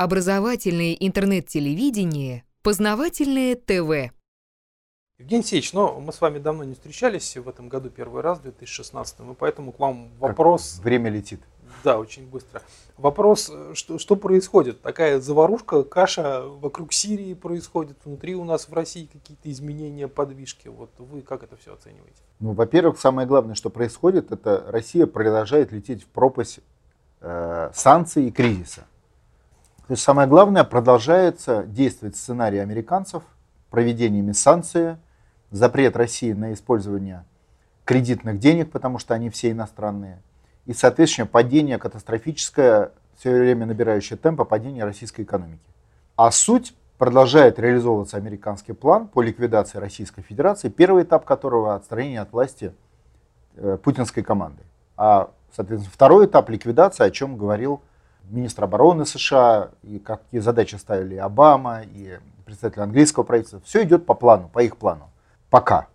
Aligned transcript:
Образовательное 0.00 0.92
интернет-телевидение, 0.92 2.44
познавательное 2.62 3.56
ТВ. 3.56 4.14
Евгений 5.18 5.40
Алексеевич, 5.40 5.72
ну, 5.72 5.98
мы 5.98 6.12
с 6.12 6.20
вами 6.20 6.38
давно 6.38 6.62
не 6.62 6.74
встречались, 6.74 7.36
в 7.36 7.48
этом 7.48 7.68
году 7.68 7.90
первый 7.90 8.22
раз, 8.22 8.38
в 8.38 8.42
2016, 8.42 9.18
и 9.18 9.22
поэтому 9.36 9.72
к 9.72 9.80
вам 9.80 10.10
вопрос... 10.20 10.74
Как 10.76 10.84
время 10.84 11.10
летит. 11.10 11.40
Да, 11.82 11.98
очень 11.98 12.28
быстро. 12.28 12.62
Вопрос, 12.96 13.50
что, 13.74 13.98
что 13.98 14.14
происходит? 14.14 14.80
Такая 14.82 15.18
заварушка, 15.18 15.82
каша 15.82 16.42
вокруг 16.42 16.92
Сирии 16.92 17.34
происходит, 17.34 17.96
внутри 18.04 18.36
у 18.36 18.44
нас 18.44 18.68
в 18.68 18.72
России 18.72 19.10
какие-то 19.12 19.50
изменения, 19.50 20.06
подвижки. 20.06 20.68
Вот 20.68 20.90
вы 20.98 21.22
как 21.22 21.42
это 21.42 21.56
все 21.56 21.74
оцениваете? 21.74 22.22
Ну, 22.38 22.52
во-первых, 22.52 23.00
самое 23.00 23.26
главное, 23.26 23.56
что 23.56 23.68
происходит, 23.68 24.30
это 24.30 24.64
Россия 24.68 25.06
продолжает 25.06 25.72
лететь 25.72 26.04
в 26.04 26.06
пропасть 26.06 26.60
э, 27.20 27.72
санкций 27.74 28.28
и 28.28 28.30
кризиса. 28.30 28.86
То 29.88 29.92
есть 29.92 30.02
самое 30.02 30.28
главное, 30.28 30.64
продолжается 30.64 31.64
действовать 31.64 32.14
сценарий 32.14 32.58
американцев 32.58 33.22
проведениями 33.70 34.32
санкций, 34.32 34.96
запрет 35.50 35.96
России 35.96 36.34
на 36.34 36.52
использование 36.52 37.24
кредитных 37.86 38.38
денег, 38.38 38.70
потому 38.70 38.98
что 38.98 39.14
они 39.14 39.30
все 39.30 39.50
иностранные, 39.50 40.20
и, 40.66 40.74
соответственно, 40.74 41.26
падение 41.26 41.78
катастрофическое, 41.78 42.92
все 43.16 43.30
время 43.30 43.64
набирающее 43.64 44.18
темпа 44.18 44.44
падения 44.44 44.84
российской 44.84 45.22
экономики. 45.22 45.62
А 46.16 46.30
суть 46.32 46.74
продолжает 46.98 47.58
реализовываться 47.58 48.18
американский 48.18 48.74
план 48.74 49.08
по 49.08 49.22
ликвидации 49.22 49.78
Российской 49.78 50.20
Федерации, 50.20 50.68
первый 50.68 51.04
этап 51.04 51.24
которого 51.24 51.74
отстранение 51.74 52.20
от 52.20 52.30
власти 52.32 52.74
э, 53.56 53.78
путинской 53.82 54.22
команды. 54.22 54.62
А, 54.98 55.30
соответственно, 55.50 55.94
второй 55.94 56.26
этап 56.26 56.50
ликвидации, 56.50 57.04
о 57.04 57.10
чем 57.10 57.38
говорил 57.38 57.80
министр 58.30 58.64
обороны 58.64 59.06
США, 59.06 59.70
и 59.82 59.98
какие 59.98 60.40
задачи 60.40 60.76
ставили 60.76 61.16
Обама, 61.16 61.82
и 61.82 62.18
представители 62.44 62.80
английского 62.80 63.24
правительства. 63.24 63.60
Все 63.64 63.82
идет 63.82 64.06
по 64.06 64.14
плану, 64.14 64.48
по 64.52 64.62
их 64.62 64.76
плану. 64.76 65.10
Пока. 65.50 65.86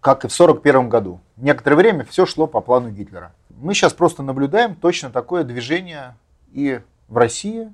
Как 0.00 0.24
и 0.24 0.28
в 0.28 0.34
1941 0.34 0.88
году. 0.88 1.20
Некоторое 1.36 1.76
время 1.76 2.04
все 2.04 2.26
шло 2.26 2.46
по 2.46 2.60
плану 2.60 2.90
Гитлера. 2.90 3.32
Мы 3.50 3.74
сейчас 3.74 3.92
просто 3.92 4.22
наблюдаем 4.22 4.74
точно 4.74 5.10
такое 5.10 5.44
движение 5.44 6.16
и 6.52 6.80
в 7.08 7.16
России 7.16 7.72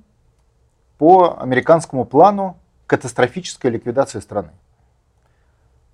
по 0.97 1.39
американскому 1.39 2.05
плану 2.05 2.57
катастрофической 2.87 3.71
ликвидации 3.71 4.19
страны. 4.19 4.51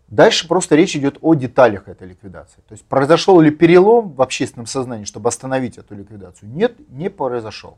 Дальше 0.08 0.48
просто 0.48 0.76
речь 0.76 0.96
идет 0.96 1.18
о 1.22 1.34
деталях 1.34 1.88
этой 1.88 2.08
ликвидации. 2.08 2.62
То 2.68 2.74
есть 2.74 2.86
произошел 2.86 3.40
ли 3.40 3.50
перелом 3.50 4.14
в 4.14 4.22
общественном 4.22 4.68
сознании, 4.68 5.06
чтобы 5.06 5.30
остановить 5.30 5.78
эту 5.78 5.96
ликвидацию? 5.96 6.50
Нет, 6.50 6.76
не 6.90 7.10
произошел. 7.10 7.78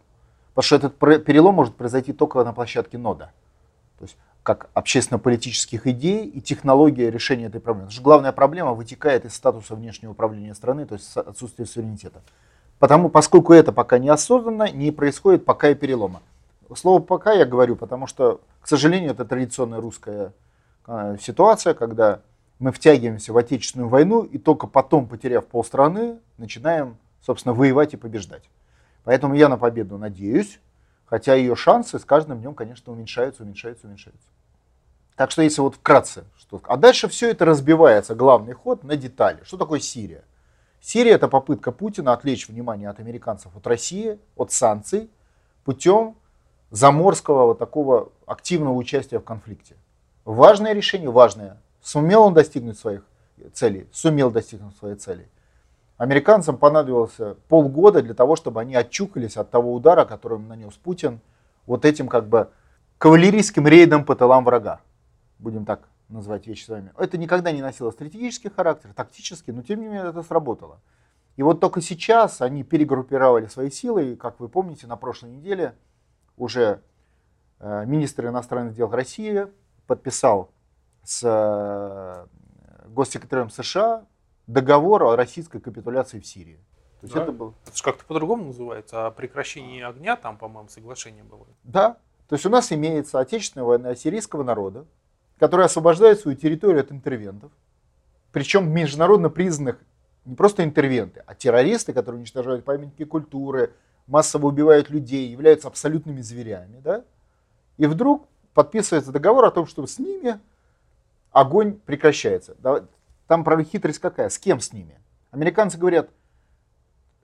Потому 0.57 0.65
что 0.65 0.75
этот 0.77 1.23
перелом 1.23 1.53
может 1.53 1.75
произойти 1.75 2.13
только 2.13 2.43
на 2.43 2.51
площадке 2.51 2.97
нода. 2.97 3.31
То 3.99 4.05
есть 4.05 4.17
как 4.41 4.71
общественно-политических 4.73 5.85
идей 5.85 6.25
и 6.25 6.41
технология 6.41 7.11
решения 7.11 7.45
этой 7.45 7.61
проблемы. 7.61 7.89
Потому 7.89 7.93
что 7.93 8.01
главная 8.01 8.31
проблема 8.31 8.73
вытекает 8.73 9.23
из 9.25 9.35
статуса 9.35 9.75
внешнего 9.75 10.13
управления 10.13 10.55
страны, 10.55 10.87
то 10.87 10.95
есть 10.95 11.15
отсутствие 11.15 11.67
суверенитета. 11.67 12.23
Потому, 12.79 13.09
поскольку 13.09 13.53
это 13.53 13.71
пока 13.71 13.99
не 13.99 14.09
осознанно, 14.09 14.71
не 14.71 14.89
происходит 14.89 15.45
пока 15.45 15.69
и 15.69 15.75
перелома. 15.75 16.23
Слово 16.75 17.03
«пока» 17.03 17.33
я 17.33 17.45
говорю, 17.45 17.75
потому 17.75 18.07
что, 18.07 18.41
к 18.59 18.67
сожалению, 18.67 19.11
это 19.11 19.25
традиционная 19.25 19.79
русская 19.79 20.33
а, 20.87 21.17
ситуация, 21.17 21.75
когда 21.75 22.21
мы 22.57 22.71
втягиваемся 22.71 23.31
в 23.31 23.37
Отечественную 23.37 23.89
войну 23.89 24.23
и 24.23 24.39
только 24.39 24.65
потом, 24.65 25.07
потеряв 25.07 25.45
полстраны, 25.45 26.17
начинаем, 26.39 26.97
собственно, 27.21 27.53
воевать 27.53 27.93
и 27.93 27.97
побеждать. 27.97 28.49
Поэтому 29.07 29.35
я 29.35 29.47
на 29.47 29.57
победу 29.57 29.97
надеюсь, 29.97 30.59
хотя 31.05 31.33
ее 31.33 31.55
шансы 31.55 31.97
с 31.97 32.03
каждым 32.03 32.39
днем, 32.39 32.53
конечно, 32.53 32.91
уменьшаются, 32.91 33.43
уменьшаются, 33.43 33.87
уменьшаются. 33.87 34.27
Так 35.15 35.31
что 35.31 35.43
если 35.43 35.61
вот 35.61 35.75
вкратце, 35.75 36.25
что... 36.37 36.59
а 36.65 36.75
дальше 36.75 37.07
все 37.07 37.31
это 37.31 37.45
разбивается, 37.45 38.15
главный 38.15 38.51
ход 38.51 38.83
на 38.83 38.97
детали. 38.97 39.39
Что 39.45 39.55
такое 39.55 39.79
Сирия? 39.79 40.25
Сирия 40.81 41.13
это 41.13 41.29
попытка 41.29 41.71
Путина 41.71 42.11
отвлечь 42.11 42.49
внимание 42.49 42.89
от 42.89 42.99
американцев 42.99 43.55
от 43.55 43.65
России, 43.65 44.19
от 44.35 44.51
санкций, 44.51 45.09
путем 45.63 46.17
заморского 46.71 47.45
вот 47.45 47.59
такого 47.59 48.09
активного 48.25 48.73
участия 48.73 49.19
в 49.19 49.23
конфликте. 49.23 49.75
Важное 50.25 50.73
решение, 50.73 51.09
важное. 51.09 51.61
Сумел 51.81 52.23
он 52.23 52.33
достигнуть 52.33 52.77
своих 52.77 53.03
целей? 53.53 53.87
Сумел 53.93 54.31
достигнуть 54.31 54.75
своей 54.75 54.95
цели. 54.95 55.29
Американцам 55.97 56.57
понадобилось 56.57 57.17
полгода 57.47 58.01
для 58.03 58.13
того, 58.13 58.35
чтобы 58.35 58.61
они 58.61 58.75
отчукались 58.75 59.35
от 59.35 59.49
того 59.49 59.73
удара, 59.73 60.05
который 60.05 60.37
нанес 60.37 60.73
Путин 60.75 61.19
вот 61.65 61.85
этим 61.85 62.07
как 62.07 62.27
бы 62.27 62.49
кавалерийским 62.99 63.67
рейдом 63.67 64.05
по 64.05 64.15
тылам 64.15 64.45
врага. 64.45 64.81
Будем 65.39 65.65
так 65.65 65.89
назвать 66.09 66.47
вещи 66.47 66.65
с 66.65 66.69
вами. 66.69 66.91
Это 66.97 67.17
никогда 67.17 67.51
не 67.51 67.61
носило 67.61 67.91
стратегический 67.91 68.49
характер, 68.49 68.91
тактический, 68.95 69.53
но 69.53 69.63
тем 69.63 69.79
не 69.79 69.87
менее 69.87 70.09
это 70.09 70.23
сработало. 70.23 70.79
И 71.35 71.43
вот 71.43 71.59
только 71.59 71.81
сейчас 71.81 72.41
они 72.41 72.63
перегруппировали 72.63 73.47
свои 73.47 73.69
силы, 73.69 74.13
и, 74.13 74.15
как 74.15 74.39
вы 74.39 74.49
помните, 74.49 74.87
на 74.87 74.95
прошлой 74.95 75.31
неделе 75.31 75.75
уже 76.35 76.81
э, 77.59 77.85
министр 77.85 78.27
иностранных 78.27 78.73
дел 78.73 78.89
России 78.89 79.47
подписал 79.85 80.49
с 81.03 81.21
э, 81.23 82.25
госсекретарем 82.87 83.49
США 83.49 84.05
договор 84.47 85.03
о 85.03 85.15
российской 85.15 85.59
капитуляции 85.59 86.19
в 86.19 86.25
Сирии. 86.25 86.59
То 86.99 87.05
есть 87.05 87.13
да. 87.13 87.23
это, 87.23 87.31
был... 87.31 87.53
это 87.65 87.77
же 87.77 87.83
как-то 87.83 88.03
по-другому 88.05 88.45
называется, 88.45 89.05
о 89.05 89.11
прекращении 89.11 89.83
огня 89.83 90.15
там, 90.15 90.37
по-моему, 90.37 90.69
соглашение 90.69 91.23
было. 91.23 91.45
Да, 91.63 91.97
то 92.27 92.35
есть 92.35 92.45
у 92.45 92.49
нас 92.49 92.71
имеется 92.71 93.19
отечественная 93.19 93.65
война 93.65 93.95
сирийского 93.95 94.43
народа, 94.43 94.85
который 95.37 95.65
освобождает 95.65 96.19
свою 96.19 96.35
территорию 96.35 96.81
от 96.81 96.91
интервентов, 96.91 97.51
причем 98.31 98.71
международно 98.71 99.29
признанных 99.29 99.79
не 100.25 100.35
просто 100.35 100.63
интервенты, 100.63 101.23
а 101.25 101.35
террористы, 101.35 101.93
которые 101.93 102.19
уничтожают 102.19 102.65
памятники 102.65 103.05
культуры, 103.05 103.73
массово 104.07 104.47
убивают 104.47 104.89
людей, 104.89 105.29
являются 105.29 105.67
абсолютными 105.67 106.21
зверями. 106.21 106.79
Да? 106.81 107.05
И 107.77 107.85
вдруг 107.85 108.27
подписывается 108.53 109.11
договор 109.11 109.45
о 109.45 109.51
том, 109.51 109.67
что 109.67 109.85
с 109.85 109.99
ними 109.99 110.39
огонь 111.31 111.79
прекращается. 111.85 112.55
Там, 113.27 113.43
правда, 113.43 113.63
хитрость 113.63 113.99
какая? 113.99 114.29
С 114.29 114.39
кем 114.39 114.59
с 114.59 114.73
ними? 114.73 114.99
Американцы 115.31 115.77
говорят, 115.77 116.09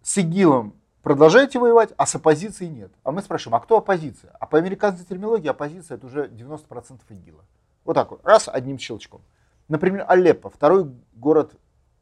с 0.02 0.18
ИГИЛом 0.18 0.75
продолжаете 1.02 1.59
воевать, 1.59 1.94
а 1.97 2.06
с 2.06 2.16
оппозицией 2.16 2.69
нет. 2.69 2.91
А 3.03 3.12
мы 3.12 3.22
спрашиваем, 3.22 3.56
а 3.56 3.59
кто 3.62 3.78
оппозиция? 3.78 4.36
А 4.40 4.46
по 4.46 4.58
американской 4.58 5.06
терминологии 5.06 5.47
оппозиция 5.47 5.96
это 5.96 6.08
уже 6.08 6.28
90% 6.28 7.00
ИГИЛа. 7.09 7.44
Вот 7.86 7.94
так 7.94 8.12
вот, 8.12 8.25
раз, 8.25 8.50
одним 8.52 8.78
щелчком. 8.78 9.22
Например, 9.69 10.06
Алеппо, 10.08 10.50
второй 10.50 10.92
город 11.13 11.53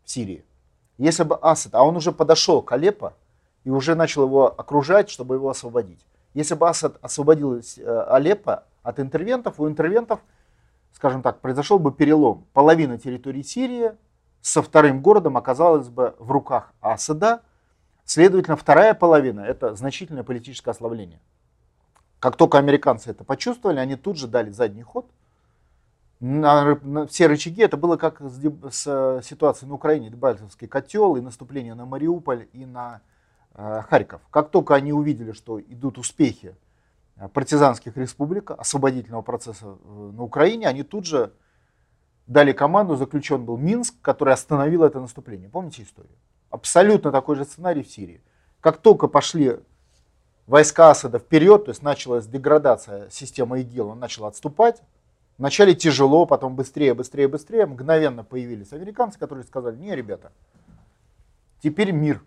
в 0.03 0.09
Сирии. 0.09 0.44
Если 0.97 1.23
бы 1.23 1.38
Асад, 1.41 1.75
а 1.75 1.84
он 1.84 1.95
уже 1.95 2.11
подошел 2.11 2.61
к 2.61 2.72
Алеппо 2.72 3.13
и 3.63 3.69
уже 3.69 3.95
начал 3.95 4.23
его 4.23 4.47
окружать, 4.47 5.09
чтобы 5.09 5.35
его 5.35 5.50
освободить. 5.50 6.06
Если 6.34 6.56
бы 6.56 6.67
Асад 6.67 6.97
освободил 7.01 7.59
э, 7.59 8.06
Алеппо 8.07 8.66
от 8.84 9.00
интервентов, 9.00 9.59
у 9.59 9.67
интервентов 9.67 10.22
скажем 10.94 11.22
так, 11.22 11.41
произошел 11.41 11.79
бы 11.79 11.91
перелом. 11.91 12.46
Половина 12.53 12.97
территории 12.97 13.41
Сирии 13.41 13.91
со 14.41 14.62
вторым 14.62 15.02
городом 15.02 15.38
оказалась 15.38 15.88
бы 15.90 16.16
в 16.19 16.31
руках 16.31 16.74
Асада. 16.81 17.41
Следовательно, 18.06 18.57
вторая 18.57 18.94
половина– 18.94 19.40
это 19.41 19.75
значительное 19.75 20.24
политическое 20.24 20.72
ослабление. 20.72 21.19
Как 22.19 22.35
только 22.35 22.57
американцы 22.57 23.09
это 23.09 23.24
почувствовали, 23.24 23.79
они 23.79 23.96
тут 23.96 24.18
же 24.18 24.28
дали 24.28 24.50
задний 24.50 24.84
ход. 24.84 25.09
На, 26.19 26.75
на 26.84 27.08
все 27.08 27.25
рычаги 27.28 27.63
это 27.63 27.78
было 27.78 27.97
как 27.97 28.22
с, 28.22 28.40
с 28.72 29.22
ситуацией 29.23 29.69
на 29.69 29.75
Украине, 29.75 30.12
Дебальцевский 30.12 30.68
котел 30.68 31.16
и 31.16 31.22
наступление 31.22 31.73
на 31.73 31.85
Мариуполь 31.85 32.47
и 32.53 32.66
на 32.66 33.02
э, 33.56 33.81
Харьков. 33.90 34.22
Как 34.29 34.52
только 34.52 34.75
они 34.75 34.94
увидели, 34.94 35.31
что 35.31 35.59
идут 35.59 35.97
успехи 35.97 36.53
Э, 36.53 36.71
партизанских 37.30 37.98
республик, 37.98 38.52
освободительного 38.52 39.22
процесса 39.22 39.66
э, 39.84 40.12
на 40.14 40.23
Украине, 40.23 40.68
они 40.68 40.84
тут 40.84 41.06
же 41.06 41.32
дали 42.28 42.52
команду, 42.52 42.96
заключен 42.96 43.46
был 43.46 43.58
Минск, 43.58 43.96
который 44.02 44.34
остановил 44.34 44.84
это 44.84 45.00
наступление. 45.00 45.50
Помните 45.50 45.84
историю? 45.84 46.16
Абсолютно 46.50 47.12
такой 47.12 47.35
же 47.35 47.46
сценарий 47.46 47.84
в 47.84 47.90
Сирии. 47.90 48.22
Как 48.59 48.78
только 48.78 49.08
пошли 49.08 49.59
войска 50.47 50.90
Асада 50.91 51.20
вперед, 51.20 51.66
то 51.66 51.72
есть 51.72 51.84
началась 51.84 52.28
деградация 52.28 53.09
системы 53.09 53.62
ИГИЛ, 53.62 53.90
он 53.90 54.00
начал 54.00 54.26
отступать. 54.26 54.82
Вначале 55.38 55.74
тяжело, 55.74 56.26
потом 56.26 56.56
быстрее, 56.56 56.94
быстрее, 56.94 57.28
быстрее. 57.28 57.66
Мгновенно 57.66 58.24
появились 58.24 58.74
американцы, 58.74 59.17
которые 59.17 59.44
сказали, 59.44 59.76
не, 59.78 59.96
ребята, 59.96 60.32
теперь 61.64 61.91
мир. 61.91 62.22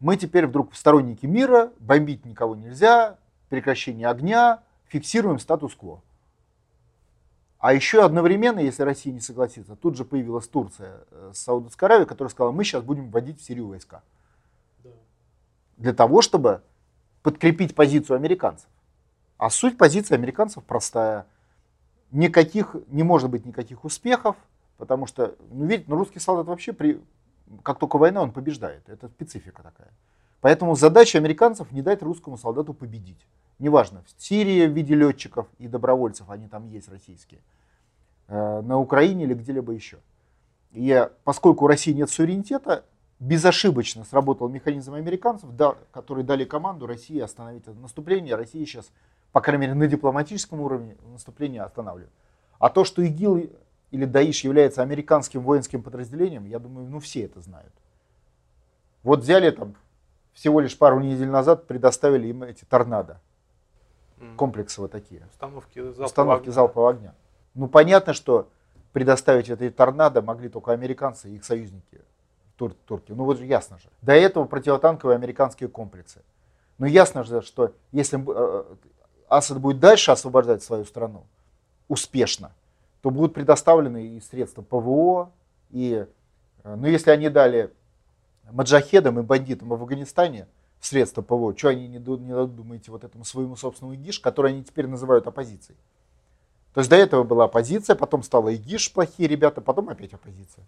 Мы 0.00 0.16
теперь 0.16 0.46
вдруг 0.46 0.74
сторонники 0.74 1.26
мира, 1.26 1.72
бомбить 1.78 2.24
никого 2.24 2.56
нельзя, 2.56 3.16
прекращения 3.54 4.08
огня, 4.08 4.62
фиксируем 4.88 5.38
статус-кво. 5.38 6.02
А 7.58 7.72
еще 7.72 8.04
одновременно, 8.04 8.58
если 8.58 8.82
Россия 8.82 9.12
не 9.12 9.20
согласится, 9.20 9.76
тут 9.76 9.96
же 9.96 10.04
появилась 10.04 10.48
Турция 10.48 11.04
э, 11.12 11.30
с 11.32 11.38
Саудовской 11.38 11.86
Аравией, 11.86 12.08
которая 12.08 12.30
сказала, 12.30 12.50
мы 12.50 12.64
сейчас 12.64 12.82
будем 12.82 13.10
вводить 13.10 13.40
в 13.40 13.44
Сирию 13.44 13.68
войска. 13.68 14.02
Да. 14.82 14.90
Для 15.76 15.92
того, 15.92 16.20
чтобы 16.20 16.62
подкрепить 17.22 17.76
позицию 17.76 18.16
американцев. 18.16 18.68
А 19.38 19.50
суть 19.50 19.78
позиции 19.78 20.14
американцев 20.14 20.64
простая. 20.64 21.26
Никаких, 22.10 22.74
не 22.88 23.04
может 23.04 23.30
быть 23.30 23.46
никаких 23.46 23.84
успехов, 23.84 24.36
потому 24.78 25.06
что, 25.06 25.36
ну, 25.50 25.66
видите, 25.66 25.84
ну, 25.88 25.96
русский 25.96 26.18
солдат 26.18 26.46
вообще, 26.46 26.72
при, 26.72 27.00
как 27.62 27.78
только 27.78 27.98
война, 27.98 28.20
он 28.20 28.32
побеждает. 28.32 28.88
Это 28.88 29.08
специфика 29.08 29.62
такая. 29.62 29.92
Поэтому 30.40 30.74
задача 30.74 31.18
американцев 31.18 31.70
не 31.70 31.82
дать 31.82 32.02
русскому 32.02 32.36
солдату 32.36 32.74
победить. 32.74 33.24
Неважно, 33.58 34.02
в 34.06 34.22
Сирии 34.22 34.66
в 34.66 34.72
виде 34.72 34.94
летчиков 34.94 35.46
и 35.58 35.68
добровольцев, 35.68 36.28
они 36.30 36.48
там 36.48 36.68
есть 36.68 36.88
российские, 36.88 37.40
э, 38.28 38.60
на 38.62 38.78
Украине 38.78 39.24
или 39.24 39.34
где-либо 39.34 39.72
еще. 39.72 39.98
И 40.72 41.08
поскольку 41.22 41.64
у 41.64 41.68
России 41.68 41.92
нет 41.92 42.10
суверенитета, 42.10 42.84
безошибочно 43.20 44.04
сработал 44.04 44.48
механизм 44.48 44.94
американцев, 44.94 45.50
которые 45.92 46.24
дали 46.24 46.44
команду 46.44 46.86
России 46.86 47.20
остановить 47.20 47.62
это 47.62 47.78
наступление. 47.78 48.34
Россия 48.34 48.66
сейчас, 48.66 48.90
по 49.32 49.40
крайней 49.40 49.62
мере, 49.62 49.74
на 49.74 49.86
дипломатическом 49.86 50.60
уровне 50.60 50.96
наступление 51.12 51.62
останавливает. 51.62 52.12
А 52.58 52.70
то, 52.70 52.84
что 52.84 53.02
ИГИЛ 53.02 53.50
или 53.92 54.04
Даиш 54.04 54.42
является 54.42 54.82
американским 54.82 55.42
воинским 55.42 55.82
подразделением, 55.82 56.44
я 56.46 56.58
думаю, 56.58 56.88
ну 56.88 56.98
все 56.98 57.22
это 57.22 57.40
знают. 57.40 57.72
Вот 59.04 59.20
взяли 59.20 59.50
там 59.50 59.74
всего 60.32 60.60
лишь 60.60 60.76
пару 60.76 60.98
недель 60.98 61.28
назад, 61.28 61.66
предоставили 61.66 62.28
им 62.28 62.42
эти 62.42 62.64
торнадо. 62.64 63.20
Комплексы 64.36 64.80
вот 64.80 64.90
такие. 64.90 65.22
Установки 65.30 65.78
залпового 65.78 66.04
Установки 66.06 66.42
огня. 66.44 66.52
залпового 66.52 66.90
огня. 66.90 67.14
Ну 67.54 67.68
понятно, 67.68 68.12
что 68.14 68.48
предоставить 68.92 69.48
эти 69.48 69.70
торнадо 69.70 70.22
могли 70.22 70.48
только 70.48 70.72
американцы 70.72 71.28
и 71.30 71.36
их 71.36 71.44
союзники 71.44 72.00
тур, 72.56 72.74
турки. 72.86 73.12
Ну 73.12 73.24
вот 73.24 73.38
же 73.38 73.46
ясно 73.46 73.78
же. 73.78 73.88
До 74.02 74.12
этого 74.12 74.44
противотанковые 74.44 75.16
американские 75.16 75.68
комплексы. 75.68 76.22
Ну 76.78 76.86
ясно 76.86 77.24
же, 77.24 77.42
что 77.42 77.72
если 77.92 78.22
э, 78.26 78.64
Асад 79.28 79.60
будет 79.60 79.80
дальше 79.80 80.10
освобождать 80.10 80.62
свою 80.62 80.84
страну 80.84 81.24
успешно, 81.88 82.52
то 83.02 83.10
будут 83.10 83.34
предоставлены 83.34 84.06
и 84.06 84.20
средства 84.20 84.62
ПВО, 84.62 85.30
и, 85.70 86.06
э, 86.64 86.74
ну 86.74 86.86
если 86.86 87.10
они 87.10 87.28
дали 87.28 87.70
маджахедам 88.50 89.18
и 89.20 89.22
бандитам 89.22 89.68
в 89.68 89.74
Афганистане 89.74 90.46
средства 90.84 91.22
ПВО, 91.22 91.56
что 91.56 91.68
они 91.68 91.88
не, 91.88 91.98
ду- 91.98 92.18
не 92.18 92.32
дадут, 92.32 92.56
думаете, 92.56 92.90
вот 92.90 93.04
этому 93.04 93.24
своему 93.24 93.56
собственному 93.56 93.94
ИГИШ, 93.96 94.20
который 94.20 94.52
они 94.52 94.64
теперь 94.64 94.86
называют 94.86 95.26
оппозицией. 95.26 95.78
То 96.74 96.80
есть 96.80 96.90
до 96.90 96.96
этого 96.96 97.24
была 97.24 97.44
оппозиция, 97.44 97.96
потом 97.96 98.22
стала 98.22 98.52
ИГИШ 98.54 98.92
плохие 98.92 99.28
ребята, 99.28 99.60
потом 99.60 99.88
опять 99.88 100.12
оппозиция. 100.12 100.64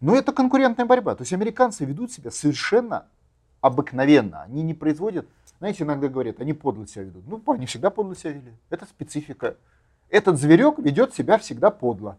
Но 0.00 0.14
это 0.14 0.32
конкурентная 0.32 0.84
борьба. 0.84 1.14
То 1.14 1.22
есть 1.22 1.32
американцы 1.32 1.84
ведут 1.84 2.12
себя 2.12 2.30
совершенно 2.30 3.06
обыкновенно. 3.60 4.42
Они 4.42 4.62
не 4.62 4.74
производят, 4.74 5.26
знаете, 5.58 5.84
иногда 5.84 6.08
говорят, 6.08 6.40
они 6.40 6.52
подло 6.52 6.86
себя 6.86 7.04
ведут. 7.04 7.26
Ну, 7.26 7.42
они 7.52 7.66
всегда 7.66 7.90
подло 7.90 8.14
себя 8.14 8.32
вели. 8.32 8.52
Это 8.68 8.84
специфика. 8.84 9.56
Этот 10.10 10.38
зверек 10.38 10.78
ведет 10.78 11.14
себя 11.14 11.38
всегда 11.38 11.70
подло. 11.70 12.18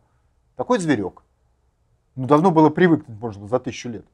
Такой 0.56 0.80
зверек. 0.80 1.22
Ну, 2.16 2.26
давно 2.26 2.50
было 2.50 2.70
привыкнуть, 2.70 3.18
быть, 3.18 3.50
за 3.50 3.60
тысячу 3.60 3.90
лет. 3.90 4.06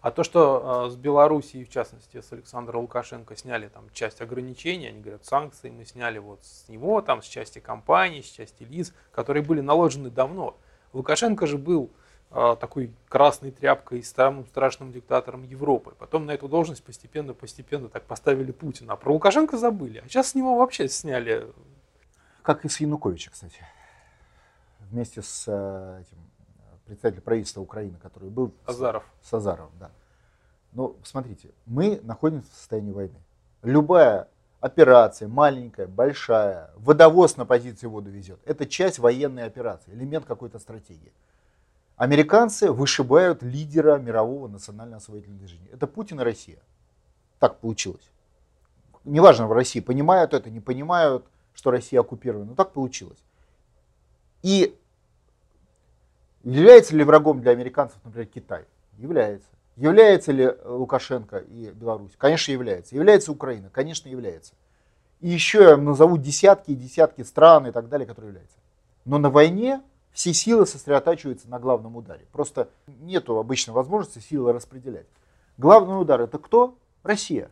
А 0.00 0.12
то, 0.12 0.22
что 0.22 0.86
э, 0.86 0.90
с 0.90 0.96
Белоруссией, 0.96 1.64
в 1.64 1.70
частности, 1.70 2.20
с 2.20 2.32
Александра 2.32 2.78
Лукашенко 2.78 3.34
сняли 3.36 3.68
там 3.68 3.90
часть 3.92 4.20
ограничений, 4.20 4.88
они 4.88 5.00
говорят, 5.00 5.24
санкции 5.24 5.70
мы 5.70 5.84
сняли 5.84 6.18
вот 6.18 6.44
с 6.44 6.68
него, 6.68 7.00
там, 7.02 7.20
с 7.20 7.26
части 7.26 7.58
компаний, 7.58 8.22
с 8.22 8.26
части 8.26 8.62
лиц, 8.62 8.94
которые 9.12 9.42
были 9.42 9.60
наложены 9.60 10.10
давно. 10.10 10.56
Лукашенко 10.92 11.46
же 11.46 11.58
был 11.58 11.90
э, 12.30 12.56
такой 12.60 12.92
красной 13.08 13.50
тряпкой 13.50 14.04
самым 14.04 14.46
страшным 14.46 14.92
диктатором 14.92 15.42
Европы. 15.42 15.94
Потом 15.98 16.26
на 16.26 16.30
эту 16.30 16.48
должность 16.48 16.84
постепенно-постепенно 16.84 17.88
так 17.88 18.04
поставили 18.04 18.52
Путина. 18.52 18.92
А 18.92 18.96
про 18.96 19.12
Лукашенко 19.12 19.56
забыли. 19.56 19.98
А 20.04 20.08
сейчас 20.08 20.28
с 20.28 20.34
него 20.36 20.56
вообще 20.56 20.88
сняли. 20.88 21.52
Как 22.42 22.64
и 22.64 22.68
с 22.68 22.78
Януковича, 22.78 23.32
кстати. 23.32 23.66
Вместе 24.78 25.22
с 25.22 25.44
э, 25.48 26.02
этим 26.02 26.18
председателем 26.88 27.22
правительства 27.22 27.60
Украины, 27.60 27.96
который 28.02 28.30
был 28.30 28.52
Азаров. 28.64 29.04
с 29.22 29.32
Азаровым, 29.32 29.72
да. 29.78 29.90
Но 30.72 30.96
смотрите, 31.04 31.50
мы 31.66 32.00
находимся 32.02 32.50
в 32.50 32.56
состоянии 32.56 32.92
войны. 32.92 33.18
Любая 33.62 34.28
операция, 34.60 35.28
маленькая, 35.28 35.86
большая, 35.86 36.70
водовоз 36.76 37.36
на 37.36 37.46
позиции 37.46 37.86
воду 37.86 38.10
везет, 38.10 38.40
это 38.44 38.66
часть 38.66 38.98
военной 38.98 39.44
операции, 39.44 39.92
элемент 39.92 40.24
какой-то 40.24 40.58
стратегии. 40.58 41.12
Американцы 41.96 42.70
вышибают 42.70 43.42
лидера 43.42 43.98
мирового 43.98 44.46
национально-освоительного 44.46 45.38
движения. 45.38 45.68
Это 45.72 45.86
Путин 45.86 46.20
и 46.20 46.24
Россия. 46.24 46.60
Так 47.40 47.58
получилось. 47.58 48.08
Неважно, 49.04 49.46
в 49.46 49.52
России 49.52 49.80
понимают 49.80 50.34
это, 50.34 50.50
не 50.50 50.60
понимают, 50.60 51.26
что 51.54 51.70
Россия 51.70 52.00
оккупирована, 52.00 52.50
но 52.50 52.54
так 52.54 52.72
получилось. 52.72 53.18
И 54.42 54.78
является 56.44 56.96
ли 56.96 57.04
врагом 57.04 57.40
для 57.40 57.52
американцев, 57.52 57.98
например, 58.04 58.28
Китай? 58.28 58.64
Является. 58.96 59.48
Является 59.76 60.32
ли 60.32 60.50
Лукашенко 60.64 61.38
и 61.38 61.70
Беларусь? 61.70 62.12
Конечно, 62.18 62.50
является. 62.50 62.96
Является 62.96 63.30
Украина? 63.30 63.70
Конечно, 63.70 64.08
является. 64.08 64.54
И 65.20 65.28
еще 65.28 65.62
я 65.62 65.76
назову 65.76 66.16
десятки 66.16 66.72
и 66.72 66.74
десятки 66.74 67.22
стран 67.22 67.68
и 67.68 67.70
так 67.70 67.88
далее, 67.88 68.06
которые 68.06 68.30
являются. 68.30 68.56
Но 69.04 69.18
на 69.18 69.30
войне 69.30 69.80
все 70.12 70.32
силы 70.32 70.66
сосредотачиваются 70.66 71.48
на 71.48 71.58
главном 71.60 71.96
ударе. 71.96 72.26
Просто 72.32 72.68
нету 72.86 73.38
обычной 73.38 73.72
возможности 73.72 74.18
силы 74.18 74.52
распределять. 74.52 75.06
Главный 75.58 76.00
удар 76.00 76.20
это 76.20 76.38
кто? 76.38 76.76
Россия. 77.02 77.50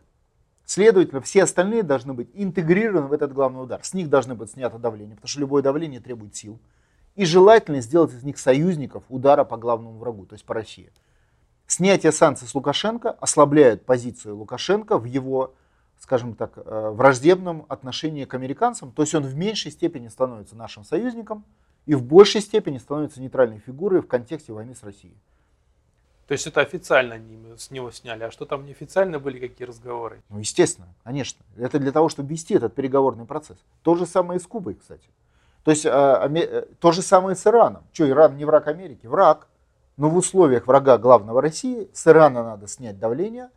Следовательно, 0.65 1.21
все 1.21 1.43
остальные 1.43 1.83
должны 1.83 2.13
быть 2.13 2.29
интегрированы 2.33 3.07
в 3.07 3.13
этот 3.13 3.31
главный 3.31 3.63
удар. 3.63 3.81
С 3.83 3.93
них 3.93 4.09
должны 4.09 4.35
быть 4.35 4.51
снято 4.51 4.77
давление, 4.77 5.15
потому 5.15 5.29
что 5.29 5.39
любое 5.39 5.63
давление 5.63 6.01
требует 6.01 6.35
сил. 6.35 6.59
И 7.17 7.25
желательно 7.25 7.81
сделать 7.81 8.13
из 8.13 8.23
них 8.23 8.37
союзников 8.37 9.03
удара 9.09 9.43
по 9.43 9.57
главному 9.57 9.97
врагу, 9.97 10.27
то 10.27 10.33
есть 10.33 10.45
по 10.45 10.53
России. 10.53 10.91
Снятие 11.65 12.11
санкций 12.11 12.47
с 12.47 12.53
Лукашенко 12.53 13.09
ослабляет 13.09 13.85
позицию 13.85 14.37
Лукашенко 14.37 14.99
в 14.99 15.05
его, 15.05 15.55
скажем 15.99 16.35
так, 16.35 16.53
э, 16.55 16.89
враждебном 16.91 17.65
отношении 17.69 18.25
к 18.25 18.35
американцам. 18.35 18.91
То 18.91 19.01
есть 19.01 19.15
он 19.15 19.23
в 19.23 19.35
меньшей 19.35 19.71
степени 19.71 20.09
становится 20.09 20.55
нашим 20.55 20.83
союзником 20.83 21.43
и 21.87 21.95
в 21.95 22.03
большей 22.03 22.39
степени 22.39 22.77
становится 22.77 23.19
нейтральной 23.19 23.57
фигурой 23.57 24.01
в 24.01 24.07
контексте 24.07 24.53
войны 24.53 24.75
с 24.75 24.83
Россией. 24.83 25.17
То 26.27 26.33
есть 26.33 26.45
это 26.45 26.61
официально 26.61 27.15
они 27.15 27.39
с 27.57 27.71
него 27.71 27.89
сняли. 27.89 28.25
А 28.25 28.31
что 28.31 28.45
там 28.45 28.63
неофициально 28.63 29.17
были, 29.17 29.39
какие 29.39 29.67
разговоры? 29.67 30.21
Ну, 30.29 30.37
естественно, 30.37 30.93
конечно. 31.03 31.43
Это 31.57 31.79
для 31.79 31.91
того, 31.91 32.09
чтобы 32.09 32.29
вести 32.29 32.53
этот 32.53 32.75
переговорный 32.75 33.25
процесс. 33.25 33.57
То 33.81 33.95
же 33.95 34.05
самое 34.05 34.39
и 34.39 34.43
с 34.43 34.45
Кубой, 34.45 34.75
кстати. 34.75 35.09
То 35.67 35.71
есть 35.71 35.85
э, 35.85 36.65
то 36.79 36.93
же 36.93 37.01
самое 37.01 37.35
с 37.35 37.45
Ираном. 37.45 37.83
Что, 37.91 38.07
Иран 38.07 38.37
не 38.37 38.45
враг 38.45 38.69
Америки? 38.69 39.05
Враг. 39.05 39.49
Но 39.97 40.09
в 40.09 40.15
условиях 40.15 40.65
врага 40.65 40.97
главного 40.97 41.41
России 41.41 41.89
с 41.91 42.07
Ирана 42.07 42.41
надо 42.41 42.69
снять 42.69 42.97
давление 42.99 43.49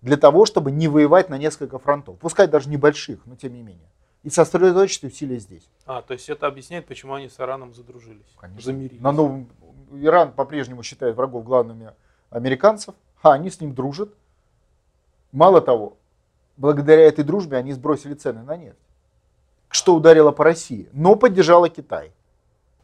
для 0.00 0.16
того, 0.16 0.44
чтобы 0.44 0.72
не 0.72 0.88
воевать 0.88 1.28
на 1.28 1.38
несколько 1.38 1.78
фронтов. 1.78 2.18
Пускай 2.18 2.48
даже 2.48 2.68
небольших, 2.68 3.20
но 3.26 3.36
тем 3.36 3.54
не 3.54 3.62
менее. 3.62 3.88
И 4.24 4.30
сосредоточить 4.30 5.04
усилия 5.04 5.38
здесь. 5.38 5.70
А, 5.86 6.02
то 6.02 6.14
есть 6.14 6.28
это 6.28 6.48
объясняет, 6.48 6.84
почему 6.86 7.14
они 7.14 7.28
с 7.28 7.38
Ираном 7.38 7.72
задружились. 7.74 8.34
Конечно. 8.40 8.60
Замирились. 8.60 9.00
Но, 9.00 9.12
ну, 9.12 9.46
Иран 9.92 10.32
по-прежнему 10.32 10.82
считает 10.82 11.14
врагов 11.14 11.44
главными 11.44 11.92
американцев, 12.30 12.96
а 13.22 13.34
они 13.34 13.50
с 13.50 13.60
ним 13.60 13.72
дружат. 13.72 14.12
Мало 15.30 15.60
того, 15.60 15.96
благодаря 16.56 17.02
этой 17.02 17.22
дружбе 17.22 17.56
они 17.56 17.72
сбросили 17.72 18.14
цены 18.14 18.42
на 18.42 18.56
нефть, 18.56 18.80
что 19.72 19.96
ударило 19.96 20.30
по 20.30 20.44
России, 20.44 20.88
но 20.92 21.16
поддержало 21.16 21.68
Китай. 21.68 22.12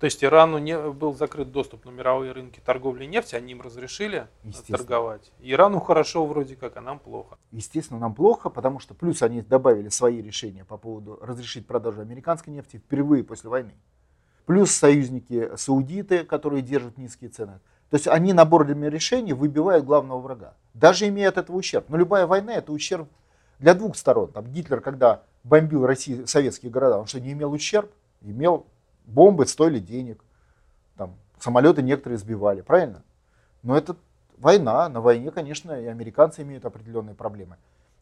То 0.00 0.04
есть 0.04 0.23
Ирану 0.23 0.59
не 0.59 0.78
был 0.78 1.12
закрыт 1.12 1.50
доступ 1.50 1.85
на 1.85 1.90
мировые 1.90 2.33
рынки 2.33 2.61
торговли 2.64 3.04
нефти, 3.04 3.35
они 3.35 3.52
им 3.52 3.61
разрешили 3.61 4.28
торговать. 4.68 5.33
Ирану 5.40 5.80
хорошо 5.80 6.25
вроде 6.25 6.54
как, 6.57 6.76
а 6.76 6.80
нам 6.80 6.99
плохо. 7.00 7.37
Естественно, 7.50 7.99
нам 7.99 8.14
плохо, 8.14 8.49
потому 8.49 8.78
что 8.78 8.95
плюс 8.95 9.23
они 9.23 9.42
добавили 9.42 9.88
свои 9.88 10.23
решения 10.23 10.64
по 10.64 10.76
поводу 10.76 11.18
разрешить 11.21 11.66
продажу 11.66 12.00
американской 12.00 12.52
нефти 12.52 12.76
впервые 12.76 13.25
после 13.25 13.50
войны. 13.50 13.75
Плюс 14.47 14.71
союзники 14.71 15.50
саудиты, 15.57 16.25
которые 16.25 16.62
держат 16.62 16.97
низкие 16.97 17.28
цены. 17.28 17.61
То 17.90 17.97
есть 17.97 18.07
они 18.07 18.33
наборами 18.33 18.87
решений 18.87 19.33
выбивают 19.33 19.85
главного 19.85 20.21
врага, 20.21 20.54
даже 20.75 21.09
имея 21.09 21.30
от 21.30 21.38
этого 21.38 21.57
ущерб. 21.57 21.87
Но 21.88 21.97
любая 21.97 22.26
война 22.26 22.54
это 22.54 22.71
ущерб 22.73 23.09
для 23.59 23.75
двух 23.75 23.97
сторон. 23.97 24.30
Там 24.30 24.47
Гитлер, 24.47 24.80
когда 24.80 25.23
бомбил 25.45 25.87
Россию, 25.87 26.26
советские 26.26 26.71
города, 26.71 26.99
он 26.99 27.07
что, 27.07 27.21
не 27.21 27.33
имел 27.33 27.52
ущерб? 27.52 27.90
Имел 28.23 28.66
бомбы 29.07 29.47
стоили 29.47 29.78
денег, 29.78 30.23
там, 30.97 31.14
самолеты 31.38 31.83
некоторые 31.83 32.18
сбивали, 32.18 32.61
правильно? 32.61 33.02
Но 33.62 33.76
это 33.76 33.97
война, 34.37 34.88
на 34.88 35.00
войне, 35.00 35.30
конечно, 35.30 35.73
и 35.80 35.87
американцы 35.87 36.42
имеют 36.42 36.64
определенные 36.64 37.14
проблемы. 37.14 37.57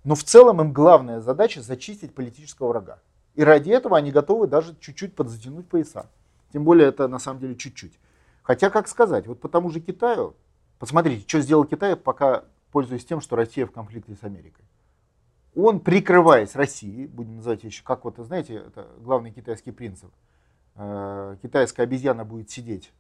Но 0.05 0.15
в 0.15 0.23
целом 0.23 0.61
им 0.61 0.73
главная 0.73 1.21
задача 1.21 1.63
зачистить 1.63 2.15
политического 2.15 2.69
врага. 2.69 2.99
И 3.35 3.43
ради 3.43 3.71
этого 3.71 3.97
они 3.97 4.13
готовы 4.13 4.47
даже 4.47 4.77
чуть-чуть 4.81 5.15
подзатянуть 5.15 5.69
пояса. 5.69 6.07
Тем 6.53 6.65
более 6.65 6.89
это 6.89 7.09
на 7.09 7.19
самом 7.19 7.41
деле 7.41 7.57
чуть-чуть. 7.57 7.99
Хотя, 8.43 8.71
как 8.71 8.89
сказать, 8.89 9.27
вот 9.27 9.41
по 9.41 9.49
тому 9.49 9.71
же 9.71 9.81
Китаю, 9.81 10.35
посмотрите, 10.79 11.25
что 11.27 11.41
сделал 11.41 11.65
Китай, 11.65 11.97
пока 11.97 12.45
пользуясь 12.71 13.05
тем, 13.05 13.21
что 13.21 13.37
Россия 13.37 13.67
в 13.67 13.73
конфликте 13.73 14.15
с 14.15 14.23
Америкой. 14.23 14.65
Он, 15.57 15.81
прикрываясь 15.81 16.55
Россией, 16.55 17.07
будем 17.07 17.37
называть 17.37 17.65
еще, 17.65 17.83
как 17.83 18.05
вот, 18.05 18.17
знаете, 18.19 18.57
это 18.57 18.89
главный 19.01 19.33
китайский 19.33 19.73
принцип, 19.73 20.11
э, 20.75 21.37
китайская 21.43 21.85
обезьяна 21.85 22.25
будет 22.25 22.51
сидеть 22.51 22.93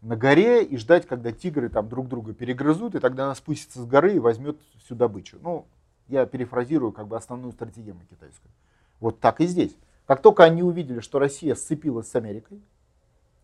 на 0.00 0.16
горе 0.16 0.62
и 0.62 0.76
ждать, 0.76 1.06
когда 1.06 1.32
тигры 1.32 1.68
там 1.68 1.88
друг 1.88 2.08
друга 2.08 2.32
перегрызут, 2.32 2.94
и 2.94 3.00
тогда 3.00 3.24
она 3.24 3.34
спустится 3.34 3.80
с 3.80 3.86
горы 3.86 4.14
и 4.14 4.18
возьмет 4.20 4.58
всю 4.84 4.94
добычу. 4.94 5.38
Ну, 5.42 5.66
я 6.08 6.26
перефразирую 6.26 6.92
как 6.92 7.08
бы 7.08 7.16
основную 7.16 7.52
стратегию 7.52 7.96
китайскую. 8.08 8.52
Вот 9.00 9.18
так 9.18 9.40
и 9.40 9.46
здесь. 9.46 9.74
Как 10.06 10.22
только 10.22 10.44
они 10.44 10.62
увидели, 10.62 11.00
что 11.00 11.18
Россия 11.18 11.54
сцепилась 11.54 12.08
с 12.08 12.14
Америкой, 12.14 12.60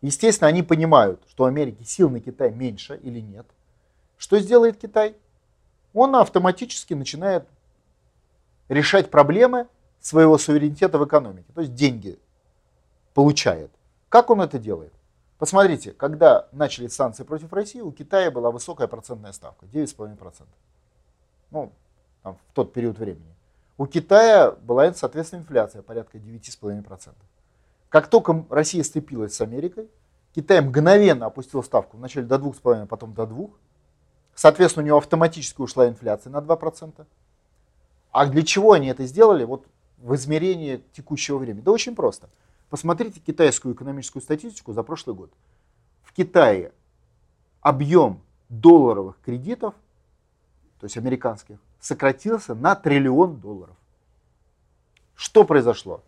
естественно, 0.02 0.48
они 0.48 0.62
понимают, 0.62 1.22
что 1.28 1.44
у 1.44 1.46
Америки 1.46 1.82
сил 1.82 2.10
на 2.10 2.20
Китай 2.20 2.52
меньше 2.52 3.00
или 3.02 3.20
нет. 3.20 3.46
Что 4.18 4.38
сделает 4.38 4.76
Китай? 4.76 5.16
Он 5.94 6.14
автоматически 6.14 6.94
начинает 6.94 7.48
решать 8.70 9.10
проблемы 9.10 9.66
своего 10.00 10.38
суверенитета 10.38 10.98
в 10.98 11.04
экономике, 11.04 11.52
то 11.54 11.60
есть 11.60 11.74
деньги 11.74 12.18
получает. 13.12 13.70
Как 14.08 14.30
он 14.30 14.40
это 14.40 14.58
делает? 14.58 14.92
Посмотрите, 15.38 15.92
когда 15.92 16.48
начали 16.52 16.86
санкции 16.86 17.24
против 17.24 17.52
России, 17.52 17.80
у 17.80 17.92
Китая 17.92 18.30
была 18.30 18.50
высокая 18.50 18.86
процентная 18.86 19.32
ставка, 19.32 19.66
9,5%. 19.66 20.46
Ну, 21.50 21.72
там, 22.22 22.36
в 22.36 22.54
тот 22.54 22.72
период 22.72 22.98
времени. 22.98 23.34
У 23.76 23.86
Китая 23.86 24.52
была, 24.52 24.92
соответственно, 24.94 25.40
инфляция 25.40 25.82
порядка 25.82 26.18
9,5%. 26.18 27.14
Как 27.88 28.08
только 28.08 28.44
Россия 28.50 28.84
сцепилась 28.84 29.34
с 29.34 29.40
Америкой, 29.40 29.90
Китай 30.32 30.60
мгновенно 30.60 31.26
опустил 31.26 31.62
ставку 31.64 31.96
вначале 31.96 32.26
до 32.26 32.36
2,5%, 32.36 32.86
потом 32.86 33.14
до 33.14 33.24
2%. 33.24 33.50
Соответственно, 34.34 34.84
у 34.84 34.86
него 34.86 34.98
автоматически 34.98 35.60
ушла 35.60 35.88
инфляция 35.88 36.30
на 36.30 36.38
2%. 36.38 37.04
А 38.12 38.26
для 38.26 38.42
чего 38.42 38.72
они 38.72 38.88
это 38.88 39.06
сделали 39.06 39.44
вот 39.44 39.66
в 39.98 40.14
измерении 40.14 40.82
текущего 40.92 41.38
времени? 41.38 41.62
Да 41.62 41.70
очень 41.70 41.94
просто. 41.94 42.28
Посмотрите 42.68 43.20
китайскую 43.20 43.74
экономическую 43.74 44.22
статистику 44.22 44.72
за 44.72 44.82
прошлый 44.82 45.16
год. 45.16 45.30
В 46.02 46.12
Китае 46.12 46.72
объем 47.60 48.20
долларовых 48.48 49.18
кредитов, 49.24 49.74
то 50.80 50.84
есть 50.84 50.96
американских, 50.96 51.58
сократился 51.80 52.54
на 52.54 52.74
триллион 52.74 53.36
долларов. 53.36 53.76
Что 55.14 55.44
произошло? 55.44 56.02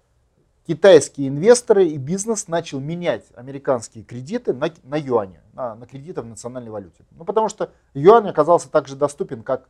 Китайские 0.67 1.29
инвесторы 1.29 1.89
и 1.89 1.97
бизнес 1.99 2.47
начал 2.47 2.79
менять 2.79 3.25
американские 3.35 4.05
кредиты 4.05 4.53
на, 4.53 4.73
на 4.85 4.97
юани, 4.97 5.41
на, 5.53 5.75
на 5.75 5.87
кредиты 5.87 6.23
в 6.23 6.27
национальной 6.27 6.71
валюте. 6.71 7.05
Ну, 7.13 7.25
потому 7.25 7.49
что 7.49 7.73
юань 7.95 8.29
оказался 8.29 8.71
так 8.71 8.87
же 8.87 8.95
доступен, 8.95 9.43
как 9.43 9.69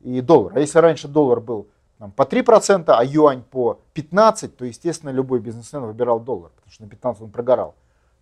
и 0.00 0.20
доллар. 0.20 0.52
А 0.56 0.60
если 0.60 0.78
раньше 0.78 1.08
доллар 1.08 1.40
был 1.40 1.68
там, 1.98 2.12
по 2.12 2.22
3%, 2.22 2.84
а 2.86 3.04
юань 3.04 3.42
по 3.42 3.80
15%, 3.94 4.48
то, 4.48 4.64
естественно, 4.64 5.10
любой 5.10 5.40
бизнесмен 5.40 5.84
выбирал 5.84 6.20
доллар, 6.20 6.50
потому 6.54 6.72
что 6.72 6.84
на 6.84 6.88
15 6.88 7.22
он 7.22 7.30
прогорал. 7.30 7.74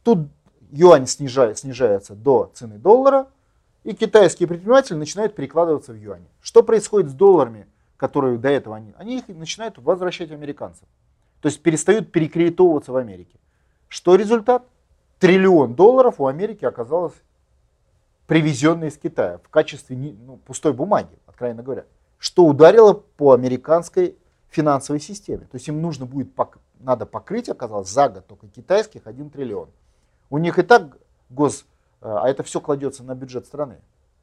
Тут 0.02 0.28
юань 0.70 1.06
снижает, 1.06 1.58
снижается 1.58 2.14
до 2.14 2.50
цены 2.54 2.78
доллара, 2.78 3.28
и 3.84 3.94
китайские 3.94 4.48
предприниматели 4.48 4.96
начинают 4.96 5.34
перекладываться 5.34 5.92
в 5.92 5.96
юани. 5.96 6.26
Что 6.40 6.62
происходит 6.62 7.10
с 7.10 7.14
долларами, 7.14 7.66
которые 7.96 8.38
до 8.38 8.48
этого 8.48 8.76
они? 8.76 8.92
Они 8.98 9.18
их 9.18 9.28
начинают 9.28 9.78
возвращать 9.78 10.30
американцам. 10.32 10.88
То 11.40 11.48
есть 11.48 11.62
перестают 11.62 12.10
перекредитовываться 12.10 12.92
в 12.92 12.96
Америке. 12.96 13.38
Что 13.88 14.16
результат? 14.16 14.64
Триллион 15.18 15.74
долларов 15.74 16.16
у 16.18 16.26
Америки 16.26 16.64
оказалось 16.64 17.14
привезенные 18.26 18.90
из 18.90 18.98
Китая 18.98 19.38
в 19.38 19.48
качестве 19.48 19.96
ну, 19.96 20.36
пустой 20.38 20.72
бумаги, 20.72 21.16
откровенно 21.36 21.62
говоря 21.62 21.84
что 22.18 22.44
ударило 22.44 22.92
по 22.92 23.32
американской 23.32 24.16
финансовой 24.48 25.00
системе. 25.00 25.46
То 25.50 25.56
есть 25.56 25.68
им 25.68 25.80
нужно 25.82 26.06
будет, 26.06 26.28
надо 26.80 27.06
покрыть, 27.06 27.48
оказалось, 27.48 27.90
за 27.90 28.08
год 28.08 28.26
только 28.26 28.48
китайских 28.48 29.06
1 29.06 29.30
триллион. 29.30 29.68
У 30.30 30.38
них 30.38 30.58
и 30.58 30.62
так 30.62 30.98
гос, 31.30 31.64
э, 32.00 32.08
а 32.08 32.28
это 32.28 32.42
все 32.42 32.60
кладется 32.60 33.04
на 33.04 33.14
бюджет 33.14 33.46
страны, 33.46 33.78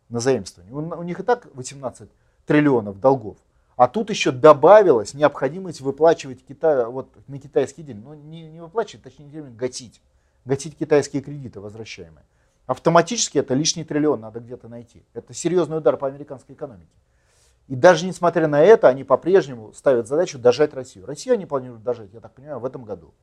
на 0.10 0.20
заимствование. 0.20 0.74
У 0.74 1.04
них 1.04 1.20
и 1.20 1.24
так 1.24 1.48
18 1.54 2.10
триллионов 2.46 3.00
долгов. 3.00 3.38
А 3.76 3.88
тут 3.88 4.10
еще 4.10 4.32
добавилась 4.32 5.14
необходимость 5.14 5.82
выплачивать 5.82 6.46
Китай, 6.46 6.86
вот, 6.86 7.10
на 7.28 7.40
китайские 7.40 7.86
деньги. 7.86 8.04
Ну, 8.04 8.14
не, 8.14 8.50
не 8.50 8.60
выплачивать, 8.60 9.04
точнее, 9.04 9.44
гасить. 9.44 10.02
Гасить 10.46 10.78
китайские 10.78 11.22
кредиты 11.22 11.60
возвращаемые. 11.60 12.26
Автоматически 12.66 13.40
это 13.40 13.54
лишний 13.56 13.84
триллион 13.84 14.22
надо 14.22 14.40
где-то 14.40 14.68
найти. 14.68 15.04
Это 15.14 15.34
серьезный 15.34 15.78
удар 15.78 15.98
по 15.98 16.08
американской 16.08 16.54
экономике. 16.54 16.92
И 17.68 17.76
даже 17.76 18.06
несмотря 18.06 18.48
на 18.48 18.62
это, 18.62 18.90
они 18.90 19.04
по-прежнему 19.04 19.74
ставят 19.74 20.08
задачу 20.08 20.38
дожать 20.38 20.74
Россию. 20.74 21.06
Россию 21.06 21.36
они 21.36 21.46
планируют 21.46 21.84
дожать, 21.84 22.14
я 22.14 22.20
так 22.20 22.34
понимаю, 22.34 22.60
в 22.60 22.66
этом 22.66 22.84
году. 22.84 23.14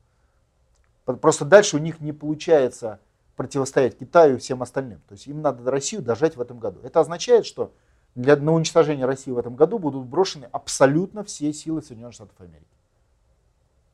Просто 1.05 1.45
дальше 1.45 1.77
у 1.77 1.79
них 1.79 1.99
не 1.99 2.11
получается 2.11 2.99
противостоять 3.35 3.97
Китаю 3.97 4.35
и 4.35 4.39
всем 4.39 4.61
остальным. 4.61 4.99
То 5.07 5.13
есть 5.13 5.27
им 5.27 5.41
надо 5.41 5.69
Россию 5.69 6.01
дожать 6.01 6.35
в 6.35 6.41
этом 6.41 6.59
году. 6.59 6.79
Это 6.83 6.99
означает, 6.99 7.45
что 7.45 7.73
для, 8.15 8.35
на 8.35 8.53
уничтожение 8.53 9.05
России 9.05 9.31
в 9.31 9.37
этом 9.37 9.55
году 9.55 9.79
будут 9.79 10.05
брошены 10.05 10.47
абсолютно 10.51 11.23
все 11.23 11.53
силы 11.53 11.81
Соединенных 11.81 12.13
Штатов 12.13 12.39
Америки. 12.39 12.65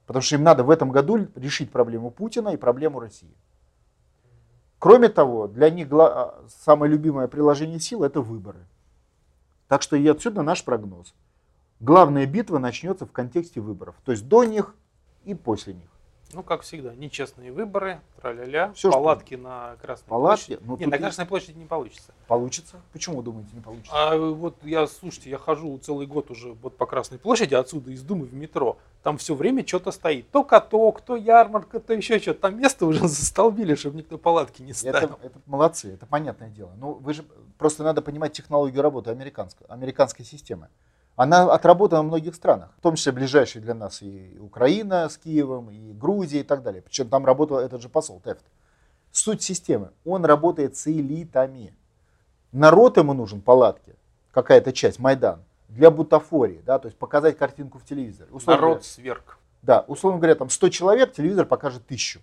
Потому 0.06 0.22
что 0.22 0.36
им 0.36 0.44
надо 0.44 0.64
в 0.64 0.70
этом 0.70 0.92
году 0.92 1.28
решить 1.36 1.72
проблему 1.72 2.10
Путина 2.10 2.50
и 2.50 2.58
проблему 2.58 3.00
России. 3.00 3.36
Кроме 4.80 5.10
того, 5.10 5.48
для 5.48 5.70
них 5.70 5.92
а, 5.92 6.44
самое 6.64 6.92
любимое 6.92 7.28
приложение 7.28 7.80
сил 7.80 8.04
это 8.04 8.22
выборы. 8.22 8.60
Так 9.68 9.82
что 9.82 9.96
и 9.96 10.08
отсюда 10.08 10.42
наш 10.42 10.64
прогноз. 10.64 11.14
Главная 11.80 12.26
битва 12.26 12.58
начнется 12.58 13.06
в 13.06 13.12
контексте 13.12 13.62
выборов, 13.62 13.96
то 14.04 14.12
есть 14.12 14.28
до 14.28 14.44
них 14.44 14.76
и 15.26 15.36
после 15.36 15.74
них. 15.74 15.90
Ну, 16.34 16.44
как 16.44 16.62
всегда, 16.62 16.94
нечестные 16.94 17.54
выборы, 17.54 18.02
тра-ля-ля, 18.22 18.74
Все, 18.74 18.92
палатки 18.92 19.36
что... 19.36 19.44
на 19.44 19.76
Красной 19.82 20.10
палатки, 20.10 20.48
площади. 20.48 20.68
Ну, 20.68 20.78
Нет, 20.78 20.90
на 20.90 20.98
Красной 20.98 21.26
площади 21.26 21.58
не 21.58 21.66
получится. 21.66 22.14
Получится? 22.28 22.82
Почему, 22.92 23.22
думаете, 23.22 23.52
не 23.54 23.62
получится? 23.62 23.92
А 23.94 24.18
вот 24.18 24.56
я, 24.64 24.88
слушайте, 24.88 25.30
я 25.30 25.38
хожу 25.38 25.78
целый 25.78 26.06
год 26.06 26.30
уже 26.30 26.52
вот 26.54 26.76
по 26.76 26.86
Красной 26.86 27.18
площади, 27.18 27.56
отсюда 27.56 27.92
из 27.92 28.02
Думы 28.04 28.26
в 28.26 28.34
метро. 28.34 28.78
Там 29.04 29.18
все 29.18 29.36
время 29.36 29.66
что-то 29.66 29.92
стоит. 29.92 30.30
То 30.30 30.44
каток, 30.44 31.00
то 31.00 31.16
ярмарка, 31.16 31.80
то 31.80 31.94
еще 31.94 32.20
что-то. 32.20 32.42
Там 32.42 32.60
место 32.60 32.86
уже 32.86 33.00
застолбили, 33.08 33.76
чтобы 33.76 33.98
никто 33.98 34.18
палатки 34.18 34.62
не 34.62 34.74
ставил. 34.74 35.14
Это, 35.14 35.28
это 35.28 35.40
молодцы, 35.46 35.94
это 35.94 36.06
понятное 36.06 36.50
дело. 36.50 36.74
Но 36.78 36.94
вы 36.94 37.14
же 37.14 37.24
просто 37.58 37.84
надо 37.84 38.02
понимать 38.02 38.34
технологию 38.34 38.82
работы 38.82 39.12
американской, 39.12 39.66
американской 39.68 40.26
системы. 40.26 40.68
Она 41.18 41.52
отработана 41.52 42.04
в 42.04 42.06
многих 42.06 42.36
странах, 42.36 42.70
в 42.78 42.82
том 42.82 42.96
числе 42.96 43.12
ближайшие 43.12 43.60
для 43.60 43.74
нас 43.74 44.04
и 44.04 44.38
Украина 44.40 45.10
с 45.10 45.18
Киевом, 45.18 45.72
и 45.72 45.92
Грузия 45.92 46.42
и 46.42 46.44
так 46.44 46.62
далее. 46.62 46.84
Причем 46.84 47.10
там 47.10 47.26
работал 47.26 47.58
этот 47.58 47.82
же 47.82 47.90
посол 47.90 48.22
Тефт. 48.24 48.46
Суть 49.12 49.42
системы. 49.42 49.90
Он 50.06 50.24
работает 50.26 50.78
с 50.78 50.86
элитами. 50.86 51.76
Народ 52.52 52.98
ему 52.98 53.14
нужен, 53.14 53.42
палатки, 53.42 53.96
какая-то 54.32 54.72
часть, 54.72 55.00
Майдан, 55.00 55.44
для 55.70 55.90
бутафории, 55.90 56.62
да, 56.64 56.78
то 56.78 56.86
есть 56.86 56.98
показать 57.00 57.36
картинку 57.36 57.80
в 57.80 57.84
телевизоре. 57.84 58.30
Условно 58.32 58.62
Народ 58.62 58.78
говоря, 58.78 58.84
сверг. 58.84 59.40
Да, 59.64 59.86
условно 59.88 60.20
говоря, 60.20 60.36
там 60.36 60.52
100 60.52 60.70
человек, 60.70 61.14
телевизор 61.14 61.48
покажет 61.48 61.88
тысячу. 61.88 62.22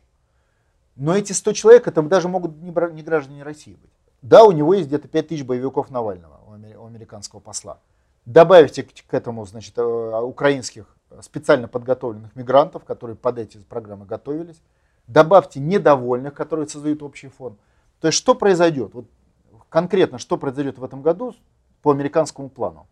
Но 0.95 1.17
эти 1.17 1.33
100 1.33 1.53
человек, 1.55 1.89
это 1.89 2.01
даже 2.03 2.29
могут 2.29 2.57
не 2.63 2.71
граждане 3.03 3.43
России 3.43 3.75
быть. 3.75 3.91
Да, 4.23 4.45
у 4.45 4.53
него 4.53 4.73
есть 4.73 4.87
где-то 4.87 5.09
5 5.09 5.29
тысяч 5.29 5.45
боевиков 5.45 5.91
Навального, 5.91 6.39
у 6.47 6.87
американского 6.87 7.41
посла. 7.41 7.81
Добавите 8.27 8.85
к 8.85 9.13
этому 9.13 9.45
значит, 9.45 9.77
э, 9.77 9.83
украинских 9.83 10.87
специально 11.21 11.69
подготовленных 11.69 12.35
мигрантов, 12.35 12.85
которые 12.85 13.17
под 13.17 13.39
эти 13.39 13.59
программы 13.59 14.07
готовились. 14.07 14.61
Добавьте 15.07 15.61
недовольных, 15.61 16.33
которые 16.33 16.67
создают 16.67 17.03
общий 17.03 17.29
фон. 17.29 17.59
То 18.01 18.09
есть 18.09 18.19
что 18.19 18.35
произойдет? 18.35 18.95
Вот 18.95 19.07
конкретно 19.69 20.19
что 20.19 20.39
произойдет 20.39 20.79
в 20.79 20.85
этом 20.85 21.03
году 21.03 21.35
по 21.83 21.91
американскому 21.91 22.49
плану? 22.49 22.87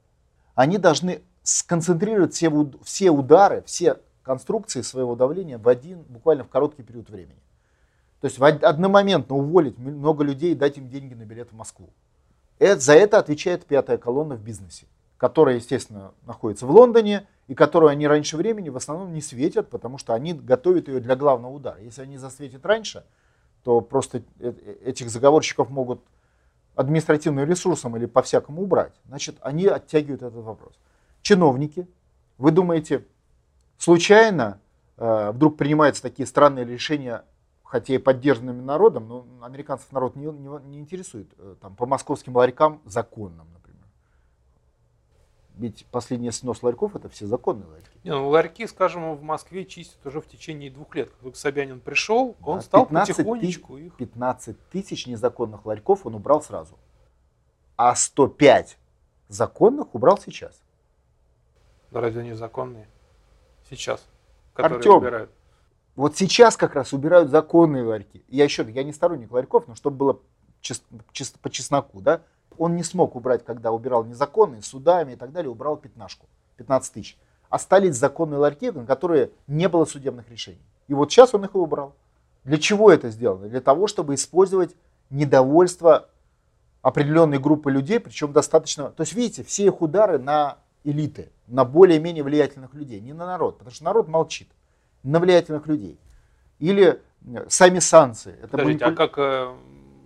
Они 0.55 0.77
должны 0.77 1.23
сконцентрировать 1.43 2.35
все, 2.35 2.51
все 2.85 3.11
удары, 3.11 3.63
все 3.67 3.99
конструкции 4.23 4.83
своего 4.83 5.17
давления 5.17 5.59
в 5.59 5.67
один, 5.67 6.03
буквально 6.03 6.45
в 6.45 6.49
короткий 6.49 6.83
период 6.83 7.09
времени. 7.09 7.41
То 8.21 8.27
есть 8.27 8.39
одномоментно 8.39 9.35
уволить 9.35 9.79
много 9.79 10.23
людей 10.23 10.53
и 10.53 10.55
дать 10.55 10.77
им 10.77 10.89
деньги 10.89 11.15
на 11.15 11.25
билет 11.25 11.51
в 11.51 11.57
Москву. 11.57 11.89
Это, 12.59 12.79
за 12.79 12.93
это 12.93 13.19
отвечает 13.19 13.65
пятая 13.65 13.97
колонна 13.97 14.37
в 14.37 14.43
бизнесе 14.43 14.87
которая, 15.23 15.55
естественно, 15.55 16.15
находится 16.27 16.67
в 16.67 16.73
Лондоне, 16.73 17.29
и 17.47 17.55
которую 17.55 17.91
они 17.91 18.09
раньше 18.09 18.37
времени 18.37 18.71
в 18.71 18.77
основном 18.77 19.13
не 19.13 19.21
светят, 19.21 19.71
потому 19.71 19.97
что 19.97 20.15
они 20.15 20.33
готовят 20.33 20.89
ее 20.89 20.99
для 20.99 21.15
главного 21.15 21.53
удара. 21.53 21.79
Если 21.81 22.03
они 22.03 22.19
засветят 22.19 22.67
раньше, 22.67 23.05
то 23.63 23.81
просто 23.81 24.25
э, 24.41 24.53
этих 24.85 25.11
заговорщиков 25.11 25.71
могут 25.71 26.03
административным 26.75 27.49
ресурсом 27.49 27.97
или 27.97 28.07
по-всякому 28.07 28.63
убрать. 28.63 28.95
Значит, 29.07 29.37
они 29.43 29.69
оттягивают 29.69 30.23
этот 30.23 30.43
вопрос. 30.43 30.73
Чиновники, 31.21 31.87
вы 32.37 32.51
думаете, 32.51 33.05
случайно 33.79 34.59
э, 34.97 35.31
вдруг 35.31 35.57
принимаются 35.57 36.03
такие 36.03 36.27
странные 36.27 36.65
решения, 36.65 37.23
хотя 37.63 37.95
и 37.95 37.99
поддержанными 37.99 38.61
народом, 38.61 39.07
но 39.07 39.27
американцев 39.41 39.93
народ 39.93 40.17
не, 40.17 40.27
не, 40.27 40.49
не 40.67 40.81
интересует, 40.81 41.29
э, 41.39 41.55
там, 41.61 41.77
по 41.77 41.87
московским 41.87 42.35
ларькам 42.35 42.83
законным, 42.87 43.47
Ведь 45.63 45.87
последний 45.93 46.33
снос 46.33 46.65
ларьков 46.65 46.97
это 46.97 47.09
все 47.09 47.25
законные 47.25 47.69
ларьки. 47.69 47.89
Не, 48.03 48.11
ну, 48.11 48.29
ларьки, 48.29 48.67
скажем, 48.67 49.15
в 49.15 49.23
Москве 49.23 49.65
чистят 49.65 50.05
уже 50.05 50.21
в 50.21 50.27
течение 50.27 50.73
двух 50.73 50.93
лет. 50.97 51.11
Как 51.11 51.21
только 51.21 51.39
Собянин 51.39 51.79
пришел, 51.79 52.37
он 52.43 52.57
да, 52.57 52.63
стал 52.63 52.87
15 52.87 53.17
потихонечку 53.17 53.79
их... 53.79 53.95
15 53.95 54.71
тысяч 54.71 55.07
незаконных 55.07 55.65
ларьков 55.65 56.05
он 56.05 56.17
убрал 56.17 56.43
сразу. 56.43 56.77
А 57.77 57.95
105 57.95 58.77
законных 59.29 59.95
убрал 59.95 60.19
сейчас. 60.19 60.61
Да 61.93 62.01
разве 62.01 62.23
они 62.23 62.33
законные? 62.33 62.89
Сейчас. 63.71 64.05
Которые 64.55 64.79
Артем, 64.79 64.97
убирают. 64.97 65.31
вот 65.95 66.17
сейчас 66.17 66.57
как 66.57 66.75
раз 66.75 66.93
убирают 66.93 67.31
законные 67.31 67.85
ларьки. 67.85 68.25
Я 68.27 68.43
еще, 68.43 68.69
я 68.69 68.83
не 68.83 68.93
сторонник 68.93 69.31
ларьков, 69.31 69.69
но 69.69 69.77
чтобы 69.77 69.97
было 69.97 70.21
чисто, 70.61 70.85
чисто 71.13 71.39
по 71.39 71.51
чесноку, 71.51 72.01
да, 72.01 72.23
он 72.59 72.77
не 72.77 72.83
смог 72.83 73.17
убрать, 73.17 73.45
когда 73.45 73.73
убирал 73.73 74.05
незаконные, 74.05 74.63
судами 74.63 75.13
и 75.13 75.17
так 75.17 75.33
далее, 75.33 75.51
убрал 75.51 75.77
пятнашку, 75.77 76.27
15 76.57 76.93
тысяч. 76.95 77.19
Остались 77.49 77.97
законные 77.97 78.39
ларьки, 78.39 78.71
на 78.71 78.87
которые 78.87 79.31
не 79.47 79.69
было 79.69 79.85
судебных 79.85 80.31
решений. 80.31 80.63
И 80.89 80.95
вот 80.95 81.11
сейчас 81.11 81.35
он 81.35 81.45
их 81.45 81.55
и 81.55 81.59
убрал. 81.59 81.95
Для 82.45 82.59
чего 82.59 82.91
это 82.91 83.11
сделано? 83.11 83.49
Для 83.49 83.61
того, 83.61 83.87
чтобы 83.87 84.15
использовать 84.15 84.75
недовольство 85.11 86.09
определенной 86.81 87.39
группы 87.39 87.71
людей, 87.71 88.01
причем 88.01 88.33
достаточно... 88.33 88.91
То 88.91 89.03
есть, 89.03 89.13
видите, 89.13 89.45
все 89.45 89.67
их 89.67 89.81
удары 89.81 90.19
на 90.19 90.59
элиты, 90.85 91.31
на 91.47 91.65
более-менее 91.65 92.25
влиятельных 92.25 92.75
людей, 92.75 93.01
не 93.01 93.13
на 93.13 93.27
народ, 93.27 93.59
потому 93.59 93.75
что 93.75 93.85
народ 93.85 94.09
молчит, 94.09 94.49
на 95.03 95.21
влиятельных 95.21 95.67
людей. 95.67 95.99
Или 96.59 97.01
сами 97.49 97.79
санкции. 97.79 98.35
Это 98.39 98.49
Подождите, 98.49 98.85
манипуля... 98.85 99.05
а 99.05 99.09
как 99.09 99.19
э, 99.19 99.55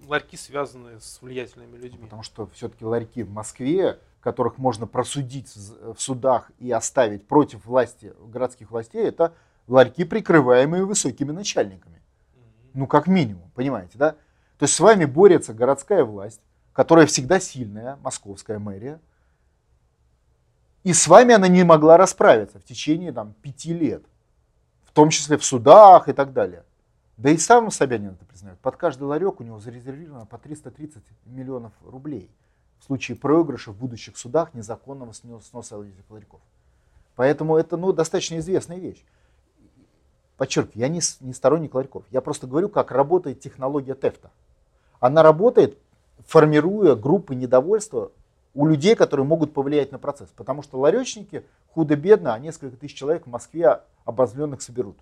ларьки 0.07 0.37
связаны 0.37 1.01
с 1.01 1.21
влиятельными 1.21 1.77
людьми? 1.77 2.05
Потому 2.05 2.23
что 2.23 2.47
все-таки 2.55 2.85
ларьки 2.85 3.23
в 3.23 3.31
Москве, 3.31 3.99
которых 4.21 4.59
можно 4.59 4.87
просудить 4.87 5.55
в 5.55 5.97
судах 5.99 6.51
и 6.59 6.71
оставить 6.71 7.27
против 7.27 7.65
власти, 7.65 8.13
городских 8.21 8.71
властей, 8.71 9.05
это 9.07 9.35
ларьки, 9.67 10.05
прикрываемые 10.05 10.85
высокими 10.85 11.33
начальниками. 11.33 12.03
Ну, 12.75 12.87
как 12.87 13.07
минимум, 13.07 13.51
понимаете, 13.55 13.99
да? 13.99 14.13
То 14.59 14.63
есть 14.65 14.75
с 14.75 14.81
вами 14.81 15.05
борется 15.05 15.55
городская 15.55 16.05
власть, 16.05 16.41
которая 16.73 17.07
всегда 17.07 17.41
сильная, 17.41 17.97
московская 18.03 18.59
мэрия, 18.59 19.01
и 20.83 20.93
с 20.93 21.09
вами 21.09 21.35
она 21.35 21.49
не 21.49 21.65
могла 21.65 21.97
расправиться 21.97 22.59
в 22.59 22.65
течение 22.65 23.13
там, 23.13 23.33
пяти 23.43 23.73
лет, 23.73 24.05
в 24.85 24.93
том 24.93 25.11
числе 25.11 25.37
в 25.37 25.45
судах 25.45 26.09
и 26.09 26.13
так 26.13 26.33
далее. 26.33 26.65
Да 27.16 27.30
и 27.30 27.38
сам 27.38 27.70
Собянин 27.70 28.11
это 28.11 28.25
признает. 28.26 28.58
Под 28.58 28.76
каждый 28.76 29.04
ларек 29.04 29.40
у 29.40 29.44
него 29.44 29.58
зарезервировано 29.58 30.26
по 30.26 30.38
330 30.38 31.02
миллионов 31.25 31.73
рублей 31.82 32.30
в 32.78 32.85
случае 32.85 33.16
проигрыша 33.16 33.73
в 33.73 33.76
будущих 33.76 34.18
судах 34.18 34.52
незаконного 34.54 35.12
сноса 35.12 35.82
этих 35.82 36.11
ларьков. 36.11 36.40
Поэтому 37.14 37.56
это 37.56 37.78
ну, 37.78 37.92
достаточно 37.92 38.38
известная 38.38 38.78
вещь. 38.78 39.02
Подчеркиваю, 40.37 40.80
я 40.80 40.88
не, 40.88 41.00
не 41.20 41.32
сторонник 41.32 41.75
ларьков. 41.75 42.04
Я 42.11 42.20
просто 42.20 42.46
говорю, 42.46 42.68
как 42.68 42.90
работает 42.90 43.40
технология 43.40 43.94
ТЭФТа. 43.94 44.30
Она 45.00 45.23
работает, 45.23 45.78
формируя 46.26 46.94
группы 46.94 47.35
недовольства 47.35 48.12
у 48.54 48.66
людей, 48.66 48.94
которые 48.94 49.25
могут 49.25 49.54
повлиять 49.54 49.92
на 49.92 49.99
процесс. 49.99 50.28
Потому 50.37 50.62
что 50.62 50.78
ларечники 50.78 51.44
худо-бедно, 51.73 52.35
а 52.35 52.38
несколько 52.38 52.76
тысяч 52.76 52.94
человек 52.94 53.26
в 53.26 53.30
Москве 53.30 53.80
обозленных 54.04 54.61
соберут. 54.61 54.99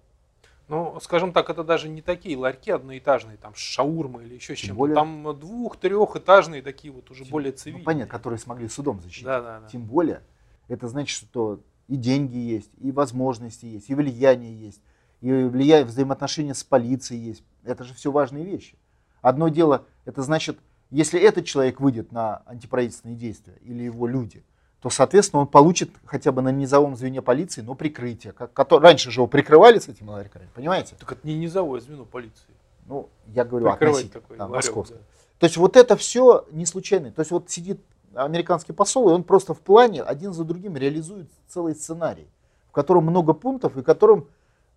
Ну, 0.68 0.99
скажем 1.00 1.33
так, 1.33 1.50
это 1.50 1.62
даже 1.62 1.88
не 1.88 2.00
такие 2.00 2.37
ларьки 2.38 2.71
одноэтажные, 2.71 3.37
там 3.37 3.54
шаурмы 3.54 4.25
или 4.25 4.35
еще 4.35 4.56
чем-то. 4.56 4.75
Более... 4.75 4.94
Там 4.94 5.38
двух-трехэтажные 5.38 6.62
такие 6.62 6.92
вот 6.92 7.11
уже 7.11 7.25
Тем... 7.25 7.33
более 7.33 7.52
ну, 7.52 7.59
цивильные. 7.59 7.80
Ну, 7.80 7.85
понятно, 7.85 8.11
которые 8.11 8.38
смогли 8.38 8.68
судом 8.68 9.00
защитить. 9.00 9.26
Да, 9.26 9.42
да, 9.42 9.61
да. 9.61 9.68
Тем 9.68 9.85
более, 9.85 10.23
это 10.68 10.88
значит, 10.88 11.16
что 11.16 11.61
и 11.87 11.97
деньги 11.97 12.37
есть, 12.37 12.71
и 12.80 12.92
возможности 12.92 13.66
есть, 13.66 13.90
и 13.90 13.94
влияние 13.94 14.59
есть, 14.59 14.80
и 15.21 15.30
влияние, 15.30 15.85
взаимоотношения 15.85 16.54
с 16.54 16.64
полицией 16.64 17.21
есть. 17.21 17.44
Это 17.62 17.85
же 17.85 17.92
все 17.92 18.11
важные 18.11 18.44
вещи. 18.44 18.79
Одно 19.20 19.48
дело, 19.48 19.87
это 20.07 20.22
значит, 20.22 20.59
если 20.90 21.20
этот 21.20 21.44
человек 21.44 21.81
выйдет 21.81 22.11
на 22.11 22.42
антиправительственные 22.46 23.16
действия 23.16 23.59
или 23.62 23.83
его 23.83 24.07
люди– 24.07 24.42
то, 24.85 24.90
соответственно, 24.90 25.40
он 25.40 25.47
получит 25.47 25.88
хотя 26.05 26.31
бы 26.31 26.42
на 26.42 26.51
низовом 26.51 26.94
звене 26.94 27.23
полиции, 27.23 27.62
но 27.62 27.75
прикрытие. 27.75 28.35
Как, 28.35 28.53
который, 28.53 28.83
раньше 28.83 29.11
же 29.11 29.20
его 29.20 29.27
прикрывали 29.27 29.79
с 29.79 29.88
этими 29.88 30.11
ларьками, 30.11 30.47
понимаете? 30.55 30.94
Так 31.01 31.11
это 31.12 31.27
не 31.27 31.38
низовое 31.38 31.81
звено 31.81 32.05
полиции. 32.05 32.51
Ну, 32.85 33.09
я 33.29 33.47
говорю 33.47 33.68
относительно, 33.68 34.20
такой 34.20 34.37
да, 34.37 34.47
московское. 34.47 34.99
Да. 34.99 35.05
То 35.38 35.47
есть 35.47 35.57
вот 35.57 35.79
это 35.79 35.97
все 35.97 36.44
не 36.51 36.66
случайно. 36.66 37.11
То 37.12 37.20
есть 37.20 37.31
вот 37.31 37.49
сидит 37.49 37.81
американский 38.14 38.75
посол, 38.75 39.09
и 39.09 39.12
он 39.14 39.25
просто 39.25 39.55
в 39.55 39.61
плане 39.61 40.03
один 40.03 40.35
за 40.35 40.44
другим 40.44 40.77
реализует 40.77 41.31
целый 41.49 41.75
сценарий, 41.75 42.29
в 42.68 42.73
котором 42.73 43.05
много 43.05 43.33
пунктов, 43.33 43.79
и 43.79 43.81
в 43.81 43.85
котором 43.85 44.29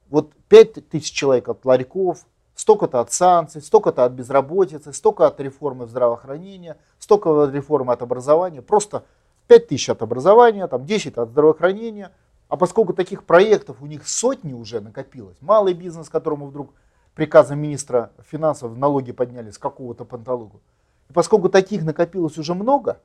вот 0.07 0.31
5 0.47 0.87
тысяч 0.87 1.11
человек 1.11 1.49
от 1.49 1.65
ларьков, 1.65 2.19
столько-то 2.55 3.01
от 3.01 3.11
санкций, 3.11 3.61
столько-то 3.61 4.05
от 4.05 4.13
безработицы, 4.13 4.93
столько 4.93 5.27
от 5.27 5.37
реформы 5.41 5.85
в 5.85 5.89
здравоохранении, 5.89 6.75
столько 6.97 7.43
от 7.43 7.53
реформы 7.53 7.91
от 7.91 8.01
образования. 8.01 8.61
Просто 8.61 9.03
5 9.47 9.67
тысяч 9.67 9.89
от 9.89 10.01
образования, 10.01 10.67
там 10.67 10.85
10 10.85 11.17
от 11.17 11.29
здравоохранения. 11.29 12.11
А 12.49 12.55
поскольку 12.55 12.93
таких 12.93 13.23
проектов 13.23 13.81
у 13.81 13.85
них 13.87 14.07
сотни 14.07 14.53
уже 14.53 14.79
накопилось, 14.79 15.37
малый 15.41 15.73
бизнес, 15.73 16.09
которому 16.09 16.47
вдруг 16.47 16.71
приказом 17.13 17.59
министра 17.59 18.11
финансов 18.29 18.77
налоги 18.77 19.11
подняли 19.11 19.51
с 19.51 19.57
какого-то 19.57 20.05
панталогу, 20.05 20.61
и 21.09 21.13
поскольку 21.13 21.49
таких 21.49 21.83
накопилось 21.83 22.37
уже 22.37 22.53
много, 22.53 22.99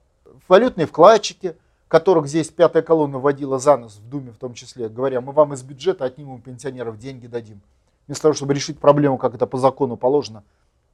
валютные 0.48 0.86
вкладчики, 0.86 1.56
которых 1.88 2.26
здесь 2.26 2.48
пятая 2.48 2.82
колонна 2.82 3.18
вводила 3.18 3.58
за 3.58 3.76
нос 3.76 3.96
в 3.96 4.08
Думе 4.08 4.32
в 4.32 4.38
том 4.38 4.54
числе, 4.54 4.88
говоря, 4.88 5.20
мы 5.20 5.32
вам 5.32 5.52
из 5.54 5.62
бюджета 5.62 6.04
отнимем 6.04 6.40
пенсионеров, 6.40 6.98
деньги 6.98 7.26
дадим. 7.26 7.60
Вместо 8.06 8.22
того, 8.22 8.34
чтобы 8.34 8.54
решить 8.54 8.78
проблему, 8.78 9.18
как 9.18 9.34
это 9.34 9.46
по 9.46 9.58
закону 9.58 9.96
положено, 9.96 10.42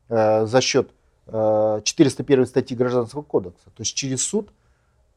э, 0.09 0.45
за 0.47 0.61
счет 0.61 0.91
э, 1.27 1.81
401 1.85 2.47
статьи 2.47 2.77
Гражданского 2.77 3.23
кодекса, 3.23 3.67
то 3.67 3.81
есть 3.81 3.95
через 3.95 4.23
суд, 4.23 4.51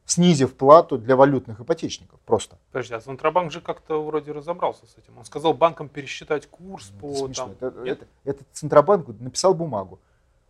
снизив 0.04 0.54
плату 0.54 0.98
для 0.98 1.16
валютных 1.16 1.60
ипотечников 1.60 2.20
просто. 2.20 2.58
Подожди, 2.72 2.94
а 2.94 3.00
Центробанк 3.00 3.52
же 3.52 3.60
как-то 3.60 4.04
вроде 4.04 4.32
разобрался 4.32 4.86
с 4.86 4.98
этим. 4.98 5.16
Он 5.18 5.24
сказал 5.24 5.54
банкам 5.54 5.88
пересчитать 5.88 6.46
курс 6.46 6.92
ну, 7.00 7.26
по... 7.26 7.28
Там... 7.28 7.52
Это, 7.60 7.66
это, 7.84 8.06
это 8.24 8.44
Центробанк 8.52 9.08
написал 9.20 9.54
бумагу. 9.54 9.98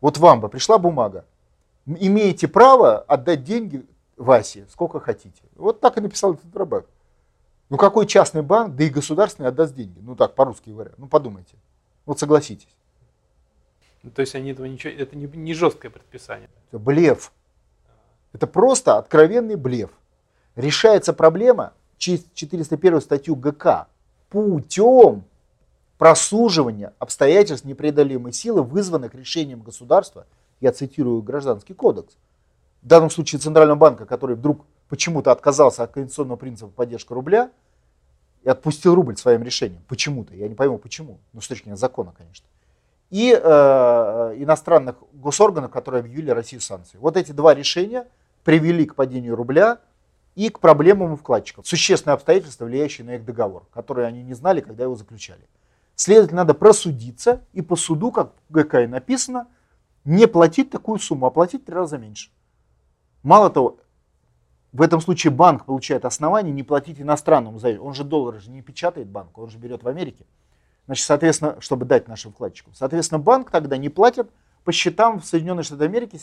Вот 0.00 0.18
вам 0.18 0.40
бы 0.40 0.48
пришла 0.48 0.78
бумага. 0.78 1.24
Имеете 1.86 2.48
право 2.48 2.98
отдать 2.98 3.44
деньги 3.44 3.84
Васе 4.16 4.66
сколько 4.70 5.00
хотите. 5.00 5.42
Вот 5.56 5.80
так 5.80 5.98
и 5.98 6.00
написал 6.00 6.34
Центробанк. 6.34 6.86
Ну 7.70 7.76
какой 7.76 8.06
частный 8.06 8.42
банк, 8.42 8.76
да 8.76 8.84
и 8.84 8.90
государственный 8.90 9.48
отдаст 9.48 9.74
деньги? 9.74 9.98
Ну 10.00 10.14
так, 10.14 10.34
по-русски 10.34 10.70
говоря. 10.70 10.92
Ну 10.98 11.06
подумайте. 11.06 11.56
Вот 12.04 12.18
согласитесь. 12.18 12.74
Ну, 14.02 14.10
то 14.10 14.20
есть 14.20 14.34
они 14.34 14.50
этого 14.50 14.66
ничего, 14.66 14.92
это 14.92 15.16
не, 15.16 15.26
не 15.26 15.54
жесткое 15.54 15.90
предписание. 15.90 16.48
Это 16.68 16.78
блеф. 16.78 17.32
Это 18.32 18.46
просто 18.46 18.98
откровенный 18.98 19.56
блеф. 19.56 19.90
Решается 20.56 21.12
проблема 21.12 21.72
через 21.98 22.24
401 22.34 23.00
статью 23.00 23.36
ГК 23.36 23.86
путем 24.28 25.24
просуживания 25.98 26.92
обстоятельств 26.98 27.64
непреодолимой 27.64 28.32
силы, 28.32 28.62
вызванных 28.62 29.14
решением 29.14 29.60
государства, 29.60 30.26
я 30.60 30.72
цитирую 30.72 31.22
Гражданский 31.22 31.74
кодекс, 31.74 32.14
в 32.82 32.86
данном 32.86 33.10
случае 33.10 33.40
Центрального 33.40 33.78
банка, 33.78 34.06
который 34.06 34.36
вдруг 34.36 34.64
почему-то 34.88 35.30
отказался 35.30 35.84
от 35.84 35.92
конституционного 35.92 36.36
принципа 36.36 36.70
поддержки 36.70 37.12
рубля 37.12 37.50
и 38.42 38.48
отпустил 38.48 38.94
рубль 38.94 39.16
своим 39.16 39.42
решением. 39.42 39.82
Почему-то, 39.88 40.34
я 40.34 40.48
не 40.48 40.54
пойму 40.54 40.78
почему, 40.78 41.18
ну 41.32 41.40
с 41.40 41.48
точки 41.48 41.64
зрения 41.64 41.76
закона, 41.76 42.12
конечно 42.16 42.46
и 43.12 43.38
э, 43.38 44.34
иностранных 44.38 44.96
госорганов, 45.12 45.70
которые 45.70 46.00
объявили 46.00 46.30
Россию 46.30 46.62
санкции. 46.62 46.96
Вот 46.96 47.18
эти 47.18 47.32
два 47.32 47.52
решения 47.52 48.06
привели 48.44 48.86
к 48.86 48.94
падению 48.94 49.36
рубля 49.36 49.80
и 50.34 50.48
к 50.48 50.60
проблемам 50.60 51.12
у 51.12 51.16
вкладчиков. 51.16 51.66
Существенные 51.66 52.14
обстоятельства, 52.14 52.64
влияющие 52.64 53.06
на 53.06 53.16
их 53.16 53.24
договор, 53.24 53.66
которые 53.72 54.06
они 54.06 54.22
не 54.22 54.34
знали, 54.34 54.60
когда 54.60 54.84
его 54.84 54.94
заключали. 54.94 55.46
Следовательно, 55.94 56.42
надо 56.42 56.54
просудиться 56.54 57.44
и 57.52 57.62
по 57.62 57.76
суду, 57.76 58.10
как 58.12 58.32
в 58.48 58.52
ГК 58.52 58.84
и 58.84 58.86
написано, 58.86 59.48
не 60.04 60.26
платить 60.26 60.70
такую 60.70 60.98
сумму, 60.98 61.26
а 61.26 61.30
платить 61.30 61.62
в 61.62 61.66
три 61.66 61.74
раза 61.74 61.98
меньше. 61.98 62.30
Мало 63.22 63.50
того, 63.50 63.78
в 64.72 64.80
этом 64.80 65.00
случае 65.00 65.30
банк 65.32 65.66
получает 65.66 66.04
основание 66.04 66.52
не 66.52 66.62
платить 66.62 67.00
иностранному 67.00 67.58
заему. 67.58 67.84
Он 67.84 67.94
же 67.94 68.04
доллары 68.04 68.40
же 68.40 68.50
не 68.50 68.62
печатает 68.62 69.06
банк, 69.06 69.36
он 69.36 69.50
же 69.50 69.58
берет 69.58 69.82
в 69.82 69.88
Америке. 69.88 70.26
Значит, 70.86 71.06
соответственно, 71.06 71.60
чтобы 71.60 71.84
дать 71.84 72.08
нашим 72.08 72.32
вкладчикам. 72.32 72.74
Соответственно, 72.74 73.18
банк 73.18 73.50
тогда 73.50 73.76
не 73.76 73.90
платит 73.90 74.30
по 74.64 74.72
счетам 74.72 75.20
в 75.20 75.24
Соединенных 75.24 75.64
Штатах 75.64 75.86
Америки, 75.86 76.18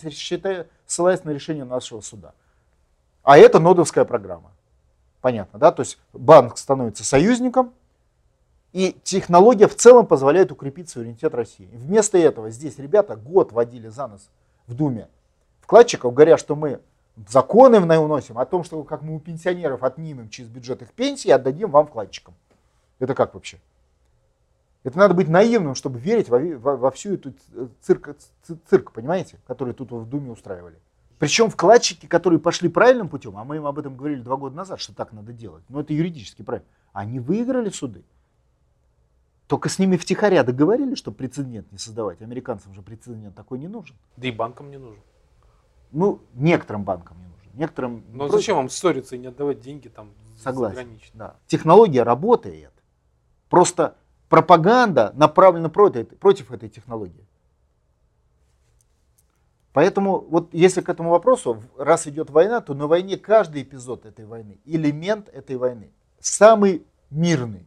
ссылаясь 0.85 1.23
на 1.23 1.31
решение 1.31 1.65
нашего 1.65 2.01
суда. 2.01 2.33
А 3.23 3.37
это 3.37 3.59
нодовская 3.59 4.05
программа. 4.05 4.51
Понятно, 5.21 5.59
да? 5.59 5.71
То 5.71 5.81
есть 5.81 5.99
банк 6.13 6.57
становится 6.57 7.03
союзником, 7.03 7.73
и 8.71 8.95
технология 9.03 9.67
в 9.67 9.75
целом 9.75 10.05
позволяет 10.05 10.51
укрепить 10.51 10.89
суверенитет 10.89 11.33
России. 11.33 11.69
Вместо 11.73 12.17
этого 12.17 12.51
здесь 12.51 12.77
ребята 12.77 13.15
год 13.15 13.51
водили 13.51 13.87
за 13.87 14.07
нос 14.07 14.29
в 14.67 14.75
Думе 14.75 15.07
вкладчиков, 15.61 16.13
говоря, 16.13 16.37
что 16.37 16.55
мы 16.55 16.79
законы 17.27 17.79
вносим 17.79 18.37
о 18.37 18.45
том, 18.45 18.63
что 18.63 18.83
как 18.83 19.01
мы 19.01 19.15
у 19.15 19.19
пенсионеров 19.19 19.83
отнимем 19.83 20.29
через 20.29 20.49
бюджет 20.49 20.81
их 20.81 20.93
пенсии 20.93 21.29
и 21.29 21.31
отдадим 21.31 21.71
вам 21.71 21.87
вкладчикам. 21.87 22.33
Это 22.99 23.15
как 23.15 23.33
вообще? 23.33 23.59
Это 24.83 24.97
надо 24.97 25.13
быть 25.13 25.27
наивным, 25.27 25.75
чтобы 25.75 25.99
верить 25.99 26.29
во, 26.29 26.39
во, 26.39 26.77
во 26.77 26.91
всю 26.91 27.15
эту 27.15 27.33
цирк, 27.81 28.15
цирк, 28.69 28.91
понимаете, 28.93 29.39
который 29.45 29.73
тут 29.73 29.91
в 29.91 30.05
Думе 30.07 30.31
устраивали. 30.31 30.79
Причем 31.17 31.49
вкладчики, 31.49 32.05
которые 32.05 32.39
пошли 32.39 32.69
правильным 32.69 33.09
путем, 33.09 33.37
а 33.37 33.43
мы 33.43 33.57
им 33.57 33.65
об 33.65 33.77
этом 33.77 33.97
говорили 33.97 34.21
два 34.21 34.37
года 34.37 34.55
назад, 34.55 34.79
что 34.79 34.95
так 34.95 35.11
надо 35.11 35.33
делать, 35.33 35.63
но 35.67 35.81
это 35.81 35.93
юридически 35.93 36.43
правильно, 36.43 36.69
они 36.93 37.19
выиграли 37.19 37.69
суды. 37.69 38.05
Только 39.47 39.67
с 39.67 39.79
ними 39.79 39.97
втихаря 39.97 40.43
договорились, 40.43 40.97
что 40.97 41.11
прецедент 41.11 41.71
не 41.71 41.79
создавать. 41.79 42.21
Американцам 42.21 42.73
же 42.73 42.83
прецедент 42.83 43.35
такой 43.35 43.57
не 43.57 43.67
нужен. 43.67 43.97
Да 44.15 44.27
и 44.27 44.31
банкам 44.31 44.69
не 44.69 44.77
нужен. 44.77 45.01
Ну, 45.91 46.21
некоторым 46.35 46.83
банкам 46.83 47.17
не 47.17 47.27
нужен. 47.27 47.51
Некоторым... 47.55 48.03
Но 48.11 48.27
против... 48.27 48.35
зачем 48.35 48.57
вам 48.57 48.69
ссориться 48.69 49.15
и 49.15 49.19
не 49.19 49.25
отдавать 49.25 49.59
деньги 49.59 49.87
там 49.87 50.11
Согласен, 50.37 50.99
да. 51.15 51.35
Технология 51.47 52.03
работает. 52.03 52.71
Просто 53.49 53.97
пропаганда 54.29 55.11
направлена 55.15 55.69
против, 55.69 56.07
против 56.19 56.51
этой 56.51 56.69
технологии. 56.69 57.25
Поэтому 59.73 60.19
вот 60.19 60.53
если 60.53 60.81
к 60.81 60.89
этому 60.89 61.11
вопросу, 61.11 61.61
раз 61.77 62.07
идет 62.07 62.29
война, 62.29 62.61
то 62.61 62.73
на 62.73 62.87
войне 62.87 63.17
каждый 63.17 63.63
эпизод 63.63 64.05
этой 64.05 64.25
войны, 64.25 64.57
элемент 64.65 65.29
этой 65.29 65.57
войны, 65.57 65.91
самый 66.19 66.85
мирный. 67.09 67.65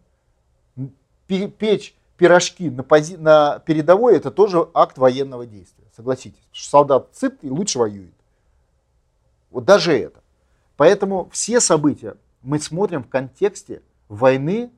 Печь 1.27 1.95
пирожки 2.17 2.71
на, 2.71 2.83
пози... 2.83 3.17
на 3.17 3.61
передовой, 3.61 4.17
это 4.17 4.31
тоже 4.31 4.69
акт 4.75 4.99
военного 4.99 5.47
действия, 5.47 5.85
согласитесь. 5.97 6.43
Солдат 6.53 7.09
сыт 7.13 7.39
и 7.43 7.51
лучше 7.51 7.79
воюет. 7.79 8.15
Вот 9.51 9.65
даже 9.65 9.93
это. 9.93 10.21
Поэтому 10.77 11.29
все 11.33 11.61
события 11.61 12.17
мы 12.43 12.59
смотрим 12.59 13.05
в 13.05 13.09
контексте 13.09 13.83
войны 14.09 14.71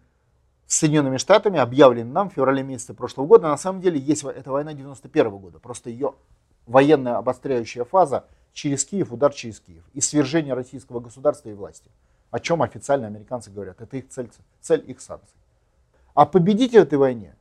с 0.75 0.79
Соединенными 0.79 1.19
Штатами, 1.19 1.61
объявленной 1.61 2.11
нам 2.11 2.31
в 2.31 2.33
феврале 2.35 2.65
месяце 2.65 2.95
прошлого 2.95 3.29
года. 3.29 3.47
На 3.47 3.57
самом 3.57 3.81
деле 3.81 3.97
есть 3.97 4.25
эта 4.25 4.51
война 4.51 4.75
91 4.75 5.31
года, 5.31 5.61
просто 5.61 5.89
ее 5.89 6.15
военная 6.67 7.17
обостряющая 7.17 7.85
фаза 7.85 8.25
через 8.53 8.85
Киев, 8.85 9.13
удар 9.13 9.33
через 9.33 9.61
Киев 9.61 9.85
и 9.93 10.01
свержение 10.01 10.53
российского 10.53 10.99
государства 10.99 11.49
и 11.49 11.53
власти. 11.53 11.89
О 12.33 12.41
чем 12.41 12.61
официально 12.61 13.07
американцы 13.07 13.53
говорят. 13.53 13.81
Это 13.81 13.97
их 13.97 14.09
цель, 14.09 14.29
цель 14.61 14.83
их 14.91 15.01
санкций. 15.01 15.37
А 16.13 16.27
победить 16.27 16.73
в 16.73 16.77
этой 16.77 16.99
войне 16.99 17.37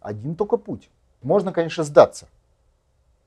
один 0.00 0.34
только 0.34 0.56
путь. 0.56 0.90
Можно, 1.22 1.52
конечно, 1.52 1.84
сдаться. 1.84 2.26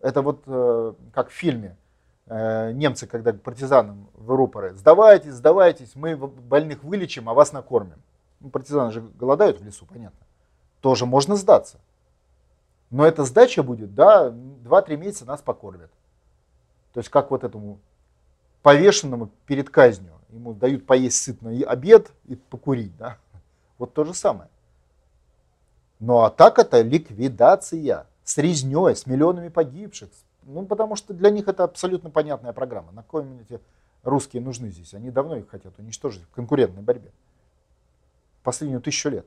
Это 0.01 0.21
вот 0.21 0.43
э, 0.45 0.93
как 1.13 1.29
в 1.29 1.33
фильме 1.33 1.77
э, 2.25 2.73
немцы, 2.73 3.07
когда 3.07 3.31
партизанам 3.31 4.09
в 4.13 4.29
рупоры, 4.29 4.73
сдавайтесь, 4.73 5.35
сдавайтесь, 5.35 5.95
мы 5.95 6.17
больных 6.17 6.83
вылечим, 6.83 7.29
а 7.29 7.33
вас 7.33 7.53
накормим. 7.53 8.01
Ну, 8.39 8.49
партизаны 8.49 8.91
же 8.91 9.01
голодают 9.01 9.59
в 9.59 9.65
лесу, 9.65 9.85
понятно. 9.85 10.19
Тоже 10.81 11.05
можно 11.05 11.35
сдаться. 11.35 11.79
Но 12.89 13.05
эта 13.05 13.23
сдача 13.25 13.63
будет, 13.63 13.95
да, 13.95 14.29
2-3 14.29 14.97
месяца 14.97 15.25
нас 15.25 15.41
покормят. 15.41 15.91
То 16.93 16.99
есть 16.99 17.09
как 17.09 17.31
вот 17.31 17.43
этому 17.43 17.79
повешенному 18.61 19.29
перед 19.45 19.69
казнью. 19.69 20.13
Ему 20.29 20.53
дают 20.53 20.85
поесть 20.85 21.21
сытно 21.21 21.49
и 21.49 21.63
обед 21.63 22.11
и 22.25 22.35
покурить. 22.35 22.95
Да? 22.97 23.17
Вот 23.77 23.93
то 23.93 24.03
же 24.03 24.13
самое. 24.13 24.49
Ну 25.99 26.19
а 26.19 26.29
так 26.29 26.59
это 26.59 26.81
ликвидация 26.81 28.07
с 28.23 28.37
резней, 28.37 28.95
с 28.95 29.05
миллионами 29.05 29.49
погибших. 29.49 30.09
Ну 30.43 30.65
потому 30.65 30.95
что 30.95 31.13
для 31.13 31.29
них 31.29 31.47
это 31.47 31.63
абсолютно 31.63 32.09
понятная 32.09 32.53
программа. 32.53 32.91
На 32.91 33.03
кой 33.03 33.23
мне 33.23 33.41
эти 33.41 33.61
русские 34.03 34.41
нужны 34.41 34.69
здесь? 34.69 34.93
Они 34.93 35.11
давно 35.11 35.37
их 35.37 35.49
хотят 35.49 35.77
уничтожить 35.79 36.23
в 36.23 36.29
конкурентной 36.31 36.83
борьбе. 36.83 37.11
Последнюю 38.47 38.81
тысячу 38.81 39.09
лет. 39.09 39.25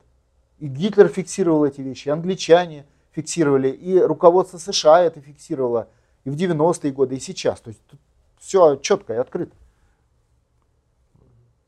И 0.61 0.67
Гитлер 0.67 1.09
фиксировал 1.09 1.67
эти 1.67 1.83
вещи, 1.83 2.09
и 2.09 2.11
англичане– 2.11 2.87
фиксировали, 3.13 3.69
и 3.69 3.99
руководство 3.99 4.59
США 4.59 5.01
это 5.03 5.21
фиксировало 5.21 5.89
и 6.25 6.31
в 6.31 6.37
90-е 6.37 6.93
годы, 6.93 7.17
и 7.17 7.21
сейчас. 7.21 7.61
То 7.61 7.69
есть 7.69 7.85
тут 7.87 8.01
все 8.39 8.77
четко 8.77 9.15
и 9.15 9.17
открыто. 9.17 9.55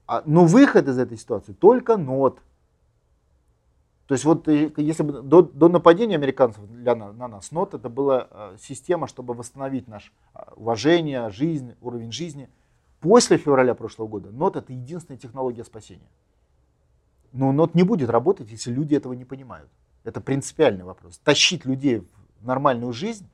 А, 0.06 0.22
но 0.26 0.44
выход 0.44 0.88
из 0.88 0.98
этой 0.98 1.16
ситуации 1.16 1.52
только 1.52 1.96
нот. 1.96 2.40
То 4.06 4.14
есть 4.14 4.24
вот 4.24 4.46
э, 4.48 4.72
если 4.76 5.04
бы 5.04 5.22
до, 5.22 5.42
до 5.42 5.68
нападения 5.68 6.16
американцев 6.16 6.66
для, 6.66 6.94
на, 6.94 7.12
на 7.12 7.28
нас 7.28 7.50
нот 7.50 7.72
это 7.72 7.88
была 7.88 8.28
э, 8.30 8.56
система, 8.60 9.06
чтобы 9.06 9.32
восстановить 9.32 9.88
наше 9.88 10.10
а, 10.34 10.52
уважение, 10.56 11.30
жизнь, 11.30 11.74
уровень 11.80 12.12
жизни. 12.12 12.50
После 13.00 13.36
февраля 13.36 13.74
прошлого 13.74 14.08
года 14.08 14.30
нот 14.30 14.56
это 14.56 14.72
единственная 14.72 15.18
технология 15.18 15.64
спасения. 15.64 16.08
Но 17.32 17.52
нот 17.52 17.74
не 17.74 17.82
будет 17.82 18.10
работать, 18.10 18.50
если 18.50 18.70
люди 18.70 18.94
этого 18.94 19.14
не 19.14 19.24
понимают. 19.24 19.68
Это 20.04 20.20
принципиальный 20.20 20.84
вопрос. 20.84 21.18
Тащить 21.24 21.64
людей 21.64 22.06
в 22.40 22.46
нормальную 22.46 22.92
жизнь 22.92 23.26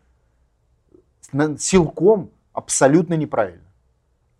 силком 1.58 2.30
абсолютно 2.52 3.14
неправильно. 3.14 3.64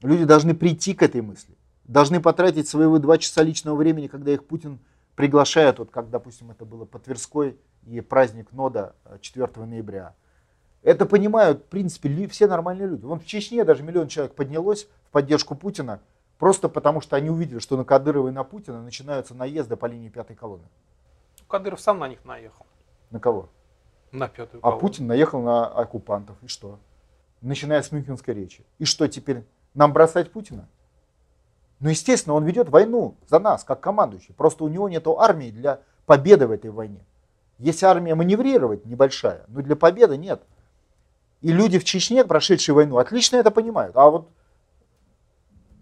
Люди 0.03 0.25
должны 0.25 0.55
прийти 0.55 0.94
к 0.94 1.03
этой 1.03 1.21
мысли. 1.21 1.55
Должны 1.85 2.21
потратить 2.21 2.68
свои 2.68 2.99
два 2.99 3.18
часа 3.18 3.42
личного 3.42 3.77
времени, 3.77 4.07
когда 4.07 4.33
их 4.33 4.47
Путин 4.47 4.79
приглашает, 5.16 5.79
вот 5.79 5.90
как, 5.90 6.11
допустим, 6.11 6.51
это 6.51 6.64
было 6.64 6.85
по 6.85 6.99
Тверской 6.99 7.57
и 7.87 8.01
праздник 8.01 8.53
НОДА 8.53 8.94
4 9.21 9.49
э, 9.53 9.64
ноября. 9.64 10.14
Это 10.83 11.07
понимают, 11.07 11.64
в 11.64 11.64
принципе, 11.64 12.29
все 12.29 12.47
нормальные 12.47 12.88
люди. 12.88 13.05
Вон 13.05 13.18
в 13.18 13.27
Чечне 13.27 13.64
даже 13.64 13.83
миллион 13.83 14.09
человек 14.09 14.35
поднялось 14.35 14.87
в 15.09 15.11
поддержку 15.11 15.55
Путина, 15.55 16.01
просто 16.38 16.68
потому 16.68 17.01
что 17.01 17.16
они 17.16 17.31
увидели, 17.31 17.59
что 17.59 17.77
на 17.77 17.85
Кадырова 17.85 18.29
и 18.29 18.33
на 18.33 18.44
Путина 18.44 18.83
начинаются 18.83 19.35
наезды 19.35 19.77
по 19.77 19.87
линии 19.87 20.09
пятой 20.09 20.37
колонны. 20.37 20.66
Кадыров 21.48 21.81
сам 21.81 21.98
на 21.98 22.09
них 22.09 22.24
наехал. 22.24 22.66
На 23.11 23.20
кого? 23.20 23.48
На 24.12 24.29
пятую 24.29 24.61
а 24.61 24.62
колонну. 24.62 24.79
А 24.79 24.81
Путин 24.81 25.07
наехал 25.07 25.40
на 25.42 25.66
оккупантов. 25.66 26.37
И 26.42 26.48
что? 26.48 26.79
Начиная 27.40 27.83
с 27.83 27.92
Мюнхенской 27.92 28.35
речи. 28.35 28.64
И 28.79 28.85
что 28.85 29.07
теперь? 29.09 29.44
Нам 29.74 29.92
бросать 29.92 30.33
Путина? 30.33 30.68
Ну, 31.81 31.90
естественно, 31.90 32.35
он 32.35 32.44
ведет 32.44 32.68
войну 32.68 33.14
за 33.29 33.38
нас, 33.38 33.64
как 33.64 33.81
командующий. 33.81 34.35
Просто 34.35 34.64
у 34.64 34.68
него 34.68 34.88
нет 34.88 35.07
армии 35.07 35.51
для 35.51 35.81
победы 36.07 36.46
в 36.46 36.51
этой 36.51 36.70
войне. 36.70 37.05
Есть 37.59 37.83
армия 37.85 38.14
маневрировать 38.14 38.85
небольшая, 38.85 39.44
но 39.48 39.62
для 39.62 39.77
победы 39.77 40.16
нет. 40.16 40.42
И 41.40 41.53
люди 41.53 41.79
в 41.79 41.85
Чечне, 41.85 42.24
прошедшие 42.24 42.74
войну, 42.74 42.98
отлично 42.98 43.37
это 43.37 43.51
понимают. 43.51 43.96
А 43.96 44.11
вот 44.11 44.29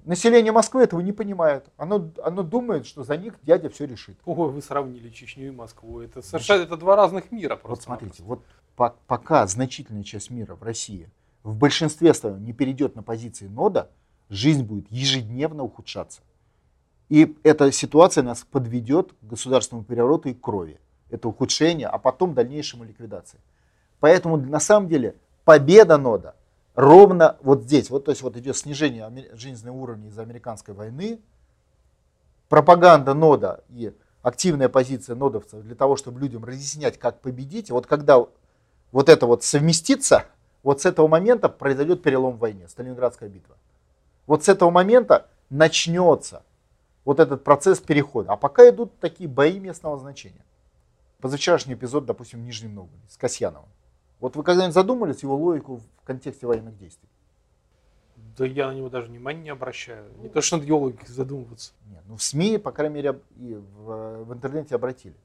Население 0.06 0.52
Москвы 0.52 0.84
этого 0.84 1.00
не 1.00 1.10
понимает. 1.10 1.66
Оно, 1.76 2.12
оно 2.22 2.44
думает, 2.44 2.86
что 2.86 3.02
за 3.02 3.16
них 3.16 3.34
дядя 3.42 3.68
все 3.68 3.86
решит. 3.86 4.16
Ого, 4.24 4.48
вы 4.48 4.62
сравнили 4.62 5.10
Чечню 5.10 5.48
и 5.48 5.50
Москву. 5.50 6.00
Это 6.00 6.22
совершенно 6.22 6.62
это 6.62 6.76
два 6.76 6.94
разных 6.94 7.32
мира. 7.32 7.56
Просто 7.56 7.70
вот 7.70 7.82
смотрите, 7.82 8.22
вот 8.22 8.44
по, 8.76 8.94
пока 9.08 9.44
значительная 9.48 10.04
часть 10.04 10.30
мира 10.30 10.54
в 10.54 10.62
России 10.62 11.10
в 11.42 11.56
большинстве 11.56 12.14
своем 12.14 12.44
не 12.44 12.52
перейдет 12.52 12.94
на 12.94 13.02
позиции 13.02 13.48
нода, 13.48 13.90
жизнь 14.28 14.62
будет 14.62 14.86
ежедневно 14.92 15.64
ухудшаться. 15.64 16.20
И 17.08 17.36
эта 17.42 17.72
ситуация 17.72 18.22
нас 18.22 18.46
подведет 18.48 19.12
к 19.12 19.26
государственному 19.26 19.84
перевороту 19.84 20.28
и 20.28 20.34
крови. 20.34 20.78
Это 21.10 21.26
ухудшение, 21.26 21.88
а 21.88 21.98
потом 21.98 22.32
дальнейшему 22.32 22.84
ликвидации. 22.84 23.40
Поэтому 23.98 24.36
на 24.36 24.60
самом 24.60 24.88
деле 24.88 25.16
победа 25.44 25.98
нода– 25.98 26.36
ровно 26.76 27.36
вот 27.42 27.62
здесь, 27.62 27.90
вот, 27.90 28.04
то 28.04 28.12
есть 28.12 28.22
вот 28.22 28.36
идет 28.36 28.56
снижение 28.56 29.10
жизненного 29.32 29.76
уровня 29.76 30.08
из-за 30.08 30.22
американской 30.22 30.74
войны, 30.74 31.18
пропаганда 32.48 33.14
нода 33.14 33.64
и 33.70 33.92
активная 34.22 34.68
позиция 34.68 35.16
нодовцев 35.16 35.62
для 35.62 35.74
того, 35.74 35.96
чтобы 35.96 36.20
людям 36.20 36.44
разъяснять, 36.44 36.98
как 36.98 37.20
победить. 37.20 37.70
Вот 37.70 37.86
когда 37.86 38.24
вот 38.92 39.08
это 39.08 39.26
вот 39.26 39.42
совместится, 39.42 40.26
вот 40.62 40.82
с 40.82 40.86
этого 40.86 41.08
момента 41.08 41.48
произойдет 41.48 42.02
перелом 42.02 42.36
в 42.36 42.38
войне, 42.38 42.68
Сталинградская 42.68 43.28
битва. 43.28 43.56
Вот 44.26 44.44
с 44.44 44.48
этого 44.48 44.70
момента 44.70 45.28
начнется 45.48 46.42
вот 47.04 47.20
этот 47.20 47.44
процесс 47.44 47.78
перехода. 47.78 48.32
А 48.32 48.36
пока 48.36 48.68
идут 48.68 48.98
такие 48.98 49.28
бои 49.28 49.58
местного 49.60 49.96
значения. 49.96 50.44
Позавчерашний 51.20 51.74
эпизод, 51.74 52.04
допустим, 52.04 52.40
в 52.40 52.42
Нижнем 52.42 52.74
Новгороде 52.74 53.08
с 53.08 53.16
Касьяновым. 53.16 53.68
Вот 54.20 54.37
вы 54.37 54.42
когда-нибудь 54.42 54.74
задумались 54.74 55.22
его 55.22 55.37
логику 55.37 55.76
в 55.76 56.05
контексте 56.05 56.46
военных 56.46 56.79
действий? 56.79 57.09
Да 58.37 58.46
я 58.46 58.68
на 58.68 58.74
него 58.74 58.88
даже 58.88 59.09
внимания 59.09 59.42
не 59.42 59.50
обращаю. 59.50 60.11
Не 60.18 60.29
то, 60.29 60.40
что 60.40 60.57
над 60.57 60.66
его 60.66 60.79
логикой 60.79 61.09
задумываться. 61.09 61.72
Нет, 61.87 62.02
ну 62.07 62.16
в 62.16 62.22
СМИ, 62.22 62.59
по 62.59 62.72
крайней 62.72 62.94
мере, 62.94 63.20
и 63.37 63.55
в, 63.55 64.24
в 64.24 64.33
интернете 64.33 64.74
обратили. 64.74 65.16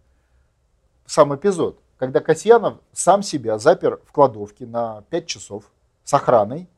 Сам 1.05 1.35
эпизод, 1.35 1.79
когда 1.97 2.19
Касьянов 2.19 2.79
сам 2.93 3.21
себя 3.21 3.57
запер 3.59 4.01
в 4.05 4.11
кладовке 4.11 4.65
на 4.65 5.03
5 5.09 5.27
часов 5.27 5.71
с 6.03 6.13
охраной, 6.13 6.69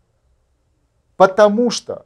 потому 1.17 1.69
что, 1.69 2.05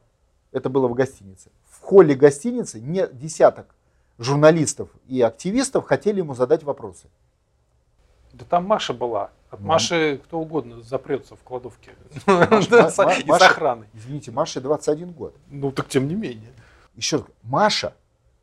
это 0.52 0.70
было 0.70 0.88
в 0.88 0.93
гостинице, 0.93 1.52
в 1.70 1.82
холле 1.82 2.15
гостиницы 2.15 2.80
не 2.82 3.08
десяток 3.08 3.76
журналистов 4.17 4.89
и 5.08 5.22
активистов 5.22 5.86
хотели 5.86 6.20
ему 6.20 6.34
задать 6.34 6.63
вопросы. 6.63 7.08
Да 8.34 8.46
там 8.46 8.65
Маша 8.65 8.93
была. 8.93 9.32
От. 9.49 9.62
Маши 9.62 10.19
кто 10.25 10.39
угодно 10.39 10.81
запрется 10.81 11.36
в 11.36 11.39
кладовке. 11.43 11.91
Маш- 12.25 12.67
Да, 12.69 12.83
Ма- 12.83 12.89
с- 12.91 12.97
Ма- 12.97 13.13
И 13.13 13.23
с 13.23 13.25
Маша- 13.27 13.45
охраной. 13.45 13.88
Извините, 13.93 14.31
Маше 14.31 14.60
21 14.62 15.12
год. 15.12 15.36
Ну 15.49 15.71
так 15.71 15.88
тем 15.88 16.07
не 16.07 16.15
менее. 16.15 16.51
Еще 16.95 17.17
раз, 17.17 17.25
Маша 17.43 17.93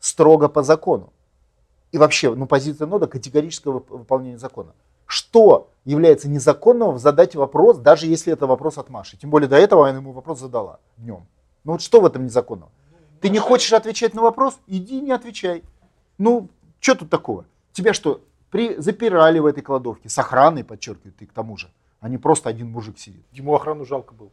строго 0.00 0.48
по 0.48 0.62
закону. 0.62 1.12
И 1.92 1.98
вообще, 1.98 2.34
ну, 2.34 2.46
позиция 2.46 2.86
нода 2.86 3.06
категорического 3.06 3.78
вып- 3.80 3.98
выполнения 3.98 4.38
закона. 4.38 4.72
Что 5.06 5.68
является 5.84 6.28
незаконным, 6.28 6.98
задать 6.98 7.34
вопрос, 7.36 7.76
даже 7.78 8.06
если 8.06 8.32
это 8.32 8.46
вопрос 8.46 8.78
от 8.78 8.88
Маши. 8.88 9.16
Тем 9.16 9.30
более 9.30 9.48
до 9.48 9.56
этого 9.56 9.88
она 9.88 9.98
ему 9.98 10.12
вопрос 10.12 10.40
задала 10.40 10.80
днем. 10.96 11.26
Ну 11.64 11.72
вот 11.72 11.82
что 11.82 12.00
в 12.00 12.06
этом 12.06 12.24
незаконного? 12.24 12.70
Ты 13.20 13.28
не 13.28 13.38
хочешь 13.38 13.72
отвечать 13.72 14.14
на 14.14 14.22
вопрос? 14.22 14.58
Иди 14.66 15.00
не 15.00 15.12
отвечай. 15.12 15.62
Ну, 16.18 16.48
что 16.80 16.94
тут 16.94 17.10
такого? 17.10 17.44
Тебя 17.72 17.92
что, 17.92 18.20
при, 18.54 18.76
запирали 18.76 19.40
в 19.40 19.46
этой 19.46 19.64
кладовке 19.64 20.08
с 20.08 20.16
охраной, 20.16 20.62
подчеркиваю, 20.62 21.12
ты 21.12 21.26
к 21.26 21.32
тому 21.32 21.56
же, 21.56 21.72
а 21.98 22.08
не 22.08 22.18
просто 22.18 22.48
один 22.48 22.70
мужик 22.70 23.00
сидит. 23.00 23.24
Ему 23.32 23.52
охрану 23.52 23.84
жалко 23.84 24.14
было. 24.14 24.30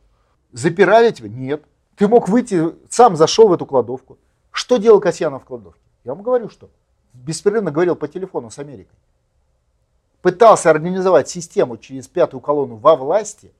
Запирали 0.52 1.10
тебя? 1.10 1.28
Нет. 1.28 1.64
Ты 1.96 2.08
мог 2.08 2.30
выйти, 2.30 2.72
сам 2.88 3.16
зашел 3.16 3.48
в 3.48 3.54
эту 3.54 3.66
кладовку. 3.66 4.20
Что 4.52 4.78
делал 4.78 5.00
Касьянов 5.00 5.42
в 5.42 5.46
кладовке? 5.46 5.82
Я 6.04 6.14
вам 6.14 6.22
говорю, 6.22 6.50
что. 6.50 6.70
Беспрерывно 7.14 7.72
говорил 7.72 7.96
по 7.96 8.08
телефону 8.08 8.52
с 8.52 8.60
Америкой. 8.60 8.96
Пытался 10.22 10.70
организовать 10.70 11.28
систему 11.28 11.78
через 11.78 12.08
пятую 12.08 12.42
колонну 12.42 12.76
во 12.76 12.96
власти 12.96 13.52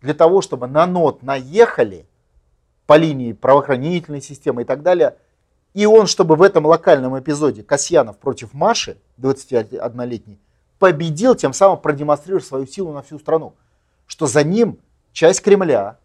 для 0.00 0.14
того, 0.14 0.42
чтобы 0.42 0.68
на 0.68 0.86
НОТ 0.86 1.24
наехали 1.24 2.06
по 2.86 2.96
линии 2.96 3.32
правоохранительной 3.32 4.22
системы 4.22 4.62
и 4.62 4.64
так 4.64 4.82
далее. 4.82 5.16
И 5.74 5.86
он, 5.86 6.06
чтобы 6.06 6.36
в 6.36 6.42
этом 6.42 6.66
локальном 6.66 7.18
эпизоде 7.18 7.64
Касьянов 7.64 8.18
против 8.18 8.54
Маши, 8.54 8.96
21-летней, 9.18 10.38
победил, 10.78 11.34
тем 11.34 11.52
самым 11.52 11.78
продемонстрировав 11.78 12.44
свою 12.44 12.66
силу 12.66 12.92
на 12.92 13.02
всю 13.02 13.18
страну. 13.18 13.54
Что 14.06 14.26
за 14.26 14.44
ним 14.44 14.78
часть 15.12 15.42
Кремля, 15.42 15.98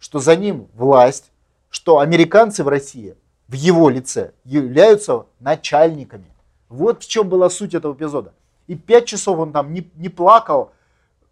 что 0.00 0.18
за 0.18 0.34
ним 0.34 0.68
власть, 0.74 1.30
что 1.70 2.00
американцы 2.00 2.64
в 2.64 2.68
России 2.68 3.16
в 3.46 3.52
его 3.52 3.88
лице 3.88 4.32
являются 4.44 5.26
начальниками. 5.38 6.26
Вот 6.68 7.04
в 7.04 7.08
чем 7.08 7.28
была 7.28 7.48
суть 7.48 7.74
этого 7.74 7.94
эпизода. 7.94 8.34
И 8.66 8.74
пять 8.74 9.06
часов 9.06 9.38
он 9.38 9.52
там 9.52 9.72
не, 9.72 9.88
не 9.94 10.08
плакал 10.08 10.72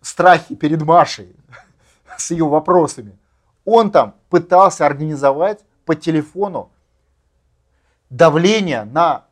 в 0.00 0.06
страхе 0.06 0.54
перед 0.54 0.82
Машей 0.82 1.34
с 2.16 2.30
ее 2.30 2.46
вопросами. 2.46 3.18
Он 3.64 3.90
там 3.90 4.14
пытался 4.28 4.86
организовать 4.86 5.60
по 5.84 5.96
телефону 5.96 6.70
давление 8.10 8.84
на 8.84 9.24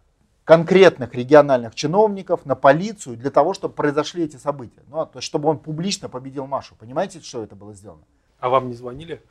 конкретных 0.45 1.15
региональных 1.15 1.75
чиновников, 1.75 2.47
на 2.47 2.55
полицию, 2.55 3.17
для 3.17 3.31
того, 3.31 3.53
чтобы 3.53 3.75
произошли 3.75 4.25
эти 4.25 4.37
события. 4.37 4.83
Ну, 4.87 5.01
а 5.01 5.07
то 5.07 5.19
есть, 5.19 5.27
чтобы 5.27 5.49
он 5.51 5.59
публично 5.59 6.09
победил 6.09 6.47
Машу. 6.47 6.75
Понимаете, 6.77 7.21
что 7.21 7.43
это 7.43 7.55
было 7.55 7.75
сделано? 7.75 8.03
А 8.41 8.49
вам 8.49 8.69
не 8.69 8.75
звонили? 8.75 9.23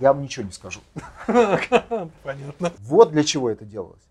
Я 0.00 0.12
вам 0.12 0.22
ничего 0.22 0.46
не 0.46 0.52
скажу. 0.52 0.80
Понятно. 1.26 2.72
Вот 2.78 3.12
для 3.12 3.22
чего 3.22 3.50
это 3.50 3.64
делалось. 3.64 4.02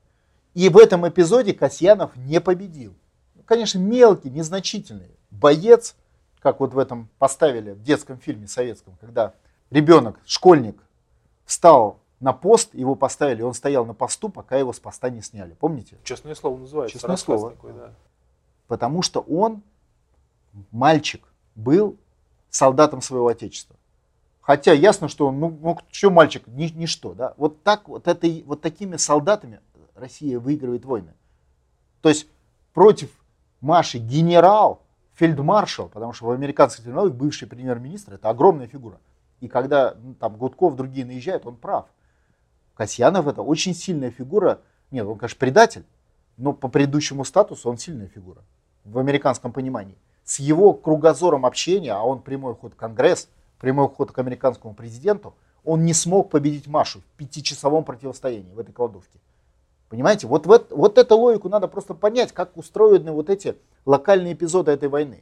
И 0.54 0.70
в 0.70 0.78
этом 0.78 1.08
эпизоде 1.08 1.54
Касьянов 1.54 2.16
не 2.16 2.40
победил. 2.40 2.94
Ну, 3.36 3.42
Конечно, 3.46 3.80
мелкий, 3.80 4.30
незначительный 4.30 5.12
боец, 5.32 5.96
как 6.40 6.60
вот 6.60 6.74
в 6.74 6.80
этом 6.80 7.10
поставили 7.18 7.72
в 7.72 7.84
детском 7.84 8.20
фильме 8.20 8.48
советском, 8.48 8.96
когда 9.02 9.34
ребенок, 9.70 10.20
школьник, 10.26 10.78
встал 11.46 12.00
на 12.19 12.34
пост, 12.34 12.73
его 12.73 12.95
поставили, 12.95 13.41
он 13.41 13.53
стоял 13.53 13.86
на 13.86 13.93
посту, 13.93 14.29
пока 14.29 14.58
его 14.58 14.73
с 14.73 14.79
поста 14.79 15.10
не 15.10 15.21
сняли. 15.21 15.55
Помните? 15.60 15.97
Честное 16.03 16.36
слово 16.36 16.58
называется. 16.58 16.97
Честное 16.97 17.15
слово. 17.15 17.51
такой, 17.51 17.73
да. 17.73 17.93
Потому 18.67 19.01
что 19.01 19.21
он, 19.21 19.62
мальчик, 20.71 21.27
был 21.55 21.97
солдатом 22.49 23.01
своего 23.01 23.27
отечества. 23.27 23.75
Хотя 24.41 24.73
ясно, 24.73 25.08
что 25.08 25.27
он, 25.27 25.39
ну, 25.39 25.58
ну 25.62 25.77
что 25.91 26.10
мальчик, 26.10 26.45
ни, 26.47 26.65
ничто, 26.65 27.13
да. 27.13 27.34
Вот 27.38 27.63
так, 27.63 27.88
вот, 27.88 28.08
этой, 28.08 28.43
вот 28.43 28.62
такими 28.62 28.97
солдатами 28.97 29.62
Россия 29.95 30.39
выигрывает 30.39 30.86
войны. 30.86 31.13
То 32.01 32.10
есть 32.10 32.27
против 32.73 33.12
Маши 33.62 33.97
генерал, 33.97 34.82
фельдмаршал, 35.15 35.89
потому 35.89 36.13
что 36.13 36.25
в 36.25 36.32
американских 36.32 36.84
терминологиях 36.84 37.17
бывший 37.17 37.47
премьер-министр 37.47 38.13
это 38.13 38.29
огромная 38.29 38.67
фигура. 38.67 38.99
И 39.41 39.47
когда 39.47 39.95
ну, 40.01 40.13
там 40.15 40.36
Гудков, 40.36 40.75
другие 40.75 41.05
наезжают, 41.05 41.45
он 41.45 41.55
прав. 41.55 41.86
Касьянов 42.80 43.28
это 43.28 43.42
очень 43.42 43.76
сильная 43.76 44.10
фигура. 44.10 44.62
Нет, 44.89 45.06
он, 45.06 45.18
конечно, 45.18 45.38
предатель, 45.38 45.84
но 46.38 46.54
по 46.54 46.70
предыдущему 46.70 47.26
статусу 47.26 47.70
он 47.70 47.78
сильная 47.78 48.08
фигура 48.08 48.42
в 48.86 48.98
американском 49.00 49.52
понимании. 49.52 49.98
С 50.24 50.39
его 50.39 50.72
кругозором 50.72 51.46
общения, 51.46 51.92
а 51.92 52.02
он 52.04 52.22
прямой 52.22 52.56
ход 52.56 52.72
в 52.72 52.76
Конгресс, 52.78 53.28
прямой 53.60 53.89
ход 53.89 54.13
к 54.13 54.20
американскому 54.20 54.74
президенту, 54.74 55.34
он 55.65 55.84
не 55.84 55.94
смог 55.94 56.30
победить 56.30 56.68
Машу 56.68 57.02
в 57.02 57.18
пятичасовом 57.18 57.84
противостоянии 57.84 58.54
в 58.54 58.60
этой 58.60 58.72
кладовке. 58.72 59.20
Понимаете, 59.89 60.28
вот, 60.28 60.46
в 60.46 60.52
эт- 60.52 60.74
вот 60.74 60.98
эту 60.98 61.18
логику 61.18 61.50
надо 61.50 61.68
просто 61.68 61.94
понять, 61.94 62.32
как 62.32 62.56
устроены 62.56 63.12
вот 63.12 63.30
эти 63.30 63.58
локальные 63.86 64.36
эпизоды 64.36 64.72
этой 64.72 64.88
войны. 64.88 65.22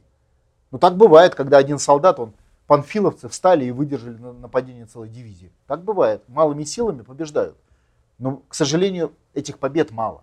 Ну 0.70 0.78
так 0.78 0.96
бывает, 0.96 1.34
когда 1.34 1.58
один 1.58 1.80
солдат, 1.80 2.20
он 2.20 2.34
панфиловцы 2.68 3.28
встали 3.28 3.64
и 3.64 3.70
выдержали 3.72 4.18
на- 4.18 4.34
нападение 4.34 4.86
целой 4.86 5.08
дивизии. 5.08 5.50
Так 5.66 5.82
бывает, 5.82 6.22
малыми 6.28 6.64
силами 6.64 7.02
побеждают. 7.02 7.56
Но, 8.18 8.42
к 8.46 8.54
сожалению, 8.54 9.12
этих 9.32 9.58
побед 9.58 9.90
мало. 9.90 10.22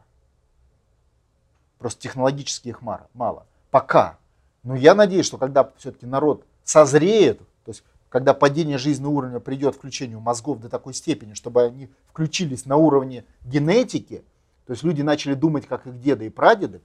Просто 1.79 2.01
технологически 2.01 2.69
их 2.69 2.81
мало. 2.81 3.45
Пока. 3.71 4.17
Но 4.63 4.75
я 4.75 4.93
надеюсь, 4.93 5.25
что 5.25 5.38
когда 5.38 5.71
все-таки 5.77 6.05
народ 6.05 6.45
созреет, 6.63 7.39
то 7.39 7.69
есть 7.71 7.84
когда 8.10 8.34
падение 8.34 8.77
жизненного 8.77 9.13
уровня 9.13 9.39
придет 9.39 9.75
к 9.75 9.77
включению 9.79 10.19
мозгов 10.19 10.60
до 10.60 10.69
такой 10.69 10.93
степени, 10.93 11.34
чтобы 11.34 11.63
они 11.63 11.89
включились 12.10 12.65
на 12.65 12.77
уровне 12.77 13.25
генетики, 13.43 14.23
то 14.67 14.73
есть 14.73 14.84
люди 14.84 15.01
начали 15.01 15.34
думать, 15.34 15.65
как 15.65 15.88
их 15.88 15.99
деды 15.99 16.27
и 16.27 16.29
прадеды, 16.29 16.81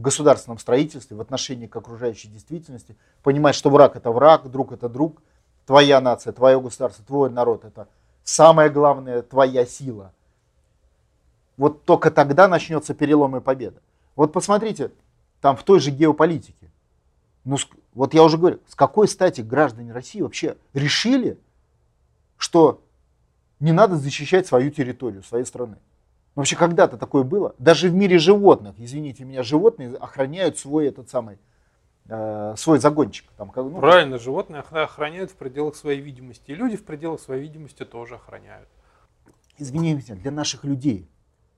в 0.00 0.02
государственном 0.02 0.58
строительстве, 0.58 1.14
в 1.14 1.20
отношении 1.20 1.66
к 1.66 1.76
окружающей 1.76 2.28
действительности, 2.28 2.96
понимать, 3.22 3.54
что 3.54 3.68
враг 3.68 3.96
это 3.96 4.10
враг, 4.10 4.50
друг 4.50 4.72
это 4.72 4.88
друг, 4.88 5.20
твоя 5.66 6.00
нация, 6.00 6.32
твое 6.32 6.58
государство, 6.58 7.04
твой 7.04 7.28
народ 7.28 7.66
это 7.66 7.86
самое 8.24 8.70
главное, 8.70 9.20
твоя 9.20 9.66
сила. 9.66 10.12
Вот 11.58 11.84
только 11.84 12.10
тогда 12.10 12.48
начнется 12.48 12.94
перелом 12.94 13.36
и 13.36 13.40
победа. 13.40 13.82
Вот 14.16 14.32
посмотрите, 14.32 14.90
там 15.42 15.54
в 15.54 15.64
той 15.64 15.80
же 15.80 15.90
геополитике. 15.90 16.70
Ну, 17.44 17.58
вот 17.92 18.14
я 18.14 18.22
уже 18.22 18.38
говорю, 18.38 18.60
с 18.68 18.74
какой 18.74 19.06
стати 19.06 19.42
граждане 19.42 19.92
России 19.92 20.22
вообще 20.22 20.56
решили, 20.72 21.38
что 22.38 22.82
не 23.58 23.72
надо 23.72 23.96
защищать 23.96 24.46
свою 24.46 24.70
территорию, 24.70 25.22
своей 25.22 25.44
страны? 25.44 25.76
Вообще 26.40 26.56
когда-то 26.56 26.96
такое 26.96 27.22
было. 27.22 27.54
Даже 27.58 27.90
в 27.90 27.94
мире 27.94 28.18
животных, 28.18 28.74
извините 28.78 29.24
меня, 29.26 29.42
животные 29.42 29.94
охраняют 29.96 30.56
свой 30.58 30.86
этот 30.86 31.10
самый, 31.10 31.36
э, 32.08 32.54
свой 32.56 32.78
загончик. 32.78 33.26
Там, 33.36 33.50
как- 33.50 33.66
ну, 33.66 33.78
Правильно, 33.78 34.18
животные 34.18 34.62
охра- 34.62 34.84
охраняют 34.84 35.30
в 35.32 35.34
пределах 35.34 35.76
своей 35.76 36.00
видимости. 36.00 36.50
И 36.52 36.54
люди 36.54 36.78
в 36.78 36.84
пределах 36.86 37.20
своей 37.20 37.42
видимости 37.42 37.84
тоже 37.84 38.14
охраняют. 38.14 38.68
извините, 39.58 40.14
для 40.14 40.30
наших 40.30 40.64
людей 40.64 41.06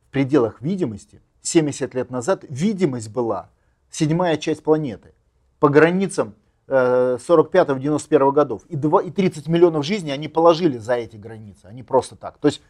в 0.08 0.10
пределах 0.10 0.60
видимости 0.60 1.22
70 1.42 1.94
лет 1.94 2.10
назад 2.10 2.44
видимость 2.48 3.08
была 3.12 3.50
седьмая 3.88 4.36
часть 4.36 4.64
планеты 4.64 5.12
по 5.60 5.68
границам 5.68 6.34
э, 6.66 7.18
45-91 7.24 8.32
годов. 8.32 8.62
И, 8.68 8.74
два- 8.74 9.00
и 9.02 9.12
30 9.12 9.46
миллионов 9.46 9.84
жизней 9.86 10.10
они 10.10 10.26
положили 10.26 10.78
за 10.78 10.94
эти 10.94 11.14
границы, 11.16 11.66
они 11.66 11.84
просто 11.84 12.16
так. 12.16 12.38
То 12.38 12.48
есть 12.48 12.60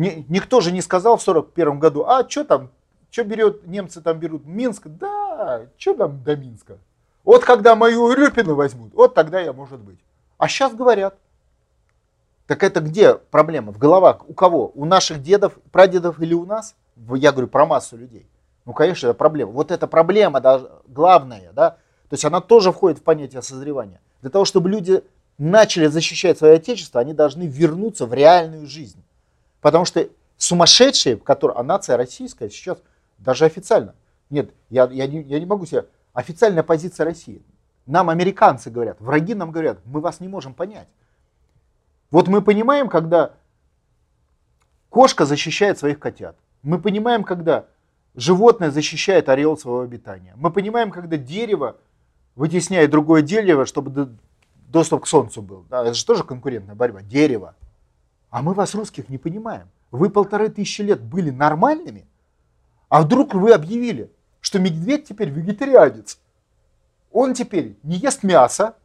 ни- 0.00 0.24
никто 0.28 0.60
же 0.60 0.72
не 0.72 0.80
сказал 0.80 1.18
в 1.18 1.22
41 1.22 1.78
году, 1.78 2.04
а 2.06 2.26
что 2.26 2.44
там, 2.44 2.70
что 3.10 3.22
берет, 3.22 3.66
немцы 3.66 4.00
там 4.00 4.18
берут 4.18 4.46
Минск, 4.46 4.86
да, 4.86 5.66
что 5.76 5.94
там 5.94 6.22
до 6.24 6.36
Минска. 6.36 6.78
Вот 7.22 7.44
когда 7.44 7.76
мою 7.76 8.04
Урюпину 8.04 8.54
возьмут, 8.54 8.94
вот 8.94 9.14
тогда 9.14 9.40
я, 9.40 9.52
может 9.52 9.78
быть. 9.78 9.98
А 10.38 10.48
сейчас 10.48 10.74
говорят, 10.74 11.16
так 12.46 12.62
это 12.62 12.80
где 12.80 13.14
проблема? 13.14 13.72
В 13.72 13.78
головах 13.78 14.28
у 14.28 14.32
кого? 14.32 14.72
У 14.74 14.86
наших 14.86 15.22
дедов, 15.22 15.58
прадедов 15.70 16.18
или 16.20 16.32
у 16.32 16.46
нас? 16.46 16.74
Я 17.14 17.30
говорю 17.30 17.48
про 17.48 17.66
массу 17.66 17.98
людей. 17.98 18.26
Ну, 18.64 18.72
конечно, 18.72 19.08
это 19.08 19.14
проблема. 19.14 19.52
Вот 19.52 19.70
эта 19.70 19.86
проблема 19.86 20.40
да, 20.40 20.62
главная, 20.88 21.52
да, 21.52 21.70
то 22.08 22.14
есть 22.14 22.24
она 22.24 22.40
тоже 22.40 22.72
входит 22.72 22.98
в 22.98 23.02
понятие 23.02 23.42
созревания. 23.42 24.00
Для 24.22 24.30
того, 24.30 24.46
чтобы 24.46 24.70
люди 24.70 25.02
начали 25.36 25.86
защищать 25.86 26.38
свое 26.38 26.54
отечество, 26.54 27.00
они 27.00 27.12
должны 27.12 27.44
вернуться 27.44 28.06
в 28.06 28.14
реальную 28.14 28.66
жизнь. 28.66 29.02
Потому 29.60 29.84
что 29.84 30.08
сумасшедшие, 30.36 31.16
которые, 31.16 31.58
а 31.58 31.62
нация 31.62 31.96
российская 31.96 32.50
сейчас 32.50 32.78
даже 33.18 33.44
официально, 33.44 33.94
нет, 34.30 34.52
я, 34.68 34.88
я, 34.90 35.06
не, 35.06 35.22
я 35.22 35.38
не 35.38 35.46
могу 35.46 35.66
себе, 35.66 35.86
официальная 36.12 36.62
позиция 36.62 37.04
России. 37.04 37.42
Нам 37.86 38.08
американцы 38.08 38.70
говорят, 38.70 39.00
враги 39.00 39.34
нам 39.34 39.50
говорят, 39.50 39.80
мы 39.84 40.00
вас 40.00 40.20
не 40.20 40.28
можем 40.28 40.54
понять. 40.54 40.88
Вот 42.10 42.28
мы 42.28 42.42
понимаем, 42.42 42.88
когда 42.88 43.34
кошка 44.88 45.24
защищает 45.24 45.78
своих 45.78 45.98
котят. 45.98 46.36
Мы 46.62 46.80
понимаем, 46.80 47.24
когда 47.24 47.66
животное 48.14 48.70
защищает 48.70 49.28
ореол 49.28 49.56
своего 49.56 49.80
обитания. 49.80 50.32
Мы 50.36 50.50
понимаем, 50.50 50.90
когда 50.90 51.16
дерево 51.16 51.76
вытесняет 52.34 52.90
другое 52.90 53.22
дерево, 53.22 53.66
чтобы 53.66 54.10
доступ 54.68 55.04
к 55.04 55.06
солнцу 55.06 55.42
был. 55.42 55.64
Это 55.70 55.94
же 55.94 56.04
тоже 56.04 56.24
конкурентная 56.24 56.74
борьба. 56.74 57.02
Дерево. 57.02 57.54
А 58.30 58.42
мы 58.42 58.54
вас, 58.54 58.74
русских, 58.74 59.08
не 59.08 59.18
понимаем. 59.18 59.68
Вы 59.90 60.08
полторы 60.08 60.48
тысячи 60.48 60.82
лет 60.82 61.00
были 61.00 61.30
нормальными, 61.30 62.06
а 62.88 63.02
вдруг 63.02 63.34
вы 63.34 63.52
объявили, 63.52 64.10
что 64.40 64.58
медведь 64.58 65.08
теперь 65.08 65.30
вегетарианец. 65.30 66.18
Он 67.12 67.34
теперь 67.34 67.76
не 67.82 67.96
ест 67.96 68.22
мясо, 68.22 68.76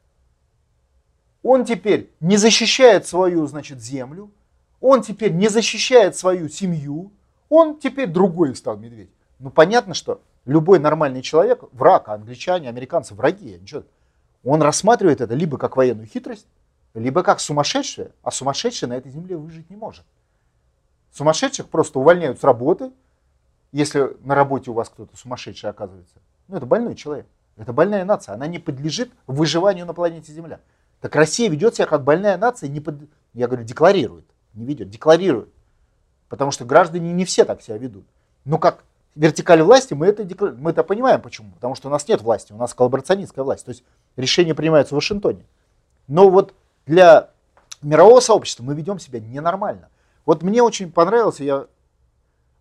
он 1.43 1.63
теперь 1.63 2.09
не 2.19 2.37
защищает 2.37 3.05
свою, 3.05 3.45
значит, 3.45 3.79
землю, 3.79 4.31
он 4.81 5.03
теперь 5.03 5.31
не 5.31 5.47
защищает 5.47 6.15
свою 6.15 6.49
семью, 6.49 7.11
он 7.49 7.77
теперь 7.77 8.07
другой 8.07 8.55
стал 8.55 8.77
медведь. 8.77 9.11
Ну, 9.37 9.51
понятно, 9.51 9.93
что 9.93 10.21
любой 10.45 10.79
нормальный 10.79 11.21
человек, 11.21 11.63
враг, 11.71 12.09
англичане, 12.09 12.67
американцы, 12.67 13.13
враги, 13.13 13.59
ничего. 13.61 13.83
Он 14.43 14.61
рассматривает 14.61 15.21
это 15.21 15.35
либо 15.35 15.59
как 15.59 15.77
военную 15.77 16.07
хитрость, 16.07 16.47
либо 16.99 17.23
как 17.23 17.39
сумасшедшее, 17.39 18.11
а 18.23 18.31
сумасшедший 18.31 18.87
на 18.87 18.93
этой 18.93 19.11
земле 19.11 19.37
выжить 19.37 19.69
не 19.69 19.75
может. 19.75 20.05
Сумасшедших 21.11 21.69
просто 21.69 21.99
увольняют 21.99 22.39
с 22.39 22.43
работы, 22.43 22.91
если 23.71 24.15
на 24.21 24.35
работе 24.35 24.71
у 24.71 24.73
вас 24.73 24.89
кто-то 24.89 25.15
сумасшедший 25.17 25.69
оказывается. 25.69 26.15
Ну, 26.47 26.57
это 26.57 26.65
больной 26.65 26.95
человек. 26.95 27.27
Это 27.57 27.73
больная 27.73 28.05
нация. 28.05 28.35
Она 28.35 28.47
не 28.47 28.59
подлежит 28.59 29.11
выживанию 29.27 29.85
на 29.85 29.93
планете 29.93 30.31
Земля. 30.31 30.59
Так 31.01 31.15
Россия 31.15 31.49
ведет 31.49 31.75
себя 31.75 31.85
как 31.85 32.03
больная 32.03 32.37
нация, 32.37 32.69
не 32.69 32.79
под... 32.79 32.95
я 33.33 33.47
говорю, 33.47 33.63
декларирует. 33.65 34.25
Не 34.53 34.65
ведет, 34.65 34.89
декларирует. 34.89 35.49
Потому 36.29 36.51
что 36.51 36.65
граждане 36.65 37.11
не 37.11 37.25
все 37.25 37.45
так 37.45 37.61
себя 37.61 37.77
ведут. 37.77 38.05
Но 38.43 38.57
как 38.57 38.83
вертикаль 39.15 39.61
власти 39.61 39.93
мы 39.93 40.07
это, 40.07 40.27
мы 40.57 40.71
это 40.71 40.83
понимаем 40.83 41.21
почему. 41.21 41.51
Потому 41.51 41.75
что 41.75 41.89
у 41.89 41.91
нас 41.91 42.07
нет 42.07 42.21
власти, 42.21 42.53
у 42.53 42.57
нас 42.57 42.73
коллаборационистская 42.73 43.43
власть. 43.43 43.65
То 43.65 43.69
есть 43.69 43.83
решения 44.15 44.55
принимаются 44.55 44.95
в 44.95 44.97
Вашингтоне. 44.97 45.45
Но 46.07 46.29
вот 46.29 46.53
для 46.85 47.31
мирового 47.81 48.19
сообщества 48.19 48.63
мы 48.63 48.75
ведем 48.75 48.99
себя 48.99 49.19
ненормально. 49.19 49.89
Вот 50.25 50.43
мне 50.43 50.61
очень 50.61 50.91
понравился, 50.91 51.43
я 51.43 51.67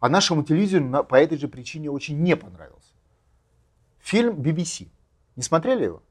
а 0.05 0.11
нашему 0.11 0.43
телевизору 0.43 1.03
по 1.05 1.15
этой 1.15 1.39
же 1.39 1.49
причине 1.49 1.91
очень 1.91 2.21
не 2.21 2.37
понравился. 2.37 2.93
Фильм 4.01 4.35
BBC. 4.35 4.89
Не 5.35 5.43
смотрели 5.43 5.85
его? 5.85 6.03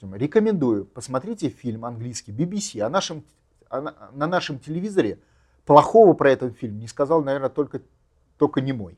Рекомендую. 0.00 0.84
Посмотрите 0.84 1.48
фильм 1.48 1.84
английский 1.84 2.30
BBC. 2.30 2.80
О 2.80 2.88
нашем, 2.88 3.24
о, 3.68 3.80
на 4.12 4.28
нашем 4.28 4.60
телевизоре 4.60 5.18
плохого 5.64 6.12
про 6.12 6.30
этот 6.30 6.56
фильм 6.56 6.78
не 6.78 6.86
сказал, 6.86 7.24
наверное, 7.24 7.48
только, 7.48 7.82
только 8.36 8.60
не 8.60 8.72
мой. 8.72 8.96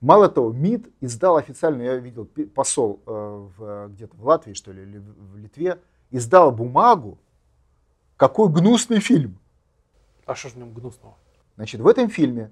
Мало 0.00 0.28
того, 0.28 0.52
МИД 0.52 0.92
издал 1.00 1.36
официально, 1.36 1.82
я 1.82 1.96
видел, 1.98 2.26
посол 2.52 3.00
э, 3.06 3.10
в, 3.56 3.88
где-то 3.90 4.16
в 4.16 4.26
Латвии, 4.26 4.54
что 4.54 4.72
ли, 4.72 4.82
или 4.82 4.98
в 4.98 5.36
Литве, 5.36 5.78
издал 6.10 6.50
бумагу, 6.50 7.20
какой 8.16 8.48
гнусный 8.48 9.00
фильм. 9.00 9.38
А 10.26 10.34
что 10.34 10.48
же 10.48 10.54
в 10.54 10.58
нем 10.58 10.72
гнусного? 10.72 11.16
Значит, 11.56 11.80
в 11.80 11.86
этом 11.86 12.08
фильме 12.08 12.50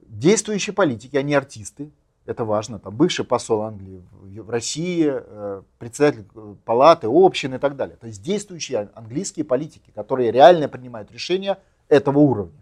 действующие 0.00 0.74
политики, 0.74 1.16
они 1.16 1.34
артисты, 1.34 1.90
это 2.26 2.44
важно, 2.44 2.78
там 2.78 2.94
бывший 2.94 3.24
посол 3.24 3.62
Англии 3.62 4.02
в 4.12 4.50
России, 4.50 5.10
э, 5.10 5.62
председатель 5.78 6.26
э, 6.34 6.54
палаты, 6.64 7.06
общины 7.08 7.54
и 7.54 7.58
так 7.58 7.74
далее. 7.74 7.96
То 7.96 8.06
есть 8.06 8.22
действующие 8.22 8.90
английские 8.94 9.46
политики, 9.46 9.90
которые 9.94 10.30
реально 10.30 10.68
принимают 10.68 11.10
решения 11.10 11.58
этого 11.88 12.18
уровня. 12.18 12.60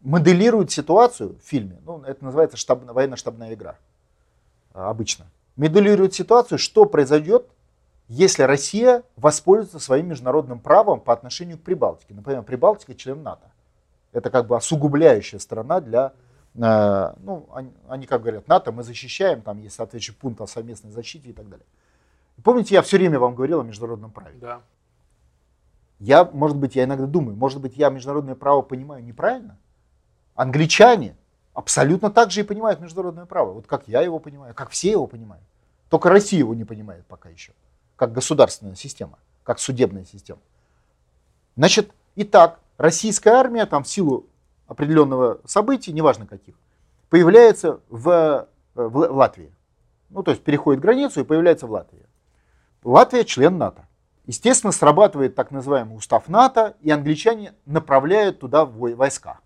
Моделируют 0.00 0.70
ситуацию 0.70 1.36
в 1.42 1.46
фильме, 1.46 1.78
ну, 1.84 2.02
это 2.04 2.24
называется 2.24 2.56
штаб, 2.56 2.84
военно-штабная 2.84 3.52
игра 3.52 3.76
а, 4.72 4.88
обычно. 4.88 5.26
Моделируют 5.56 6.14
ситуацию, 6.14 6.58
что 6.58 6.86
произойдет, 6.86 7.50
если 8.08 8.42
Россия 8.42 9.02
воспользуется 9.16 9.78
своим 9.78 10.08
международным 10.08 10.60
правом 10.60 11.00
по 11.00 11.12
отношению 11.12 11.58
к 11.58 11.62
Прибалтике. 11.62 12.14
Например, 12.14 12.42
Прибалтика 12.42 12.94
член 12.94 13.22
НАТО. 13.22 13.50
Это 14.12 14.30
как 14.30 14.46
бы 14.46 14.56
осугубляющая 14.56 15.38
сторона 15.38 15.80
для 15.80 16.12
Э, 16.58 17.14
ну, 17.20 17.48
они, 17.52 17.72
они 17.88 18.06
как 18.06 18.22
говорят, 18.22 18.48
НАТО 18.48 18.72
мы 18.72 18.82
защищаем, 18.82 19.42
там 19.42 19.58
есть 19.58 19.76
соответствующий 19.76 20.18
пункт 20.18 20.40
о 20.40 20.46
совместной 20.46 20.90
защите 20.90 21.30
и 21.30 21.32
так 21.32 21.48
далее. 21.48 21.66
помните, 22.42 22.74
я 22.74 22.82
все 22.82 22.96
время 22.96 23.18
вам 23.18 23.34
говорил 23.34 23.60
о 23.60 23.64
международном 23.64 24.10
праве? 24.10 24.38
Да. 24.40 24.60
Я, 25.98 26.24
может 26.24 26.56
быть, 26.56 26.76
я 26.76 26.84
иногда 26.84 27.06
думаю, 27.06 27.36
может 27.36 27.60
быть, 27.60 27.76
я 27.76 27.90
международное 27.90 28.34
право 28.34 28.62
понимаю 28.62 29.04
неправильно? 29.04 29.58
Англичане 30.34 31.16
абсолютно 31.54 32.10
так 32.10 32.30
же 32.30 32.40
и 32.40 32.44
понимают 32.44 32.80
международное 32.80 33.26
право, 33.26 33.52
вот 33.52 33.66
как 33.66 33.88
я 33.88 34.00
его 34.02 34.18
понимаю, 34.18 34.54
как 34.54 34.70
все 34.70 34.90
его 34.90 35.06
понимают. 35.06 35.44
Только 35.88 36.08
Россия 36.08 36.40
его 36.40 36.54
не 36.54 36.64
понимает 36.64 37.06
пока 37.06 37.28
еще, 37.28 37.52
как 37.96 38.12
государственная 38.12 38.74
система, 38.74 39.18
как 39.42 39.58
судебная 39.58 40.04
система. 40.04 40.40
Значит, 41.56 41.90
итак, 42.14 42.60
российская 42.76 43.30
армия 43.30 43.66
там 43.66 43.84
в 43.84 43.88
силу 43.88 44.26
определенного 44.66 45.40
события, 45.44 45.92
неважно 45.92 46.26
каких, 46.26 46.54
появляется 47.08 47.80
в, 47.88 48.46
в, 48.74 48.88
в 48.88 49.12
Латвии. 49.12 49.52
Ну, 50.10 50.22
то 50.22 50.30
есть 50.30 50.42
переходит 50.42 50.80
границу 50.80 51.20
и 51.20 51.24
появляется 51.24 51.66
в 51.66 51.72
Латвии. 51.72 52.06
Латвия 52.84 53.24
член 53.24 53.58
НАТО. 53.58 53.86
Естественно, 54.26 54.72
срабатывает 54.72 55.34
так 55.34 55.50
называемый 55.50 55.96
устав 55.96 56.28
НАТО, 56.28 56.76
и 56.80 56.90
англичане 56.90 57.54
направляют 57.64 58.40
туда 58.40 58.64
войска. 58.64 59.40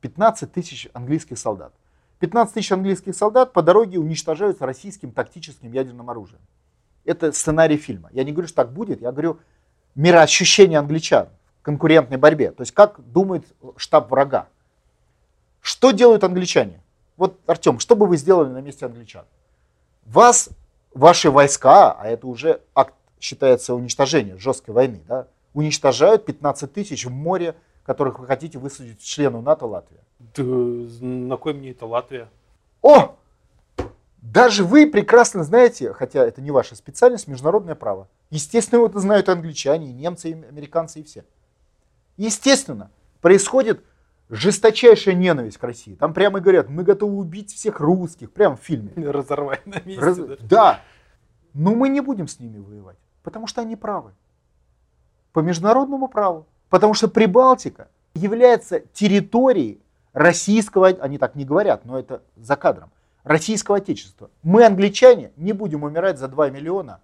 15 0.00 0.52
тысяч 0.52 0.88
английских 0.92 1.38
солдат. 1.38 1.72
15 2.18 2.54
тысяч 2.54 2.72
английских 2.72 3.14
солдат 3.14 3.52
по 3.52 3.62
дороге 3.62 3.98
уничтожаются 3.98 4.66
российским 4.66 5.12
тактическим 5.12 5.72
ядерным 5.72 6.08
оружием. 6.10 6.40
Это 7.04 7.32
сценарий 7.32 7.76
фильма. 7.76 8.10
Я 8.12 8.24
не 8.24 8.32
говорю, 8.32 8.48
что 8.48 8.56
так 8.56 8.72
будет, 8.72 9.00
я 9.00 9.12
говорю 9.12 9.38
мироощущение 9.94 10.78
англичан 10.78 11.28
в 11.60 11.62
конкурентной 11.62 12.16
борьбе. 12.16 12.50
То 12.50 12.62
есть 12.62 12.72
как 12.72 13.00
думает 13.12 13.44
штаб 13.76 14.10
врага. 14.10 14.48
Что 15.60 15.92
делают 15.92 16.24
англичане? 16.24 16.80
Вот, 17.16 17.38
Артем, 17.46 17.78
что 17.78 17.94
бы 17.94 18.06
вы 18.06 18.16
сделали 18.16 18.48
на 18.48 18.60
месте 18.60 18.86
англичан? 18.86 19.24
Вас, 20.04 20.50
ваши 20.92 21.30
войска, 21.30 21.92
а 21.92 22.08
это 22.08 22.26
уже 22.26 22.60
акт, 22.74 22.94
считается 23.20 23.74
уничтожение 23.74 24.36
жесткой 24.38 24.74
войны, 24.74 25.00
да, 25.06 25.28
уничтожают 25.54 26.24
15 26.24 26.72
тысяч 26.72 27.06
в 27.06 27.10
море, 27.10 27.54
которых 27.84 28.18
вы 28.18 28.26
хотите 28.26 28.58
высадить 28.58 29.00
члену 29.00 29.40
НАТО 29.40 29.66
Латвия. 29.66 30.00
Да, 30.18 30.42
на 30.42 31.36
кой 31.36 31.54
мне 31.54 31.70
это 31.70 31.86
Латвия? 31.86 32.28
О! 32.80 33.14
Даже 34.22 34.64
вы 34.64 34.86
прекрасно 34.86 35.42
знаете, 35.42 35.92
хотя 35.92 36.24
это 36.24 36.40
не 36.40 36.52
ваша 36.52 36.76
специальность, 36.76 37.26
международное 37.26 37.74
право. 37.74 38.08
Естественно, 38.30 38.86
это 38.86 39.00
знают 39.00 39.28
англичане, 39.28 39.90
и 39.90 39.92
немцы, 39.92 40.30
и 40.30 40.32
американцы, 40.32 41.00
и 41.00 41.02
все. 41.02 41.24
Естественно, 42.16 42.90
происходит 43.20 43.84
жесточайшая 44.30 45.16
ненависть 45.16 45.58
к 45.58 45.64
России. 45.64 45.96
Там 45.96 46.14
прямо 46.14 46.38
говорят, 46.38 46.68
мы 46.68 46.84
готовы 46.84 47.16
убить 47.16 47.52
всех 47.52 47.80
русских, 47.80 48.32
прямо 48.32 48.56
в 48.56 48.60
фильме. 48.60 48.92
Разорвать 48.96 49.66
на 49.66 49.80
месте. 49.80 50.00
Раз... 50.00 50.16
Да. 50.16 50.36
да. 50.40 50.80
Но 51.52 51.74
мы 51.74 51.88
не 51.88 52.00
будем 52.00 52.28
с 52.28 52.38
ними 52.38 52.58
воевать, 52.58 52.96
потому 53.24 53.48
что 53.48 53.60
они 53.60 53.74
правы. 53.74 54.12
По 55.32 55.40
международному 55.40 56.06
праву. 56.08 56.46
Потому 56.70 56.94
что 56.94 57.08
Прибалтика 57.08 57.88
является 58.14 58.80
территорией 58.80 59.82
российского, 60.12 60.86
они 60.86 61.18
так 61.18 61.34
не 61.34 61.44
говорят, 61.44 61.84
но 61.84 61.98
это 61.98 62.22
за 62.36 62.56
кадром, 62.56 62.90
российского 63.24 63.78
отечества. 63.78 64.30
Мы, 64.42 64.64
англичане, 64.64 65.32
не 65.36 65.52
будем 65.52 65.84
умирать 65.84 66.18
за 66.18 66.28
2 66.28 66.50
миллиона, 66.50 67.00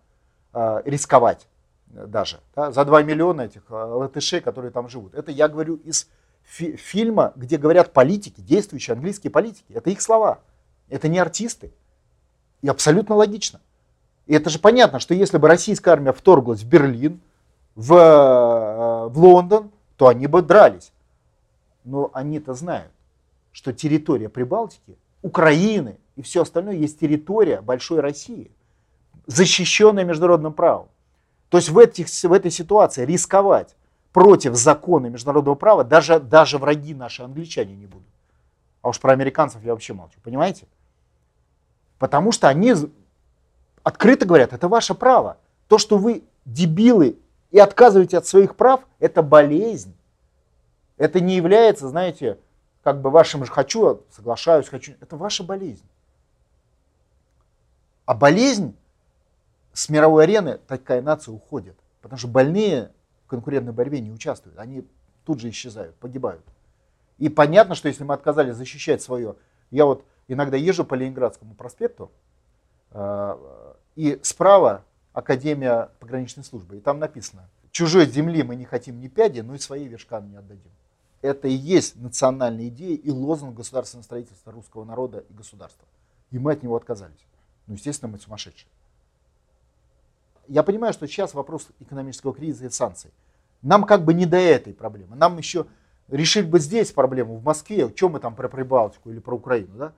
э, 0.53 0.83
рисковать 0.85 1.47
даже, 1.87 2.41
да, 2.55 2.71
за 2.73 2.85
2 2.85 3.03
миллиона 3.03 3.43
этих 3.43 3.63
э, 3.71 3.75
латышей, 3.75 4.41
которые 4.41 4.71
там 4.71 4.89
живут. 4.89 5.15
Это 5.15 5.31
я 5.31 5.49
говорю 5.49 5.77
из 5.77 6.09
фи- 6.43 6.77
фильма, 6.77 7.33
где 7.37 7.57
говорят 7.57 7.93
политики, 7.93 8.41
действующие 8.41 8.95
английские 8.95 9.31
политики. 9.31 9.73
Это 9.73 9.91
их 9.91 10.01
слова. 10.03 10.41
Это 10.89 11.09
не 11.09 11.19
артисты. 11.19 11.73
И 12.63 12.69
абсолютно 12.69 13.15
логично. 13.15 13.61
И 14.27 14.35
это 14.35 14.51
же 14.51 14.59
понятно, 14.59 14.99
что 14.99 15.15
если 15.15 15.39
бы 15.39 15.49
российская 15.49 15.93
армия 15.93 16.13
вторглась 16.13 16.63
в 16.63 16.69
Берлин, 16.69 17.21
в, 17.75 17.95
э, 17.95 19.09
в 19.09 19.19
Лондон, 19.19 19.71
то 19.97 20.09
они 20.09 20.27
бы 20.27 20.43
дрались. 20.43 20.93
Но 21.85 22.11
они-то 22.13 22.55
знают, 22.55 22.91
что 23.53 23.73
территория 23.73 24.29
Прибалтики, 24.29 24.99
Украины 25.23 25.97
и 26.19 26.23
все 26.23 26.43
остальное 26.43 26.75
есть 26.75 26.99
территория 26.99 27.61
большой 27.61 28.01
России, 28.01 28.51
защищенная 29.27 30.03
международным 30.03 30.53
правом. 30.53 30.89
То 31.49 31.59
есть 31.59 31.69
в, 31.69 31.79
этих, 31.79 32.09
в 32.09 32.33
этой 32.33 32.51
ситуации 32.51 33.07
рисковать 33.07 33.77
против 34.13 34.57
закона 34.57 35.07
международного 35.07 35.55
права 35.55 35.85
даже, 35.85 36.19
даже 36.19 36.59
враги 36.59 36.93
наши 36.93 37.23
англичане 37.23 37.77
не 37.77 37.87
будут. 37.87 38.09
А 38.83 38.89
уж 38.89 38.99
про 38.99 39.13
американцев 39.13 39.63
я 39.63 39.71
вообще 39.71 39.93
молчу, 39.93 40.19
понимаете? 40.25 40.67
Потому 42.01 42.33
что 42.33 42.49
они 42.49 42.75
открыто 43.85 44.27
говорят, 44.27 44.53
это 44.53 44.67
ваше 44.67 44.95
право. 44.95 45.37
То, 45.69 45.79
что 45.79 45.99
вы 45.99 46.25
дебилы 46.45 47.17
и 47.53 47.61
отказываете 47.61 48.19
от 48.19 48.27
своих 48.27 48.57
прав, 48.57 48.81
это 48.99 49.23
болезнь. 49.23 49.95
Это 50.97 51.21
не 51.21 51.37
является, 51.37 51.89
знаете, 51.89 52.39
как 52.83 53.01
бы 53.03 53.11
вашим 53.11 53.45
же 53.45 53.53
хочу, 53.53 54.01
соглашаюсь, 54.11 54.69
хочу. 54.69 54.95
Это 55.01 55.17
ваша 55.17 55.45
болезнь. 55.45 55.85
А 58.09 58.15
болезнь 58.15 58.75
с 59.75 59.91
мировой 59.91 60.25
арены 60.25 60.57
такая 60.67 61.03
нация 61.03 61.35
уходит. 61.35 61.77
Потому 62.01 62.19
что 62.19 62.29
больные 62.29 62.91
в 63.27 63.29
конкурентной 63.29 63.75
борьбе 63.75 64.01
не 64.01 64.11
участвуют. 64.11 64.59
Они 64.59 64.87
тут 65.27 65.41
же 65.41 65.51
исчезают, 65.51 65.95
погибают. 65.97 66.43
И 67.19 67.29
понятно, 67.29 67.75
что 67.75 67.87
если 67.87 68.05
мы 68.05 68.15
отказались 68.15 68.55
защищать 68.55 69.03
свое... 69.03 69.37
Я 69.71 69.85
вот 69.85 70.07
иногда 70.27 70.57
езжу 70.57 70.87
по 70.87 70.95
Ленинградскому 70.95 71.55
проспекту, 71.55 72.11
э, 72.93 73.75
и 73.95 74.19
справа 74.23 74.85
Академия 75.13 75.91
пограничной 76.01 76.45
службы. 76.45 76.79
И 76.79 76.81
там 76.81 76.99
написано, 76.99 77.47
чужой 77.73 78.07
земли 78.07 78.43
мы 78.43 78.57
не 78.57 78.65
хотим 78.65 79.01
ни 79.01 79.09
пяди, 79.09 79.41
но 79.41 79.55
и 79.55 79.59
свои 79.59 79.87
вершкам 79.87 80.31
не 80.31 80.37
отдадим. 80.37 80.73
Это 81.21 81.47
и 81.47 81.53
есть 81.53 81.97
национальная 81.97 82.69
идея 82.69 82.97
и 82.97 83.11
лозунг 83.11 83.55
государственного 83.55 84.05
строительства 84.05 84.51
русского 84.51 84.87
народа 84.87 85.27
и 85.29 85.35
государства. 85.35 85.87
И 86.31 86.39
мы 86.39 86.53
от 86.53 86.63
него 86.63 86.75
отказались. 86.75 87.29
Ну, 87.69 87.75
естественно, 87.75 88.11
мы 88.11 88.19
сумасшедшие. 88.19 88.69
Я 90.49 90.63
понимаю, 90.63 90.95
что 90.95 91.07
сейчас 91.07 91.35
вопрос 91.35 91.69
экономического 91.79 92.35
кризиса 92.35 92.67
и 92.67 92.71
санкций. 92.71 93.11
Нам 93.61 93.85
как 93.85 94.05
бы 94.05 94.15
не 94.15 94.25
до 94.25 94.39
этой 94.39 94.73
проблемы. 94.73 95.15
Нам 95.15 95.37
еще 95.37 95.67
решить 96.09 96.49
бы 96.49 96.59
здесь 96.59 96.91
проблему, 96.91 97.37
в 97.37 97.45
Москве, 97.45 97.93
чем 97.93 98.13
мы 98.13 98.21
там 98.21 98.35
про 98.35 98.49
Прибалтику 98.49 99.11
или 99.11 99.19
про 99.19 99.37
Украину, 99.37 99.77
да? 99.77 99.93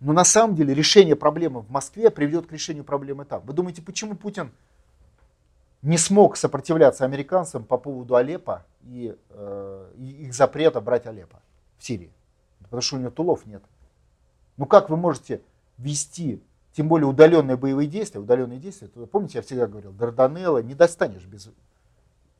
Но 0.00 0.12
на 0.12 0.24
самом 0.24 0.56
деле 0.56 0.74
решение 0.74 1.14
проблемы 1.14 1.60
в 1.60 1.70
Москве 1.70 2.10
приведет 2.10 2.46
к 2.46 2.52
решению 2.52 2.82
проблемы 2.82 3.24
там. 3.24 3.42
Вы 3.44 3.52
думаете, 3.52 3.82
почему 3.82 4.16
Путин 4.16 4.50
не 5.82 5.98
смог 5.98 6.36
сопротивляться 6.36 7.04
американцам 7.04 7.64
по 7.64 7.76
поводу 7.76 8.16
Алеппо 8.16 8.64
и, 8.84 9.14
э, 9.30 9.92
их 9.98 10.34
запрета 10.34 10.80
брать 10.80 11.06
Алеппо 11.06 11.40
в 11.78 11.84
Сирии? 11.84 12.10
Потому 12.60 12.80
что 12.80 12.96
у 12.96 12.98
него 12.98 13.10
тулов 13.10 13.46
нет. 13.46 13.62
Ну 14.56 14.66
как 14.66 14.90
вы 14.90 14.96
можете 14.96 15.42
вести, 15.78 16.42
тем 16.72 16.88
более 16.88 17.06
удаленные 17.06 17.56
боевые 17.56 17.86
действия, 17.86 18.20
удаленные 18.20 18.58
действия, 18.58 18.88
то, 18.88 19.06
помните, 19.06 19.38
я 19.38 19.42
всегда 19.42 19.66
говорил, 19.66 19.92
Дарданелла 19.92 20.62
не 20.62 20.74
достанешь 20.74 21.24
без... 21.24 21.48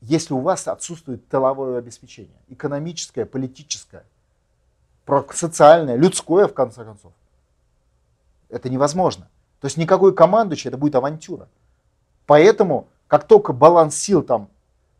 Если 0.01 0.35
у 0.35 0.41
вас 0.41 0.67
отсутствует 0.67 1.29
тыловое 1.29 1.79
обеспечение, 1.79 2.37
экономическое, 2.49 3.25
политическое, 3.25 4.05
социальное, 5.31 5.97
людское, 5.97 6.49
в 6.49 6.55
конце 6.55 6.85
концов, 6.85 7.13
это 8.49 8.69
невозможно. 8.69 9.29
То 9.61 9.67
есть 9.67 9.77
никакой 9.77 10.15
командующий, 10.15 10.69
это 10.69 10.79
будет 10.79 10.95
авантюра. 10.95 11.49
Поэтому, 12.27 12.89
как 13.07 13.27
только 13.29 13.53
баланс 13.53 13.97
сил 13.97 14.23
там 14.23 14.49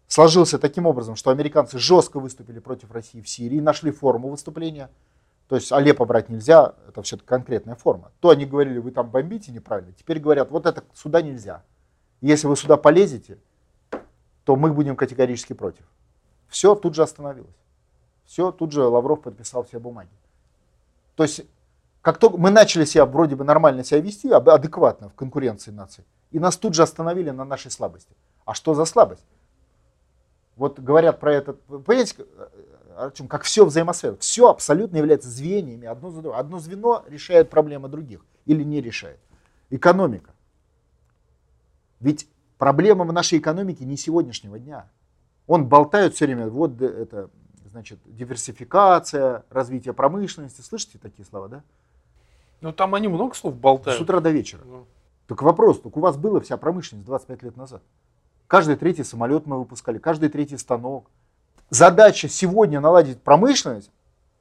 сложился 0.07 0.59
таким 0.59 0.87
образом, 0.87 1.17
что 1.17 1.31
американцы 1.31 1.79
жестко 1.79 2.21
выступили 2.21 2.59
против 2.59 2.93
России 2.93 3.23
в 3.23 3.29
Сирии, 3.29 3.61
нашли 3.61 3.91
форму 3.91 4.29
выступления, 4.29 4.91
то 5.49 5.57
есть 5.57 5.73
Алеппо 5.73 6.05
брать 6.05 6.29
нельзя, 6.29 6.75
это 6.89 7.03
все-таки 7.03 7.29
конкретная 7.29 7.75
форма. 7.75 8.11
То 8.21 8.31
они 8.31 8.47
говорили, 8.47 8.79
вы 8.79 8.91
там 8.91 9.11
бомбите 9.11 9.53
неправильно, 9.53 9.93
теперь 9.93 10.19
говорят, 10.19 10.51
вот 10.51 10.67
это 10.67 10.83
сюда 10.95 11.23
нельзя. 11.23 11.63
Если 12.21 12.47
вы 12.47 12.57
сюда 12.57 12.77
полезете, 12.77 13.39
то 14.45 14.57
мы 14.57 14.73
будем 14.73 14.97
категорически 14.97 15.53
против. 15.53 15.85
Все 16.49 16.75
тут 16.75 16.95
же 16.95 17.03
остановилось. 17.03 17.55
Все, 18.25 18.53
тут 18.53 18.73
же 18.73 18.83
Лавров 18.85 19.23
подписал 19.23 19.65
все 19.65 19.79
бумаги. 19.79 20.11
То 21.17 21.25
есть 21.25 21.45
как 22.03 22.19
только 22.19 22.37
мы 22.37 22.51
начали 22.51 22.85
себя 22.85 23.07
вроде 23.07 23.37
бы 23.37 23.45
нормально 23.45 23.85
себя 23.85 24.01
вести, 24.01 24.29
адекватно 24.29 25.09
в 25.09 25.15
конкуренции 25.15 25.71
наций, 25.71 26.05
и 26.33 26.41
нас 26.41 26.57
тут 26.57 26.75
же 26.75 26.83
остановили 26.83 27.31
на 27.31 27.45
нашей 27.45 27.71
слабости. 27.71 28.15
А 28.45 28.55
что 28.55 28.75
за 28.75 28.85
слабость? 28.85 29.25
Вот 30.57 30.81
говорят 30.81 31.21
про 31.21 31.33
это, 31.33 31.53
понимаете, 31.53 32.27
чем, 33.15 33.29
как 33.29 33.43
все 33.43 33.65
взаимосвязано. 33.65 34.21
Все 34.21 34.49
абсолютно 34.49 34.97
является 34.97 35.29
звеньями, 35.29 35.87
одно 35.87 36.11
за 36.11 36.23
другое. 36.23 36.41
Одно 36.41 36.59
звено 36.59 37.05
решает 37.09 37.51
проблемы 37.51 37.89
других 37.89 38.25
или 38.47 38.63
не 38.63 38.81
решает. 38.81 39.21
Экономика. 39.71 40.31
Ведь 42.01 42.29
проблема 42.59 43.05
в 43.05 43.13
нашей 43.13 43.39
экономике 43.39 43.85
не 43.85 43.97
сегодняшнего 43.97 44.59
дня. 44.59 44.89
Он 45.47 45.67
болтает 45.67 46.15
все 46.15 46.27
время, 46.27 46.49
вот 46.49 46.81
это, 46.81 47.31
значит, 47.71 47.99
диверсификация, 48.05 49.45
развитие 49.51 49.95
промышленности. 49.95 50.61
Слышите 50.61 50.99
такие 50.99 51.25
слова, 51.25 51.49
да? 51.49 51.63
Ну 52.61 52.73
там 52.73 52.95
они 52.95 53.09
много 53.09 53.35
слов 53.35 53.57
болтают. 53.57 53.99
С 53.99 54.03
утра 54.03 54.21
до 54.21 54.31
вечера. 54.31 54.63
Ну. 54.65 54.87
Так 55.27 55.43
вопрос, 55.43 55.81
так 55.81 55.97
у 55.97 56.01
вас 56.01 56.17
была 56.17 56.41
вся 56.41 56.57
промышленность 56.57 57.07
25 57.07 57.43
лет 57.43 57.57
назад. 57.57 57.83
Каждый 58.47 58.77
третий 58.77 59.05
самолет 59.05 59.47
мы 59.47 59.59
выпускали, 59.59 59.99
каждый 59.99 60.29
третий 60.29 60.59
станок. 60.59 61.11
Задача 61.73 62.29
сегодня 62.29 62.81
наладить 62.81 63.23
промышленность, 63.23 63.91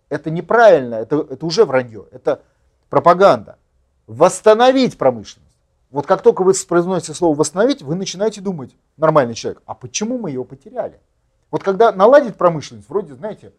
это 0.10 0.30
неправильно, 0.30 0.96
это, 0.96 1.26
это 1.30 1.46
уже 1.46 1.64
вранье, 1.64 2.06
это 2.12 2.42
пропаганда. 2.90 3.58
Восстановить 4.06 4.98
промышленность. 4.98 5.56
Вот 5.92 6.06
как 6.06 6.24
только 6.24 6.44
вы 6.44 6.52
произносите 6.68 7.14
слово 7.14 7.38
«восстановить», 7.38 7.84
вы 7.84 7.96
начинаете 7.96 8.42
думать, 8.42 8.76
нормальный 8.98 9.34
человек, 9.34 9.62
а 9.66 9.76
почему 9.76 10.18
мы 10.18 10.32
ее 10.32 10.44
потеряли? 10.44 11.00
Вот 11.52 11.64
когда 11.64 11.94
наладить 11.94 12.36
промышленность, 12.36 12.90
вроде, 12.90 13.14
знаете, 13.14 13.54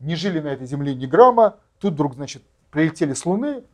не 0.00 0.16
жили 0.16 0.40
на 0.40 0.48
этой 0.48 0.66
земле 0.66 0.94
ни 0.94 1.06
грамма, 1.06 1.56
тут 1.80 1.94
вдруг, 1.94 2.16
значит, 2.16 2.42
прилетели 2.70 3.14
с 3.14 3.24
Луны, 3.24 3.64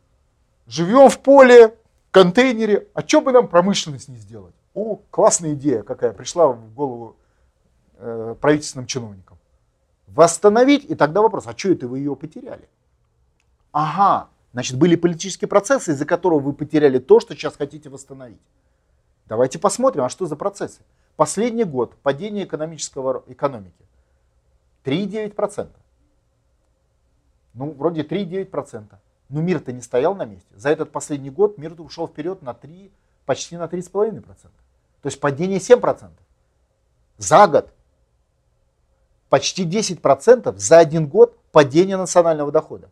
живем 0.69 1.09
в 1.09 1.19
поле, 1.19 1.75
контейнере, 2.13 2.87
а 2.95 3.01
что 3.01 3.21
бы 3.21 3.33
нам 3.33 3.49
промышленность 3.49 4.09
не 4.11 4.17
сделать? 4.17 4.55
О, 4.75 5.01
классная 5.11 5.55
идея 5.55 5.83
какая 5.83 6.13
пришла 6.13 6.47
в 6.47 6.73
голову 6.73 7.17
э, 7.99 8.37
правительственным 8.41 8.87
чиновникам. 8.87 9.40
Восстановить, 10.15 10.85
и 10.85 10.95
тогда 10.95 11.23
вопрос, 11.23 11.47
а 11.47 11.57
что 11.57 11.71
это 11.71 11.87
вы 11.87 11.99
ее 11.99 12.17
потеряли? 12.17 12.69
Ага, 13.73 14.29
значит 14.53 14.77
были 14.77 14.97
политические 14.97 15.49
процессы, 15.49 15.93
из-за 15.93 16.05
которого 16.05 16.41
вы 16.41 16.53
потеряли 16.53 16.99
то, 16.99 17.21
что 17.21 17.35
сейчас 17.35 17.57
хотите 17.57 17.89
восстановить. 17.89 18.41
Давайте 19.27 19.61
посмотрим, 19.61 20.03
а 20.03 20.09
что 20.09 20.27
за 20.27 20.35
процессы. 20.35 20.81
Последний 21.15 21.65
год 21.65 21.95
падение 22.03 22.45
экономического 22.45 23.23
экономики 23.29 23.85
3,9%. 24.85 25.69
Ну, 27.55 27.71
вроде 27.73 28.03
3,9%. 28.03 28.87
Но 29.29 29.41
мир-то 29.41 29.71
не 29.71 29.81
стоял 29.81 30.17
на 30.17 30.25
месте. 30.25 30.49
За 30.57 30.71
этот 30.71 30.91
последний 30.91 31.31
год 31.31 31.57
мир 31.59 31.81
ушел 31.81 32.09
вперед 32.09 32.43
на 32.43 32.53
3, 32.53 32.91
почти 33.27 33.57
на 33.57 33.67
3,5%. 33.67 34.25
То 34.25 34.51
есть 35.05 35.21
падение 35.21 35.61
7%. 35.61 36.11
За 37.19 37.47
год 37.47 37.73
почти 39.31 39.65
10% 39.65 40.55
за 40.59 40.79
один 40.79 41.07
год 41.07 41.39
падение 41.53 41.97
национального 41.97 42.53
дохода. 42.53 42.91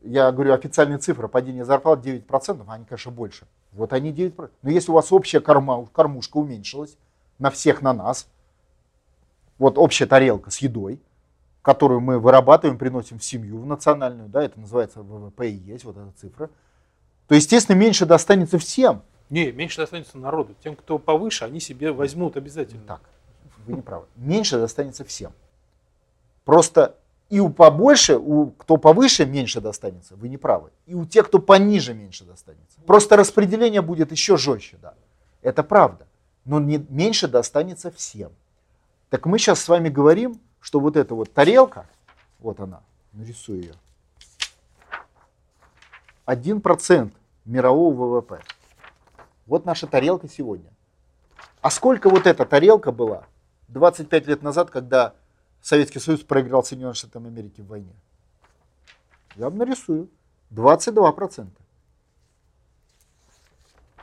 Я 0.00 0.30
говорю 0.30 0.54
официальные 0.54 0.98
цифры, 0.98 1.28
падение 1.28 1.64
зарплат 1.64 1.98
9%, 2.06 2.64
они, 2.68 2.84
конечно, 2.84 3.10
больше. 3.10 3.46
Вот 3.72 3.92
они 3.92 4.12
9%. 4.12 4.50
Но 4.62 4.70
если 4.70 4.90
у 4.92 4.94
вас 4.94 5.12
общая 5.12 5.40
корма, 5.40 5.84
кормушка 5.92 6.38
уменьшилась, 6.38 6.96
на 7.38 7.50
всех 7.50 7.82
на 7.82 7.92
нас, 7.92 8.28
вот 9.58 9.76
общая 9.76 10.06
тарелка 10.06 10.50
с 10.50 10.58
едой, 10.58 11.00
которую 11.60 12.00
мы 12.00 12.20
вырабатываем, 12.20 12.78
приносим 12.78 13.18
в 13.18 13.24
семью, 13.24 13.60
в 13.60 13.66
национальную, 13.66 14.28
да, 14.28 14.44
это 14.44 14.60
называется 14.60 15.02
ВВП 15.02 15.50
и 15.50 15.54
есть 15.54 15.84
вот 15.84 15.96
эта 15.96 16.12
цифра, 16.16 16.48
то, 17.26 17.34
естественно, 17.34 17.74
меньше 17.74 18.06
достанется 18.06 18.58
всем. 18.58 19.02
Не, 19.28 19.50
меньше 19.50 19.78
достанется 19.78 20.16
народу. 20.16 20.54
Тем, 20.62 20.76
кто 20.76 21.00
повыше, 21.00 21.44
они 21.44 21.58
себе 21.58 21.90
возьмут 21.90 22.36
обязательно. 22.36 22.84
Так, 22.86 23.00
вы 23.66 23.72
не 23.72 23.82
правы. 23.82 24.06
Меньше 24.14 24.58
достанется 24.58 25.04
всем. 25.04 25.32
Просто 26.46 26.96
и 27.28 27.40
у 27.40 27.50
побольше, 27.50 28.16
у 28.16 28.52
кто 28.52 28.78
повыше 28.78 29.26
меньше 29.26 29.60
достанется, 29.60 30.16
вы 30.16 30.30
не 30.30 30.38
правы. 30.38 30.70
И 30.86 30.94
у 30.94 31.04
тех, 31.04 31.26
кто 31.26 31.38
пониже 31.38 31.92
меньше 31.92 32.24
достанется. 32.24 32.80
Просто 32.86 33.16
распределение 33.16 33.82
будет 33.82 34.10
еще 34.12 34.38
жестче, 34.38 34.78
да. 34.80 34.94
Это 35.42 35.62
правда. 35.62 36.06
Но 36.46 36.58
не, 36.58 36.78
меньше 36.88 37.28
достанется 37.28 37.90
всем. 37.90 38.32
Так 39.10 39.26
мы 39.26 39.38
сейчас 39.38 39.60
с 39.60 39.68
вами 39.68 39.90
говорим 39.90 40.40
что 40.66 40.80
вот 40.80 40.96
эта 40.96 41.14
вот 41.14 41.32
тарелка, 41.32 41.86
вот 42.40 42.58
она, 42.58 42.80
нарисую 43.12 43.60
ее, 43.60 43.74
1% 46.26 47.12
мирового 47.44 48.18
ВВП. 48.18 48.40
Вот 49.46 49.64
наша 49.64 49.86
тарелка 49.86 50.28
сегодня. 50.28 50.68
А 51.60 51.70
сколько 51.70 52.10
вот 52.10 52.26
эта 52.26 52.44
тарелка 52.44 52.90
была 52.90 53.26
25 53.68 54.26
лет 54.26 54.42
назад, 54.42 54.70
когда 54.72 55.14
Советский 55.60 55.98
Союз 55.98 56.20
проиграл 56.20 56.64
Соединенным 56.64 56.94
Штатам 56.94 57.26
Америки 57.26 57.60
в 57.60 57.66
войне? 57.66 57.94
Я 59.34 59.46
вам 59.46 59.58
нарисую. 59.58 60.08
22%. 60.52 61.48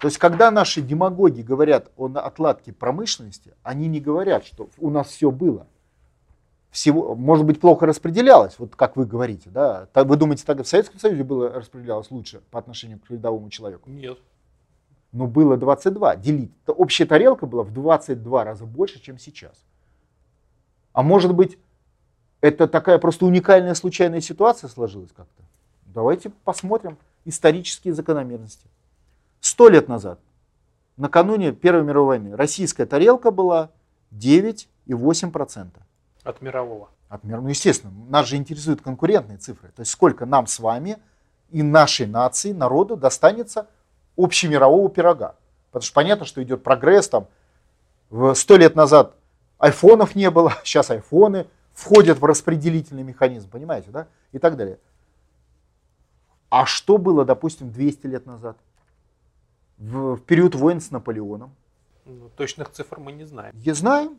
То 0.02 0.08
есть, 0.08 0.18
когда 0.18 0.52
наши 0.52 0.82
демагоги 0.82 1.42
говорят 1.42 1.90
о 1.96 2.08
отладке 2.08 2.74
промышленности, 2.74 3.54
они 3.64 3.88
не 3.88 4.02
говорят, 4.02 4.46
что 4.46 4.70
у 4.78 4.90
нас 4.90 5.08
все 5.08 5.32
было 5.32 5.66
всего, 6.74 7.14
может 7.14 7.46
быть, 7.46 7.62
плохо 7.62 7.86
распределялось, 7.86 8.56
вот 8.58 8.76
как 8.76 8.98
вы 8.98 9.06
говорите, 9.06 9.52
да? 9.52 9.88
Вы 9.94 10.18
думаете, 10.18 10.44
так 10.44 10.60
в 10.60 10.66
Советском 10.66 11.00
Союзе 11.00 11.24
было 11.24 11.50
распределялось 11.50 12.10
лучше 12.10 12.42
по 12.50 12.58
отношению 12.58 13.00
к 13.00 13.12
рядовому 13.12 13.52
человеку? 13.52 13.92
Нет. 13.92 14.18
Но 15.12 15.28
было 15.28 15.56
22. 15.56 16.16
Делить. 16.16 16.52
Общая 16.66 17.06
тарелка 17.06 17.46
была 17.46 17.62
в 17.62 17.72
22 17.72 18.44
раза 18.44 18.66
больше, 18.66 19.00
чем 19.00 19.20
сейчас. 19.20 19.64
А 20.94 21.04
может 21.04 21.34
быть, 21.36 21.58
Это 22.44 22.68
такая 22.68 22.98
просто 23.00 23.26
уникальная 23.26 23.74
случайная 23.74 24.20
ситуация 24.20 24.68
сложилась 24.68 25.12
как-то. 25.16 25.44
Давайте 25.86 26.30
посмотрим 26.30 26.98
исторические 27.24 27.94
закономерности. 27.94 28.68
Сто 29.40 29.70
лет 29.70 29.88
назад, 29.88 30.20
накануне 30.98 31.54
Первой 31.54 31.84
мировой 31.84 32.18
войны, 32.18 32.36
российская 32.36 32.86
тарелка 32.86 33.32
была 33.32 33.70
9,8%. 34.12 35.70
От 36.26 36.42
мирового. 36.42 36.90
От 37.08 37.24
мира, 37.24 37.40
ну, 37.40 37.48
естественно, 37.48 37.94
нас 38.10 38.28
же 38.28 38.36
интересуют 38.36 38.82
конкурентные 38.82 39.38
цифры. 39.38 39.70
То 39.70 39.80
есть 39.80 39.92
сколько 39.92 40.26
нам 40.26 40.46
с 40.46 40.60
вами 40.60 40.98
и 41.50 41.64
нашей 41.64 42.08
нации, 42.08 42.52
народу 42.52 42.98
достанется 42.98 43.68
общемирового 44.18 44.90
пирога. 44.90 45.36
Потому 45.72 45.84
что 45.84 45.94
понятно, 45.94 46.26
что 46.26 46.44
идет 46.44 46.62
прогресс. 46.62 47.08
Там, 47.08 47.28
сто 48.36 48.58
лет 48.58 48.76
назад 48.76 49.16
айфонов 49.64 50.16
не 50.16 50.30
было, 50.30 50.54
сейчас 50.64 50.92
айфоны 50.92 51.48
входят 51.74 52.20
в 52.20 52.26
распределительный 52.26 53.04
механизм, 53.04 53.50
понимаете, 53.50 53.92
да? 53.92 54.08
И 54.32 54.40
так 54.40 54.58
далее. 54.58 54.78
А 56.50 56.66
что 56.66 56.98
было, 56.98 57.26
допустим, 57.26 57.72
200 57.72 58.08
лет 58.08 58.26
назад? 58.26 58.58
В, 59.78 60.18
в 60.18 60.22
период 60.22 60.54
войн 60.54 60.82
с 60.82 60.92
Наполеоном? 60.92 61.56
Ну, 62.06 62.30
точных 62.36 62.72
цифр 62.72 63.00
мы 63.00 63.12
не 63.12 63.26
знаем. 63.26 63.56
Я 63.56 63.74
знаю. 63.74 64.18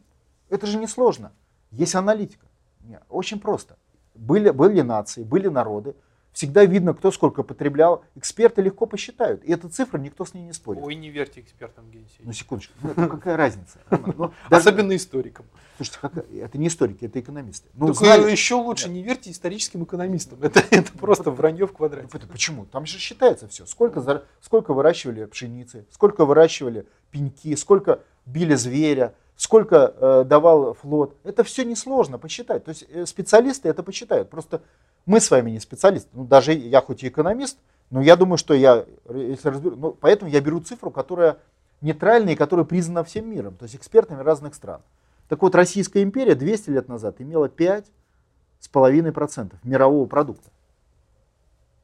Это 0.49 0.67
же 0.67 0.79
не 0.79 0.89
сложно. 0.89 1.33
Есть 1.71 1.95
аналитика. 1.95 2.47
Нет, 2.81 3.03
очень 3.09 3.39
просто. 3.39 3.77
Были, 4.15 4.51
были 4.51 4.81
нации, 4.81 5.23
были 5.23 5.49
народы, 5.49 5.95
Всегда 6.35 6.65
видно, 6.65 6.95
кто 6.95 7.13
сколько 7.13 7.45
потреблял. 7.45 8.05
Эксперты 8.17 8.61
легко 8.61 8.87
посчитают. 8.87 9.45
И 9.45 9.53
эта 9.53 9.69
цифра 9.69 9.99
никто 9.99 10.25
с 10.25 10.35
ней 10.35 10.43
не 10.43 10.53
спорит. 10.53 10.83
Ой, 10.83 10.97
не 10.97 11.09
верьте 11.09 11.41
экспертам, 11.41 11.85
Евгений 11.87 12.09
Ну, 12.19 12.33
секундочку. 12.33 12.75
Ну, 12.83 13.09
какая 13.09 13.37
разница? 13.37 13.79
Ну. 13.91 14.33
Особенно 14.51 14.97
историкам. 14.97 15.47
Слушайте, 15.77 16.25
это 16.41 16.59
не 16.59 16.67
историки, 16.67 17.05
это 17.05 17.21
экономисты. 17.21 17.69
Ну, 17.75 17.95
знали... 17.95 18.29
еще 18.33 18.57
лучше, 18.57 18.89
не 18.89 19.05
верьте 19.05 19.31
историческим 19.31 19.85
экономистам. 19.85 20.43
Это, 20.43 20.61
это 20.71 20.91
просто 20.99 21.31
вранье 21.31 21.69
в 21.69 21.73
квадрате. 21.73 22.09
Ну, 22.13 22.21
почему? 22.27 22.65
Там 22.67 22.85
же 22.85 22.99
считается 22.99 23.47
все. 23.47 23.65
Сколько, 23.65 24.25
сколько 24.41 24.75
выращивали 24.75 25.27
пшеницы, 25.27 25.87
сколько 25.91 26.25
выращивали 26.25 26.85
пеньки, 27.13 27.55
сколько 27.55 28.01
били 28.27 28.57
зверя, 28.57 29.15
сколько 29.37 29.95
э, 29.97 30.25
давал 30.27 30.75
флот. 30.75 31.17
Это 31.23 31.45
все 31.45 31.65
несложно 31.65 32.19
посчитать. 32.19 32.65
То 32.65 32.71
есть 32.71 32.87
э, 32.89 33.07
специалисты 33.07 33.69
это 33.69 33.85
посчитают. 33.85 34.31
Просто 34.31 34.63
мы 35.07 35.21
с 35.21 35.31
вами 35.31 35.51
не 35.51 35.61
специалисты. 35.61 36.09
Ну, 36.13 36.25
даже 36.25 36.53
я 36.53 36.81
хоть 36.81 37.03
и 37.03 37.09
экономист, 37.09 37.59
но 37.91 38.03
я 38.03 38.17
думаю, 38.17 38.39
что 38.39 38.55
я, 38.55 38.85
если 39.09 39.49
разберу, 39.49 39.77
ну, 39.77 39.93
поэтому 39.93 40.31
я 40.31 40.41
беру 40.41 40.61
цифру, 40.61 40.91
которая 40.91 41.39
нейтральная 41.81 42.33
и 42.33 42.37
которая 42.37 42.65
признана 42.65 43.05
всем 43.05 43.31
миром, 43.31 43.57
то 43.57 43.65
есть 43.65 43.77
экспертами 43.77 44.23
разных 44.23 44.55
стран. 44.55 44.81
Так 45.29 45.43
вот, 45.43 45.55
Российская 45.55 46.03
империя 46.03 46.35
200 46.35 46.71
лет 46.71 46.89
назад 46.89 47.21
имела 47.21 47.49
5,5% 47.49 49.55
мирового 49.63 50.07
продукта. 50.07 50.51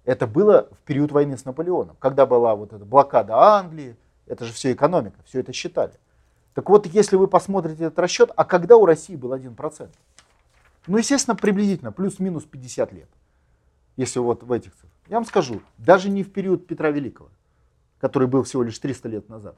Это 0.04 0.26
было 0.26 0.68
в 0.72 0.78
период 0.86 1.12
войны 1.12 1.36
с 1.36 1.44
Наполеоном, 1.44 1.96
когда 1.98 2.26
была 2.26 2.54
вот 2.54 2.72
эта 2.72 2.84
блокада 2.84 3.36
Англии, 3.36 3.96
это 4.26 4.44
же 4.44 4.52
все 4.52 4.72
экономика, 4.72 5.16
все 5.24 5.40
это 5.40 5.52
считали. 5.52 5.92
Так 6.54 6.68
вот, 6.68 6.86
если 6.86 7.16
вы 7.16 7.28
посмотрите 7.28 7.84
этот 7.84 7.98
расчет, 7.98 8.30
а 8.34 8.44
когда 8.44 8.76
у 8.76 8.86
России 8.86 9.16
был 9.16 9.34
1%? 9.34 9.88
Ну, 10.86 10.98
естественно, 10.98 11.36
приблизительно, 11.36 11.92
плюс-минус 11.92 12.44
50 12.44 12.92
лет. 12.92 13.08
Если 13.96 14.18
вот 14.18 14.42
в 14.42 14.50
этих 14.52 14.72
цифрах. 14.72 14.92
Я 15.08 15.16
вам 15.16 15.24
скажу, 15.24 15.60
даже 15.76 16.08
не 16.08 16.22
в 16.22 16.32
период 16.32 16.66
Петра 16.66 16.90
Великого, 16.90 17.30
который 18.00 18.28
был 18.28 18.44
всего 18.44 18.62
лишь 18.62 18.78
300 18.78 19.08
лет 19.08 19.28
назад. 19.28 19.56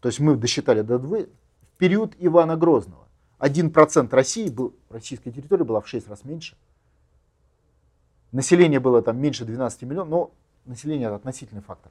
То 0.00 0.08
есть 0.08 0.20
мы 0.20 0.36
досчитали 0.36 0.82
до 0.82 0.98
2, 0.98 1.18
в 1.18 1.78
период 1.78 2.14
Ивана 2.18 2.56
Грозного. 2.56 3.06
1% 3.38 4.10
России 4.10 4.48
был, 4.48 4.74
российской 4.88 5.30
территории 5.30 5.64
была 5.64 5.80
в 5.80 5.88
6 5.88 6.08
раз 6.08 6.24
меньше. 6.24 6.56
Население 8.32 8.80
было 8.80 9.02
там 9.02 9.18
меньше 9.18 9.44
12 9.44 9.82
миллионов, 9.82 10.08
но 10.08 10.30
население 10.64 11.06
это 11.06 11.16
относительный 11.16 11.62
фактор. 11.62 11.90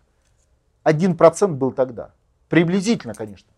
1% 0.84 1.48
был 1.54 1.72
тогда. 1.72 2.14
Приблизительно, 2.50 3.14
конечно. 3.14 3.50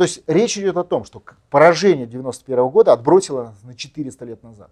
То 0.00 0.04
есть 0.04 0.22
речь 0.26 0.56
идет 0.56 0.78
о 0.78 0.84
том, 0.84 1.04
что 1.04 1.22
поражение 1.50 2.06
91 2.06 2.68
года 2.70 2.94
отбросило 2.94 3.42
нас 3.42 3.62
на 3.64 3.74
400 3.74 4.24
лет 4.24 4.42
назад. 4.42 4.70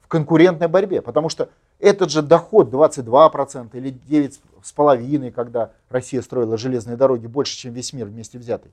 В 0.00 0.08
конкурентной 0.08 0.68
борьбе, 0.68 1.02
потому 1.02 1.28
что 1.28 1.50
этот 1.78 2.10
же 2.10 2.22
доход 2.22 2.72
22% 2.72 3.76
или 3.76 3.92
9,5%, 4.08 5.30
когда 5.32 5.72
Россия 5.90 6.22
строила 6.22 6.56
железные 6.56 6.96
дороги 6.96 7.26
больше, 7.26 7.58
чем 7.58 7.74
весь 7.74 7.92
мир 7.92 8.06
вместе 8.06 8.38
взятый, 8.38 8.72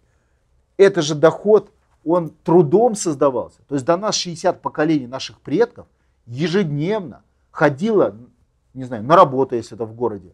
это 0.78 1.02
же 1.02 1.14
доход, 1.14 1.74
он 2.06 2.30
трудом 2.30 2.96
создавался. 2.96 3.58
То 3.68 3.76
есть 3.76 3.86
до 3.86 3.98
нас 3.98 4.16
60 4.16 4.62
поколений 4.62 5.08
наших 5.08 5.42
предков 5.42 5.88
ежедневно 6.26 7.22
ходило, 7.52 8.16
не 8.74 8.86
знаю, 8.86 9.04
на 9.04 9.18
работу, 9.18 9.58
если 9.58 9.76
это 9.76 9.84
в 9.84 9.94
городе, 9.94 10.34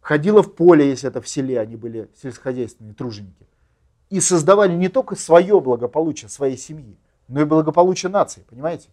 ходило 0.00 0.42
в 0.42 0.52
поле, 0.52 0.90
если 0.90 1.08
это 1.08 1.20
в 1.20 1.28
селе, 1.28 1.60
они 1.60 1.76
были 1.76 2.10
сельскохозяйственные 2.20 2.94
труженики, 2.94 3.46
и 4.12 4.20
создавали 4.20 4.74
не 4.74 4.90
только 4.90 5.16
свое 5.16 5.58
благополучие 5.58 6.28
своей 6.28 6.58
семьи, 6.58 6.98
но 7.28 7.40
и 7.40 7.44
благополучие 7.44 8.12
нации, 8.12 8.44
понимаете? 8.50 8.90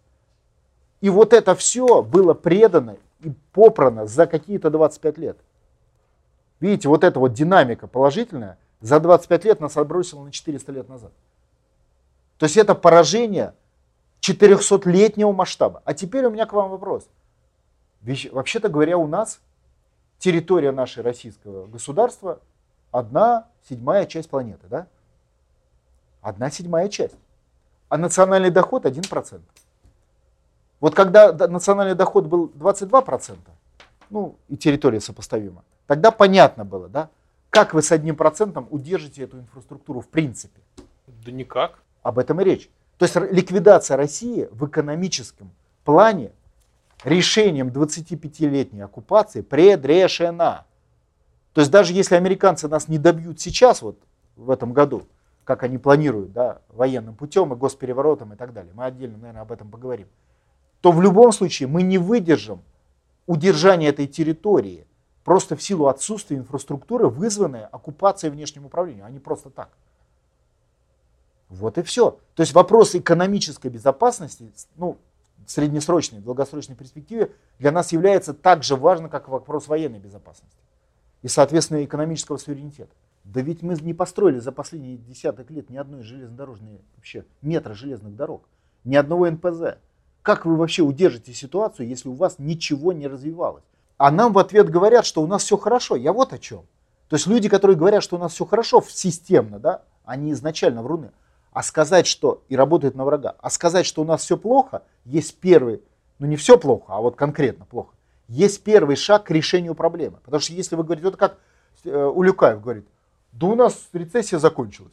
И 1.02 1.10
вот 1.10 1.34
это 1.34 1.54
все 1.54 2.02
было 2.02 2.32
предано 2.32 2.96
и 3.20 3.30
попрано 3.52 4.06
за 4.06 4.26
какие-то 4.26 4.70
25 4.70 5.18
лет. 5.18 5.36
Видите, 6.58 6.88
вот 6.88 7.04
эта 7.04 7.20
вот 7.20 7.34
динамика 7.34 7.86
положительная 7.86 8.56
за 8.80 8.98
25 8.98 9.44
лет 9.44 9.60
нас 9.60 9.76
отбросила 9.76 10.24
на 10.24 10.32
400 10.32 10.72
лет 10.72 10.88
назад. 10.88 11.12
То 12.38 12.44
есть 12.44 12.56
это 12.56 12.74
поражение 12.74 13.52
400-летнего 14.22 15.32
масштаба. 15.34 15.82
А 15.84 15.92
теперь 15.92 16.24
у 16.24 16.30
меня 16.30 16.46
к 16.46 16.54
вам 16.54 16.70
вопрос. 16.70 17.06
Вообще-то 18.32 18.70
говоря, 18.70 18.96
у 18.96 19.06
нас 19.06 19.40
территория 20.18 20.72
нашей 20.72 21.02
российского 21.02 21.66
государства 21.66 22.40
одна 22.90 23.48
седьмая 23.68 24.06
часть 24.06 24.30
планеты, 24.30 24.66
да? 24.70 24.86
Одна 26.22 26.50
седьмая 26.50 26.88
часть. 26.88 27.16
А 27.88 27.96
национальный 27.98 28.50
доход 28.50 28.84
1%. 28.84 29.40
Вот 30.80 30.94
когда 30.94 31.32
национальный 31.48 31.94
доход 31.94 32.26
был 32.26 32.50
22%, 32.56 33.38
ну 34.10 34.36
и 34.48 34.56
территория 34.56 35.00
сопоставима, 35.00 35.64
тогда 35.86 36.10
понятно 36.10 36.64
было, 36.64 36.88
да, 36.88 37.10
как 37.50 37.74
вы 37.74 37.82
с 37.82 37.92
одним 37.92 38.16
процентом 38.16 38.66
удержите 38.70 39.24
эту 39.24 39.38
инфраструктуру 39.38 40.00
в 40.00 40.08
принципе. 40.08 40.60
Да 41.06 41.32
никак. 41.32 41.80
Об 42.02 42.18
этом 42.18 42.40
и 42.40 42.44
речь. 42.44 42.70
То 42.96 43.04
есть 43.04 43.16
ликвидация 43.16 43.96
России 43.96 44.48
в 44.52 44.66
экономическом 44.66 45.50
плане 45.84 46.32
решением 47.04 47.68
25-летней 47.68 48.82
оккупации 48.82 49.40
предрешена. 49.42 50.64
То 51.52 51.60
есть 51.60 51.70
даже 51.70 51.92
если 51.92 52.14
американцы 52.14 52.68
нас 52.68 52.88
не 52.88 52.98
добьют 52.98 53.40
сейчас, 53.40 53.82
вот 53.82 53.98
в 54.36 54.50
этом 54.50 54.72
году, 54.72 55.06
как 55.44 55.62
они 55.62 55.78
планируют, 55.78 56.32
да, 56.32 56.60
военным 56.68 57.14
путем 57.14 57.52
и 57.52 57.56
госпереворотом 57.56 58.32
и 58.34 58.36
так 58.36 58.52
далее. 58.52 58.72
Мы 58.74 58.84
отдельно, 58.84 59.18
наверное, 59.18 59.42
об 59.42 59.52
этом 59.52 59.70
поговорим. 59.70 60.08
То 60.80 60.92
в 60.92 61.02
любом 61.02 61.32
случае 61.32 61.68
мы 61.68 61.82
не 61.82 61.98
выдержим 61.98 62.62
удержания 63.26 63.88
этой 63.88 64.06
территории 64.06 64.86
просто 65.24 65.56
в 65.56 65.62
силу 65.62 65.86
отсутствия 65.86 66.36
инфраструктуры, 66.36 67.08
вызванной 67.08 67.66
оккупацией 67.66 68.32
внешним 68.32 68.66
управлением, 68.66 69.04
а 69.04 69.10
не 69.10 69.18
просто 69.18 69.50
так. 69.50 69.70
Вот 71.48 71.78
и 71.78 71.82
все. 71.82 72.18
То 72.34 72.42
есть 72.42 72.54
вопрос 72.54 72.94
экономической 72.94 73.68
безопасности, 73.68 74.52
ну, 74.76 74.98
в 75.44 75.50
среднесрочной, 75.50 76.20
долгосрочной 76.20 76.76
перспективе 76.76 77.32
для 77.58 77.72
нас 77.72 77.92
является 77.92 78.34
так 78.34 78.62
же 78.62 78.76
важным, 78.76 79.10
как 79.10 79.28
вопрос 79.28 79.66
военной 79.66 79.98
безопасности 79.98 80.56
и, 81.22 81.28
соответственно, 81.28 81.84
экономического 81.84 82.36
суверенитета. 82.36 82.92
Да 83.32 83.42
ведь 83.42 83.62
мы 83.62 83.76
не 83.80 83.94
построили 83.94 84.40
за 84.40 84.50
последние 84.50 84.96
десяток 84.96 85.50
лет 85.52 85.70
ни 85.70 85.76
одной 85.76 86.02
железнодорожной, 86.02 86.80
вообще 86.96 87.24
метра 87.42 87.74
железных 87.74 88.16
дорог, 88.16 88.48
ни 88.82 88.96
одного 88.96 89.30
НПЗ. 89.30 89.78
Как 90.22 90.46
вы 90.46 90.56
вообще 90.56 90.82
удержите 90.82 91.32
ситуацию, 91.32 91.86
если 91.88 92.08
у 92.08 92.14
вас 92.14 92.36
ничего 92.38 92.92
не 92.92 93.06
развивалось? 93.06 93.62
А 93.98 94.10
нам 94.10 94.32
в 94.32 94.38
ответ 94.38 94.68
говорят, 94.68 95.06
что 95.06 95.22
у 95.22 95.28
нас 95.28 95.44
все 95.44 95.56
хорошо. 95.56 95.94
Я 95.94 96.12
вот 96.12 96.32
о 96.32 96.38
чем. 96.38 96.62
То 97.08 97.16
есть 97.16 97.28
люди, 97.28 97.48
которые 97.48 97.76
говорят, 97.76 98.02
что 98.02 98.16
у 98.16 98.18
нас 98.18 98.32
все 98.32 98.44
хорошо 98.44 98.82
системно, 98.88 99.60
да, 99.60 99.82
они 100.04 100.32
изначально 100.32 100.82
вруны. 100.82 101.12
А 101.52 101.62
сказать, 101.62 102.08
что 102.08 102.42
и 102.48 102.56
работают 102.56 102.96
на 102.96 103.04
врага, 103.04 103.36
а 103.38 103.50
сказать, 103.50 103.86
что 103.86 104.02
у 104.02 104.04
нас 104.04 104.22
все 104.22 104.36
плохо, 104.36 104.82
есть 105.04 105.38
первый, 105.38 105.82
ну 106.18 106.26
не 106.26 106.36
все 106.36 106.58
плохо, 106.58 106.86
а 106.88 107.00
вот 107.00 107.16
конкретно 107.16 107.64
плохо, 107.64 107.94
есть 108.28 108.62
первый 108.62 108.96
шаг 108.96 109.24
к 109.24 109.30
решению 109.30 109.74
проблемы. 109.74 110.18
Потому 110.24 110.40
что 110.40 110.52
если 110.52 110.76
вы 110.76 110.84
говорите, 110.84 111.06
вот 111.06 111.16
как 111.16 111.38
э, 111.84 112.04
Улюкаев 112.04 112.60
говорит, 112.60 112.86
да 113.32 113.46
у 113.46 113.54
нас 113.54 113.88
рецессия 113.92 114.38
закончилась. 114.38 114.92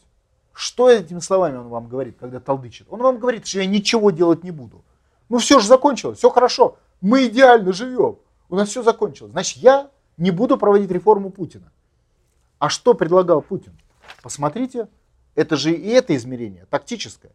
Что 0.53 0.89
этими 0.89 1.19
словами 1.19 1.57
он 1.57 1.67
вам 1.67 1.87
говорит, 1.87 2.17
когда 2.19 2.39
толдычит? 2.39 2.87
Он 2.89 3.01
вам 3.01 3.19
говорит, 3.19 3.45
что 3.45 3.59
я 3.59 3.65
ничего 3.65 4.11
делать 4.11 4.43
не 4.43 4.51
буду. 4.51 4.83
Ну 5.29 5.37
все 5.37 5.59
же 5.59 5.67
закончилось, 5.67 6.17
все 6.17 6.29
хорошо, 6.29 6.77
мы 7.01 7.27
идеально 7.27 7.73
живем, 7.73 8.17
у 8.49 8.55
нас 8.55 8.69
все 8.69 8.81
закончилось. 8.81 9.31
Значит, 9.31 9.57
я 9.57 9.91
не 10.17 10.31
буду 10.31 10.57
проводить 10.57 10.89
реформу 10.89 11.29
Путина. 11.29 11.71
А 12.59 12.69
что 12.69 12.93
предлагал 12.93 13.41
Путин? 13.41 13.77
Посмотрите, 14.23 14.87
это 15.35 15.55
же 15.57 15.71
и 15.71 15.89
это 15.89 16.15
измерение, 16.15 16.65
тактическое. 16.69 17.31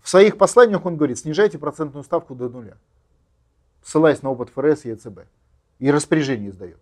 В 0.00 0.08
своих 0.08 0.36
посланиях 0.36 0.84
он 0.84 0.96
говорит, 0.96 1.18
снижайте 1.18 1.58
процентную 1.58 2.04
ставку 2.04 2.34
до 2.34 2.48
нуля, 2.48 2.76
ссылаясь 3.82 4.22
на 4.22 4.30
опыт 4.30 4.50
ФРС 4.50 4.84
и 4.84 4.90
ЕЦБ. 4.90 5.20
И 5.80 5.90
распоряжение 5.90 6.50
издает. 6.50 6.78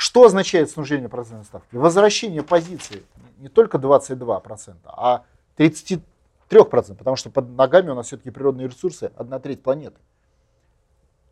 Что 0.00 0.24
означает 0.24 0.70
снижение 0.70 1.10
процентной 1.10 1.44
ставки? 1.44 1.76
Возвращение 1.76 2.42
позиции 2.42 3.02
не 3.36 3.48
только 3.48 3.76
22%, 3.76 4.76
а 4.86 5.24
33%, 5.58 6.02
потому 6.48 7.16
что 7.16 7.28
под 7.28 7.50
ногами 7.50 7.90
у 7.90 7.94
нас 7.94 8.06
все-таки 8.06 8.30
природные 8.30 8.68
ресурсы, 8.68 9.12
одна 9.14 9.38
треть 9.38 9.62
планеты. 9.62 9.98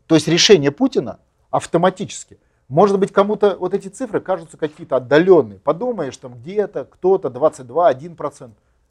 То 0.06 0.16
есть 0.16 0.28
решение 0.28 0.70
Путина 0.70 1.18
автоматически. 1.48 2.38
Может 2.68 3.00
быть, 3.00 3.10
кому-то 3.10 3.56
вот 3.56 3.72
эти 3.72 3.88
цифры 3.88 4.20
кажутся 4.20 4.58
какие-то 4.58 4.96
отдаленные. 4.96 5.60
Подумаешь, 5.60 6.18
там 6.18 6.34
где-то 6.34 6.84
кто-то 6.84 7.30
22, 7.30 7.90
1%. 7.90 8.50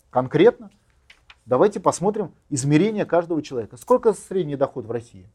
Конкретно 0.09 0.71
давайте 1.45 1.80
посмотрим 1.80 2.34
измерение 2.49 3.05
каждого 3.05 3.43
человека. 3.43 3.78
Сколько 3.78 4.13
средний 4.13 4.55
доход 4.55 4.86
в 4.86 4.91
России 4.91 5.30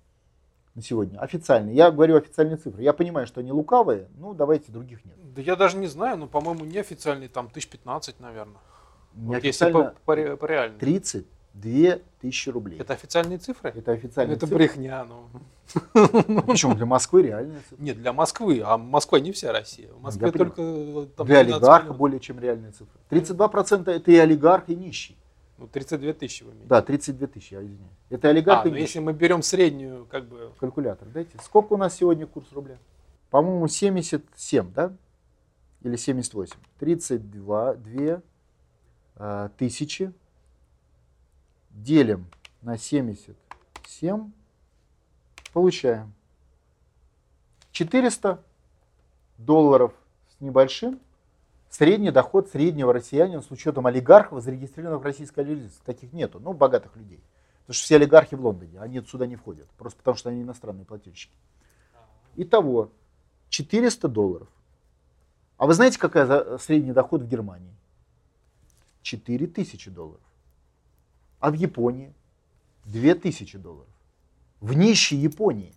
на 0.75 0.83
сегодня? 0.83 1.19
Официальный. 1.19 1.75
Я 1.75 1.91
говорю 1.91 2.17
официальные 2.17 2.57
цифры. 2.57 2.83
Я 2.83 2.93
понимаю, 2.93 3.27
что 3.27 3.41
они 3.41 3.53
лукавые, 3.53 4.09
ну 4.17 4.35
давайте 4.35 4.73
других 4.73 5.05
нет. 5.05 5.15
Да 5.35 5.43
я 5.43 5.57
даже 5.57 5.77
не 5.77 5.87
знаю, 5.87 6.17
но, 6.19 6.27
по-моему, 6.27 6.65
неофициальный 6.65 7.29
там 7.29 7.47
1015, 7.47 8.21
наверное. 8.21 8.57
Вот 9.15 9.43
если 9.45 9.65
Неофициально 9.67 9.95
по, 10.05 10.17
по, 10.17 10.37
по 10.37 10.47
реальному. 10.47 10.79
32 10.81 11.99
тысячи 12.21 12.49
рублей. 12.49 12.79
Это 12.79 12.95
официальные 12.95 13.39
цифры? 13.39 13.71
Это 13.75 13.93
официальные 13.93 14.37
Это 14.37 14.47
цифры. 14.47 14.57
брехня, 14.59 15.05
ну. 15.05 15.29
Причем 15.93 16.75
для 16.77 16.87
Москвы 16.87 17.23
реальные 17.23 17.61
цифры. 17.69 17.77
Нет, 17.85 17.99
для 17.99 18.13
Москвы, 18.13 18.63
а 18.65 18.79
Москва 18.79 19.21
не 19.21 19.33
вся 19.33 19.53
Россия. 19.53 19.89
В 19.93 20.01
Москве 20.01 20.27
я 20.27 20.33
только 20.33 20.63
э, 20.63 21.07
там 21.17 21.27
Для 21.27 21.45
12 21.45 21.53
олигарха 21.55 21.83
миллионов. 21.83 21.99
более 21.99 22.21
чем 22.21 22.41
реальные 22.41 22.73
цифры. 22.73 22.99
32% 23.11 23.91
это 23.91 24.11
и 24.11 24.17
олигарх, 24.17 24.69
и 24.69 24.75
нищий. 24.77 25.17
Ну, 25.59 25.67
32 25.69 26.13
тысячи 26.15 26.43
вы 26.43 26.53
имеете. 26.53 26.69
Да, 26.69 26.83
32 26.83 27.27
тысячи, 27.29 27.55
я 27.55 27.63
извиняюсь. 27.63 27.93
Это 28.11 28.29
олигарх 28.29 28.67
А, 28.67 28.69
ну 28.69 28.75
если 28.75 28.99
мы 28.99 29.13
берем 29.13 29.43
среднюю, 29.43 30.07
как 30.07 30.27
бы, 30.27 30.53
Калькулятор 30.59 31.09
дайте. 31.09 31.39
Сколько 31.43 31.75
у 31.75 31.77
нас 31.77 31.95
сегодня 31.95 32.27
курс 32.27 32.51
рубля? 32.53 32.79
По-моему, 33.31 33.69
77, 33.69 34.73
да? 34.73 34.93
Или 35.83 35.97
78? 35.97 36.57
32 36.79 37.75
2, 37.75 38.23
э, 39.17 39.49
тысячи. 39.57 40.13
Делим 41.71 42.27
на 42.61 42.77
77. 42.77 44.33
Получаем 45.53 46.13
400 47.73 48.43
долларов 49.39 49.93
с 50.29 50.41
небольшим. 50.41 51.01
Средний 51.73 52.11
доход 52.11 52.51
среднего 52.51 52.93
россиянина 52.93 53.41
с 53.41 53.51
учетом 53.51 53.87
олигархов, 53.87 54.43
зарегистрированных 54.43 55.01
в 55.01 55.07
российской 55.07 55.43
юрисдикции. 55.43 55.81
Таких 55.87 56.13
нету, 56.13 56.39
ну, 56.39 56.53
богатых 56.53 56.95
людей. 56.97 57.19
Потому 57.63 57.75
что 57.75 57.85
все 57.85 57.97
олигархи 57.97 58.35
в 58.35 58.45
Лондоне, 58.45 58.79
они 58.79 59.01
сюда 59.01 59.27
не 59.27 59.37
входят. 59.37 59.67
Просто 59.79 59.97
потому 59.97 60.19
что 60.19 60.29
они 60.29 60.43
иностранные 60.43 60.85
плательщики. 60.85 61.33
Итого 62.37 62.91
400 63.49 64.07
долларов. 64.09 64.49
А 65.57 65.65
вы 65.67 65.73
знаете, 65.73 65.99
какая 65.99 66.27
за- 66.27 66.59
средний 66.59 66.93
доход 66.93 67.23
в 67.23 67.27
Германии? 67.27 67.75
4000 69.01 69.89
долларов. 69.89 70.21
А 71.41 71.51
в 71.51 71.55
Японии? 71.55 72.13
2000 72.85 73.57
долларов. 73.57 73.89
В 74.61 74.75
нищей 74.75 75.17
Японии, 75.17 75.73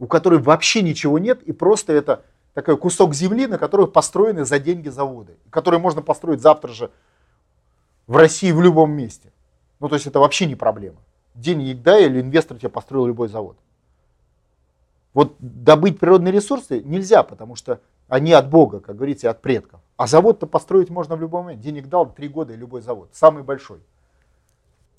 у 0.00 0.08
которой 0.08 0.40
вообще 0.40 0.82
ничего 0.82 1.20
нет, 1.20 1.40
и 1.44 1.52
просто 1.52 1.92
это 1.92 2.24
такой 2.58 2.76
кусок 2.76 3.14
земли, 3.14 3.46
на 3.46 3.56
которой 3.56 3.86
построены 3.86 4.44
за 4.44 4.58
деньги 4.58 4.88
заводы, 4.88 5.36
которые 5.48 5.78
можно 5.78 6.02
построить 6.02 6.40
завтра 6.40 6.72
же 6.72 6.90
в 8.08 8.16
России 8.16 8.50
в 8.50 8.60
любом 8.60 8.90
месте. 8.90 9.32
Ну, 9.78 9.88
то 9.88 9.94
есть 9.94 10.08
это 10.08 10.18
вообще 10.18 10.44
не 10.46 10.56
проблема. 10.56 10.96
Денег 11.36 11.82
дай, 11.82 12.06
или 12.06 12.20
инвестор 12.20 12.56
тебе 12.58 12.68
построил 12.68 13.06
любой 13.06 13.28
завод. 13.28 13.56
Вот 15.14 15.36
добыть 15.38 16.00
природные 16.00 16.32
ресурсы 16.32 16.80
нельзя, 16.80 17.22
потому 17.22 17.54
что 17.54 17.80
они 18.08 18.32
от 18.32 18.50
Бога, 18.50 18.80
как 18.80 18.96
говорится, 18.96 19.28
и 19.28 19.30
от 19.30 19.40
предков. 19.40 19.78
А 19.96 20.08
завод-то 20.08 20.48
построить 20.48 20.90
можно 20.90 21.14
в 21.14 21.20
любой 21.20 21.42
момент. 21.42 21.60
Денег 21.60 21.86
дал 21.86 22.12
три 22.12 22.26
года 22.26 22.54
и 22.54 22.56
любой 22.56 22.82
завод, 22.82 23.10
самый 23.12 23.44
большой. 23.44 23.78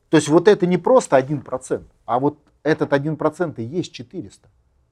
То 0.09 0.15
есть 0.15 0.29
вот 0.29 0.47
это 0.47 0.65
не 0.65 0.77
просто 0.77 1.19
1%, 1.19 1.83
а 2.05 2.19
вот 2.19 2.37
этот 2.63 2.93
1% 2.93 3.55
и 3.57 3.63
есть 3.63 3.91
400. 3.91 4.47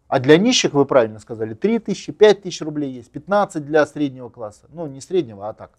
А 0.07 0.19
для 0.19 0.37
нищих, 0.37 0.73
вы 0.73 0.85
правильно 0.85 1.19
сказали, 1.19 1.53
3 1.53 1.79
тысячи, 1.79 2.11
5 2.11 2.43
тысяч 2.43 2.61
рублей 2.61 2.91
есть, 2.91 3.11
15 3.11 3.65
для 3.65 3.85
среднего 3.85 4.29
класса. 4.29 4.67
Ну, 4.69 4.87
не 4.87 5.01
среднего, 5.01 5.49
а 5.49 5.53
так, 5.53 5.71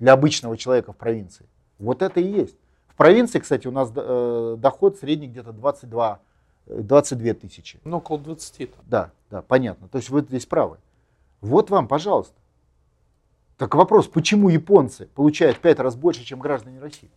для 0.00 0.12
обычного 0.12 0.56
человека 0.56 0.92
в 0.92 0.96
провинции. 0.96 1.46
Вот 1.78 2.02
это 2.02 2.20
и 2.20 2.24
есть. 2.24 2.56
В 2.88 2.96
провинции, 2.96 3.38
кстати, 3.38 3.66
у 3.68 3.70
нас 3.70 3.92
э, 3.94 4.56
доход 4.58 4.98
средний 4.98 5.28
где-то 5.28 5.52
22, 5.52 6.20
э, 6.66 6.80
22 6.80 7.34
тысячи. 7.34 7.78
ну, 7.84 7.98
около 7.98 8.18
20 8.18 8.72
там. 8.72 8.84
Да, 8.86 9.10
да, 9.30 9.42
понятно. 9.42 9.88
То 9.88 9.98
есть 9.98 10.10
вы 10.10 10.22
здесь 10.22 10.46
правы. 10.46 10.78
Вот 11.40 11.70
вам, 11.70 11.86
пожалуйста. 11.86 12.34
Так 13.56 13.74
вопрос, 13.74 14.08
почему 14.08 14.48
японцы 14.48 15.06
получают 15.14 15.58
в 15.58 15.60
5 15.60 15.78
раз 15.78 15.94
больше, 15.94 16.24
чем 16.24 16.40
граждане 16.40 16.80
России? 16.80 17.10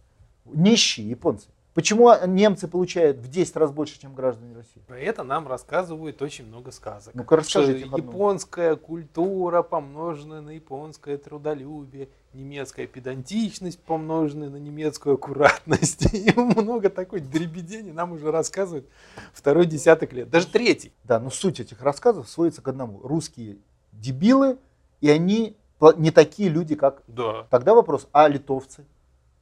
Нищие 0.46 1.10
японцы. 1.10 1.48
Почему 1.80 2.14
немцы 2.28 2.68
получают 2.68 3.20
в 3.20 3.30
10 3.30 3.56
раз 3.56 3.72
больше, 3.72 4.02
чем 4.02 4.14
граждане 4.14 4.54
России? 4.54 4.82
Про 4.86 5.00
это 5.00 5.24
нам 5.24 5.48
рассказывают 5.48 6.22
очень 6.22 6.46
много 6.46 6.72
сказок. 6.72 7.16
Ну-ка, 7.16 7.42
Что 7.42 7.62
расскажите 7.62 7.86
одну. 7.86 7.98
японская 8.00 8.76
культура, 8.76 9.62
помноженная 9.62 10.42
на 10.42 10.50
японское 10.50 11.16
трудолюбие, 11.16 12.10
немецкая 12.34 12.86
педантичность, 12.86 13.80
помноженная 13.80 14.50
на 14.50 14.58
немецкую 14.58 15.16
аккуратность. 15.16 16.14
И 16.14 16.34
много 16.38 16.90
такой 16.90 17.22
дребедени 17.22 17.92
нам 17.92 18.12
уже 18.12 18.30
рассказывают 18.30 18.86
второй 19.32 19.66
десяток 19.66 20.12
лет, 20.12 20.30
даже 20.30 20.48
третий. 20.48 20.92
Да, 21.06 21.18
но 21.18 21.30
суть 21.30 21.62
этих 21.62 21.82
рассказов 21.82 22.28
сводится 22.28 22.62
к 22.62 22.68
одному. 22.68 23.00
Русские 23.04 23.56
дебилы, 23.94 24.58
и 25.00 25.10
они 25.10 25.56
не 25.96 26.12
такие 26.12 26.50
люди, 26.50 26.76
как... 26.76 27.04
Да. 27.08 27.48
Тогда 27.50 27.74
вопрос, 27.74 28.10
а 28.12 28.28
литовцы? 28.28 28.84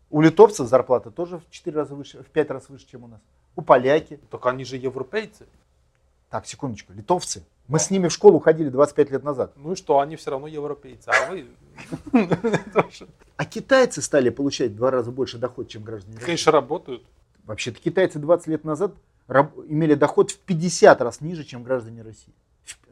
У 0.09 0.21
литовцев 0.21 0.67
зарплата 0.67 1.11
тоже 1.11 1.39
в 1.39 1.49
4 1.49 1.75
раза 1.75 1.95
выше, 1.95 2.23
в 2.23 2.27
5 2.27 2.49
раз 2.51 2.69
выше, 2.69 2.87
чем 2.87 3.03
у 3.03 3.07
нас. 3.07 3.19
У 3.55 3.61
поляки. 3.61 4.19
Только 4.29 4.49
они 4.49 4.63
же 4.63 4.77
европейцы. 4.77 5.47
Так, 6.29 6.45
секундочку, 6.45 6.93
литовцы. 6.93 7.43
Мы 7.67 7.79
с 7.79 7.89
ними 7.89 8.07
в 8.07 8.13
школу 8.13 8.39
ходили 8.39 8.69
25 8.69 9.11
лет 9.11 9.23
назад. 9.23 9.51
Ну 9.57 9.73
и 9.73 9.75
что, 9.75 9.99
они 9.99 10.15
все 10.15 10.31
равно 10.31 10.47
европейцы, 10.47 11.09
а 11.09 11.29
вы. 11.29 11.47
А 13.35 13.45
китайцы 13.45 14.01
стали 14.01 14.29
получать 14.29 14.71
в 14.71 14.75
два 14.75 14.89
раза 14.89 15.11
больше 15.11 15.37
доход, 15.37 15.67
чем 15.67 15.83
граждане 15.83 16.15
России. 16.15 16.25
Конечно, 16.25 16.51
работают. 16.51 17.03
Вообще-то 17.43 17.79
китайцы 17.79 18.17
20 18.17 18.47
лет 18.47 18.63
назад 18.63 18.93
имели 19.67 19.93
доход 19.93 20.31
в 20.31 20.39
50 20.39 21.01
раз 21.01 21.21
ниже, 21.21 21.43
чем 21.43 21.63
граждане 21.63 22.01
России. 22.01 22.33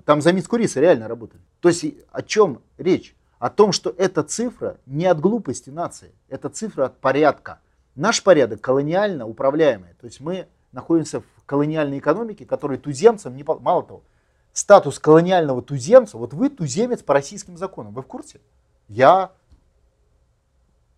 Там 0.05 0.21
за 0.21 0.33
миску 0.33 0.57
риса 0.57 0.79
реально 0.79 1.07
работали. 1.07 1.41
То 1.61 1.69
есть 1.69 1.83
о 2.11 2.21
чем 2.21 2.61
речь? 2.77 3.15
О 3.39 3.49
том, 3.49 3.71
что 3.71 3.93
эта 3.97 4.23
цифра 4.23 4.77
не 4.85 5.05
от 5.05 5.19
глупости 5.19 5.69
нации, 5.69 6.11
это 6.29 6.49
цифра 6.49 6.85
от 6.85 6.97
порядка. 6.99 7.59
Наш 7.95 8.23
порядок 8.23 8.61
колониально 8.61 9.25
управляемый. 9.27 9.93
То 9.99 10.05
есть 10.07 10.19
мы 10.19 10.47
находимся 10.71 11.21
в 11.21 11.25
колониальной 11.45 11.99
экономике, 11.99 12.45
которой 12.45 12.77
туземцам 12.77 13.35
не... 13.35 13.43
Мало 13.43 13.83
того, 13.83 14.03
статус 14.53 14.99
колониального 14.99 15.61
туземца, 15.61 16.17
вот 16.17 16.33
вы 16.33 16.49
туземец 16.49 17.03
по 17.03 17.13
российским 17.13 17.57
законам, 17.57 17.93
вы 17.93 18.01
в 18.01 18.07
курсе? 18.07 18.39
Я 18.87 19.31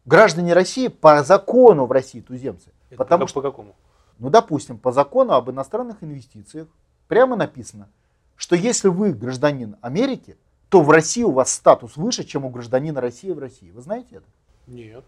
граждане 0.06 0.54
России 0.54 0.88
по 0.88 1.24
закону 1.24 1.86
в 1.86 1.92
России 1.92 2.22
туземцы. 2.22 2.72
Это 2.90 2.98
Потому 2.98 3.26
по, 3.26 3.28
что, 3.28 3.42
по 3.42 3.50
какому? 3.50 3.76
ну, 4.20 4.30
допустим, 4.30 4.78
по 4.78 4.92
закону 4.92 5.34
об 5.34 5.50
иностранных 5.50 6.04
инвестициях 6.04 6.68
прямо 7.08 7.36
написано, 7.36 7.90
что 8.36 8.56
если 8.56 8.88
вы 8.88 9.14
гражданин 9.14 9.78
Америки, 9.82 10.38
то 10.70 10.82
в 10.82 10.90
России 10.90 11.24
у 11.24 11.32
вас 11.32 11.54
статус 11.54 11.96
выше, 11.96 12.24
чем 12.24 12.46
у 12.46 12.50
гражданина 12.50 13.02
России 13.02 13.32
в 13.32 13.40
России. 13.40 13.72
Вы 13.72 13.82
знаете 13.82 14.18
это? 14.18 14.26
Нет, 14.68 15.06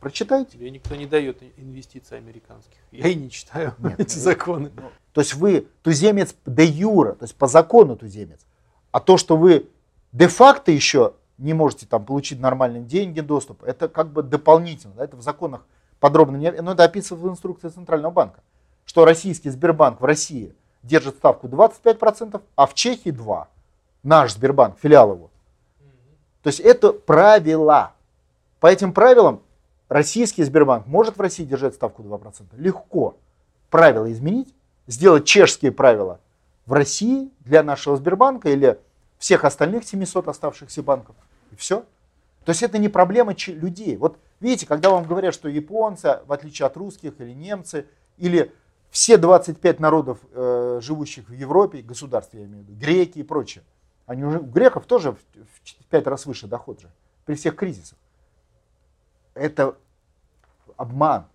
Прочитайте. 0.00 0.52
тебе 0.52 0.70
никто 0.70 0.96
не 0.96 1.06
дает 1.06 1.42
инвестиций 1.56 2.18
американских. 2.18 2.76
Я 2.90 3.08
и 3.08 3.14
не 3.14 3.30
читаю 3.30 3.74
Нет, 3.78 3.94
эти 4.00 4.16
ну, 4.16 4.22
законы. 4.22 4.72
Ну, 4.74 4.82
То 5.12 5.20
есть 5.20 5.34
вы 5.34 5.68
туземец 5.82 6.34
де 6.46 6.64
юра, 6.64 7.12
то 7.12 7.24
есть 7.24 7.36
по 7.36 7.46
закону 7.46 7.96
туземец. 7.96 8.40
А 8.90 9.00
то, 9.00 9.16
что 9.16 9.36
вы 9.36 9.68
де-факто 10.12 10.72
еще 10.72 11.14
не 11.38 11.54
можете 11.54 11.86
там 11.86 12.04
получить 12.04 12.40
нормальные 12.40 12.82
деньги, 12.82 13.20
доступ, 13.20 13.62
это 13.64 13.88
как 13.88 14.12
бы 14.12 14.22
дополнительно. 14.22 14.94
да, 14.94 15.04
это 15.04 15.16
в 15.16 15.22
законах 15.22 15.64
подробно 16.00 16.36
не... 16.36 16.50
Но 16.50 16.72
это 16.72 16.84
описывается 16.84 17.26
в 17.26 17.30
инструкции 17.30 17.68
Центрального 17.68 18.12
банка. 18.12 18.40
Что 18.84 19.04
российский 19.04 19.50
Сбербанк 19.50 20.00
в 20.00 20.04
России 20.04 20.54
держит 20.82 21.16
ставку 21.16 21.48
25%, 21.48 22.40
а 22.56 22.66
в 22.66 22.74
Чехии 22.74 23.12
2%. 23.12 23.46
Наш 24.02 24.34
Сбербанк, 24.34 24.78
филиал 24.80 25.12
его. 25.14 25.30
То 26.42 26.48
есть 26.48 26.60
это 26.60 26.92
правила. 26.92 27.92
По 28.60 28.66
этим 28.66 28.92
правилам 28.92 29.42
российский 29.88 30.42
Сбербанк 30.42 30.86
может 30.86 31.16
в 31.16 31.20
России 31.20 31.44
держать 31.44 31.74
ставку 31.74 32.02
2%. 32.02 32.46
Легко. 32.56 33.16
Правила 33.70 34.10
изменить, 34.12 34.54
сделать 34.86 35.24
чешские 35.24 35.72
правила 35.72 36.20
в 36.66 36.72
России 36.72 37.30
для 37.40 37.62
нашего 37.62 37.96
Сбербанка 37.96 38.50
или 38.50 38.78
всех 39.18 39.44
остальных 39.44 39.84
700 39.84 40.28
оставшихся 40.28 40.82
банков. 40.82 41.16
И 41.52 41.56
все. 41.56 41.84
То 42.44 42.50
есть 42.50 42.62
это 42.62 42.78
не 42.78 42.88
проблема 42.88 43.34
людей. 43.46 43.96
Вот 43.96 44.18
видите, 44.40 44.66
когда 44.66 44.90
вам 44.90 45.04
говорят, 45.04 45.32
что 45.32 45.48
японцы, 45.48 46.20
в 46.26 46.32
отличие 46.32 46.66
от 46.66 46.76
русских 46.76 47.20
или 47.20 47.32
немцы, 47.32 47.86
Или 48.18 48.52
все 48.90 49.16
25 49.16 49.80
народов, 49.80 50.18
э, 50.32 50.80
живущих 50.82 51.28
в 51.28 51.32
Европе, 51.32 51.80
государств, 51.80 52.34
я 52.34 52.44
имею 52.44 52.64
в 52.64 52.68
виду, 52.68 52.78
греки 52.78 53.20
и 53.20 53.22
прочее, 53.22 53.64
они 54.06 54.24
уже, 54.24 54.38
у 54.38 54.44
греков 54.44 54.86
тоже 54.86 55.12
в, 55.12 55.18
5 55.90 56.06
раз 56.06 56.26
выше 56.26 56.46
доход 56.46 56.80
же, 56.80 56.90
при 57.24 57.34
всех 57.34 57.56
кризисах. 57.56 57.98
Это 59.34 59.76
обман, 60.76 61.26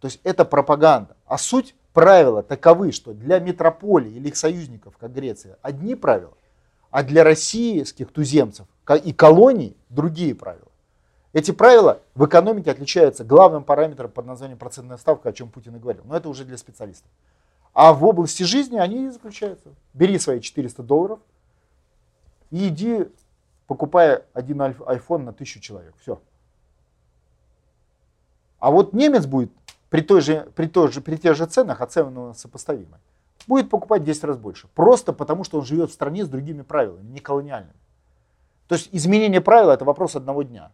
то 0.00 0.06
есть 0.06 0.20
это 0.24 0.44
пропаганда. 0.44 1.16
А 1.26 1.38
суть 1.38 1.74
правила 1.92 2.42
таковы, 2.42 2.92
что 2.92 3.14
для 3.14 3.38
метрополии 3.38 4.12
или 4.12 4.28
их 4.28 4.36
союзников, 4.36 4.96
как 4.98 5.12
Греция, 5.12 5.58
одни 5.62 5.94
правила, 5.94 6.34
а 6.90 7.02
для 7.02 7.24
российских 7.24 8.12
туземцев 8.12 8.66
и 9.02 9.12
колоний 9.12 9.76
другие 9.88 10.34
правила. 10.34 10.68
Эти 11.32 11.50
правила 11.50 12.00
в 12.14 12.24
экономике 12.24 12.70
отличаются 12.70 13.24
главным 13.24 13.62
параметром 13.62 14.10
под 14.10 14.24
названием 14.26 14.58
процентная 14.58 14.96
ставка, 14.96 15.28
о 15.28 15.32
чем 15.32 15.50
Путин 15.50 15.76
и 15.76 15.78
говорил. 15.78 16.02
Но 16.06 16.16
это 16.16 16.28
уже 16.28 16.44
для 16.44 16.56
специалистов. 16.56 17.10
А 17.74 17.92
в 17.92 18.04
области 18.06 18.42
жизни 18.42 18.78
они 18.78 19.10
заключаются. 19.10 19.68
Бери 19.92 20.18
свои 20.18 20.40
400 20.40 20.82
долларов 20.82 21.18
и 22.50 22.68
иди, 22.68 23.08
покупая 23.66 24.24
один 24.32 24.62
iPhone 24.62 25.18
на 25.18 25.32
тысячу 25.32 25.60
человек. 25.60 25.94
Все. 26.00 26.20
А 28.58 28.70
вот 28.70 28.92
немец 28.92 29.26
будет 29.26 29.50
при, 29.90 30.00
той 30.00 30.20
же, 30.20 30.48
при, 30.54 30.66
той 30.66 30.90
же, 30.90 31.00
при 31.00 31.16
тех 31.16 31.36
же 31.36 31.46
ценах, 31.46 31.80
а 31.80 31.86
цены 31.86 32.34
сопоставимы, 32.34 32.98
будет 33.46 33.70
покупать 33.70 34.04
10 34.04 34.24
раз 34.24 34.36
больше. 34.38 34.68
Просто 34.74 35.12
потому, 35.12 35.44
что 35.44 35.58
он 35.58 35.64
живет 35.64 35.90
в 35.90 35.94
стране 35.94 36.24
с 36.24 36.28
другими 36.28 36.62
правилами, 36.62 37.08
не 37.08 37.20
колониальными. 37.20 37.78
То 38.68 38.74
есть 38.74 38.88
изменение 38.92 39.40
правил 39.40 39.70
это 39.70 39.84
вопрос 39.84 40.16
одного 40.16 40.42
дня. 40.42 40.72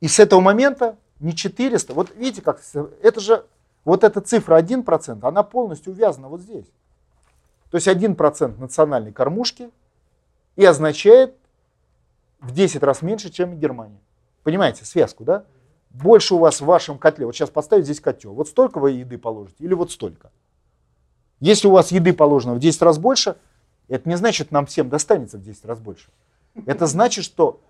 И 0.00 0.08
с 0.08 0.18
этого 0.18 0.40
момента 0.40 0.96
не 1.20 1.34
400, 1.34 1.94
вот 1.94 2.14
видите, 2.16 2.42
как 2.42 2.60
это 3.02 3.20
же, 3.20 3.44
вот 3.84 4.04
эта 4.04 4.20
цифра 4.20 4.60
1%, 4.60 5.18
она 5.26 5.42
полностью 5.42 5.92
увязана 5.92 6.28
вот 6.28 6.40
здесь. 6.40 6.66
То 7.70 7.76
есть 7.76 7.86
1% 7.86 8.58
национальной 8.58 9.12
кормушки 9.12 9.70
и 10.58 10.64
означает 10.64 11.36
в 12.40 12.50
10 12.50 12.82
раз 12.82 13.00
меньше, 13.00 13.30
чем 13.30 13.52
в 13.52 13.58
Германии. 13.58 14.00
Понимаете, 14.42 14.84
связку, 14.84 15.22
да? 15.22 15.44
Больше 15.90 16.34
у 16.34 16.38
вас 16.38 16.60
в 16.60 16.64
вашем 16.64 16.98
котле, 16.98 17.26
вот 17.26 17.34
сейчас 17.34 17.48
поставить 17.48 17.84
здесь 17.84 18.00
котел, 18.00 18.34
вот 18.34 18.48
столько 18.48 18.80
вы 18.80 18.90
еды 18.90 19.18
положите 19.18 19.62
или 19.62 19.72
вот 19.72 19.92
столько. 19.92 20.32
Если 21.38 21.68
у 21.68 21.70
вас 21.70 21.92
еды 21.92 22.12
положено 22.12 22.54
в 22.54 22.58
10 22.58 22.82
раз 22.82 22.98
больше, 22.98 23.36
это 23.86 24.08
не 24.08 24.16
значит, 24.16 24.50
нам 24.50 24.66
всем 24.66 24.88
достанется 24.88 25.38
в 25.38 25.42
10 25.42 25.64
раз 25.64 25.78
больше. 25.78 26.10
Это 26.66 26.86
значит, 26.86 27.24
что 27.24 27.60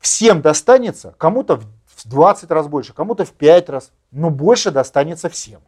всем 0.00 0.42
достанется, 0.42 1.14
кому-то 1.16 1.60
в 1.86 2.08
20 2.08 2.50
раз 2.50 2.66
больше, 2.66 2.92
кому-то 2.92 3.24
в 3.24 3.32
5 3.32 3.68
раз, 3.68 3.92
но 4.10 4.30
больше 4.30 4.72
достанется 4.72 5.28
всем. 5.28 5.60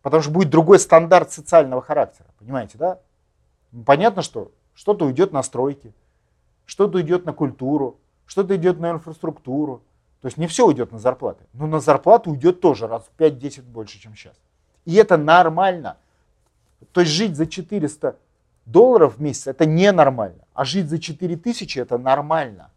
Потому 0.00 0.22
что 0.22 0.32
будет 0.32 0.48
другой 0.48 0.78
стандарт 0.78 1.30
социального 1.30 1.82
характера, 1.82 2.28
понимаете, 2.38 2.78
да? 2.78 3.00
Понятно, 3.84 4.22
что 4.22 4.50
что-то 4.80 5.04
уйдет 5.04 5.30
на 5.30 5.42
стройки, 5.42 5.92
что-то 6.64 6.96
уйдет 6.96 7.26
на 7.26 7.34
культуру, 7.34 7.98
что-то 8.24 8.56
идет 8.56 8.80
на 8.80 8.92
инфраструктуру. 8.92 9.82
То 10.22 10.28
есть 10.28 10.38
не 10.38 10.46
все 10.46 10.66
уйдет 10.66 10.90
на 10.90 10.98
зарплаты, 10.98 11.44
но 11.52 11.66
на 11.66 11.80
зарплату 11.80 12.30
уйдет 12.30 12.62
тоже 12.62 12.86
раз 12.86 13.04
в 13.04 13.20
5-10 13.20 13.60
больше, 13.64 14.00
чем 14.00 14.16
сейчас. 14.16 14.32
И 14.86 14.94
это 14.94 15.18
нормально. 15.18 15.98
То 16.92 17.02
есть 17.02 17.12
жить 17.12 17.36
за 17.36 17.46
400 17.46 18.16
долларов 18.64 19.18
в 19.18 19.20
месяц 19.20 19.48
это 19.48 19.66
ненормально, 19.66 20.46
а 20.54 20.64
жить 20.64 20.88
за 20.88 20.98
4000 20.98 21.78
это 21.78 21.98
нормально. 21.98 22.70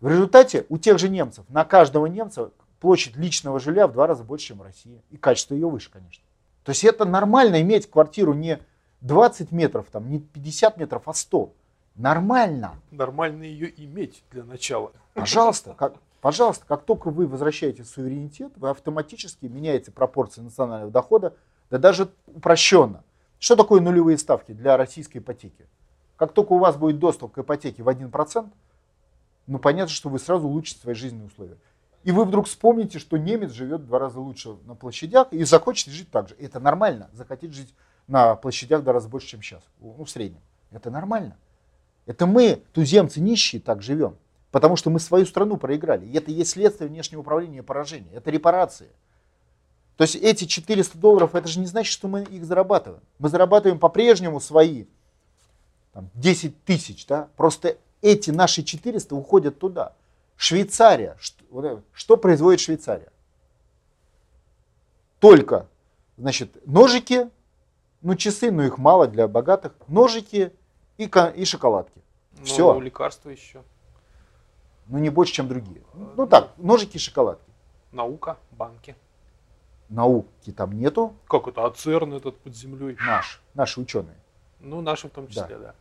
В 0.00 0.08
результате 0.08 0.66
у 0.68 0.76
тех 0.76 0.98
же 0.98 1.08
немцев, 1.08 1.46
на 1.48 1.64
каждого 1.64 2.04
немца 2.04 2.50
площадь 2.78 3.16
личного 3.16 3.58
жилья 3.58 3.86
в 3.86 3.94
два 3.94 4.06
раза 4.06 4.22
больше, 4.22 4.48
чем 4.48 4.58
в 4.58 4.62
России. 4.64 5.00
И 5.10 5.16
качество 5.16 5.54
ее 5.54 5.66
выше, 5.70 5.90
конечно. 5.90 6.22
То 6.62 6.72
есть 6.72 6.84
это 6.84 7.06
нормально 7.06 7.62
иметь 7.62 7.90
квартиру 7.90 8.34
не 8.34 8.60
20 9.00 9.52
метров, 9.52 9.86
там, 9.90 10.10
не 10.10 10.18
50 10.18 10.76
метров, 10.76 11.02
а 11.06 11.14
100. 11.14 11.52
Нормально. 11.94 12.74
Нормально 12.90 13.42
ее 13.42 13.72
иметь 13.84 14.22
для 14.30 14.44
начала. 14.44 14.92
Пожалуйста, 15.14 15.74
как, 15.76 15.94
пожалуйста, 16.20 16.64
как 16.66 16.84
только 16.84 17.10
вы 17.10 17.26
возвращаете 17.26 17.84
суверенитет, 17.84 18.52
вы 18.56 18.70
автоматически 18.70 19.46
меняете 19.46 19.90
пропорции 19.90 20.40
национального 20.40 20.92
дохода, 20.92 21.34
да 21.70 21.78
даже 21.78 22.08
упрощенно. 22.26 23.02
Что 23.38 23.56
такое 23.56 23.80
нулевые 23.80 24.18
ставки 24.18 24.52
для 24.52 24.76
российской 24.76 25.18
ипотеки? 25.18 25.66
Как 26.16 26.32
только 26.32 26.52
у 26.52 26.58
вас 26.58 26.76
будет 26.76 26.98
доступ 26.98 27.32
к 27.32 27.38
ипотеке 27.38 27.82
в 27.82 27.88
1%, 27.88 28.50
ну 29.46 29.58
понятно, 29.58 29.92
что 29.92 30.08
вы 30.08 30.18
сразу 30.18 30.48
улучшите 30.48 30.80
свои 30.80 30.94
жизненные 30.94 31.28
условия. 31.28 31.56
И 32.04 32.12
вы 32.12 32.24
вдруг 32.24 32.46
вспомните, 32.46 32.98
что 32.98 33.16
немец 33.16 33.52
живет 33.52 33.82
в 33.82 33.86
два 33.86 33.98
раза 33.98 34.20
лучше 34.20 34.56
на 34.66 34.74
площадях 34.74 35.32
и 35.32 35.44
захочет 35.44 35.92
жить 35.92 36.10
так 36.10 36.28
же. 36.28 36.36
Это 36.38 36.60
нормально, 36.60 37.10
захотеть 37.12 37.52
жить 37.52 37.74
на 38.08 38.34
площадях 38.34 38.84
раза 38.84 39.08
больше, 39.08 39.28
чем 39.28 39.42
сейчас, 39.42 39.62
ну 39.80 40.04
в 40.04 40.10
среднем. 40.10 40.40
Это 40.70 40.90
нормально. 40.90 41.36
Это 42.06 42.26
мы, 42.26 42.62
туземцы 42.72 43.20
нищие, 43.20 43.60
так 43.60 43.82
живем. 43.82 44.16
Потому 44.50 44.76
что 44.76 44.88
мы 44.88 44.98
свою 44.98 45.26
страну 45.26 45.58
проиграли. 45.58 46.06
И 46.06 46.16
это 46.16 46.30
есть 46.30 46.52
следствие 46.52 46.88
внешнего 46.88 47.20
управления 47.20 47.62
поражения. 47.62 48.10
Это 48.14 48.30
репарации. 48.30 48.88
То 49.96 50.02
есть 50.02 50.16
эти 50.16 50.44
400 50.44 50.96
долларов, 50.96 51.34
это 51.34 51.48
же 51.48 51.60
не 51.60 51.66
значит, 51.66 51.92
что 51.92 52.08
мы 52.08 52.22
их 52.22 52.44
зарабатываем. 52.44 53.02
Мы 53.18 53.28
зарабатываем 53.28 53.78
по-прежнему 53.78 54.40
свои 54.40 54.86
там, 55.92 56.08
10 56.14 56.64
тысяч. 56.64 57.06
Да? 57.06 57.28
Просто 57.36 57.76
эти 58.00 58.30
наши 58.30 58.62
400 58.62 59.14
уходят 59.14 59.58
туда. 59.58 59.92
Швейцария. 60.36 61.16
Что, 61.20 61.82
что 61.92 62.16
производит 62.16 62.60
Швейцария? 62.60 63.12
Только, 65.18 65.66
значит, 66.16 66.56
ножики, 66.64 67.28
ну 68.02 68.14
часы, 68.14 68.50
но 68.50 68.64
их 68.64 68.78
мало 68.78 69.06
для 69.06 69.28
богатых, 69.28 69.74
ножики 69.88 70.52
и, 70.96 71.10
и 71.36 71.44
шоколадки. 71.44 72.00
Ну, 72.38 72.44
Все. 72.44 72.80
лекарства 72.80 73.30
еще. 73.30 73.62
Ну 74.86 74.98
не 74.98 75.10
больше, 75.10 75.34
чем 75.34 75.48
другие. 75.48 75.82
Ну 76.16 76.26
так, 76.26 76.52
ножики 76.56 76.96
и 76.96 77.00
шоколадки. 77.00 77.50
Наука, 77.92 78.36
банки. 78.52 78.96
Науки 79.88 80.52
там 80.52 80.72
нету. 80.72 81.14
Как 81.26 81.48
это? 81.48 81.64
А 81.64 81.70
ЦЕРН 81.70 82.14
этот 82.14 82.38
под 82.38 82.54
землей? 82.54 82.96
Наш, 83.06 83.42
наши 83.54 83.80
ученые. 83.80 84.16
Ну, 84.60 84.80
наши 84.80 85.08
в 85.08 85.10
том 85.10 85.28
числе, 85.28 85.56
да. 85.56 85.58
да 85.58 85.74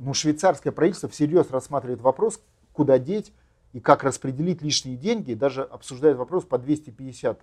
ну, 0.00 0.14
швейцарское 0.14 0.72
правительство 0.72 1.08
всерьез 1.08 1.50
рассматривает 1.50 2.00
вопрос, 2.00 2.40
куда 2.72 2.98
деть 2.98 3.32
и 3.72 3.80
как 3.80 4.02
распределить 4.02 4.62
лишние 4.62 4.96
деньги, 4.96 5.34
даже 5.34 5.62
обсуждает 5.62 6.16
вопрос 6.16 6.44
по 6.44 6.58
250 6.58 7.40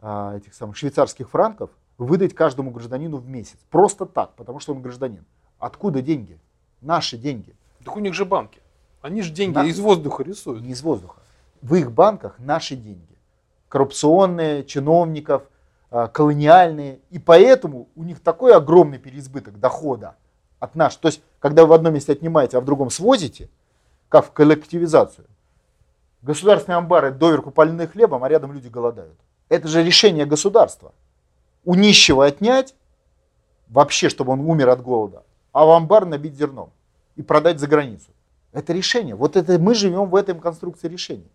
а, 0.00 0.36
этих 0.36 0.52
самых 0.54 0.76
швейцарских 0.76 1.30
франков 1.30 1.70
выдать 1.98 2.34
каждому 2.34 2.70
гражданину 2.70 3.18
в 3.18 3.28
месяц. 3.28 3.58
Просто 3.70 4.06
так, 4.06 4.34
потому 4.34 4.60
что 4.60 4.74
он 4.74 4.82
гражданин. 4.82 5.24
Откуда 5.58 6.02
деньги? 6.02 6.38
Наши 6.80 7.16
деньги. 7.16 7.54
Так 7.84 7.96
у 7.96 8.00
них 8.00 8.14
же 8.14 8.24
банки. 8.24 8.60
Они 9.00 9.22
же 9.22 9.32
деньги 9.32 9.54
На... 9.54 9.64
из 9.64 9.78
воздуха 9.80 10.22
рисуют. 10.22 10.62
Не 10.62 10.72
из 10.72 10.82
воздуха. 10.82 11.20
В 11.60 11.74
их 11.74 11.92
банках 11.92 12.38
наши 12.38 12.76
деньги. 12.76 13.16
Коррупционные, 13.68 14.64
чиновников, 14.64 15.44
а, 15.90 16.08
колониальные. 16.08 17.00
И 17.10 17.18
поэтому 17.18 17.88
у 17.94 18.02
них 18.02 18.20
такой 18.20 18.54
огромный 18.54 18.98
переизбыток 18.98 19.58
дохода 19.60 20.16
от 20.58 20.74
нас. 20.74 20.96
То 20.96 21.08
есть, 21.08 21.22
когда 21.38 21.62
вы 21.62 21.68
в 21.68 21.72
одном 21.72 21.94
месте 21.94 22.12
отнимаете, 22.12 22.58
а 22.58 22.60
в 22.60 22.64
другом 22.64 22.90
свозите, 22.90 23.48
как 24.08 24.26
в 24.26 24.32
коллективизацию, 24.32 25.26
государственные 26.22 26.78
амбары 26.78 27.10
доверху 27.10 27.50
полены 27.50 27.86
хлебом, 27.86 28.24
а 28.24 28.28
рядом 28.28 28.52
люди 28.52 28.68
голодают. 28.68 29.18
Это 29.48 29.68
же 29.68 29.82
решение 29.82 30.24
государства. 30.24 30.92
У 31.64 31.74
нищего 31.74 32.26
отнять, 32.26 32.74
вообще, 33.68 34.08
чтобы 34.08 34.32
он 34.32 34.40
умер 34.40 34.68
от 34.68 34.82
голода, 34.82 35.24
а 35.52 35.64
в 35.64 35.70
амбар 35.70 36.04
набить 36.06 36.36
зерном 36.36 36.70
и 37.16 37.22
продать 37.22 37.60
за 37.60 37.66
границу. 37.66 38.10
Это 38.52 38.72
решение. 38.72 39.14
Вот 39.14 39.36
это 39.36 39.58
мы 39.58 39.74
живем 39.74 40.10
в 40.10 40.16
этой 40.16 40.38
конструкции 40.38 40.88
решений. 40.88 41.30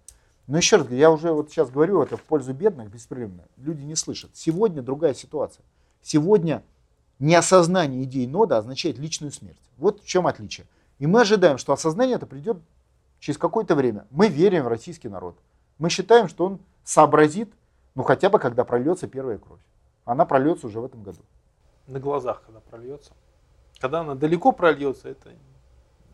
Но 0.45 0.57
еще 0.57 0.78
раз, 0.78 0.89
я 0.89 1.11
уже 1.11 1.32
вот 1.32 1.49
сейчас 1.49 1.69
говорю 1.69 2.01
это 2.01 2.15
в 2.15 2.23
пользу 2.23 2.53
бедных 2.53 2.89
беспрерывно. 2.89 3.43
Люди 3.57 3.82
не 3.82 3.95
слышат. 3.95 4.32
Сегодня 4.34 4.82
другая 4.82 5.13
ситуация. 5.13 5.63
Сегодня 6.01 6.63
неосознание 7.19 8.03
идей 8.03 8.28
нода 8.28 8.57
означает 8.57 8.97
личную 8.97 9.32
смерть. 9.32 9.57
Вот 9.78 10.01
в 10.01 10.07
чем 10.07 10.28
отличие. 10.28 10.67
И 10.99 11.07
мы 11.07 11.21
ожидаем, 11.21 11.57
что 11.57 11.73
осознание 11.73 12.15
это 12.15 12.25
придет 12.25 12.57
через 13.19 13.38
какое-то 13.38 13.75
время. 13.75 14.05
Мы 14.09 14.30
верим 14.30 14.63
в 14.63 14.67
российский 14.67 15.09
народ. 15.09 15.38
Мы 15.80 15.89
считаем, 15.89 16.28
что 16.28 16.45
он 16.45 16.59
сообразит, 16.84 17.51
ну 17.95 18.03
хотя 18.03 18.30
бы 18.30 18.39
когда 18.39 18.63
прольется 18.63 19.07
первая 19.07 19.38
кровь. 19.38 19.59
Она 20.08 20.26
прольется 20.26 20.68
уже 20.68 20.80
в 20.80 20.86
этом 20.86 21.03
году. 21.03 21.20
На 21.86 21.99
глазах, 21.99 22.41
когда 22.45 22.62
прольется. 22.62 23.12
Когда 23.78 23.99
она 23.99 24.16
далеко 24.16 24.53
прольется, 24.53 25.10
это 25.10 25.34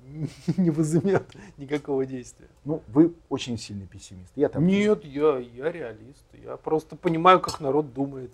не 0.57 0.71
возымет 0.71 1.23
никакого 1.57 2.03
действия. 2.07 2.47
Ну, 2.65 2.81
вы 2.87 3.13
очень 3.29 3.57
сильный 3.59 3.85
пессимист. 3.85 4.31
Я 4.35 4.49
там 4.49 4.65
Нет, 4.65 5.05
я, 5.05 5.37
я 5.37 5.71
реалист. 5.71 6.25
Я 6.33 6.57
просто 6.57 6.95
понимаю, 6.95 7.39
как 7.39 7.59
народ 7.59 7.93
думает. 7.93 8.31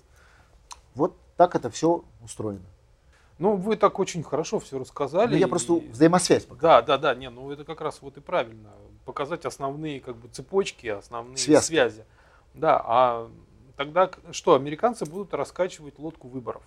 Вот 0.95 1.17
так 1.35 1.55
это 1.55 1.69
все 1.69 2.05
устроено. 2.23 2.65
Ну, 3.37 3.57
вы 3.57 3.75
так 3.75 3.99
очень 3.99 4.23
хорошо 4.23 4.59
все 4.59 4.79
рассказали. 4.79 5.33
Ну, 5.33 5.37
я 5.37 5.49
просто 5.49 5.73
взаимосвязь 5.73 6.45
показал. 6.45 6.79
Да, 6.79 6.81
да, 6.81 6.97
да, 6.97 7.15
не, 7.15 7.29
ну 7.29 7.51
это 7.51 7.65
как 7.65 7.81
раз 7.81 8.01
вот 8.01 8.15
и 8.15 8.21
правильно. 8.21 8.69
Показать 9.03 9.45
основные 9.45 9.99
как 9.99 10.15
бы 10.15 10.29
цепочки, 10.29 10.87
основные 10.87 11.37
Связки. 11.37 11.67
связи. 11.67 12.05
Да, 12.53 12.81
а 12.83 13.31
тогда 13.79 14.11
что, 14.33 14.55
американцы 14.55 15.05
будут 15.05 15.33
раскачивать 15.33 15.97
лодку 15.99 16.27
выборов, 16.27 16.61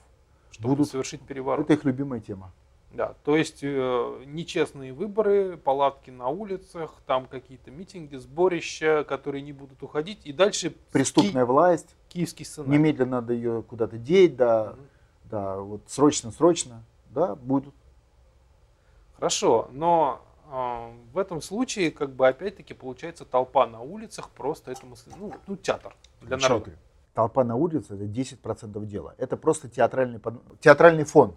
чтобы 0.51 0.71
Будут. 0.77 0.89
совершить 0.89 1.21
переворот. 1.21 1.67
Это 1.67 1.75
их 1.75 1.85
любимая 1.85 2.21
тема. 2.21 2.53
Да, 2.91 3.15
то 3.25 3.37
есть 3.37 3.59
э, 3.63 4.23
нечестные 4.25 4.95
выборы, 4.95 5.59
палатки 5.59 6.09
на 6.09 6.29
улицах, 6.29 6.91
там 7.07 7.27
какие-то 7.27 7.71
митинги, 7.71 8.17
сборища, 8.17 9.05
которые 9.07 9.43
не 9.43 9.53
будут 9.53 9.83
уходить, 9.83 10.21
и 10.25 10.33
дальше 10.33 10.75
Преступная 10.91 11.45
власть, 11.45 11.89
ки- 12.09 12.15
киевский 12.21 12.47
сценарий. 12.47 12.73
немедленно 12.79 13.21
надо 13.21 13.35
ее 13.35 13.63
куда-то 13.63 13.99
деть, 13.99 14.35
да, 14.37 14.71
Мгм. 14.73 14.81
да, 15.25 15.57
вот 15.59 15.83
срочно-срочно, 15.89 16.83
да, 17.11 17.35
будут. 17.35 17.75
Хорошо, 19.17 19.69
но 19.73 20.23
э, 20.51 20.91
в 21.13 21.19
этом 21.19 21.43
случае, 21.43 21.91
как 21.91 22.11
бы 22.15 22.27
опять-таки 22.27 22.73
получается 22.73 23.27
толпа 23.27 23.67
на 23.67 23.81
улицах, 23.83 24.31
просто 24.31 24.71
это 24.73 24.87
мыс- 24.87 25.13
ну, 25.19 25.33
ну, 25.47 25.57
театр 25.57 25.95
для 26.23 26.39
Что 26.39 26.49
народа. 26.49 26.71
Толпа 27.15 27.45
на 27.45 27.57
улице 27.57 27.95
это 27.95 28.05
10% 28.05 28.85
дела. 28.87 29.15
Это 29.19 29.37
просто 29.37 29.69
театральный, 29.69 30.21
театральный 30.61 31.05
фон. 31.05 31.37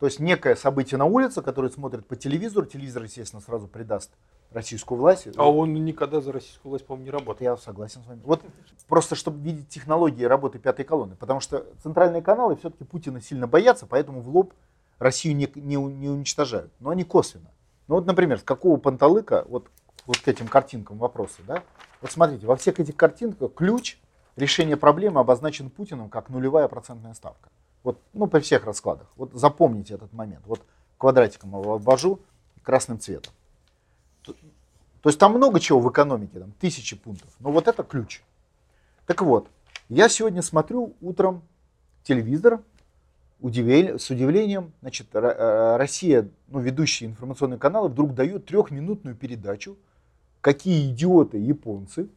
То 0.00 0.06
есть 0.06 0.18
некое 0.18 0.56
событие 0.56 0.98
на 0.98 1.04
улице, 1.04 1.42
которое 1.42 1.70
смотрят 1.70 2.06
по 2.08 2.16
телевизору, 2.16 2.66
телевизор, 2.66 3.04
естественно, 3.04 3.40
сразу 3.40 3.68
придаст 3.68 4.10
российскую 4.50 4.98
власть. 4.98 5.28
А 5.36 5.48
он 5.48 5.72
никогда 5.84 6.20
за 6.20 6.32
российскую 6.32 6.70
власть, 6.70 6.84
по-моему, 6.84 7.04
не 7.04 7.10
Вот 7.12 7.20
работал. 7.20 7.44
я 7.44 7.56
согласен 7.56 8.02
с 8.02 8.06
вами. 8.06 8.20
Вот 8.24 8.42
просто 8.88 9.14
чтобы 9.14 9.40
видеть 9.40 9.68
технологии 9.68 10.24
работы 10.24 10.58
пятой 10.58 10.84
колонны. 10.84 11.14
Потому 11.14 11.38
что 11.38 11.64
центральные 11.82 12.20
каналы 12.20 12.56
все-таки 12.56 12.82
Путина 12.82 13.20
сильно 13.20 13.46
боятся, 13.46 13.86
поэтому 13.86 14.20
в 14.20 14.28
лоб 14.28 14.52
Россию 14.98 15.36
не, 15.36 15.48
не, 15.54 15.76
не 15.76 16.08
уничтожают. 16.08 16.72
Но 16.80 16.90
они 16.90 17.04
косвенно. 17.04 17.52
Ну 17.86 17.94
вот, 17.94 18.06
например, 18.06 18.40
с 18.40 18.42
какого 18.42 18.78
панталыка, 18.78 19.44
вот, 19.48 19.68
вот 20.06 20.18
к 20.18 20.26
этим 20.26 20.48
картинкам 20.48 20.98
вопросы, 20.98 21.42
да? 21.46 21.62
Вот 22.00 22.10
смотрите, 22.10 22.46
во 22.46 22.56
всех 22.56 22.80
этих 22.80 22.96
картинках 22.96 23.54
ключ 23.54 23.98
решения 24.36 24.76
проблемы 24.76 25.20
обозначен 25.20 25.70
Путиным 25.70 26.08
как 26.08 26.28
нулевая 26.28 26.68
процентная 26.68 27.14
ставка. 27.14 27.50
Вот, 27.82 27.98
ну, 28.12 28.26
при 28.26 28.40
всех 28.40 28.64
раскладах. 28.64 29.08
Вот 29.16 29.32
запомните 29.32 29.94
этот 29.94 30.12
момент. 30.12 30.42
Вот 30.46 30.60
квадратиком 30.98 31.50
его 31.50 31.74
обвожу 31.74 32.20
красным 32.62 33.00
цветом. 33.00 33.32
То 34.22 34.34
то 35.02 35.08
есть 35.08 35.18
там 35.18 35.32
много 35.32 35.58
чего 35.58 35.80
в 35.80 35.90
экономике, 35.90 36.38
там 36.38 36.52
тысячи 36.60 36.96
пунктов. 36.96 37.30
Но 37.40 37.50
вот 37.50 37.66
это 37.66 37.82
ключ. 37.82 38.22
Так 39.06 39.20
вот, 39.22 39.48
я 39.88 40.08
сегодня 40.08 40.42
смотрю 40.42 40.94
утром 41.00 41.42
телевизор, 42.04 42.60
с 43.42 44.10
удивлением, 44.10 44.72
значит, 44.80 45.08
э, 45.14 45.76
Россия, 45.76 46.28
ну, 46.46 46.60
ведущие 46.60 47.10
информационные 47.10 47.58
каналы, 47.58 47.88
вдруг 47.88 48.14
дают 48.14 48.46
трехминутную 48.46 49.16
передачу, 49.16 49.76
какие 50.40 50.92
идиоты 50.92 51.38
японцы, 51.38 52.08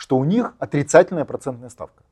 что 0.00 0.16
у 0.16 0.24
них 0.24 0.54
отрицательная 0.58 1.26
процентная 1.26 1.68
ставка. 1.68 2.02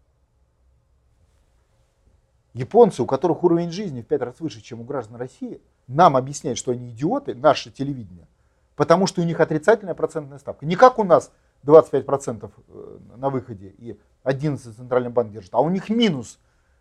Японцы, 2.52 3.02
у 3.02 3.06
которых 3.06 3.42
уровень 3.42 3.70
жизни 3.70 4.02
в 4.02 4.06
пять 4.06 4.20
раз 4.20 4.40
выше, 4.40 4.60
чем 4.60 4.82
у 4.82 4.84
граждан 4.84 5.16
России, 5.16 5.62
нам 5.86 6.14
объясняют, 6.14 6.58
что 6.58 6.72
они 6.72 6.90
идиоты, 6.90 7.34
наше 7.34 7.70
телевидение, 7.70 8.28
потому 8.76 9.06
что 9.06 9.22
у 9.22 9.24
них 9.24 9.40
отрицательная 9.40 9.94
процентная 9.94 10.38
ставка. 10.38 10.66
Не 10.66 10.76
как 10.76 10.98
у 10.98 11.04
нас 11.04 11.32
25% 11.64 12.50
э, 12.68 12.98
на 13.16 13.30
выходе 13.30 13.68
и 13.78 13.98
11 14.22 14.76
центральный 14.76 15.10
банк 15.10 15.32
держит, 15.32 15.54
а 15.54 15.60
у 15.60 15.70
них 15.70 15.88
минус 15.88 16.38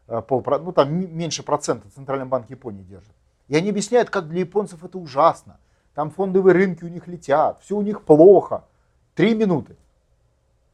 э, 0.10 0.22
ну 0.30 0.72
там 0.74 0.93
меньше 0.93 1.41
процента 1.41 1.89
центральный 1.89 2.26
банк 2.26 2.49
Японии 2.49 2.84
держит. 2.84 3.14
И 3.47 3.55
они 3.55 3.70
объясняют, 3.70 4.10
как 4.10 4.28
для 4.28 4.41
японцев 4.41 4.84
это 4.84 4.97
ужасно. 4.97 5.58
Там 5.95 6.12
фондовые 6.12 6.53
рынки 6.53 6.84
у 6.84 6.89
них 6.89 7.08
летят, 7.08 7.62
все 7.62 7.78
у 7.78 7.82
них 7.82 8.01
плохо. 8.01 8.66
Три 9.16 9.34
минуты. 9.36 9.78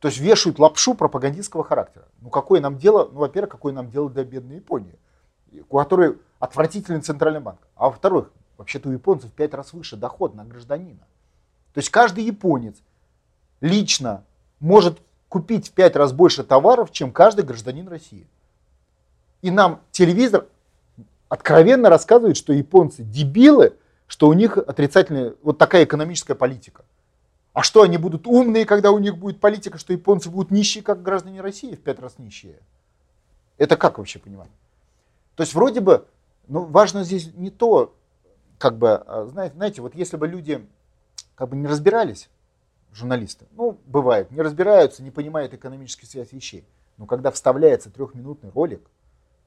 То 0.03 0.09
есть 0.09 0.19
вешают 0.19 0.59
лапшу 0.59 0.95
пропагандистского 0.95 1.63
характера. 1.63 2.09
Ну 2.19 2.29
какое 2.29 2.59
нам 2.59 2.77
дело, 2.77 3.09
ну 3.09 3.19
во-первых, 3.19 3.51
какое 3.51 3.71
нам 3.71 3.89
дело 3.89 4.09
до 4.09 4.25
бедной 4.25 4.57
Японии, 4.57 4.99
у 5.69 5.77
которой 5.77 6.17
отвратительный 6.39 6.99
центральный 6.99 7.39
банк. 7.39 7.59
А 7.77 7.85
во-вторых, 7.85 8.29
вообще-то 8.57 8.89
у 8.89 8.91
японцев 8.91 9.29
в 9.29 9.33
пять 9.33 9.53
раз 9.53 9.71
выше 9.71 9.95
доход 9.95 10.35
на 10.35 10.43
гражданина. 10.43 11.07
То 11.73 11.77
есть 11.77 11.89
каждый 11.89 12.25
японец 12.25 12.75
лично 13.61 14.25
может 14.59 14.99
купить 15.29 15.69
в 15.69 15.71
пять 15.71 15.95
раз 15.95 16.11
больше 16.11 16.43
товаров, 16.43 16.91
чем 16.91 17.13
каждый 17.13 17.45
гражданин 17.45 17.87
России. 17.87 18.27
И 19.41 19.51
нам 19.51 19.79
телевизор 19.91 20.47
откровенно 21.29 21.87
рассказывает, 21.87 22.35
что 22.35 22.51
японцы 22.51 23.03
дебилы, 23.03 23.77
что 24.07 24.27
у 24.27 24.33
них 24.33 24.57
отрицательная 24.57 25.35
вот 25.43 25.57
такая 25.57 25.85
экономическая 25.85 26.35
политика. 26.35 26.83
А 27.53 27.61
что, 27.61 27.83
они 27.83 27.97
будут 27.97 28.25
умные, 28.25 28.65
когда 28.65 28.91
у 28.91 28.97
них 28.97 29.17
будет 29.17 29.39
политика, 29.39 29.77
что 29.77 29.93
японцы 29.93 30.29
будут 30.29 30.49
нищие, 30.51 30.83
как 30.83 31.03
граждане 31.03 31.41
России, 31.41 31.75
в 31.75 31.81
пять 31.81 31.99
раз 31.99 32.17
нищие? 32.17 32.59
Это 33.57 33.77
как 33.77 33.99
вообще 33.99 34.17
понимать? 34.17 34.49
То 35.35 35.43
есть 35.43 35.53
вроде 35.53 35.79
бы, 35.79 36.07
ну 36.47 36.65
важно 36.65 37.03
здесь 37.03 37.31
не 37.35 37.51
то, 37.51 37.95
как 38.57 38.77
бы, 38.77 38.95
а, 38.95 39.27
знаете, 39.27 39.55
знаете, 39.55 39.81
вот 39.81 39.93
если 39.93 40.17
бы 40.17 40.27
люди 40.27 40.67
как 41.35 41.49
бы 41.49 41.55
не 41.55 41.67
разбирались, 41.67 42.29
журналисты, 42.91 43.45
ну 43.51 43.77
бывает, 43.85 44.31
не 44.31 44.41
разбираются, 44.41 45.03
не 45.03 45.11
понимают 45.11 45.53
экономический 45.53 46.07
связь 46.07 46.31
вещей, 46.31 46.65
но 46.97 47.05
когда 47.05 47.29
вставляется 47.29 47.91
трехминутный 47.91 48.49
ролик, 48.49 48.81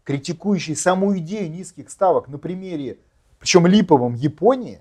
критикующий 0.04 0.76
саму 0.76 1.16
идею 1.18 1.50
низких 1.50 1.90
ставок 1.90 2.28
на 2.28 2.38
примере, 2.38 2.98
причем 3.40 3.66
липовом 3.66 4.14
Японии, 4.14 4.80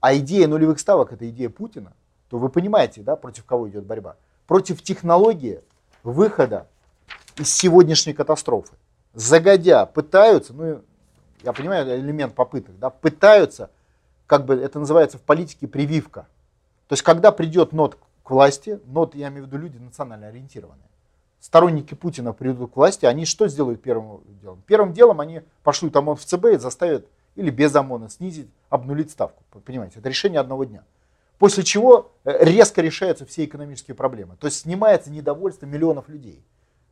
а 0.00 0.16
идея 0.16 0.48
нулевых 0.48 0.80
ставок 0.80 1.12
это 1.12 1.28
идея 1.28 1.48
Путина, 1.48 1.92
то 2.30 2.38
вы 2.38 2.48
понимаете, 2.48 3.02
да, 3.02 3.16
против 3.16 3.44
кого 3.44 3.68
идет 3.68 3.84
борьба? 3.84 4.16
Против 4.46 4.82
технологии 4.82 5.60
выхода 6.04 6.66
из 7.36 7.52
сегодняшней 7.52 8.14
катастрофы. 8.14 8.74
Загодя 9.14 9.84
пытаются, 9.84 10.54
ну 10.54 10.82
я 11.42 11.52
понимаю 11.52 12.00
элемент 12.00 12.34
попыток, 12.34 12.78
да, 12.78 12.88
пытаются, 12.90 13.70
как 14.26 14.44
бы 14.44 14.54
это 14.54 14.78
называется 14.78 15.18
в 15.18 15.22
политике 15.22 15.66
прививка. 15.66 16.28
То 16.86 16.92
есть 16.92 17.02
когда 17.02 17.32
придет 17.32 17.72
нот 17.72 17.98
к 18.22 18.30
власти, 18.30 18.80
нот, 18.86 19.16
я 19.16 19.28
имею 19.28 19.44
в 19.44 19.46
виду 19.48 19.58
люди 19.58 19.78
национально 19.78 20.28
ориентированные, 20.28 20.88
сторонники 21.40 21.94
Путина 21.94 22.32
придут 22.32 22.72
к 22.72 22.76
власти, 22.76 23.06
они 23.06 23.24
что 23.24 23.48
сделают 23.48 23.82
первым 23.82 24.20
делом? 24.40 24.62
Первым 24.66 24.92
делом 24.92 25.20
они 25.20 25.42
пошлют 25.64 25.96
ОМОН 25.96 26.14
в 26.14 26.24
ЦБ 26.24 26.44
и 26.46 26.58
заставят 26.58 27.06
или 27.34 27.50
без 27.50 27.74
ОМОНа 27.74 28.08
снизить, 28.08 28.48
обнулить 28.68 29.10
ставку. 29.10 29.42
Понимаете, 29.64 29.98
это 29.98 30.08
решение 30.08 30.38
одного 30.38 30.64
дня. 30.64 30.84
После 31.40 31.64
чего 31.64 32.12
э, 32.24 32.44
резко 32.44 32.82
решаются 32.82 33.24
все 33.24 33.46
экономические 33.46 33.94
проблемы. 33.94 34.36
То 34.38 34.46
есть 34.46 34.60
снимается 34.60 35.10
недовольство 35.10 35.64
миллионов 35.64 36.10
людей. 36.10 36.44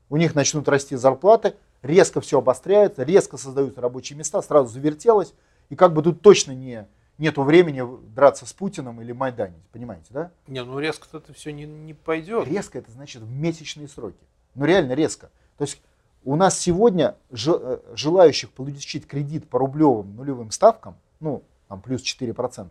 У 0.09 0.16
них 0.16 0.34
начнут 0.34 0.66
расти 0.70 0.96
зарплаты, 0.96 1.55
резко 1.82 2.22
все 2.22 2.38
обостряется, 2.38 3.03
резко 3.03 3.36
создаются 3.36 3.82
рабочие 3.82 4.18
места, 4.18 4.40
сразу 4.40 4.72
завертелось. 4.72 5.34
И 5.68 5.76
как 5.76 5.92
бы 5.92 6.03
тут 6.03 6.22
точно 6.22 6.53
не, 6.53 6.88
нету 7.18 7.42
времени 7.42 7.84
драться 8.14 8.46
с 8.46 8.55
Путиным 8.55 9.03
или 9.03 9.12
майданить. 9.12 9.62
Понимаете, 9.70 10.07
да? 10.09 10.30
Не, 10.46 10.64
ну 10.64 10.78
резко 10.78 11.07
это 11.14 11.34
все 11.34 11.53
не, 11.53 11.66
не 11.66 11.92
пойдет. 11.92 12.49
Резко 12.49 12.78
это 12.78 12.90
значит 12.90 13.20
в 13.20 13.30
месячные 13.30 13.86
сроки. 13.86 14.16
Ну 14.55 14.64
реально 14.64 14.94
резко. 14.94 15.28
То 15.59 15.64
есть 15.64 15.78
у 16.24 16.36
нас 16.36 16.59
сегодня 16.59 17.16
э, 17.28 17.78
желающих 17.92 18.51
получить 18.53 19.07
кредит 19.07 19.46
по 19.51 19.59
рублевым 19.59 20.16
нулевым 20.16 20.53
ставкам, 20.53 20.96
ну 21.20 21.42
там 21.68 21.82
плюс 21.82 22.03
4%, 22.03 22.70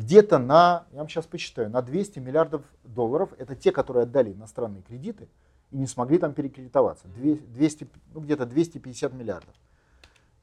где-то 0.00 0.38
на, 0.38 0.86
я 0.92 0.98
вам 0.98 1.08
сейчас 1.08 1.26
посчитаю, 1.26 1.68
на 1.70 1.82
200 1.82 2.18
миллиардов 2.20 2.62
долларов, 2.84 3.30
это 3.38 3.54
те, 3.54 3.70
которые 3.70 4.04
отдали 4.04 4.32
иностранные 4.32 4.82
кредиты 4.82 5.28
и 5.70 5.76
не 5.76 5.86
смогли 5.86 6.18
там 6.18 6.32
перекредитоваться. 6.32 7.06
Две- 7.08 7.34
200, 7.34 7.86
ну 8.14 8.20
где-то 8.20 8.46
250 8.46 9.12
миллиардов. 9.12 9.54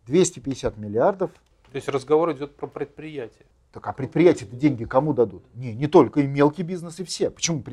250 0.05 0.77
миллиардов 0.77 1.31
То 1.71 1.75
есть 1.75 1.89
разговор 1.89 2.31
идет 2.31 2.55
про 2.55 2.67
предприятие. 2.67 3.45
так 3.73 3.85
а 3.87 3.93
предприятия-то 3.93 4.55
деньги 4.55 4.85
кому 4.85 5.13
дадут? 5.13 5.43
Не, 5.55 5.73
не 5.73 5.87
только 5.87 6.21
и 6.21 6.27
мелкий 6.27 6.63
бизнес, 6.63 6.99
и 6.99 7.03
все. 7.03 7.29
Почему? 7.29 7.63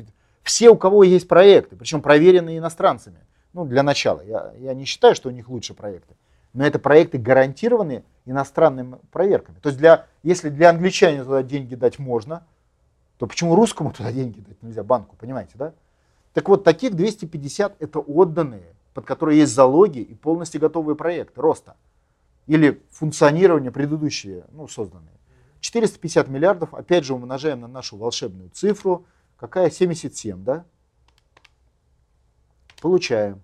Все, 0.41 0.69
у 0.69 0.75
кого 0.77 1.03
есть 1.03 1.27
проекты, 1.27 1.75
причем 1.75 2.01
проверенные 2.01 2.57
иностранцами. 2.57 3.19
Ну, 3.53 3.65
для 3.65 3.83
начала. 3.83 4.21
Я, 4.21 4.53
я 4.57 4.73
не 4.73 4.85
считаю, 4.85 5.15
что 5.15 5.29
у 5.29 5.31
них 5.31 5.47
лучше 5.49 5.73
проекты. 5.73 6.15
Но 6.55 6.65
это 6.65 6.79
проекты 6.79 7.17
гарантированы 7.17 8.05
иностранными 8.25 8.97
проверками. 9.11 9.59
То 9.59 9.69
есть, 9.69 9.77
для, 9.77 10.07
если 10.23 10.49
для 10.49 10.69
англичанина 10.69 11.25
туда 11.25 11.43
деньги 11.43 11.75
дать 11.75 11.99
можно, 11.99 12.47
то 13.17 13.27
почему 13.27 13.55
русскому 13.55 13.91
туда 13.91 14.11
деньги 14.13 14.39
дать 14.39 14.63
нельзя, 14.63 14.81
банку, 14.81 15.17
понимаете, 15.17 15.51
да? 15.55 15.73
Так 16.33 16.47
вот, 16.47 16.63
таких 16.63 16.95
250 16.95 17.75
это 17.79 17.99
отданные, 17.99 18.73
под 18.93 19.05
которые 19.05 19.39
есть 19.39 19.53
залоги 19.53 19.99
и 19.99 20.15
полностью 20.15 20.61
готовые 20.61 20.95
проекты 20.95 21.41
роста. 21.41 21.75
Или 22.47 22.81
функционирование 22.89 23.71
предыдущие, 23.71 24.45
ну, 24.51 24.69
созданные. 24.69 25.11
450 25.59 26.29
миллиардов, 26.29 26.73
опять 26.73 27.03
же, 27.03 27.13
умножаем 27.13 27.59
на 27.59 27.67
нашу 27.67 27.97
волшебную 27.97 28.49
цифру. 28.51 29.05
Какая? 29.35 29.69
77, 29.69 30.41
да? 30.41 30.63
Получаем. 32.81 33.41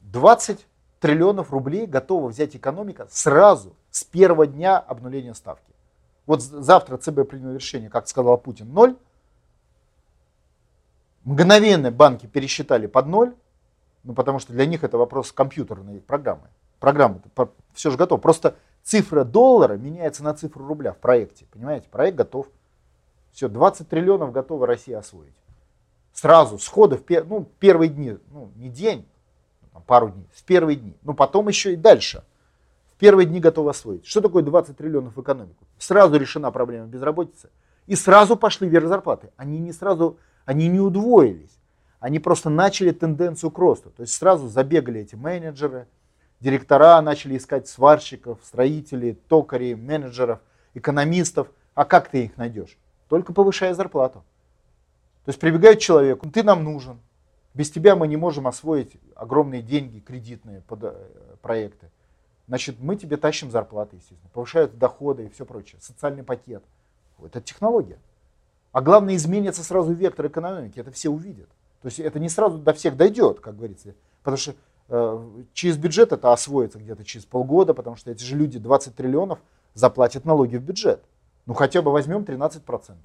20 0.00 0.66
триллионов 1.00 1.52
рублей 1.52 1.86
готова 1.86 2.28
взять 2.28 2.56
экономика 2.56 3.06
сразу, 3.10 3.74
с 3.90 4.04
первого 4.04 4.46
дня 4.46 4.78
обнуления 4.78 5.34
ставки. 5.34 5.72
Вот 6.26 6.42
завтра 6.42 6.96
ЦБ 6.96 7.28
принял 7.28 7.54
решение, 7.54 7.88
как 7.88 8.08
сказал 8.08 8.36
Путин, 8.38 8.72
ноль. 8.72 8.96
Мгновенно 11.24 11.90
банки 11.90 12.26
пересчитали 12.26 12.86
под 12.86 13.06
ноль, 13.06 13.34
Ну, 14.04 14.14
потому 14.14 14.38
что 14.38 14.52
для 14.52 14.66
них 14.66 14.84
это 14.84 14.98
вопрос 14.98 15.32
компьютерной 15.32 16.00
программы. 16.00 16.48
Программа 16.78 17.20
все 17.72 17.90
же 17.90 17.96
готово. 17.96 18.20
Просто 18.20 18.56
цифра 18.82 19.24
доллара 19.24 19.76
меняется 19.76 20.22
на 20.22 20.34
цифру 20.34 20.64
рубля 20.66 20.92
в 20.92 20.98
проекте. 20.98 21.46
Понимаете? 21.46 21.88
Проект 21.90 22.16
готов. 22.16 22.48
Все, 23.32 23.48
20 23.48 23.88
триллионов 23.88 24.32
готова 24.32 24.66
Россия 24.66 24.98
освоить. 24.98 25.34
Сразу, 26.12 26.58
сходу, 26.58 26.96
в 26.96 27.02
пер, 27.02 27.26
ну, 27.26 27.46
первые 27.58 27.90
дни, 27.90 28.16
ну, 28.30 28.50
не 28.56 28.70
день, 28.70 29.06
там, 29.76 29.82
пару 29.86 30.08
дней, 30.10 30.26
в 30.32 30.42
первые 30.44 30.76
дни. 30.76 30.94
Но 31.02 31.12
потом 31.12 31.48
еще 31.48 31.74
и 31.74 31.76
дальше. 31.76 32.24
В 32.94 32.98
первые 32.98 33.26
дни 33.26 33.40
готовы 33.40 33.70
освоить. 33.70 34.06
Что 34.06 34.22
такое 34.22 34.42
20 34.42 34.76
триллионов 34.76 35.16
в 35.16 35.20
экономику? 35.20 35.66
Сразу 35.78 36.16
решена 36.16 36.50
проблема 36.50 36.86
безработицы. 36.86 37.50
И 37.86 37.94
сразу 37.94 38.36
пошли 38.36 38.68
вверх 38.68 38.88
зарплаты. 38.88 39.30
Они 39.36 39.58
не 39.58 39.72
сразу, 39.72 40.16
они 40.46 40.68
не 40.68 40.80
удвоились. 40.80 41.58
Они 42.00 42.18
просто 42.18 42.48
начали 42.48 42.90
тенденцию 42.90 43.50
к 43.50 43.58
росту. 43.58 43.90
То 43.90 44.02
есть 44.02 44.14
сразу 44.14 44.48
забегали 44.48 45.00
эти 45.00 45.14
менеджеры, 45.14 45.86
директора 46.40 47.00
начали 47.02 47.36
искать 47.36 47.68
сварщиков, 47.68 48.38
строителей, 48.42 49.14
токарей, 49.28 49.74
менеджеров, 49.74 50.40
экономистов. 50.74 51.48
А 51.74 51.84
как 51.84 52.08
ты 52.08 52.24
их 52.24 52.36
найдешь? 52.38 52.78
Только 53.08 53.34
повышая 53.34 53.74
зарплату. 53.74 54.24
То 55.26 55.30
есть 55.30 55.40
прибегают 55.40 55.80
к 55.80 55.82
человеку, 55.82 56.30
ты 56.30 56.42
нам 56.42 56.64
нужен. 56.64 56.98
Без 57.56 57.70
тебя 57.70 57.96
мы 57.96 58.06
не 58.06 58.18
можем 58.18 58.46
освоить 58.46 58.98
огромные 59.14 59.62
деньги 59.62 59.98
кредитные 59.98 60.60
под 60.60 60.84
э, 60.84 60.94
проекты. 61.40 61.90
Значит, 62.48 62.76
мы 62.80 62.96
тебе 62.96 63.16
тащим 63.16 63.50
зарплаты, 63.50 63.96
естественно. 63.96 64.28
Повышают 64.34 64.76
доходы 64.76 65.24
и 65.24 65.30
все 65.30 65.46
прочее. 65.46 65.80
Социальный 65.80 66.22
пакет. 66.22 66.62
Это 67.24 67.40
технология. 67.40 67.98
А 68.72 68.82
главное, 68.82 69.16
изменится 69.16 69.64
сразу 69.64 69.94
вектор 69.94 70.26
экономики. 70.26 70.78
Это 70.78 70.90
все 70.90 71.08
увидят. 71.08 71.48
То 71.80 71.86
есть 71.86 71.98
это 71.98 72.18
не 72.18 72.28
сразу 72.28 72.58
до 72.58 72.74
всех 72.74 72.94
дойдет, 72.94 73.40
как 73.40 73.56
говорится. 73.56 73.94
Потому 74.22 74.36
что 74.36 74.54
э, 74.90 75.28
через 75.54 75.78
бюджет 75.78 76.12
это 76.12 76.34
освоится 76.34 76.78
где-то 76.78 77.06
через 77.06 77.24
полгода, 77.24 77.72
потому 77.72 77.96
что 77.96 78.10
эти 78.10 78.22
же 78.22 78.36
люди 78.36 78.58
20 78.58 78.94
триллионов 78.94 79.38
заплатят 79.72 80.26
налоги 80.26 80.56
в 80.58 80.62
бюджет. 80.62 81.02
Ну 81.46 81.54
хотя 81.54 81.80
бы 81.80 81.90
возьмем 81.90 82.20
13%. 82.20 82.96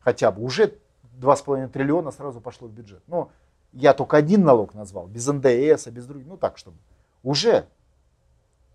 Хотя 0.00 0.30
бы. 0.30 0.42
Уже 0.42 0.74
2,5 1.18 1.68
триллиона 1.68 2.10
сразу 2.10 2.42
пошло 2.42 2.68
в 2.68 2.72
бюджет. 2.72 3.02
Но 3.06 3.30
я 3.76 3.92
только 3.92 4.16
один 4.16 4.42
налог 4.42 4.74
назвал, 4.74 5.06
без 5.06 5.26
НДС, 5.26 5.86
а 5.86 5.90
без 5.90 6.06
других. 6.06 6.26
Ну 6.26 6.36
так, 6.36 6.56
чтобы. 6.58 6.78
Уже. 7.22 7.66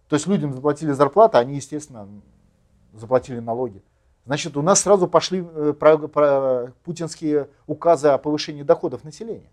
То 0.07 0.15
есть 0.15 0.27
людям 0.27 0.53
заплатили 0.53 0.91
зарплату, 0.91 1.37
они, 1.37 1.55
естественно, 1.55 2.07
заплатили 2.93 3.39
налоги. 3.39 3.81
Значит, 4.25 4.55
у 4.57 4.61
нас 4.61 4.81
сразу 4.81 5.07
пошли 5.07 5.43
э, 5.43 5.73
про, 5.73 5.97
про 5.97 6.73
путинские 6.83 7.49
указы 7.65 8.09
о 8.09 8.17
повышении 8.17 8.61
доходов 8.61 9.03
населения, 9.03 9.49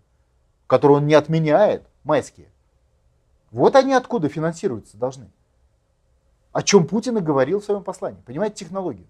которые 0.67 0.97
он 0.97 1.07
не 1.07 1.15
отменяет, 1.15 1.87
майские. 2.03 2.49
Вот 3.51 3.75
они 3.75 3.93
откуда 3.93 4.29
финансируются 4.29 4.97
должны. 4.97 5.31
О 6.51 6.61
чем 6.61 6.85
Путин 6.85 7.17
и 7.17 7.21
говорил 7.21 7.61
в 7.61 7.65
своем 7.65 7.83
послании. 7.83 8.21
Понимаете 8.25 8.65
технологию? 8.65 9.07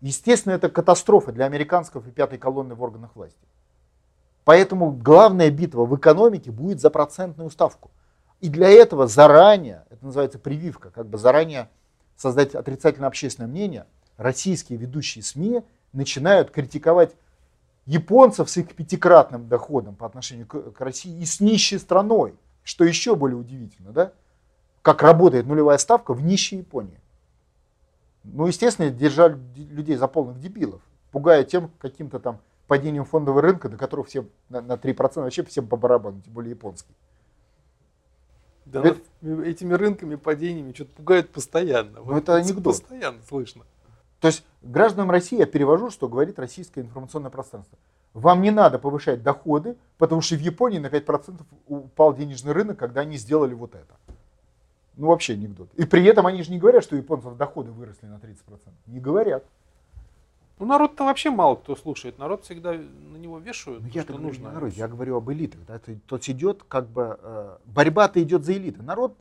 Естественно, 0.00 0.54
это 0.54 0.68
катастрофа 0.68 1.30
для 1.30 1.44
американцев 1.44 2.04
и 2.06 2.10
пятой 2.10 2.38
колонны 2.38 2.74
в 2.74 2.82
органах 2.82 3.14
власти. 3.14 3.38
Поэтому 4.44 4.90
главная 4.92 5.50
битва 5.50 5.84
в 5.84 5.96
экономике 5.96 6.50
будет 6.50 6.80
за 6.80 6.90
процентную 6.90 7.50
ставку. 7.50 7.90
И 8.40 8.48
для 8.48 8.68
этого 8.68 9.06
заранее, 9.06 9.84
это 9.90 10.04
называется 10.04 10.38
прививка, 10.38 10.90
как 10.90 11.06
бы 11.06 11.16
заранее 11.16 11.68
создать 12.16 12.54
отрицательное 12.54 13.08
общественное 13.08 13.48
мнение– 13.48 13.86
российские 14.16 14.78
ведущие 14.78 15.22
СМИ 15.22 15.62
начинают 15.92 16.50
критиковать 16.50 17.14
японцев 17.86 18.48
с 18.48 18.56
их 18.56 18.74
пятикратным 18.74 19.48
доходом 19.48 19.94
по 19.94 20.06
отношению 20.06 20.46
к, 20.46 20.80
России 20.80 21.20
и 21.20 21.24
с 21.24 21.40
нищей 21.40 21.78
страной, 21.78 22.34
что 22.62 22.84
еще 22.84 23.16
более 23.16 23.36
удивительно, 23.36 23.92
да? 23.92 24.12
Как 24.82 25.02
работает 25.02 25.46
нулевая 25.46 25.78
ставка 25.78 26.14
в 26.14 26.22
нищей 26.22 26.58
Японии. 26.58 26.98
Ну, 28.24 28.46
естественно, 28.46 28.90
держали 28.90 29.36
людей 29.56 29.96
за 29.96 30.06
полных 30.06 30.40
дебилов, 30.40 30.80
пугая 31.10 31.44
тем 31.44 31.70
каким-то 31.80 32.20
там 32.20 32.40
падением 32.72 33.04
фондового 33.04 33.42
рынка, 33.42 33.68
до 33.68 33.76
которого 33.76 34.06
все 34.06 34.24
на, 34.48 34.62
на 34.62 34.72
3% 34.72 35.16
вообще 35.16 35.44
всем 35.44 35.66
по 35.66 35.76
барабану, 35.76 36.22
тем 36.22 36.32
более 36.32 36.52
японский. 36.52 36.94
Да 38.64 38.82
это, 38.82 39.00
этими 39.44 39.74
рынками, 39.74 40.14
падениями 40.14 40.72
что-то 40.72 40.94
пугают 40.94 41.28
постоянно. 41.28 42.00
Ну, 42.02 42.16
это 42.16 42.36
анекдот. 42.36 42.80
Постоянно 42.80 43.20
слышно. 43.28 43.64
То 44.20 44.28
есть 44.28 44.42
гражданам 44.62 45.10
России 45.10 45.38
я 45.38 45.44
перевожу, 45.44 45.90
что 45.90 46.08
говорит 46.08 46.38
российское 46.38 46.80
информационное 46.80 47.30
пространство. 47.30 47.76
Вам 48.14 48.40
не 48.40 48.50
надо 48.50 48.78
повышать 48.78 49.22
доходы, 49.22 49.76
потому 49.98 50.22
что 50.22 50.36
в 50.36 50.40
Японии 50.40 50.78
на 50.78 50.86
5% 50.86 51.42
упал 51.66 52.16
денежный 52.16 52.52
рынок, 52.52 52.78
когда 52.78 53.02
они 53.02 53.18
сделали 53.18 53.52
вот 53.52 53.74
это. 53.74 53.96
Ну 54.96 55.08
вообще 55.08 55.34
анекдот. 55.34 55.68
И 55.74 55.84
при 55.84 56.06
этом 56.06 56.26
они 56.26 56.42
же 56.42 56.50
не 56.50 56.58
говорят, 56.58 56.84
что 56.84 56.94
у 56.94 56.98
японцев 56.98 57.36
доходы 57.36 57.70
выросли 57.70 58.06
на 58.06 58.14
30%. 58.14 58.38
Не 58.86 58.98
говорят. 58.98 59.44
Ну 60.62 60.68
народ-то 60.68 61.02
вообще 61.02 61.30
мало 61.30 61.56
кто 61.56 61.74
слушает. 61.74 62.20
Народ 62.20 62.44
всегда 62.44 62.74
на 62.74 63.16
него 63.16 63.40
вешают, 63.40 63.82
ну, 63.82 63.88
я 63.92 64.02
что 64.02 64.16
нужно. 64.16 64.52
Народ, 64.52 64.72
я 64.74 64.86
говорю 64.86 65.16
об 65.16 65.28
элитах. 65.32 65.60
Да? 65.66 65.80
То, 65.80 65.92
то 66.06 66.18
идет 66.18 66.62
как 66.68 66.88
бы... 66.88 67.18
Э, 67.20 67.56
борьба-то 67.64 68.22
идет 68.22 68.44
за 68.44 68.52
элиты. 68.52 68.80
Народ... 68.80 69.18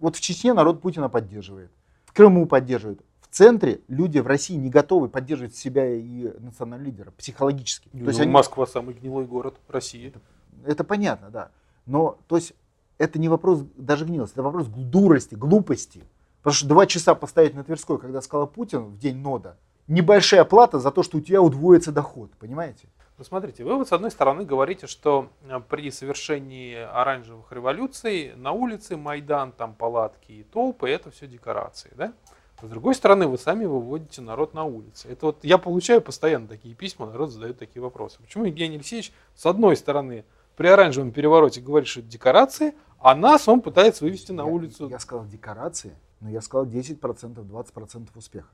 Вот 0.00 0.16
в 0.16 0.20
Чечне 0.22 0.54
народ 0.54 0.80
Путина 0.80 1.10
поддерживает. 1.10 1.70
В 2.06 2.14
Крыму 2.14 2.46
поддерживает 2.46 3.02
в 3.20 3.26
центре 3.28 3.82
люди 3.88 4.18
в 4.18 4.26
России 4.26 4.54
не 4.54 4.70
готовы 4.70 5.10
поддерживать 5.10 5.54
себя 5.54 5.94
и 5.94 6.32
национального 6.40 6.86
лидера 6.86 7.10
психологически. 7.10 7.90
Ну, 7.92 8.04
то 8.04 8.08
есть 8.08 8.20
они... 8.20 8.32
Москва 8.32 8.66
самый 8.66 8.94
гнилой 8.94 9.26
город 9.26 9.58
России. 9.68 10.08
Это, 10.08 10.20
это 10.64 10.84
понятно, 10.84 11.28
да. 11.28 11.50
Но 11.84 12.16
то 12.28 12.36
есть 12.36 12.54
это 12.96 13.18
не 13.18 13.28
вопрос 13.28 13.62
даже 13.76 14.06
гнилости, 14.06 14.32
это 14.32 14.42
вопрос 14.42 14.68
дурости, 14.68 15.34
глупости. 15.34 16.02
Потому 16.38 16.54
что 16.54 16.66
два 16.66 16.86
часа 16.86 17.14
постоять 17.14 17.52
на 17.52 17.62
Тверской, 17.62 17.98
когда 17.98 18.22
сказал 18.22 18.46
Путин 18.46 18.86
в 18.86 18.98
день 18.98 19.18
нода, 19.18 19.58
небольшая 19.88 20.44
плата 20.44 20.78
за 20.78 20.90
то, 20.90 21.02
что 21.02 21.18
у 21.18 21.20
тебя 21.20 21.42
удвоится 21.42 21.90
доход, 21.90 22.30
понимаете? 22.38 22.88
Ну, 23.16 23.24
смотрите, 23.24 23.64
вы 23.64 23.74
вот 23.74 23.88
с 23.88 23.92
одной 23.92 24.12
стороны 24.12 24.44
говорите, 24.44 24.86
что 24.86 25.30
э, 25.42 25.58
при 25.68 25.90
совершении 25.90 26.76
оранжевых 26.76 27.50
революций 27.50 28.32
на 28.36 28.52
улице 28.52 28.96
Майдан, 28.96 29.50
там 29.50 29.74
палатки 29.74 30.30
и 30.30 30.42
толпы, 30.44 30.88
это 30.88 31.10
все 31.10 31.26
декорации, 31.26 31.90
да? 31.96 32.12
С 32.62 32.68
другой 32.68 32.94
стороны, 32.94 33.26
вы 33.26 33.38
сами 33.38 33.64
выводите 33.64 34.20
народ 34.20 34.54
на 34.54 34.64
улицы. 34.64 35.08
Это 35.08 35.26
вот 35.26 35.38
я 35.42 35.58
получаю 35.58 36.00
постоянно 36.00 36.48
такие 36.48 36.74
письма, 36.74 37.06
народ 37.06 37.30
задает 37.30 37.58
такие 37.58 37.80
вопросы. 37.80 38.18
Почему 38.20 38.44
Евгений 38.44 38.76
Алексеевич, 38.76 39.12
с 39.34 39.46
одной 39.46 39.76
стороны, 39.76 40.24
при 40.56 40.66
оранжевом 40.66 41.12
перевороте 41.12 41.60
говорит, 41.60 41.88
что 41.88 42.00
это 42.00 42.08
декорации, 42.08 42.74
а 42.98 43.14
нас 43.14 43.48
он 43.48 43.60
пытается 43.60 44.04
вывести 44.04 44.32
на 44.32 44.42
я, 44.42 44.46
улицу. 44.46 44.88
Я 44.88 44.98
сказал 44.98 45.26
декорации, 45.26 45.96
но 46.20 46.30
я 46.30 46.40
сказал 46.40 46.66
10%, 46.66 47.00
20% 47.00 48.08
успеха. 48.16 48.50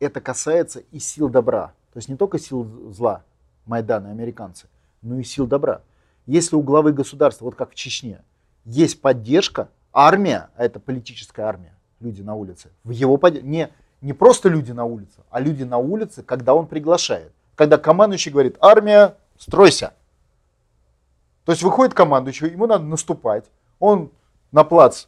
Это 0.00 0.20
касается 0.20 0.80
и 0.80 0.98
сил 0.98 1.28
добра. 1.28 1.68
То 1.92 1.98
есть 1.98 2.08
не 2.08 2.16
только 2.16 2.38
сил 2.38 2.92
зла, 2.92 3.22
Майдана, 3.66 4.10
американцы, 4.10 4.68
но 5.02 5.18
и 5.18 5.24
сил 5.24 5.46
добра. 5.46 5.82
Если 6.26 6.56
у 6.56 6.62
главы 6.62 6.92
государства, 6.92 7.46
вот 7.46 7.54
как 7.54 7.70
в 7.70 7.74
Чечне, 7.74 8.22
есть 8.64 9.00
поддержка, 9.00 9.68
армия, 9.92 10.50
а 10.56 10.64
это 10.64 10.78
политическая 10.78 11.42
армия, 11.42 11.74
люди 12.00 12.22
на 12.22 12.34
улице. 12.34 12.70
В 12.84 12.90
его 12.90 13.16
под... 13.16 13.42
не, 13.42 13.70
не 14.00 14.12
просто 14.12 14.48
люди 14.48 14.72
на 14.72 14.84
улице, 14.84 15.20
а 15.30 15.40
люди 15.40 15.64
на 15.64 15.78
улице, 15.78 16.22
когда 16.22 16.54
он 16.54 16.66
приглашает. 16.66 17.32
Когда 17.54 17.78
командующий 17.78 18.30
говорит, 18.30 18.56
армия, 18.60 19.16
стройся. 19.38 19.94
То 21.44 21.52
есть 21.52 21.62
выходит 21.62 21.94
командующий, 21.94 22.50
ему 22.50 22.66
надо 22.66 22.84
наступать. 22.84 23.46
Он 23.78 24.10
на 24.52 24.64
плац 24.64 25.06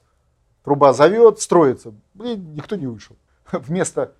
труба 0.64 0.92
зовет, 0.92 1.40
строится. 1.40 1.92
Блин, 2.14 2.54
никто 2.54 2.76
не 2.76 2.86
вышел. 2.86 3.16
Вместо 3.52 4.12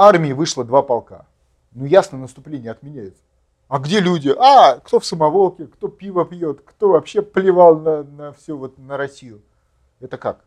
армии 0.00 0.32
вышло 0.32 0.64
два 0.64 0.82
полка. 0.82 1.26
Ну 1.72 1.84
ясно, 1.84 2.18
наступление 2.18 2.72
отменяется. 2.72 3.22
А 3.68 3.78
где 3.78 4.00
люди? 4.00 4.34
А, 4.36 4.78
кто 4.78 4.98
в 4.98 5.06
самоволке, 5.06 5.66
кто 5.66 5.88
пиво 5.88 6.24
пьет, 6.24 6.62
кто 6.64 6.90
вообще 6.90 7.22
плевал 7.22 7.78
на, 7.78 8.02
на 8.02 8.32
все 8.32 8.56
вот 8.56 8.78
на 8.78 8.96
Россию. 8.96 9.42
Это 10.00 10.18
как? 10.18 10.44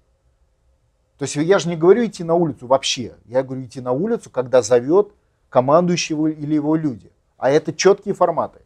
То 1.17 1.23
есть 1.23 1.35
я 1.35 1.59
же 1.59 1.69
не 1.69 1.77
говорю 1.77 2.05
идти 2.05 2.23
на 2.23 2.33
улицу 2.33 2.67
вообще. 2.67 3.15
Я 3.25 3.43
говорю 3.43 3.63
идти 3.63 3.79
на 3.79 3.91
улицу, 3.91 4.29
когда 4.29 4.61
зовет 4.61 5.13
командующего 5.49 6.27
или 6.27 6.55
его 6.55 6.75
люди. 6.75 7.11
А 7.37 7.49
это 7.49 7.71
четкие 7.71 8.15
форматы. 8.15 8.59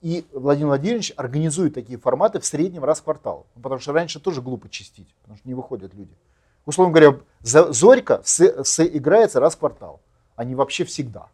И 0.00 0.24
Владимир 0.32 0.68
Владимирович 0.68 1.12
организует 1.16 1.74
такие 1.74 1.98
форматы 1.98 2.38
в 2.38 2.46
среднем 2.46 2.84
раз 2.84 3.00
в 3.00 3.02
квартал. 3.04 3.46
Ну, 3.56 3.62
потому 3.62 3.80
что 3.80 3.92
раньше 3.92 4.20
тоже 4.20 4.40
глупо 4.40 4.68
чистить, 4.68 5.12
потому 5.22 5.36
что 5.36 5.48
не 5.48 5.54
выходят 5.54 5.92
люди. 5.92 6.16
Условно 6.64 6.94
говоря, 6.94 7.18
Зорька 7.42 8.22
играется 8.24 9.40
раз 9.40 9.56
в 9.56 9.58
квартал, 9.58 10.00
не 10.44 10.54
вообще 10.54 10.84
всегда. 10.84 11.28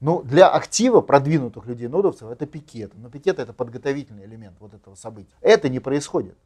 Но 0.00 0.22
для 0.22 0.48
актива 0.48 1.00
продвинутых 1.00 1.66
людей, 1.66 1.88
нодовцев, 1.88 2.28
это 2.30 2.46
пикеты. 2.46 2.96
Но 2.98 3.08
пикеты 3.08 3.42
это 3.42 3.52
подготовительный 3.52 4.24
элемент 4.24 4.56
вот 4.60 4.74
этого 4.74 4.94
события. 4.96 5.34
Это 5.40 5.68
не 5.68 5.80
происходит. 5.80 6.36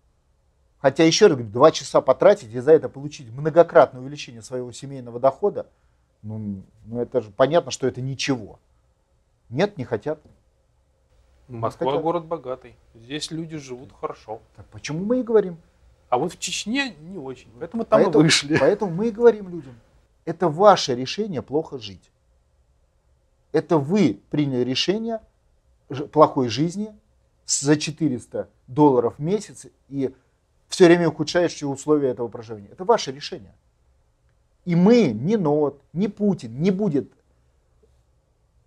Хотя, 0.80 1.04
еще 1.04 1.26
раз 1.26 1.36
говорю, 1.36 1.52
два 1.52 1.72
часа 1.72 2.00
потратить 2.00 2.52
и 2.54 2.60
за 2.60 2.72
это 2.72 2.88
получить 2.88 3.30
многократное 3.32 4.00
увеличение 4.00 4.42
своего 4.42 4.70
семейного 4.70 5.18
дохода, 5.18 5.66
ну, 6.22 6.62
ну 6.84 7.00
это 7.00 7.20
же 7.20 7.30
понятно, 7.30 7.70
что 7.70 7.86
это 7.86 8.00
ничего. 8.00 8.60
Нет, 9.50 9.76
не 9.76 9.84
хотят. 9.84 10.20
Москва 11.48 11.92
хотят. 11.92 12.02
город 12.02 12.24
богатый. 12.26 12.76
Здесь 12.94 13.30
люди 13.30 13.56
живут 13.56 13.90
хорошо. 13.98 14.40
Так 14.54 14.66
почему 14.66 15.04
мы 15.04 15.20
и 15.20 15.22
говорим? 15.22 15.56
А 16.10 16.18
вот 16.18 16.32
в 16.32 16.38
Чечне 16.38 16.94
не 17.00 17.18
очень. 17.18 17.50
Поэтому 17.58 17.84
там 17.84 18.02
поэтому, 18.02 18.20
и 18.20 18.26
вышли. 18.26 18.56
Поэтому 18.58 18.92
мы 18.92 19.08
и 19.08 19.10
говорим 19.10 19.48
людям, 19.48 19.74
это 20.28 20.50
ваше 20.50 20.94
решение 20.94 21.40
плохо 21.40 21.78
жить. 21.78 22.10
Это 23.52 23.78
вы 23.78 24.20
приняли 24.28 24.62
решение 24.62 25.22
плохой 26.12 26.48
жизни 26.48 26.94
за 27.46 27.78
400 27.78 28.46
долларов 28.66 29.14
в 29.16 29.22
месяц 29.22 29.66
и 29.88 30.14
все 30.68 30.84
время 30.84 31.08
ухудшающие 31.08 31.66
условия 31.66 32.10
этого 32.10 32.28
проживания. 32.28 32.68
Это 32.70 32.84
ваше 32.84 33.10
решение. 33.10 33.54
И 34.66 34.76
мы, 34.76 35.12
ни 35.12 35.36
НОТ, 35.36 35.80
ни 35.94 36.08
Путин 36.08 36.60
не 36.60 36.70
будет 36.70 37.10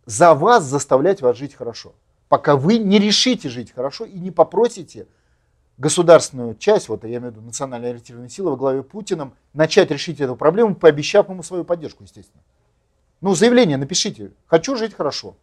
за 0.08 0.34
вас 0.34 0.64
заставлять 0.64 1.22
вас 1.22 1.38
жить 1.38 1.54
хорошо. 1.54 1.94
Пока 2.28 2.56
вы 2.56 2.80
не 2.80 2.98
решите 2.98 3.50
жить 3.50 3.72
хорошо 3.72 4.06
и 4.06 4.18
не 4.18 4.32
попросите 4.32 5.06
государственную 5.82 6.56
часть, 6.56 6.90
вот 6.90 7.04
я 7.04 7.18
имею 7.18 7.32
в 7.32 7.36
виду 7.36 7.42
национально 7.42 7.88
ориентированные 7.88 8.30
силы 8.30 8.52
во 8.52 8.56
главе 8.56 8.84
Путиным, 8.84 9.34
начать 9.54 9.90
решить 9.90 10.22
эту 10.22 10.36
проблему, 10.36 10.76
пообещав 10.76 11.28
ему 11.28 11.42
свою 11.42 11.64
поддержку, 11.66 12.04
естественно. 12.04 12.44
Ну, 13.20 13.34
заявление 13.34 13.78
напишите. 13.78 14.32
Хочу 14.46 14.76
жить 14.76 14.94
хорошо, 14.94 15.36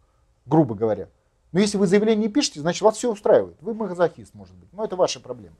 грубо 0.45 0.75
говоря. 0.75 1.09
Но 1.51 1.59
если 1.59 1.77
вы 1.77 1.87
заявление 1.87 2.27
не 2.27 2.33
пишете, 2.33 2.61
значит 2.61 2.81
вас 2.81 2.95
все 2.95 3.11
устраивает. 3.11 3.57
Вы 3.59 3.73
мазохист, 3.73 4.33
может 4.33 4.55
быть. 4.55 4.69
Но 4.71 4.85
это 4.85 4.95
ваша 4.95 5.19
проблема. 5.19 5.55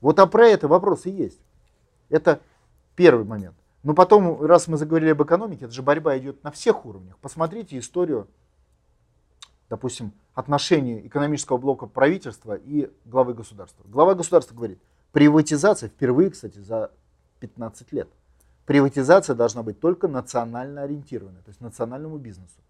Вот 0.00 0.18
а 0.20 0.26
про 0.26 0.46
это 0.46 0.68
вопрос 0.68 1.06
и 1.06 1.10
есть. 1.10 1.40
Это 2.08 2.40
первый 2.94 3.24
момент. 3.24 3.56
Но 3.82 3.94
потом, 3.94 4.40
раз 4.44 4.68
мы 4.68 4.76
заговорили 4.76 5.10
об 5.10 5.22
экономике, 5.22 5.64
это 5.64 5.74
же 5.74 5.82
борьба 5.82 6.16
идет 6.18 6.44
на 6.44 6.52
всех 6.52 6.86
уровнях. 6.86 7.16
Посмотрите 7.18 7.78
историю, 7.78 8.28
допустим, 9.70 10.12
отношений 10.34 11.06
экономического 11.06 11.56
блока 11.56 11.86
правительства 11.86 12.54
и 12.54 12.92
главы 13.04 13.34
государства. 13.34 13.84
Глава 13.86 14.16
государства 14.16 14.54
говорит, 14.54 14.80
приватизация, 15.12 15.88
впервые, 15.88 16.30
кстати, 16.30 16.58
за 16.58 16.90
15 17.38 17.92
лет, 17.92 18.08
приватизация 18.66 19.36
должна 19.36 19.62
быть 19.62 19.80
только 19.80 20.08
национально 20.08 20.82
ориентированной, 20.82 21.40
то 21.42 21.48
есть 21.48 21.60
национальному 21.60 22.18
бизнесу. 22.18 22.60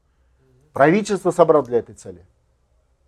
Правительство 0.74 1.30
собрало 1.30 1.64
для 1.64 1.78
этой 1.78 1.94
цели. 1.94 2.24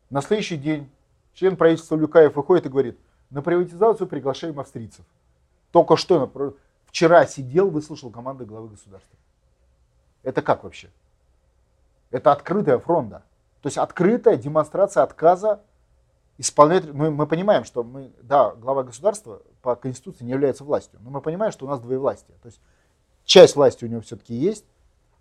На 0.08 0.22
следующий 0.22 0.56
день 0.56 0.90
член 1.34 1.56
правительства 1.56 1.94
Люкаев 1.94 2.34
выходит 2.34 2.66
и 2.66 2.70
говорит, 2.70 2.98
на 3.30 3.42
приватизацию 3.42 4.08
приглашаем 4.08 4.58
австрийцев. 4.58 5.04
Только 5.70 5.96
что, 5.96 6.56
вчера 6.86 7.26
сидел, 7.26 7.70
выслушал 7.70 8.10
команды 8.10 8.46
главы 8.46 8.68
государства. 8.68 9.18
Это 10.22 10.40
как 10.40 10.64
вообще? 10.64 10.90
Это 12.10 12.32
открытая 12.32 12.78
фронта. 12.78 13.22
То 13.62 13.68
есть 13.68 13.78
открытая 13.78 14.36
демонстрация 14.36 15.04
отказа 15.04 15.62
исполнять. 16.36 16.92
Мы, 16.92 17.10
мы 17.10 17.26
понимаем, 17.26 17.64
что 17.64 17.84
мы, 17.84 18.12
да, 18.20 18.50
глава 18.50 18.82
государства 18.82 19.40
по 19.62 19.76
Конституции 19.76 20.24
не 20.24 20.32
является 20.32 20.64
властью, 20.64 20.98
но 21.02 21.10
мы 21.10 21.20
понимаем, 21.20 21.52
что 21.52 21.66
у 21.66 21.68
нас 21.68 21.80
двоевластие. 21.80 22.36
То 22.42 22.46
есть 22.46 22.60
часть 23.24 23.54
власти 23.54 23.84
у 23.84 23.88
него 23.88 24.00
все-таки 24.00 24.34
есть, 24.34 24.64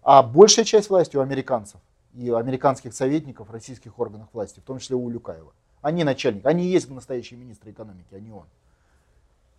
а 0.01 0.23
большая 0.23 0.65
часть 0.65 0.89
власти 0.89 1.15
у 1.15 1.21
американцев 1.21 1.79
и 2.15 2.31
у 2.31 2.35
американских 2.35 2.95
советников 2.95 3.51
российских 3.51 3.97
органах 3.99 4.27
власти, 4.33 4.59
в 4.59 4.63
том 4.63 4.79
числе 4.79 4.95
у 4.95 5.07
Люкаева. 5.07 5.53
Они 5.81 6.03
начальник, 6.03 6.45
они 6.45 6.65
есть 6.65 6.89
настоящие 6.89 7.39
министры 7.39 7.71
экономики, 7.71 8.13
а 8.13 8.19
не 8.19 8.31
он. 8.31 8.45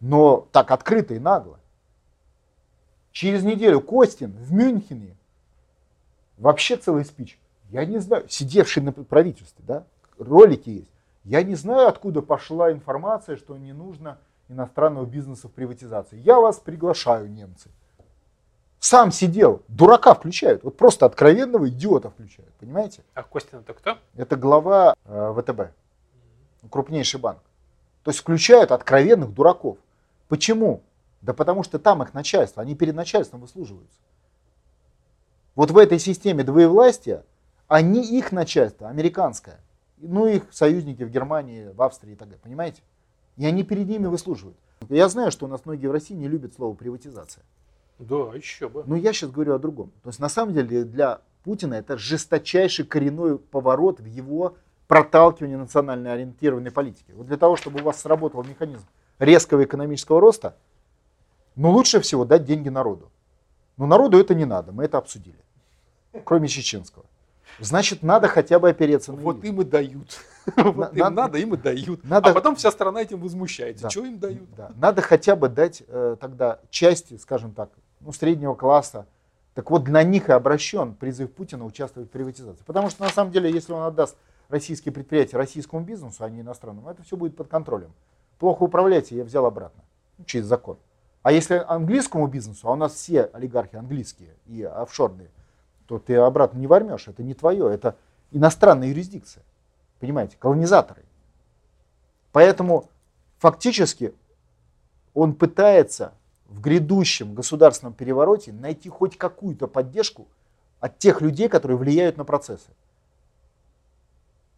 Но 0.00 0.48
так 0.50 0.72
открыто 0.72 1.14
и 1.14 1.20
нагло. 1.20 1.60
Через 3.12 3.44
неделю 3.44 3.80
Костин 3.80 4.32
в 4.32 4.52
Мюнхене, 4.52 5.16
вообще 6.38 6.76
целый 6.76 7.04
спич, 7.04 7.38
я 7.72 7.86
не 7.86 7.98
знаю, 7.98 8.28
сидевший 8.28 8.82
на 8.82 8.92
правительстве, 8.92 9.64
да, 9.66 9.84
ролики 10.18 10.70
есть. 10.70 10.90
Я 11.24 11.42
не 11.42 11.54
знаю, 11.54 11.88
откуда 11.88 12.20
пошла 12.20 12.70
информация, 12.70 13.36
что 13.36 13.56
не 13.56 13.72
нужно 13.72 14.18
иностранного 14.48 15.06
бизнеса 15.06 15.48
в 15.48 15.52
приватизации. 15.52 16.18
Я 16.18 16.38
вас 16.38 16.58
приглашаю, 16.58 17.30
немцы. 17.30 17.70
Сам 18.78 19.10
сидел, 19.10 19.62
дурака 19.68 20.12
включают, 20.14 20.64
вот 20.64 20.76
просто 20.76 21.06
откровенного 21.06 21.68
идиота 21.68 22.10
включают, 22.10 22.52
понимаете? 22.54 23.04
А 23.14 23.22
Костин 23.22 23.60
это 23.60 23.72
кто? 23.72 23.98
Это 24.16 24.36
глава 24.36 24.94
э, 25.04 25.34
ВТБ, 25.38 26.70
крупнейший 26.70 27.20
банк. 27.20 27.40
То 28.02 28.10
есть 28.10 28.20
включают 28.20 28.72
откровенных 28.72 29.32
дураков. 29.32 29.78
Почему? 30.28 30.82
Да 31.22 31.32
потому 31.32 31.62
что 31.62 31.78
там 31.78 32.02
их 32.02 32.12
начальство, 32.12 32.60
они 32.60 32.74
перед 32.74 32.96
начальством 32.96 33.40
выслуживаются. 33.40 34.00
Вот 35.54 35.70
в 35.70 35.78
этой 35.78 36.00
системе 36.00 36.42
двоевластия, 36.42 37.24
они 37.72 38.02
их 38.18 38.32
начальство, 38.32 38.90
американское, 38.90 39.58
ну 39.96 40.26
их 40.26 40.44
союзники 40.50 41.04
в 41.04 41.10
Германии, 41.10 41.70
в 41.72 41.80
Австрии 41.80 42.12
и 42.12 42.16
так 42.16 42.28
далее, 42.28 42.40
понимаете? 42.42 42.82
И 43.38 43.46
они 43.46 43.62
перед 43.62 43.88
ними 43.88 44.08
выслуживают. 44.08 44.58
Я 44.90 45.08
знаю, 45.08 45.30
что 45.30 45.46
у 45.46 45.48
нас 45.48 45.64
многие 45.64 45.86
в 45.86 45.92
России 45.92 46.12
не 46.12 46.28
любят 46.28 46.52
слово 46.52 46.74
приватизация. 46.74 47.42
Да, 47.98 48.34
еще 48.34 48.68
бы. 48.68 48.84
Но 48.86 48.94
я 48.94 49.14
сейчас 49.14 49.30
говорю 49.30 49.54
о 49.54 49.58
другом. 49.58 49.90
То 50.02 50.10
есть 50.10 50.18
на 50.18 50.28
самом 50.28 50.52
деле 50.52 50.84
для 50.84 51.22
Путина 51.44 51.72
это 51.74 51.96
жесточайший 51.96 52.84
коренной 52.84 53.38
поворот 53.38 54.00
в 54.00 54.04
его 54.04 54.56
проталкивании 54.86 55.56
национально 55.56 56.12
ориентированной 56.12 56.72
политики. 56.72 57.12
Вот 57.12 57.26
для 57.26 57.38
того, 57.38 57.56
чтобы 57.56 57.80
у 57.80 57.84
вас 57.84 57.98
сработал 58.00 58.44
механизм 58.44 58.84
резкого 59.18 59.64
экономического 59.64 60.20
роста, 60.20 60.56
ну 61.56 61.70
лучше 61.70 62.00
всего 62.00 62.26
дать 62.26 62.44
деньги 62.44 62.68
народу. 62.68 63.10
Но 63.78 63.86
народу 63.86 64.18
это 64.18 64.34
не 64.34 64.44
надо, 64.44 64.72
мы 64.72 64.84
это 64.84 64.98
обсудили. 64.98 65.38
Кроме 66.24 66.48
чеченского. 66.48 67.06
Значит, 67.61 68.03
надо 68.03 68.28
хотя 68.28 68.59
бы 68.59 68.68
опереться 68.70 69.12
на 69.12 69.18
Вот 69.22 69.44
им 69.44 69.61
и 69.61 69.64
дают. 69.64 70.18
Вот 70.57 70.92
им 70.92 70.98
надо- 70.98 71.11
надо, 71.11 71.38
им 71.38 71.55
и 71.55 71.57
дают. 71.57 72.03
надо- 72.05 72.30
А 72.30 72.34
потом 72.34 72.57
вся 72.57 72.70
страна 72.72 73.00
этим 73.03 73.20
возмущается. 73.20 73.84
Да. 73.84 73.88
Чего 73.90 74.07
им 74.07 74.18
дают? 74.18 74.53
Да. 74.57 74.72
Надо 74.76 75.00
хотя 75.03 75.36
бы 75.36 75.48
дать 75.48 75.82
э, 75.86 76.16
тогда 76.20 76.59
части, 76.70 77.16
скажем 77.16 77.53
так, 77.53 77.70
ну, 78.00 78.12
среднего 78.12 78.55
класса. 78.55 79.07
Так 79.55 79.70
вот, 79.70 79.84
для 79.84 80.03
них 80.03 80.28
и 80.28 80.32
обращен 80.32 80.94
призыв 80.94 81.30
Путина 81.32 81.64
участвовать 81.64 82.09
в 82.09 82.12
приватизации. 82.12 82.64
Потому 82.64 82.90
что 82.90 83.05
на 83.05 83.11
самом 83.11 83.30
деле, 83.30 83.50
если 83.53 83.72
он 83.72 83.82
отдаст 83.82 84.16
российские 84.48 84.92
предприятия 84.92 85.36
российскому 85.36 85.82
бизнесу, 85.82 86.24
а 86.24 86.30
не 86.30 86.40
иностранному, 86.40 86.90
это 86.90 87.03
все 87.03 87.16
будет 87.16 87.36
под 87.36 87.48
контролем. 87.48 87.92
Плохо 88.38 88.64
управляете, 88.64 89.14
я 89.16 89.24
взял 89.24 89.46
обратно. 89.46 89.84
Ну, 90.18 90.24
через 90.24 90.46
закон. 90.46 90.78
А 91.22 91.30
если 91.30 91.62
английскому 91.68 92.26
бизнесу, 92.26 92.66
а 92.68 92.72
у 92.72 92.76
нас 92.76 92.94
все 92.94 93.24
олигархи 93.32 93.76
английские 93.76 94.30
и 94.46 94.62
офшорные, 94.62 95.28
то 95.86 95.98
ты 95.98 96.16
обратно 96.16 96.58
не 96.58 96.66
возьмешь. 96.66 97.08
Это 97.08 97.22
не 97.22 97.34
твое, 97.34 97.72
это 97.72 97.96
иностранная 98.30 98.88
юрисдикция. 98.88 99.42
Понимаете, 100.00 100.36
колонизаторы. 100.38 101.04
Поэтому 102.32 102.88
фактически 103.38 104.14
он 105.14 105.34
пытается 105.34 106.14
в 106.46 106.60
грядущем 106.60 107.34
государственном 107.34 107.94
перевороте 107.94 108.52
найти 108.52 108.88
хоть 108.88 109.16
какую-то 109.16 109.66
поддержку 109.68 110.26
от 110.80 110.98
тех 110.98 111.20
людей, 111.20 111.48
которые 111.48 111.76
влияют 111.76 112.16
на 112.16 112.24
процессы. 112.24 112.70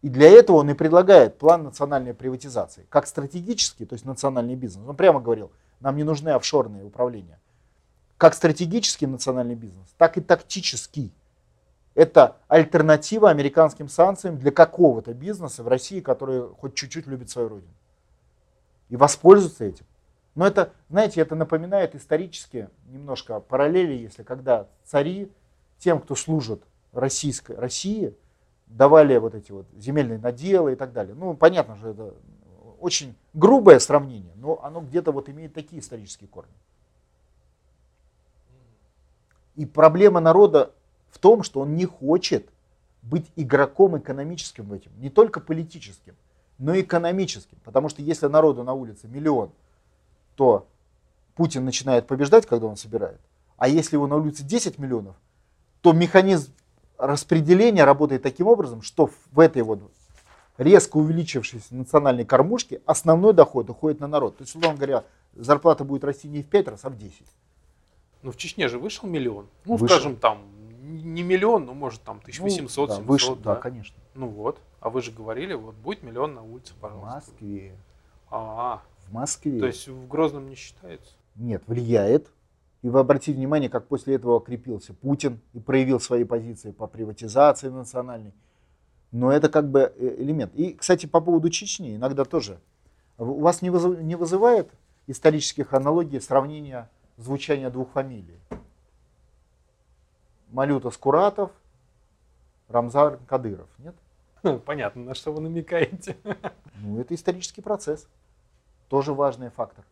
И 0.01 0.09
для 0.09 0.29
этого 0.29 0.57
он 0.57 0.69
и 0.69 0.73
предлагает 0.73 1.37
план 1.37 1.63
национальной 1.63 2.13
приватизации, 2.13 2.85
как 2.89 3.07
стратегический, 3.07 3.85
то 3.85 3.93
есть 3.93 4.05
национальный 4.05 4.55
бизнес. 4.55 4.87
Он 4.87 4.95
прямо 4.95 5.19
говорил, 5.19 5.51
нам 5.79 5.95
не 5.95 6.03
нужны 6.03 6.29
офшорные 6.29 6.85
управления. 6.85 7.39
Как 8.17 8.33
стратегический 8.33 9.07
национальный 9.07 9.55
бизнес, 9.55 9.87
так 9.97 10.17
и 10.17 10.21
тактический. 10.21 11.11
Это 11.95 12.37
альтернатива 12.47 13.29
американским 13.29 13.89
санкциям 13.89 14.37
для 14.37 14.51
какого-то 14.51 15.13
бизнеса 15.13 15.63
в 15.63 15.67
России, 15.67 15.99
который 15.99 16.47
хоть 16.59 16.75
чуть-чуть 16.75 17.07
любит 17.07 17.29
свою 17.29 17.49
родину. 17.49 17.73
И 18.89 18.95
воспользоваться 18.95 19.65
этим. 19.65 19.85
Но 20.35 20.45
это, 20.45 20.71
знаете, 20.89 21.21
это 21.21 21.35
напоминает 21.35 21.95
исторически 21.95 22.69
немножко 22.87 23.39
параллели, 23.39 23.93
если 23.93 24.23
когда 24.23 24.67
цари 24.83 25.31
тем, 25.79 26.01
кто 26.01 26.15
служит 26.15 26.61
российской 26.91 27.55
России, 27.55 28.13
давали 28.67 29.17
вот 29.17 29.35
эти 29.35 29.51
вот 29.51 29.65
земельные 29.77 30.19
наделы 30.19 30.73
и 30.73 30.75
так 30.75 30.91
далее. 30.91 31.15
Ну, 31.15 31.35
понятно 31.35 31.75
же, 31.77 31.89
это 31.89 32.13
очень 32.79 33.15
грубое 33.33 33.79
сравнение, 33.79 34.33
но 34.35 34.61
оно 34.63 34.81
где-то 34.81 35.11
вот 35.11 35.29
имеет 35.29 35.53
такие 35.53 35.81
исторические 35.81 36.27
корни. 36.27 36.51
И 39.55 39.65
проблема 39.65 40.19
народа 40.19 40.71
в 41.09 41.19
том, 41.19 41.43
что 41.43 41.61
он 41.61 41.75
не 41.75 41.85
хочет 41.85 42.49
быть 43.01 43.31
игроком 43.35 43.97
экономическим 43.97 44.65
в 44.65 44.73
этом, 44.73 44.91
не 44.99 45.09
только 45.09 45.39
политическим, 45.39 46.15
но 46.57 46.73
и 46.73 46.81
экономическим. 46.81 47.57
Потому 47.63 47.89
что 47.89 48.01
если 48.01 48.27
народу 48.27 48.63
на 48.63 48.73
улице 48.73 49.07
миллион, 49.07 49.51
то 50.35 50.67
Путин 51.35 51.65
начинает 51.65 52.07
побеждать, 52.07 52.45
когда 52.45 52.67
он 52.67 52.77
собирает. 52.77 53.19
А 53.57 53.67
если 53.67 53.95
его 53.95 54.07
на 54.07 54.15
улице 54.15 54.43
10 54.43 54.79
миллионов, 54.79 55.15
то 55.81 55.93
механизм 55.93 56.51
распределения 56.97 57.83
работает 57.83 58.23
таким 58.23 58.47
образом, 58.47 58.81
что 58.81 59.09
в 59.31 59.39
этой 59.39 59.61
вот 59.61 59.79
резко 60.57 60.97
увеличившейся 60.97 61.75
национальной 61.75 62.25
кормушке 62.25 62.81
основной 62.85 63.33
доход 63.33 63.69
уходит 63.69 63.99
на 63.99 64.07
народ. 64.07 64.37
То 64.37 64.43
есть, 64.43 64.55
условно 64.55 64.77
говоря, 64.77 65.03
зарплата 65.35 65.83
будет 65.83 66.03
расти 66.03 66.27
не 66.27 66.41
в 66.41 66.47
5 66.47 66.67
раз, 66.69 66.85
а 66.85 66.89
в 66.89 66.97
10. 66.97 67.21
Ну, 68.25 68.31
в 68.31 68.37
Чечне 68.37 68.67
же 68.67 68.79
вышел 68.79 69.07
миллион. 69.07 69.45
Ну, 69.65 69.73
Вышел. 69.75 69.87
скажем, 69.87 70.15
там, 70.15 70.39
не 70.81 71.21
миллион, 71.21 71.65
ну, 71.67 71.75
может, 71.75 72.01
там, 72.01 72.17
1800, 72.23 72.89
Ну, 72.89 72.95
да, 72.95 72.95
700, 72.95 73.07
выше, 73.07 73.35
да. 73.35 73.53
да, 73.53 73.55
конечно. 73.61 73.95
Ну 74.15 74.27
вот. 74.29 74.59
А 74.79 74.89
вы 74.89 75.03
же 75.03 75.11
говорили, 75.11 75.53
вот 75.53 75.75
будет 75.75 76.01
миллион 76.01 76.33
на 76.33 76.41
улице, 76.41 76.73
В 76.73 76.77
пожалуйста. 76.77 77.13
Москве. 77.13 77.75
А, 78.31 78.81
В 79.07 79.13
Москве. 79.13 79.59
то 79.59 79.67
есть 79.67 79.87
в 79.87 80.07
Грозном 80.07 80.49
не 80.49 80.55
считается? 80.55 81.13
Нет, 81.35 81.61
влияет. 81.67 82.31
И 82.81 82.89
вы 82.89 82.99
обратите 82.99 83.33
внимание, 83.37 83.69
как 83.69 83.87
после 83.87 84.15
этого 84.15 84.37
окрепился 84.37 84.95
Путин 84.95 85.39
и 85.53 85.59
проявил 85.59 85.99
свои 85.99 86.23
позиции 86.23 86.71
по 86.71 86.87
приватизации 86.87 87.69
национальной. 87.69 88.33
Но 89.11 89.31
это 89.31 89.49
как 89.49 89.69
бы 89.69 89.93
э, 89.95 90.15
элемент. 90.17 90.51
И, 90.55 90.73
кстати, 90.73 91.05
по 91.05 91.21
поводу 91.21 91.51
Чечни, 91.51 91.95
иногда 91.95 92.25
тоже. 92.25 92.59
У 93.19 93.41
вас 93.41 93.61
не 93.61 93.69
вызывает 93.69 94.71
исторических 95.05 95.73
аналогий 95.73 96.19
сравнения 96.19 96.89
звучания 97.17 97.69
двух 97.69 97.91
фамилий? 97.91 98.39
Малюта 100.49 100.89
Скуратов, 100.89 101.51
Рамзан 102.67 103.19
Кадыров, 103.27 103.67
нет? 103.77 103.95
Понятно, 104.65 105.03
на 105.03 105.15
что 105.15 105.31
вы 105.31 105.41
намекаете. 105.41 106.17
Ну, 106.77 106.99
это 106.99 107.15
исторический 107.15 107.61
процесс. 107.61 108.05
Тоже 108.89 109.13
важный 109.13 109.49
фактор. 109.49 109.85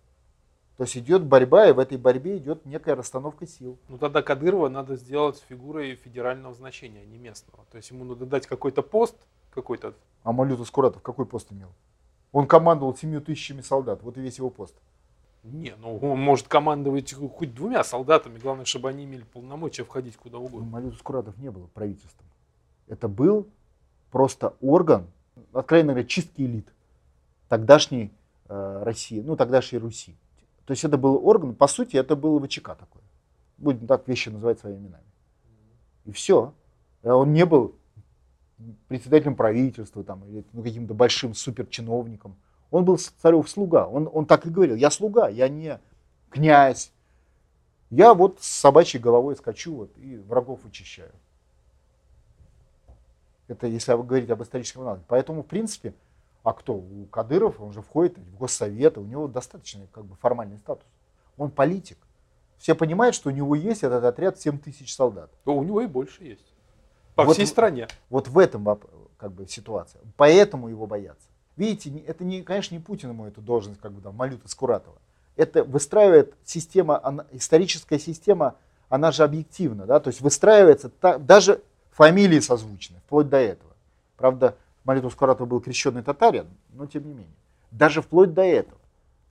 То 0.77 0.83
есть 0.83 0.97
идет 0.97 1.23
борьба, 1.23 1.69
и 1.69 1.71
в 1.71 1.79
этой 1.79 1.97
борьбе 1.97 2.37
идет 2.37 2.65
некая 2.65 2.95
расстановка 2.95 3.47
сил. 3.47 3.77
Ну 3.87 3.97
тогда 3.97 4.21
Кадырова 4.21 4.69
надо 4.69 4.95
сделать 4.95 5.43
фигурой 5.47 5.95
федерального 5.95 6.53
значения, 6.53 7.01
а 7.01 7.05
не 7.05 7.17
местного. 7.17 7.63
То 7.71 7.77
есть 7.77 7.89
ему 7.91 8.03
надо 8.03 8.25
дать 8.25 8.47
какой-то 8.47 8.81
пост, 8.81 9.15
какой-то 9.51 9.93
А 10.23 10.33
Малюта 10.33 10.65
Скуратов 10.65 11.01
какой 11.01 11.25
пост 11.25 11.51
имел? 11.51 11.69
Он 12.31 12.47
командовал 12.47 12.95
семью 12.95 13.21
тысячами 13.21 13.61
солдат. 13.61 14.01
Вот 14.01 14.17
и 14.17 14.21
весь 14.21 14.39
его 14.39 14.49
пост. 14.49 14.75
Не, 15.43 15.75
ну 15.75 15.97
он 15.97 16.19
может 16.19 16.47
командовать 16.47 17.13
хоть 17.13 17.53
двумя 17.53 17.83
солдатами, 17.83 18.39
главное, 18.39 18.65
чтобы 18.65 18.89
они 18.89 19.03
имели 19.03 19.23
полномочия 19.23 19.83
входить 19.83 20.15
куда 20.15 20.37
Ну, 20.37 20.45
угодно. 20.45 20.69
Малюта 20.69 20.97
Скуратов 20.97 21.37
не 21.37 21.51
было 21.51 21.67
правительством. 21.67 22.25
Это 22.87 23.07
был 23.07 23.47
просто 24.09 24.55
орган, 24.61 25.07
откровенно 25.51 25.93
говоря, 25.93 26.07
чистки 26.07 26.41
элит 26.41 26.67
тогдашней 27.49 28.11
э, 28.47 28.83
России, 28.83 29.19
ну 29.19 29.35
тогдашней 29.35 29.79
Руси. 29.79 30.15
То 30.65 30.71
есть 30.71 30.85
это 30.85 30.97
был 30.97 31.25
орган, 31.27 31.55
по 31.55 31.67
сути, 31.67 31.97
это 31.97 32.15
был 32.15 32.39
ВЧК 32.39 32.75
такой. 32.75 33.01
Будем 33.57 33.85
так 33.85 34.07
вещи 34.07 34.29
называть 34.29 34.59
своими 34.59 34.79
именами. 34.79 35.03
И 36.05 36.11
все. 36.11 36.53
Он 37.03 37.33
не 37.33 37.45
был 37.45 37.75
председателем 38.87 39.35
правительства 39.35 40.03
там, 40.03 40.23
или 40.25 40.45
ну, 40.53 40.63
каким-то 40.63 40.93
большим 40.93 41.33
суперчиновником. 41.33 42.35
Он 42.73 42.85
был 42.85 42.97
царев 42.97 43.47
слуга. 43.47 43.87
Он, 43.87 44.09
он 44.11 44.25
так 44.25 44.47
и 44.47 44.49
говорил, 44.49 44.75
я 44.75 44.89
слуга, 44.89 45.27
я 45.29 45.47
не 45.47 45.79
князь. 46.31 46.91
Я 47.91 48.15
вот 48.15 48.41
с 48.41 48.47
собачьей 48.47 48.99
головой 48.99 49.35
скачу 49.35 49.75
вот, 49.75 49.97
и 49.99 50.17
врагов 50.17 50.63
вычищаю. 50.63 51.11
Это 53.47 53.67
если 53.67 53.93
говорить 53.93 54.31
об 54.31 54.41
историческом 54.41 54.81
аналоге. 54.81 55.03
Поэтому, 55.07 55.43
в 55.43 55.45
принципе, 55.45 55.93
а 56.41 56.53
кто? 56.53 56.73
У 56.73 57.05
Кадыров, 57.11 57.61
он 57.61 57.73
же 57.73 57.83
входит 57.83 58.17
в 58.17 58.37
Госсовет, 58.37 58.97
у 58.97 59.03
него 59.03 59.27
достаточно 59.27 59.85
как 59.91 60.05
бы, 60.05 60.15
формальный 60.15 60.57
статус. 60.57 60.87
Он 61.37 61.51
политик. 61.51 61.99
Все 62.57 62.73
понимают, 62.73 63.13
что 63.13 63.29
у 63.29 63.31
него 63.31 63.53
есть 63.53 63.83
этот 63.83 64.03
отряд 64.03 64.39
7 64.39 64.57
тысяч 64.57 64.95
солдат. 64.95 65.29
То 65.43 65.55
у 65.55 65.63
него 65.63 65.81
и 65.81 65.85
больше 65.85 66.23
есть. 66.23 66.51
По 67.13 67.23
Вот 67.23 67.35
всей 67.35 67.45
стране. 67.45 67.87
Вот 68.09 68.29
в 68.29 68.39
этом 68.39 68.65
как 69.17 69.31
бы 69.31 69.45
ситуация. 69.47 70.01
Поэтому 70.17 70.69
его 70.69 70.87
боятся. 70.87 71.27
Видите, 71.55 71.95
это 71.99 72.23
не, 72.23 72.41
конечно, 72.41 72.73
не 72.75 72.81
Путин 72.81 73.09
ему 73.09 73.25
эту 73.25 73.41
должность, 73.41 73.79
как 73.79 73.91
бы 73.91 74.01
там, 74.01 74.15
Малюта 74.15 74.47
Скуратова. 74.47 74.97
Это 75.35 75.63
выстраивает 75.63 76.33
система, 76.43 76.99
она- 77.03 77.25
историческая 77.31 77.99
система, 77.99 78.55
она 78.89 79.11
же 79.11 79.23
объективна, 79.23 79.85
да, 79.85 79.99
то 79.99 80.09
есть 80.09 80.21
выстраивается, 80.21 80.89
та- 80.89 81.17
даже 81.17 81.61
фамилии 81.91 82.39
созвучны, 82.39 82.97
вплоть 83.05 83.29
до 83.29 83.37
этого. 83.37 83.71
Правда, 84.17 84.55
Малюта 84.83 85.09
Скуратова 85.09 85.47
был 85.47 85.61
крещенный 85.61 86.03
татарин, 86.03 86.47
но 86.73 86.85
тем 86.87 87.05
не 87.07 87.13
менее. 87.13 87.33
Даже 87.71 88.01
вплоть 88.01 88.33
до 88.33 88.41
этого. 88.43 88.79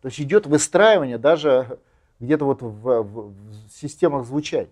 То 0.01 0.09
есть 0.09 0.21
идет 0.21 0.47
выстраивание 0.47 1.19
даже 1.19 1.79
где-то 2.19 2.45
вот 2.45 2.63
в, 2.63 2.71
в- 3.03 3.03
в 3.33 3.35
системах 3.71 4.27
звучания. 4.27 4.69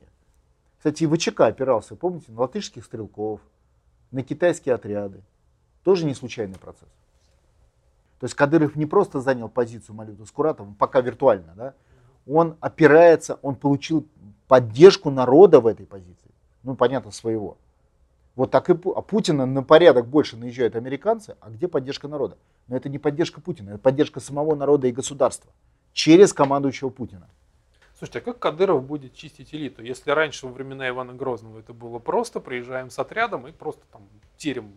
Кстати, 0.79 1.05
и 1.05 1.07
ВЧК 1.07 1.43
опирался, 1.47 1.95
помните, 1.95 2.33
на 2.33 2.41
латышских 2.41 2.85
стрелков, 2.85 3.41
на 4.11 4.23
китайские 4.23 4.75
отряды. 4.75 5.21
Тоже 5.85 6.07
не 6.07 6.15
случайный 6.15 6.59
процесс. 6.59 6.89
То 8.21 8.25
есть 8.25 8.35
Кадыров 8.35 8.77
не 8.77 8.85
просто 8.85 9.21
занял 9.21 9.49
позицию 9.49 9.97
Малюта 9.97 10.27
Скуратова, 10.27 10.75
пока 10.79 11.01
виртуально, 11.01 11.55
да, 11.57 11.75
он 12.27 12.57
опирается, 12.61 13.39
он 13.41 13.55
получил 13.57 14.07
поддержку 14.47 15.11
народа 15.11 15.61
в 15.61 15.67
этой 15.67 15.87
позиции. 15.87 16.31
Ну, 16.63 16.77
понятно, 16.77 17.13
своего. 17.13 17.57
Вот 18.37 18.51
так 18.51 18.69
и 18.69 18.73
а 18.73 19.01
Путина 19.01 19.47
на 19.47 19.63
порядок 19.63 20.07
больше 20.07 20.37
наезжают 20.37 20.77
американцы, 20.77 21.37
а 21.41 21.51
где 21.51 21.67
поддержка 21.67 22.09
народа? 22.09 22.37
Но 22.69 22.77
это 22.77 22.91
не 22.91 22.99
поддержка 22.99 23.41
Путина, 23.41 23.71
это 23.71 23.79
поддержка 23.79 24.21
самого 24.21 24.55
народа 24.55 24.87
и 24.87 24.93
государства 24.93 25.51
через 25.95 26.33
командующего 26.33 26.91
Путина. 26.91 27.29
Слушайте, 27.97 28.19
а 28.21 28.23
как 28.23 28.39
Кадыров 28.39 28.85
будет 28.85 29.15
чистить 29.15 29.55
элиту? 29.55 29.83
Если 29.83 30.11
раньше 30.11 30.47
во 30.47 30.53
времена 30.53 30.89
Ивана 30.89 31.15
Грозного 31.15 31.59
это 31.59 31.73
было 31.73 31.99
просто, 31.99 32.41
приезжаем 32.41 32.91
с 32.91 32.99
отрядом 32.99 33.47
и 33.47 33.53
просто 33.53 33.83
там 33.91 34.03
терем, 34.37 34.73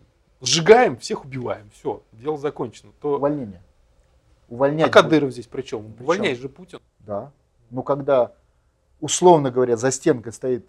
сжигаем, 0.46 0.96
всех 0.96 1.24
убиваем, 1.24 1.70
все, 1.74 2.02
дело 2.12 2.38
закончено. 2.38 2.92
То... 3.00 3.16
Увольнение. 3.16 3.62
А 4.48 4.52
Увольнять. 4.54 4.90
Кадыров 4.90 5.32
здесь 5.32 5.46
при 5.46 5.62
чем? 5.62 5.92
При 5.92 6.02
Увольняет 6.02 6.38
же 6.38 6.48
Путин. 6.48 6.80
Да. 7.00 7.32
Но 7.70 7.82
когда, 7.82 8.32
условно 9.00 9.50
говоря, 9.50 9.76
за 9.76 9.90
стенкой 9.90 10.32
стоит 10.32 10.66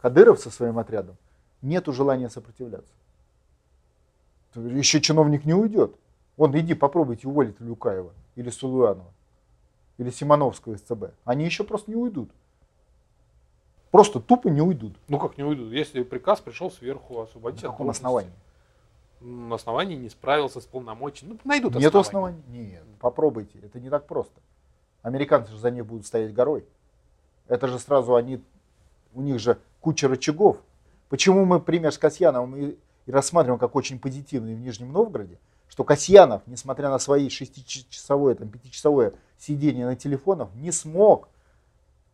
Кадыров 0.00 0.38
со 0.38 0.50
своим 0.50 0.78
отрядом, 0.78 1.16
нету 1.62 1.92
желания 1.92 2.28
сопротивляться. 2.28 2.92
Еще 4.54 5.00
чиновник 5.00 5.44
не 5.44 5.54
уйдет. 5.54 5.96
Вон, 6.36 6.56
иди 6.58 6.74
попробуйте 6.74 7.26
уволить 7.26 7.58
Люкаева 7.60 8.12
или 8.36 8.50
Сулуянова 8.50 9.12
или 9.98 10.10
Симоновского 10.10 10.74
из 10.74 10.80
ЦБ. 10.80 11.14
Они 11.24 11.44
еще 11.44 11.64
просто 11.64 11.90
не 11.90 11.96
уйдут. 11.96 12.30
Просто 13.90 14.20
тупо 14.20 14.48
не 14.48 14.60
уйдут. 14.60 14.96
Ну 15.08 15.18
как 15.18 15.38
не 15.38 15.44
уйдут? 15.44 15.72
Если 15.72 16.02
приказ 16.02 16.40
пришел 16.40 16.70
сверху 16.70 17.20
освободить 17.20 17.62
На 17.62 17.70
каком 17.70 17.90
основании? 17.90 18.32
Основании 19.52 19.96
не 19.96 20.08
справился 20.08 20.60
с 20.60 20.64
полномочиями. 20.64 21.32
Ну, 21.32 21.40
найдут 21.44 21.74
Нет 21.74 21.94
основания. 21.94 22.38
оснований? 22.38 22.68
Нет. 22.70 22.82
Попробуйте. 23.00 23.58
Это 23.62 23.80
не 23.80 23.90
так 23.90 24.06
просто. 24.06 24.40
Американцы 25.02 25.52
же 25.52 25.58
за 25.58 25.70
них 25.70 25.86
будут 25.86 26.06
стоять 26.06 26.32
горой. 26.32 26.64
Это 27.48 27.68
же 27.68 27.78
сразу 27.78 28.14
они, 28.14 28.42
у 29.14 29.20
них 29.20 29.38
же 29.38 29.58
куча 29.80 30.08
рычагов. 30.08 30.58
Почему 31.08 31.44
мы 31.44 31.60
пример 31.60 31.92
с 31.92 31.98
Касьяновым 31.98 32.56
и, 32.56 32.76
и 33.06 33.10
рассматриваем 33.10 33.58
как 33.58 33.74
очень 33.76 33.98
позитивный 33.98 34.54
в 34.54 34.60
Нижнем 34.60 34.92
Новгороде? 34.92 35.38
Что 35.68 35.84
Касьянов, 35.84 36.42
несмотря 36.46 36.88
на 36.88 36.98
свои 36.98 37.28
шестичасовое, 37.28 38.34
там, 38.34 38.48
пятичасовое 38.48 39.14
сидение 39.38 39.86
на 39.86 39.96
телефонах, 39.96 40.48
не 40.54 40.72
смог 40.72 41.28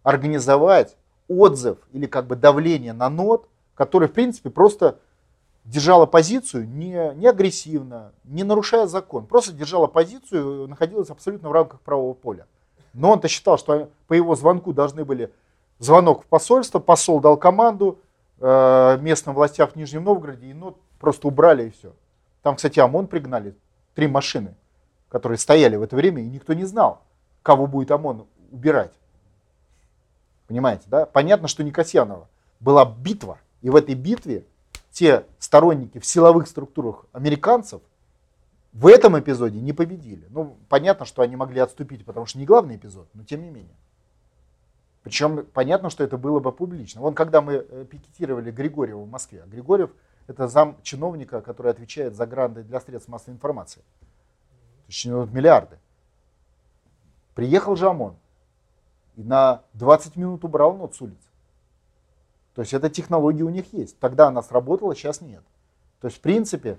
организовать 0.02 0.96
отзыв 1.28 1.78
или 1.92 2.06
как 2.06 2.26
бы 2.26 2.36
давление 2.36 2.92
на 2.92 3.08
НОТ, 3.08 3.48
который, 3.74 4.08
в 4.08 4.12
принципе, 4.12 4.50
просто 4.50 4.98
держала 5.64 6.06
позицию 6.06 6.68
не, 6.68 7.14
не 7.14 7.26
агрессивно, 7.26 8.12
не 8.24 8.44
нарушая 8.44 8.86
закон, 8.86 9.26
просто 9.26 9.52
держала 9.52 9.86
позицию, 9.86 10.68
находилась 10.68 11.10
абсолютно 11.10 11.48
в 11.48 11.52
рамках 11.52 11.80
правового 11.80 12.14
поля. 12.14 12.46
Но 12.92 13.12
он-то 13.12 13.28
считал, 13.28 13.58
что 13.58 13.88
по 14.08 14.14
его 14.14 14.34
звонку 14.34 14.72
должны 14.72 15.04
были 15.04 15.32
звонок 15.78 16.24
в 16.24 16.26
посольство, 16.26 16.78
посол 16.78 17.20
дал 17.20 17.36
команду 17.36 17.98
э, 18.40 18.98
местным 19.00 19.34
властям 19.34 19.68
в 19.68 19.76
Нижнем 19.76 20.04
Новгороде, 20.04 20.46
и 20.46 20.54
ну, 20.54 20.76
просто 20.98 21.28
убрали 21.28 21.66
и 21.66 21.70
все. 21.70 21.92
Там, 22.42 22.56
кстати, 22.56 22.80
ОМОН 22.80 23.06
пригнали, 23.06 23.54
три 23.94 24.08
машины, 24.08 24.54
которые 25.08 25.38
стояли 25.38 25.76
в 25.76 25.82
это 25.82 25.94
время, 25.94 26.22
и 26.22 26.28
никто 26.28 26.52
не 26.52 26.64
знал, 26.64 27.02
кого 27.42 27.66
будет 27.66 27.90
ОМОН 27.90 28.26
убирать. 28.50 28.92
Понимаете, 30.48 30.84
да? 30.88 31.06
Понятно, 31.06 31.46
что 31.46 31.62
не 31.62 31.70
Касьянова. 31.70 32.28
Была 32.58 32.84
битва, 32.84 33.38
и 33.62 33.70
в 33.70 33.76
этой 33.76 33.94
битве 33.94 34.44
те 34.90 35.26
сторонники 35.38 35.98
в 35.98 36.06
силовых 36.06 36.48
структурах 36.48 37.06
американцев 37.12 37.80
в 38.72 38.86
этом 38.86 39.18
эпизоде 39.18 39.60
не 39.60 39.72
победили. 39.72 40.26
Ну, 40.30 40.56
понятно, 40.68 41.04
что 41.04 41.22
они 41.22 41.36
могли 41.36 41.60
отступить, 41.60 42.04
потому 42.04 42.26
что 42.26 42.38
не 42.38 42.46
главный 42.46 42.76
эпизод, 42.76 43.08
но 43.14 43.24
тем 43.24 43.42
не 43.42 43.50
менее. 43.50 43.76
Причем 45.02 45.46
понятно, 45.54 45.90
что 45.90 46.04
это 46.04 46.18
было 46.18 46.40
бы 46.40 46.52
публично. 46.52 47.00
Вон, 47.00 47.14
когда 47.14 47.40
мы 47.40 47.54
э, 47.54 47.86
пикетировали 47.90 48.50
Григорьева 48.50 49.00
в 49.00 49.08
Москве, 49.08 49.42
а 49.42 49.46
Григорьев 49.46 49.90
это 50.26 50.46
зам 50.46 50.76
чиновника, 50.82 51.40
который 51.40 51.72
отвечает 51.72 52.14
за 52.14 52.26
гранды 52.26 52.62
для 52.62 52.80
средств 52.80 53.08
массовой 53.08 53.34
информации. 53.34 53.80
То 53.80 54.86
есть 54.88 55.06
у 55.06 55.08
него 55.08 55.24
тут 55.24 55.32
миллиарды. 55.32 55.78
Приехал 57.34 57.76
же 57.76 57.88
ОМОН 57.88 58.16
и 59.16 59.22
на 59.22 59.62
20 59.74 60.16
минут 60.16 60.44
убрал 60.44 60.76
нот 60.76 60.94
с 60.94 61.00
улицы. 61.00 61.29
То 62.54 62.62
есть 62.62 62.74
эта 62.74 62.90
технология 62.90 63.44
у 63.44 63.48
них 63.48 63.72
есть. 63.72 63.98
Тогда 63.98 64.28
она 64.28 64.42
сработала, 64.42 64.94
сейчас 64.94 65.20
нет. 65.20 65.42
То 66.00 66.08
есть 66.08 66.18
в 66.18 66.20
принципе 66.20 66.78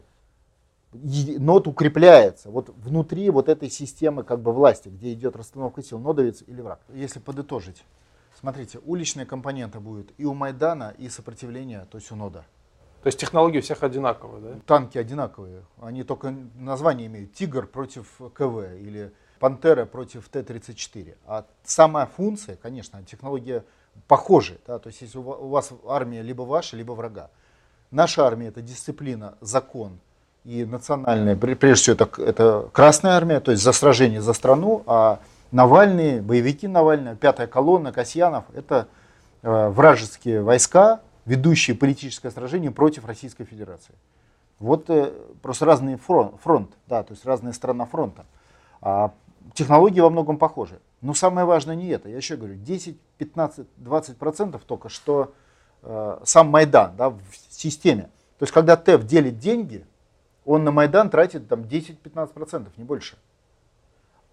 нот 0.94 1.68
укрепляется 1.68 2.50
вот 2.50 2.70
внутри 2.70 3.30
вот 3.30 3.48
этой 3.48 3.70
системы 3.70 4.24
как 4.24 4.42
бы 4.42 4.52
власти, 4.52 4.90
где 4.90 5.14
идет 5.14 5.36
расстановка 5.36 5.82
сил, 5.82 6.00
нодовец 6.00 6.44
или 6.46 6.62
враг. 6.62 6.82
Если 6.94 7.20
подытожить, 7.20 7.84
смотрите, 8.40 8.80
уличная 8.86 9.26
компонента 9.26 9.80
будет 9.80 10.12
и 10.18 10.26
у 10.26 10.34
Майдана, 10.34 10.94
и 10.98 11.08
сопротивления, 11.08 11.88
то 11.90 11.98
есть 11.98 12.12
у 12.12 12.16
нода. 12.16 12.46
То 13.04 13.08
есть 13.08 13.20
технологии 13.20 13.60
у 13.60 13.62
всех 13.62 13.82
одинаковые, 13.82 14.42
да? 14.42 14.60
Танки 14.68 14.98
одинаковые. 14.98 15.66
Они 15.82 16.04
только 16.04 16.36
название 16.56 17.08
имеют. 17.08 17.34
Тигр 17.34 17.66
против 17.66 18.08
КВ 18.36 18.80
или 18.80 19.12
Пантера 19.40 19.86
против 19.86 20.30
Т-34. 20.30 21.18
А 21.26 21.48
сама 21.64 22.06
функция, 22.06 22.58
конечно, 22.58 23.04
технология 23.04 23.66
похожая. 24.08 24.58
Да? 24.68 24.80
То 24.80 24.88
есть 24.88 25.02
если 25.02 25.18
у 25.18 25.48
вас 25.48 25.72
армия 25.88 26.22
либо 26.22 26.44
ваша, 26.44 26.76
либо 26.76 26.92
врага. 26.94 27.30
Наша 27.92 28.26
армия 28.26 28.48
это 28.48 28.62
дисциплина, 28.62 29.36
закон 29.42 30.00
и 30.44 30.66
национальная. 30.66 31.36
Прежде 31.36 31.76
всего 31.76 31.94
это, 31.96 32.22
это 32.22 32.70
Красная 32.72 33.14
армия, 33.14 33.40
то 33.40 33.52
есть 33.52 33.64
за 33.64 33.72
сражение 33.72 34.22
за 34.22 34.34
страну, 34.34 34.84
а 34.86 35.20
Навальный, 35.52 36.22
боевики 36.22 36.68
Навального, 36.68 37.16
пятая 37.16 37.48
колонна, 37.48 37.92
Касьянов, 37.92 38.46
это 38.54 38.88
э, 39.42 39.68
вражеские 39.70 40.42
войска, 40.42 41.02
ведущие 41.26 41.76
политическое 41.76 42.32
сражение 42.32 42.72
против 42.72 43.06
Российской 43.06 43.44
Федерации. 43.44 43.94
Вот 44.60 44.90
э, 44.90 45.12
просто 45.42 45.66
разный 45.66 45.98
фронт, 45.98 46.36
фронт, 46.42 46.72
да, 46.88 47.04
то 47.04 47.14
есть 47.14 47.26
разная 47.26 47.52
сторона 47.52 47.86
фронта. 47.86 48.26
А 48.82 49.12
технологии 49.54 50.00
во 50.00 50.10
многом 50.10 50.38
похожи. 50.38 50.80
Но 51.02 51.14
самое 51.14 51.46
важное 51.46 51.76
не 51.76 51.88
это. 51.88 52.10
Я 52.10 52.18
еще 52.18 52.38
говорю, 52.38 52.56
10, 52.56 53.00
15, 53.18 53.68
20 53.78 54.18
процентов 54.18 54.64
только, 54.66 54.90
что 54.90 55.34
э, 55.82 56.20
сам 56.24 56.50
Майдан 56.50 56.96
да, 56.96 57.10
в 57.10 57.22
системе. 57.50 58.04
То 58.38 58.44
есть 58.44 58.54
когда 58.54 58.78
ТЭФ 58.78 59.06
делит 59.06 59.40
деньги, 59.40 59.86
он 60.46 60.64
на 60.64 60.72
Майдан 60.72 61.10
тратит 61.10 61.48
там 61.48 61.62
10-15 61.62 62.28
процентов, 62.34 62.78
не 62.78 62.84
больше. 62.84 63.18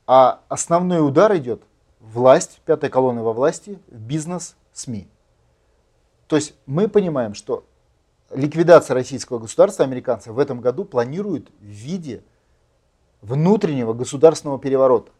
А 0.06 0.40
основной 0.48 1.06
удар 1.06 1.34
идет 1.36 1.62
власть, 2.00 2.60
пятая 2.64 2.90
колонна 2.90 3.22
во 3.22 3.32
власти, 3.32 3.78
бизнес, 3.88 4.56
СМИ. 4.72 5.08
То 6.26 6.36
есть 6.36 6.54
мы 6.66 6.88
понимаем, 6.88 7.34
что 7.34 7.64
ликвидация 8.30 8.94
российского 8.94 9.38
государства 9.38 9.84
американцы 9.84 10.32
в 10.32 10.38
этом 10.38 10.60
году 10.60 10.84
планируют 10.84 11.50
в 11.60 11.64
виде 11.64 12.22
внутреннего 13.20 13.94
государственного 13.94 14.58
переворота. 14.58 15.12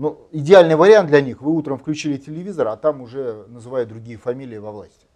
Ну, 0.00 0.18
идеальный 0.30 0.76
вариант 0.76 1.10
для 1.10 1.20
них, 1.20 1.42
вы 1.42 1.52
утром 1.52 1.76
включили 1.76 2.16
телевизор, 2.16 2.68
а 2.68 2.76
там 2.78 3.02
уже 3.02 3.44
называют 3.48 3.90
другие 3.90 4.16
фамилии 4.16 4.56
во 4.56 4.72
власти. 4.72 5.06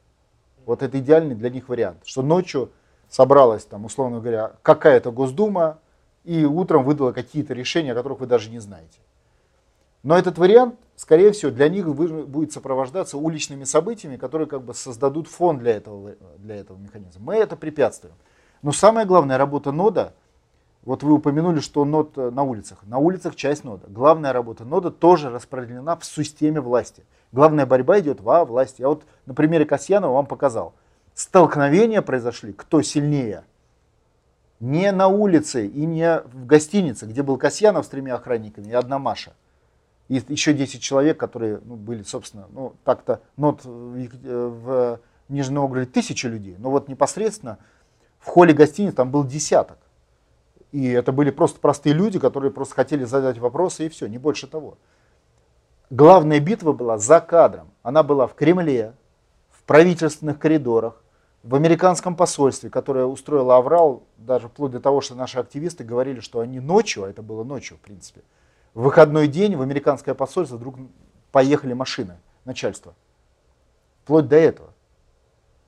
Вот 0.67 0.83
это 0.83 0.99
идеальный 0.99 1.35
для 1.35 1.49
них 1.49 1.71
вариант, 1.71 2.01
что 2.05 2.21
ночью 2.21 2.71
собралась 3.09 3.65
там, 3.65 3.87
условно 3.87 4.21
говоря, 4.21 4.57
какая-то 4.61 5.11
Госдума, 5.11 5.79
и 6.25 6.45
утром 6.45 6.85
выдала 6.85 7.13
какие-то 7.13 7.55
решения, 7.55 7.93
о 7.93 7.95
которых 7.95 8.21
вы 8.21 8.27
даже 8.27 8.51
не 8.51 8.59
знаете. 8.59 8.99
Но 10.03 10.19
этот 10.19 10.37
вариант, 10.37 10.79
скорее 10.97 11.33
всего, 11.33 11.51
для 11.51 11.71
них 11.71 11.89
будет 11.89 12.53
сопровождаться 12.53 13.17
уличными 13.17 13.65
событиями, 13.65 14.19
которые 14.19 14.47
как 14.47 14.65
бы 14.65 14.75
создадут 14.75 15.29
фон 15.29 15.61
для 15.61 15.77
этого, 15.77 16.15
для 16.37 16.57
этого 16.57 16.77
механизма. 16.77 17.23
Мы 17.25 17.37
это 17.37 17.57
препятствуем. 17.57 18.17
Но 18.61 18.71
самая 18.71 19.07
главная 19.07 19.39
работа 19.39 19.73
нода, 19.73 20.13
вот 20.85 21.03
вы 21.03 21.13
упомянули, 21.15 21.61
что 21.61 21.85
нод 21.85 22.17
на 22.17 22.43
улицах. 22.43 22.79
На 22.85 22.99
улицах 22.99 23.37
часть 23.37 23.65
нода. 23.65 23.87
Главная 23.89 24.33
работа 24.33 24.65
нода 24.65 24.91
тоже 24.91 25.31
распределена 25.31 25.97
в 25.97 26.05
системе 26.05 26.61
власти. 26.61 27.05
Главная 27.33 27.67
борьба 27.67 28.01
идет 28.01 28.21
во 28.21 28.45
власти. 28.45 28.83
Я 28.83 28.89
вот 28.89 29.05
на 29.27 29.35
примере 29.35 29.65
Касьянова 29.65 30.13
вам 30.13 30.27
показал. 30.27 30.75
Столкновения 31.15 32.03
произошли, 32.03 32.53
кто 32.53 32.83
сильнее– 32.83 33.45
не 34.65 34.91
на 34.93 35.09
улице 35.09 35.67
и 35.67 35.85
не 35.85 36.21
в 36.21 36.47
гостинице, 36.47 37.07
где 37.07 37.23
был 37.23 37.37
Касьянов 37.37 37.85
с 37.85 37.89
тремя 37.89 38.15
охранниками 38.15 38.69
и 38.71 38.73
одна 38.73 38.99
Маша. 38.99 39.35
И 40.09 40.23
еще 40.29 40.55
10 40.55 40.81
человек, 40.81 41.19
которые 41.19 41.61
ну, 41.65 41.77
были, 41.77 42.03
собственно, 42.03 42.47
ну 42.51 42.75
так-то, 42.85 43.21
нот 43.37 43.65
в, 43.65 44.09
в 44.23 45.01
Нижнем 45.29 45.57
Новгороде 45.57 45.91
тысячи 45.91 46.27
людей, 46.27 46.57
но 46.59 46.71
вот 46.71 46.89
непосредственно 46.89 47.59
в 48.19 48.27
холле 48.27 48.55
гостиницы 48.55 48.97
там 48.97 49.11
был 49.11 49.25
десяток. 49.25 49.79
И 50.75 50.89
это 50.89 51.13
были 51.13 51.31
просто 51.31 51.61
простые 51.61 51.93
люди, 51.93 52.19
которые 52.19 52.51
просто 52.51 52.75
хотели 52.75 53.05
задать 53.05 53.39
вопросы 53.39 53.87
и 53.87 53.89
все, 53.89 54.09
не 54.09 54.19
больше 54.19 54.49
того. 54.49 54.77
Главная 55.89 56.41
битва 56.41 56.73
была 56.73 56.99
за 56.99 57.21
кадром. 57.21 57.71
Она 57.85 58.03
была 58.03 58.27
в 58.27 58.35
Кремле, 58.35 58.93
в 59.51 59.63
правительственных 59.63 60.41
коридорах, 60.41 61.01
в 61.45 61.55
американском 61.55 62.17
посольстве, 62.17 62.71
которое 62.71 63.05
устроило 63.05 63.57
аврал, 63.57 64.03
даже 64.17 64.49
вплоть 64.49 64.73
до 64.73 64.81
того, 64.81 65.01
что 65.01 65.15
наши 65.15 65.39
активисты 65.39 65.85
говорили, 65.85 66.19
что 66.19 66.41
они 66.41 66.59
ночью, 66.59 67.05
а 67.05 67.09
это 67.09 67.23
было 67.23 67.45
ночью, 67.45 67.77
в 67.77 67.81
принципе, 67.81 68.23
в 68.75 68.83
выходной 68.83 69.29
день 69.29 69.55
в 69.55 69.63
американское 69.63 70.17
посольство 70.17 70.57
вдруг 70.57 70.75
поехали 71.31 71.73
машины 71.73 72.19
начальства. 72.45 72.95
Вплоть 74.03 74.27
до 74.27 74.35
этого. 74.35 74.71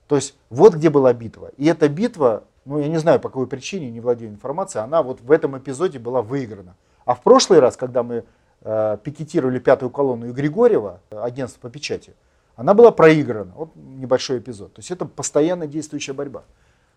То 0.08 0.16
есть 0.16 0.36
вот 0.50 0.74
где 0.74 0.90
была 0.90 1.12
битва. 1.12 1.52
И 1.56 1.66
эта 1.66 1.88
битва, 1.88 2.42
ну 2.66 2.78
я 2.78 2.88
не 2.88 2.98
знаю 2.98 3.20
по 3.20 3.28
какой 3.28 3.46
причине, 3.46 3.90
не 3.90 4.00
владею 4.00 4.30
информацией, 4.30 4.84
она 4.84 5.02
вот 5.02 5.20
в 5.20 5.30
этом 5.30 5.56
эпизоде 5.56 5.98
была 5.98 6.20
выиграна. 6.20 6.76
А 7.04 7.14
в 7.14 7.22
прошлый 7.22 7.60
раз, 7.60 7.76
когда 7.76 8.02
мы 8.02 8.24
э, 8.62 8.98
пикетировали 9.02 9.58
пятую 9.58 9.90
колонну 9.90 10.28
и 10.28 10.32
Григорьева, 10.32 11.00
агентство 11.10 11.60
по 11.60 11.70
печати, 11.70 12.14
она 12.56 12.74
была 12.74 12.90
проиграна. 12.90 13.52
Вот 13.54 13.70
небольшой 13.76 14.38
эпизод. 14.38 14.74
То 14.74 14.80
есть 14.80 14.90
это 14.90 15.04
постоянно 15.04 15.66
действующая 15.66 16.14
борьба. 16.14 16.42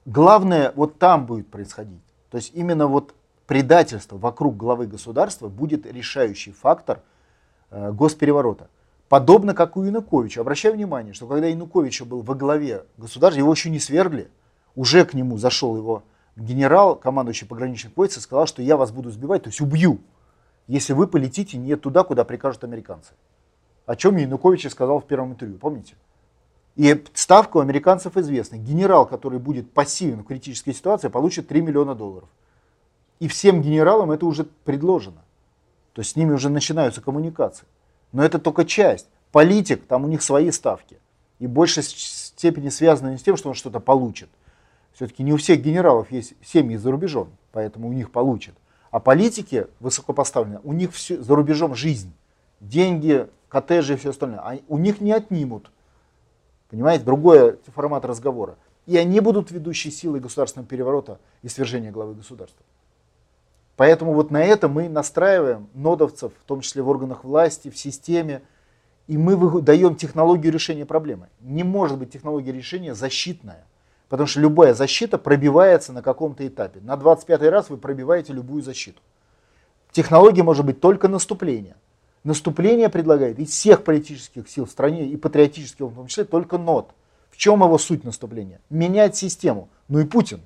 Главное, 0.06 0.74
вот 0.76 0.98
там 0.98 1.26
будет 1.26 1.50
происходить. 1.52 2.02
То 2.32 2.38
есть 2.38 2.52
именно 2.56 2.88
вот 2.88 3.14
предательство 3.46 4.18
вокруг 4.18 4.58
главы 4.58 4.88
государства 4.88 5.48
будет 5.48 5.86
решающий 5.86 6.52
фактор 6.52 7.02
э, 7.70 7.91
госпереворота. 7.91 8.70
Подобно 9.10 9.54
как 9.54 9.76
у 9.76 9.84
Януковича. 9.84 10.41
Обращаю 10.41 10.76
внимание, 10.76 11.14
что 11.14 11.28
когда 11.28 11.48
Янукович 11.48 12.04
был 12.04 12.22
во 12.22 12.36
главе 12.36 12.86
государства, 12.98 13.40
его 13.40 13.52
еще 13.52 13.70
не 13.70 13.80
свергли, 13.80 14.30
уже 14.80 15.06
к 15.06 15.14
нему 15.14 15.38
зашел 15.38 15.76
его 15.76 16.03
генерал, 16.35 16.95
командующий 16.95 17.47
пограничных 17.47 17.97
войск, 17.97 18.18
и 18.18 18.22
сказал, 18.22 18.47
что 18.47 18.61
я 18.61 18.77
вас 18.77 18.91
буду 18.91 19.11
сбивать, 19.11 19.43
то 19.43 19.49
есть 19.49 19.61
убью, 19.61 19.99
если 20.68 20.93
вы 20.93 21.07
полетите 21.07 21.57
не 21.57 21.76
туда, 21.76 22.03
куда 22.03 22.23
прикажут 22.23 22.64
американцы 22.64 23.14
о 23.89 23.95
чем 23.95 24.18
Янукович 24.18 24.69
сказал 24.69 24.99
в 24.99 25.06
первом 25.06 25.31
интервью, 25.31 25.57
помните? 25.57 25.95
И 26.76 27.03
ставка 27.15 27.57
у 27.57 27.60
американцев 27.61 28.18
известна. 28.18 28.57
Генерал, 28.57 29.07
который 29.07 29.39
будет 29.39 29.73
пассивен 29.73 30.22
в 30.22 30.26
критической 30.26 30.76
ситуации, 30.76 31.07
получит 31.07 31.47
3 31.47 31.60
миллиона 31.61 31.95
долларов. 31.95 32.30
И 33.19 33.27
всем 33.27 33.64
генералам 33.64 34.11
это 34.11 34.27
уже 34.27 34.43
предложено. 34.43 35.23
То 35.93 36.01
есть 36.01 36.11
с 36.11 36.15
ними 36.15 36.34
уже 36.34 36.49
начинаются 36.49 37.01
коммуникации. 37.01 37.65
Но 38.11 38.23
это 38.23 38.38
только 38.38 38.64
часть. 38.64 39.07
Политик, 39.31 39.88
там 39.88 40.03
у 40.03 40.07
них 40.07 40.22
свои 40.22 40.51
ставки. 40.51 40.99
И 41.39 41.47
в 41.47 41.49
большей 41.49 41.81
степени 41.81 42.69
связано 42.69 43.10
не 43.10 43.18
с 43.18 43.23
тем, 43.23 43.38
что 43.38 43.49
он 43.49 43.56
что-то 43.56 43.80
получит. 43.80 44.30
Все-таки 45.00 45.24
не 45.24 45.32
у 45.32 45.38
всех 45.38 45.62
генералов 45.62 46.12
есть 46.12 46.34
семьи 46.44 46.76
за 46.76 46.92
рубежом, 46.92 47.30
поэтому 47.54 47.88
у 47.88 47.94
них 47.94 48.12
получат. 48.12 48.54
А 48.92 49.00
политики 49.00 49.68
высокопоставленные, 49.80 50.60
у 50.66 50.74
них 50.74 50.94
все, 50.94 51.22
за 51.22 51.36
рубежом 51.38 51.74
жизнь. 51.74 52.12
Деньги, 52.60 53.26
коттеджи 53.48 53.94
и 53.94 53.96
все 53.96 54.10
остальное, 54.10 54.40
а 54.40 54.60
у 54.68 54.78
них 54.78 55.00
не 55.00 55.14
отнимут. 55.14 55.72
Понимаете, 56.70 57.06
другой 57.06 57.58
формат 57.74 58.04
разговора. 58.04 58.58
И 58.88 58.98
они 58.98 59.22
будут 59.22 59.52
ведущей 59.52 59.90
силой 59.90 60.20
государственного 60.20 60.68
переворота 60.68 61.18
и 61.44 61.48
свержения 61.48 61.94
главы 61.94 62.16
государства. 62.16 62.66
Поэтому 63.78 64.12
вот 64.14 64.32
на 64.32 64.44
это 64.44 64.68
мы 64.68 64.90
настраиваем 64.90 65.70
нодовцев, 65.76 66.34
в 66.38 66.44
том 66.46 66.60
числе 66.60 66.82
в 66.82 66.90
органах 66.90 67.24
власти, 67.24 67.70
в 67.70 67.78
системе, 67.78 68.42
и 69.08 69.18
мы 69.18 69.62
даем 69.62 69.96
технологию 69.96 70.52
решения 70.52 70.86
проблемы. 70.86 71.30
Не 71.40 71.64
может 71.64 71.98
быть 71.98 72.12
технология 72.12 72.52
решения 72.52 72.94
защитная, 72.94 73.64
потому 74.10 74.27
что 74.27 74.41
любая 74.41 74.73
защита 74.73 75.18
пробивается 75.18 75.94
на 75.94 76.02
каком-то 76.02 76.45
этапе. 76.45 76.81
На 76.81 76.98
25 76.98 77.41
раз 77.44 77.69
вы 77.69 77.77
пробиваете 77.77 78.34
любую 78.34 78.61
защиту. 78.61 79.02
Технология 79.91 80.44
может 80.44 80.65
быть 80.65 80.81
только 80.81 81.07
наступление– 81.07 81.76
Наступление 82.23 82.90
предлагает 82.90 83.40
из 83.40 83.49
всех 83.49 83.84
политических 83.84 84.49
сил 84.49 84.65
в 84.65 84.69
стране, 84.69 85.07
и 85.07 85.15
патриотических 85.15 85.86
в 85.86 85.95
том 85.95 86.07
числе, 86.07 86.26
только 86.26 86.57
НОТ. 86.57 86.91
В 87.30 87.38
чем 87.38 87.64
его 87.64 87.77
суть 87.77 88.03
наступления? 88.03 88.60
Менять 88.69 89.15
систему. 89.15 89.69
Ну 89.88 89.99
и 89.99 90.06
Путин. 90.06 90.41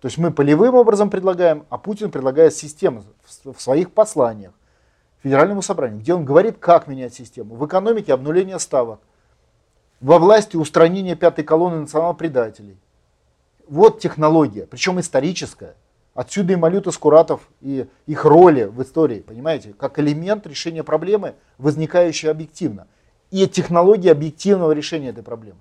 То 0.00 0.06
есть 0.06 0.18
мы 0.18 0.30
полевым 0.30 0.76
образом 0.76 1.10
предлагаем, 1.10 1.66
а 1.68 1.78
Путин 1.78 2.10
предлагает 2.10 2.54
систему 2.54 3.04
в 3.44 3.60
своих 3.60 3.92
посланиях 3.92 4.52
Федеральному 5.22 5.62
собранию, 5.62 6.00
где 6.00 6.14
он 6.14 6.24
говорит, 6.24 6.58
как 6.58 6.86
менять 6.86 7.12
систему. 7.12 7.56
В 7.56 7.66
экономике 7.66 8.14
обнуление 8.14 8.58
ставок, 8.58 9.00
во 10.00 10.18
власти 10.18 10.56
устранение 10.56 11.16
пятой 11.16 11.44
колонны 11.44 11.80
национал-предателей. 11.80 12.78
Вот 13.70 14.00
технология, 14.00 14.66
причем 14.66 14.98
историческая. 14.98 15.76
Отсюда 16.12 16.54
и 16.54 16.56
Малюта 16.56 16.90
Скуратов 16.90 17.48
и 17.60 17.86
их 18.04 18.24
роли 18.24 18.64
в 18.64 18.82
истории, 18.82 19.20
понимаете, 19.20 19.74
как 19.78 20.00
элемент 20.00 20.44
решения 20.48 20.82
проблемы, 20.82 21.36
возникающей 21.56 22.28
объективно. 22.28 22.88
И 23.30 23.46
технология 23.46 24.10
объективного 24.10 24.72
решения 24.72 25.10
этой 25.10 25.22
проблемы. 25.22 25.60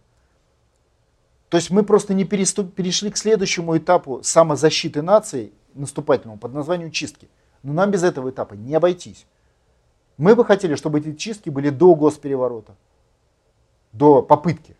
То 1.49 1.57
есть 1.57 1.69
мы 1.69 1.84
просто 1.84 2.15
не 2.15 2.26
переступ, 2.26 2.73
перешли 2.73 3.11
к 3.11 3.18
следующему 3.18 3.77
этапу 3.77 4.22
самозащиты 4.23 5.03
нации, 5.03 5.52
наступательному, 5.76 6.40
под 6.40 6.56
названием 6.56 6.90
чистки. 6.90 7.30
Но 7.61 7.73
нам 7.73 7.91
без 7.91 8.02
этого 8.02 8.31
этапа 8.31 8.56
не 8.56 8.73
обойтись. 8.73 9.27
Мы 10.18 10.36
бы 10.36 10.44
хотели, 10.44 10.73
чтобы 10.73 10.98
эти 10.98 11.14
чистки 11.14 11.52
были 11.52 11.69
до 11.69 11.94
госпереворота, 11.94 12.76
до 13.91 14.23
попытки 14.23 14.79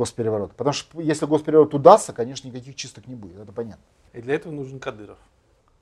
госпереворота. 0.00 0.54
Потому 0.56 0.72
что 0.72 1.00
если 1.00 1.26
госпереворот 1.26 1.74
удастся, 1.74 2.12
конечно, 2.12 2.48
никаких 2.48 2.74
чисток 2.74 3.06
не 3.06 3.14
будет, 3.14 3.38
это 3.38 3.52
понятно. 3.52 3.82
И 4.14 4.22
для 4.22 4.34
этого 4.34 4.52
нужен 4.52 4.80
Кадыров. 4.80 5.18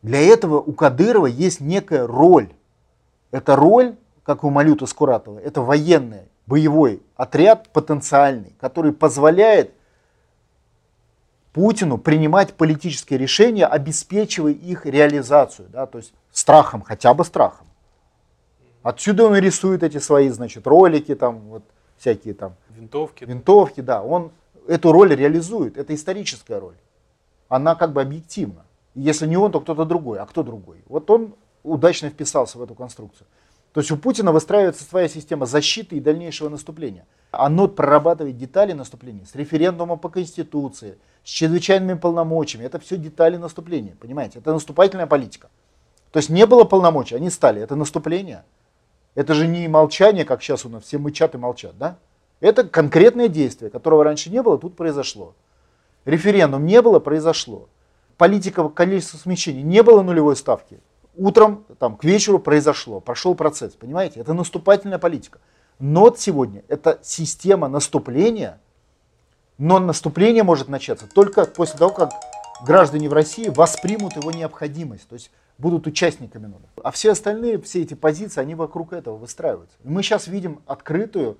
Для 0.02 0.20
этого 0.20 0.56
у 0.60 0.72
Кадырова 0.72 1.26
есть 1.26 1.60
некая 1.60 2.06
роль. 2.06 2.48
Эта 3.30 3.54
роль, 3.54 3.94
как 4.24 4.42
у 4.44 4.50
Малюта 4.50 4.86
Скуратова, 4.86 5.38
это 5.38 5.60
военный 5.60 6.22
боевой 6.46 7.00
отряд 7.16 7.68
потенциальный, 7.72 8.54
который 8.60 8.92
позволяет 8.92 9.72
Путину 11.52 11.98
принимать 11.98 12.54
политические 12.54 13.18
решения, 13.18 13.66
обеспечивая 13.66 14.52
их 14.52 14.84
реализацию, 14.84 15.68
да, 15.68 15.86
то 15.86 15.98
есть 15.98 16.12
страхом, 16.32 16.82
хотя 16.82 17.14
бы 17.14 17.24
страхом. 17.24 17.66
Отсюда 18.82 19.24
он 19.24 19.36
рисует 19.36 19.82
эти 19.82 19.98
свои, 19.98 20.28
значит, 20.28 20.66
ролики, 20.66 21.14
там, 21.14 21.40
вот, 21.48 21.62
всякие 21.98 22.34
там. 22.34 22.54
Винтовки. 22.70 23.24
Винтовки, 23.24 23.80
да. 23.80 24.02
Он 24.02 24.30
эту 24.66 24.92
роль 24.92 25.14
реализует. 25.14 25.76
Это 25.76 25.94
историческая 25.94 26.58
роль. 26.58 26.76
Она 27.48 27.74
как 27.74 27.92
бы 27.92 28.00
объективна. 28.00 28.64
Если 28.94 29.26
не 29.26 29.36
он, 29.36 29.52
то 29.52 29.60
кто-то 29.60 29.84
другой. 29.84 30.18
А 30.18 30.26
кто 30.26 30.42
другой? 30.42 30.78
Вот 30.88 31.10
он 31.10 31.34
удачно 31.62 32.10
вписался 32.10 32.58
в 32.58 32.62
эту 32.62 32.74
конструкцию. 32.74 33.26
То 33.72 33.80
есть 33.80 33.90
у 33.90 33.96
Путина 33.96 34.32
выстраивается 34.32 34.82
своя 34.82 35.08
система 35.08 35.46
защиты 35.46 35.96
и 35.96 36.00
дальнейшего 36.00 36.48
наступления. 36.48 37.06
Оно 37.30 37.68
прорабатывает 37.68 38.36
детали 38.36 38.72
наступления 38.72 39.24
с 39.26 39.34
референдумом 39.34 39.98
по 39.98 40.08
Конституции, 40.08 40.98
с 41.22 41.28
чрезвычайными 41.28 41.98
полномочиями. 41.98 42.64
Это 42.64 42.78
все 42.78 42.96
детали 42.96 43.36
наступления, 43.36 43.94
понимаете? 44.00 44.38
Это 44.38 44.52
наступательная 44.52 45.06
политика. 45.06 45.48
То 46.10 46.18
есть 46.18 46.30
не 46.30 46.46
было 46.46 46.64
полномочий, 46.64 47.14
они 47.14 47.28
стали. 47.28 47.60
Это 47.60 47.76
наступление. 47.76 48.44
Это 49.18 49.34
же 49.34 49.48
не 49.48 49.66
молчание, 49.66 50.24
как 50.24 50.44
сейчас 50.44 50.64
у 50.64 50.68
нас 50.68 50.84
все 50.84 50.96
мычат 50.96 51.34
и 51.34 51.38
молчат, 51.38 51.76
да? 51.76 51.98
Это 52.38 52.62
конкретное 52.62 53.26
действие, 53.26 53.68
которого 53.68 54.04
раньше 54.04 54.30
не 54.30 54.40
было, 54.44 54.58
тут 54.58 54.76
произошло. 54.76 55.34
Референдум 56.04 56.64
не 56.64 56.80
было, 56.80 57.00
произошло. 57.00 57.68
Политика 58.16 58.68
количества 58.68 59.18
смещений 59.18 59.62
не 59.62 59.82
было 59.82 60.02
нулевой 60.02 60.36
ставки. 60.36 60.78
Утром, 61.16 61.64
там, 61.80 61.96
к 61.96 62.04
вечеру 62.04 62.38
произошло, 62.38 63.00
прошел 63.00 63.34
процесс, 63.34 63.72
понимаете? 63.72 64.20
Это 64.20 64.34
наступательная 64.34 65.00
политика. 65.00 65.40
НОТ 65.80 66.20
сегодня– 66.20 66.62
это 66.68 67.00
система 67.02 67.66
наступления, 67.66 68.60
но 69.58 69.80
наступление 69.80 70.44
может 70.44 70.68
начаться 70.68 71.08
только 71.12 71.44
после 71.44 71.76
того, 71.76 71.90
как 71.92 72.10
граждане 72.64 73.08
в 73.08 73.12
России 73.12 73.48
воспримут 73.48 74.14
его 74.14 74.30
необходимость, 74.30 75.08
то 75.08 75.14
есть 75.14 75.32
будут 75.58 75.86
участниками 75.86 76.46
НОТа. 76.46 76.68
А 76.82 76.90
все 76.90 77.12
остальные, 77.12 77.60
все 77.60 77.82
эти 77.82 77.94
позиции, 77.94 78.40
они 78.40 78.54
вокруг 78.54 78.92
этого 78.92 79.16
выстраиваются. 79.16 79.76
И 79.82 79.88
мы 79.88 80.02
сейчас 80.02 80.28
видим 80.28 80.60
открытую 80.66 81.38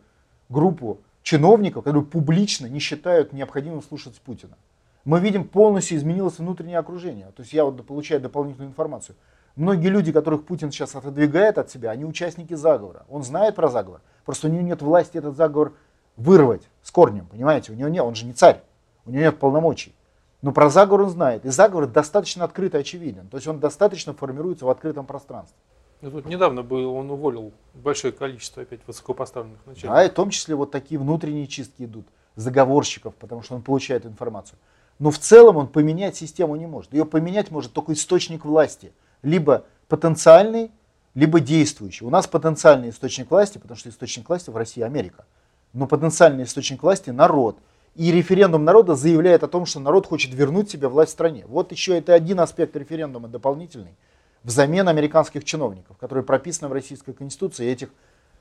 группу 0.48 1.00
чиновников, 1.22 1.84
которые 1.84 2.04
публично 2.04 2.66
не 2.66 2.80
считают 2.80 3.32
необходимым 3.32 3.82
слушать 3.82 4.20
Путина. 4.20 4.56
Мы 5.04 5.20
видим, 5.20 5.44
полностью 5.44 5.96
изменилось 5.96 6.38
внутреннее 6.38 6.78
окружение. 6.78 7.26
То 7.36 7.42
есть 7.42 7.52
я 7.52 7.64
вот 7.64 7.86
получаю 7.86 8.20
дополнительную 8.20 8.70
информацию. 8.70 9.16
Многие 9.56 9.88
люди, 9.88 10.12
которых 10.12 10.44
Путин 10.44 10.70
сейчас 10.70 10.94
отодвигает 10.94 11.58
от 11.58 11.70
себя, 11.70 11.90
они 11.90 12.04
участники 12.04 12.54
заговора. 12.54 13.06
Он 13.08 13.22
знает 13.24 13.56
про 13.56 13.68
заговор, 13.68 14.02
просто 14.24 14.48
у 14.48 14.50
него 14.50 14.62
нет 14.62 14.82
власти 14.82 15.18
этот 15.18 15.36
заговор 15.36 15.72
вырвать 16.16 16.62
с 16.82 16.90
корнем, 16.90 17.26
понимаете? 17.26 17.72
У 17.72 17.74
него 17.74 17.88
нет, 17.88 18.04
он 18.04 18.14
же 18.14 18.24
не 18.24 18.32
царь, 18.32 18.62
у 19.04 19.10
него 19.10 19.22
нет 19.22 19.38
полномочий. 19.38 19.94
Но 20.42 20.52
про 20.52 20.70
заговор 20.70 21.02
он 21.02 21.10
знает. 21.10 21.44
И 21.44 21.48
заговор 21.48 21.86
достаточно 21.86 22.44
открыт 22.44 22.74
и 22.74 22.78
очевиден. 22.78 23.28
То 23.28 23.36
есть 23.36 23.46
он 23.46 23.58
достаточно 23.58 24.14
формируется 24.14 24.64
в 24.64 24.70
открытом 24.70 25.06
пространстве. 25.06 25.56
Ну, 26.00 26.12
тут 26.12 26.26
недавно 26.26 26.62
был, 26.62 26.94
он 26.94 27.10
уволил 27.10 27.52
большое 27.74 28.12
количество 28.12 28.62
опять 28.62 28.80
высокопоставленных 28.86 29.58
начальников. 29.66 29.96
Да, 29.96 30.04
и 30.04 30.10
в 30.10 30.14
том 30.14 30.30
числе 30.30 30.54
вот 30.54 30.70
такие 30.70 31.00
внутренние 31.00 31.48
чистки 31.48 31.82
идут, 31.82 32.06
заговорщиков, 32.36 33.14
потому 33.16 33.42
что 33.42 33.56
он 33.56 33.62
получает 33.62 34.06
информацию. 34.06 34.60
Но 35.00 35.10
в 35.10 35.18
целом 35.18 35.56
он 35.56 35.66
поменять 35.66 36.14
систему 36.14 36.54
не 36.54 36.66
может. 36.66 36.92
Ее 36.92 37.04
поменять 37.04 37.50
может 37.50 37.72
только 37.72 37.92
источник 37.92 38.44
власти– 38.44 38.92
либо 39.22 39.64
потенциальный, 39.88 40.70
либо 41.14 41.40
действующий. 41.40 42.04
У 42.04 42.10
нас 42.10 42.26
потенциальный 42.26 42.90
источник 42.90 43.30
власти, 43.30 43.58
потому 43.58 43.78
что 43.78 43.88
источник 43.88 44.28
власти 44.28 44.50
в 44.50 44.56
России 44.56 44.82
Америка. 44.82 45.24
Но 45.72 45.86
потенциальный 45.86 46.44
источник 46.44 46.82
власти 46.82 47.10
народ. 47.10 47.58
И 47.98 48.12
референдум 48.12 48.64
народа 48.64 48.94
заявляет 48.94 49.42
о 49.42 49.48
том, 49.48 49.66
что 49.66 49.80
народ 49.80 50.06
хочет 50.06 50.32
вернуть 50.32 50.70
себе 50.70 50.86
власть 50.86 51.10
в 51.10 51.14
стране. 51.14 51.44
Вот 51.48 51.72
еще 51.72 51.98
это 51.98 52.14
один 52.14 52.38
аспект 52.38 52.76
референдума 52.76 53.26
дополнительный, 53.26 53.96
взамен 54.44 54.86
американских 54.86 55.42
чиновников, 55.42 55.96
которые 55.96 56.22
прописаны 56.22 56.68
в 56.68 56.72
Российской 56.72 57.12
Конституции, 57.12 57.66
и 57.66 57.72
этих 57.72 57.88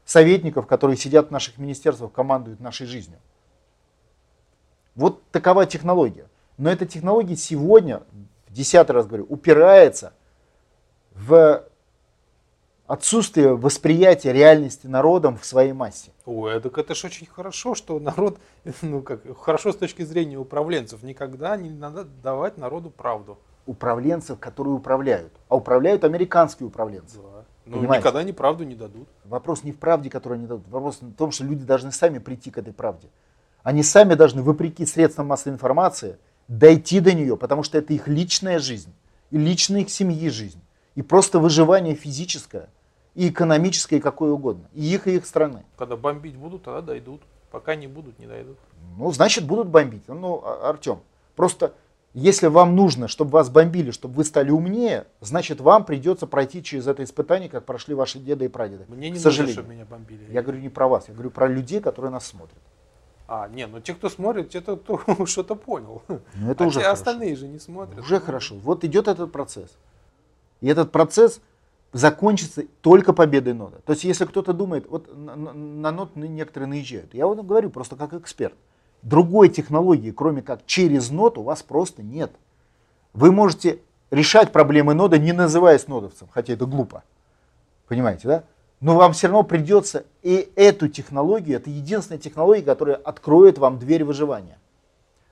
советников, 0.06 0.68
которые 0.68 0.96
сидят 0.96 1.30
в 1.30 1.32
наших 1.32 1.58
министерствах, 1.58 2.12
командуют 2.12 2.60
нашей 2.60 2.86
жизнью. 2.86 3.18
Вот 4.94 5.24
такова 5.32 5.66
технология. 5.66 6.28
Но 6.60 6.70
эта 6.70 6.86
технология 6.86 7.36
сегодня, 7.36 8.04
в 8.48 8.54
десятый 8.54 8.94
раз 8.94 9.08
говорю, 9.08 9.26
упирается 9.28 10.14
в 11.16 11.64
отсутствие 12.88 13.56
восприятия 13.56 14.32
реальности 14.32 14.88
народом 14.88 15.38
в 15.38 15.46
своей 15.46 15.74
массе. 15.74 16.12
Ой, 16.26 16.60
так 16.60 16.78
это 16.78 16.96
же 16.96 17.08
очень 17.08 17.28
хорошо, 17.28 17.76
что 17.76 18.00
народ, 18.00 18.40
ну 18.82 19.02
как, 19.02 19.22
хорошо 19.38 19.74
с 19.74 19.76
точки 19.76 20.04
зрения 20.04 20.38
управленцев, 20.38 21.04
никогда 21.04 21.56
не 21.58 21.70
надо 21.70 22.06
давать 22.06 22.58
народу 22.58 22.90
правду. 22.90 23.38
Управленцев, 23.66 24.40
которые 24.40 24.74
управляют. 24.76 25.34
А 25.50 25.58
управляют 25.58 26.06
американские 26.06 26.68
управленцы. 26.68 27.18
Да. 27.18 27.44
Ну, 27.66 27.82
никогда 27.82 28.24
не 28.24 28.32
правду 28.32 28.64
не 28.64 28.76
дадут. 28.76 29.10
Вопрос 29.26 29.64
не 29.64 29.74
в 29.74 29.78
правде, 29.78 30.10
которую 30.10 30.38
они 30.38 30.48
дадут. 30.48 30.70
Вопрос 30.70 31.02
в 31.02 31.14
том, 31.16 31.32
что 31.32 31.44
люди 31.44 31.66
должны 31.66 31.92
сами 31.92 32.20
прийти 32.20 32.50
к 32.50 32.58
этой 32.58 32.72
правде. 32.72 33.10
Они 33.64 33.84
сами 33.84 34.14
должны, 34.14 34.42
вопреки 34.42 34.86
средствам 34.86 35.28
массовой 35.28 35.56
информации, 35.56 36.18
дойти 36.48 37.02
до 37.02 37.12
нее, 37.12 37.36
потому 37.36 37.64
что 37.64 37.78
это 37.78 37.94
их 37.94 38.08
личная 38.08 38.60
жизнь 38.60 38.94
и 39.32 39.38
личная 39.38 39.82
их 39.82 39.90
семьи 39.90 40.30
жизнь 40.30 40.62
и 40.98 41.04
просто 41.04 41.38
выживание 41.38 41.94
физическое, 41.94 42.70
и 43.18 43.30
экономическое, 43.30 43.98
и 43.98 44.00
какое 44.00 44.32
угодно. 44.32 44.70
И 44.76 44.94
их, 44.94 45.08
и 45.08 45.16
их 45.16 45.26
страны. 45.26 45.66
Когда 45.76 45.98
бомбить 45.98 46.36
будут, 46.36 46.64
тогда 46.64 46.82
дойдут. 46.82 47.24
Пока 47.50 47.76
не 47.76 47.88
будут, 47.88 48.20
не 48.20 48.28
дойдут. 48.28 48.60
Ну, 48.96 49.12
значит, 49.12 49.44
будут 49.44 49.70
бомбить. 49.70 50.04
Ну, 50.08 50.44
а, 50.46 50.70
Артем, 50.70 51.00
просто 51.36 51.74
если 52.14 52.46
вам 52.46 52.76
нужно, 52.76 53.08
чтобы 53.08 53.32
вас 53.32 53.50
бомбили, 53.50 53.90
чтобы 53.90 54.14
вы 54.14 54.24
стали 54.24 54.52
умнее, 54.52 55.08
значит, 55.20 55.62
вам 55.62 55.84
придется 55.84 56.28
пройти 56.28 56.62
через 56.62 56.86
это 56.86 57.04
испытание, 57.04 57.50
как 57.50 57.66
прошли 57.66 57.96
ваши 57.96 58.20
деды 58.20 58.46
и 58.46 58.50
прадеды. 58.50 58.86
Мне 58.88 59.10
не 59.10 59.20
нужно, 59.20 59.48
чтобы 59.48 59.70
меня 59.70 59.86
бомбили. 59.86 60.32
Я 60.32 60.44
говорю 60.44 60.60
не 60.60 60.70
про 60.70 60.88
вас, 60.88 61.08
я 61.08 61.16
говорю 61.16 61.32
про 61.32 61.48
людей, 61.48 61.82
которые 61.82 62.12
нас 62.12 62.28
смотрят. 62.28 62.60
А, 63.28 63.48
не, 63.48 63.66
ну 63.66 63.82
те, 63.82 63.96
кто 63.96 64.10
смотрит, 64.10 64.52
те-то 64.52 64.80
что-то 65.26 65.56
понял. 65.56 66.04
Ну, 66.08 66.52
это 66.52 66.66
а 66.66 66.68
уже 66.68 66.80
те 66.80 66.86
хорошо. 66.86 67.02
остальные 67.02 67.36
же 67.36 67.48
не 67.48 67.58
смотрят. 67.58 67.98
Уже 68.00 68.20
хорошо. 68.20 68.56
Вот 68.56 68.84
идет 68.84 69.08
этот 69.08 69.32
процесс. 69.32 69.76
И 70.62 70.68
этот 70.68 70.92
процесс 70.92 71.42
закончится 71.94 72.64
только 72.82 73.14
победой 73.14 73.54
нода. 73.54 73.80
То 73.86 73.94
есть 73.94 74.04
если 74.04 74.26
кто-то 74.26 74.54
думает, 74.54 74.88
вот 74.90 75.16
на, 75.16 75.36
на 75.36 75.92
нод 75.92 76.16
некоторые 76.16 76.68
наезжают, 76.68 77.14
я 77.14 77.28
вот 77.28 77.44
говорю 77.46 77.70
просто 77.70 77.96
как 77.96 78.14
эксперт. 78.14 78.54
Другой 79.02 79.50
технологии, 79.50 80.12
кроме 80.12 80.42
как 80.42 80.66
через 80.66 81.10
нод, 81.10 81.38
у 81.38 81.44
вас 81.44 81.64
просто 81.64 82.04
нет. 82.04 82.32
Вы 83.14 83.32
можете 83.32 83.80
решать 84.12 84.52
проблемы 84.52 84.94
нода, 84.94 85.18
не 85.18 85.34
называясь 85.34 85.88
нодовцем, 85.88 86.28
хотя 86.32 86.54
это 86.54 86.66
глупо. 86.66 87.04
Понимаете, 87.88 88.28
да? 88.28 88.44
Но 88.80 88.96
вам 88.96 89.14
все 89.14 89.28
равно 89.28 89.44
придется 89.44 90.06
и 90.22 90.52
эту 90.56 90.88
технологию, 90.88 91.58
это 91.58 91.70
единственная 91.70 92.20
технология, 92.20 92.64
которая 92.64 92.96
откроет 92.96 93.58
вам 93.58 93.80
дверь 93.80 94.04
выживания. 94.04 94.60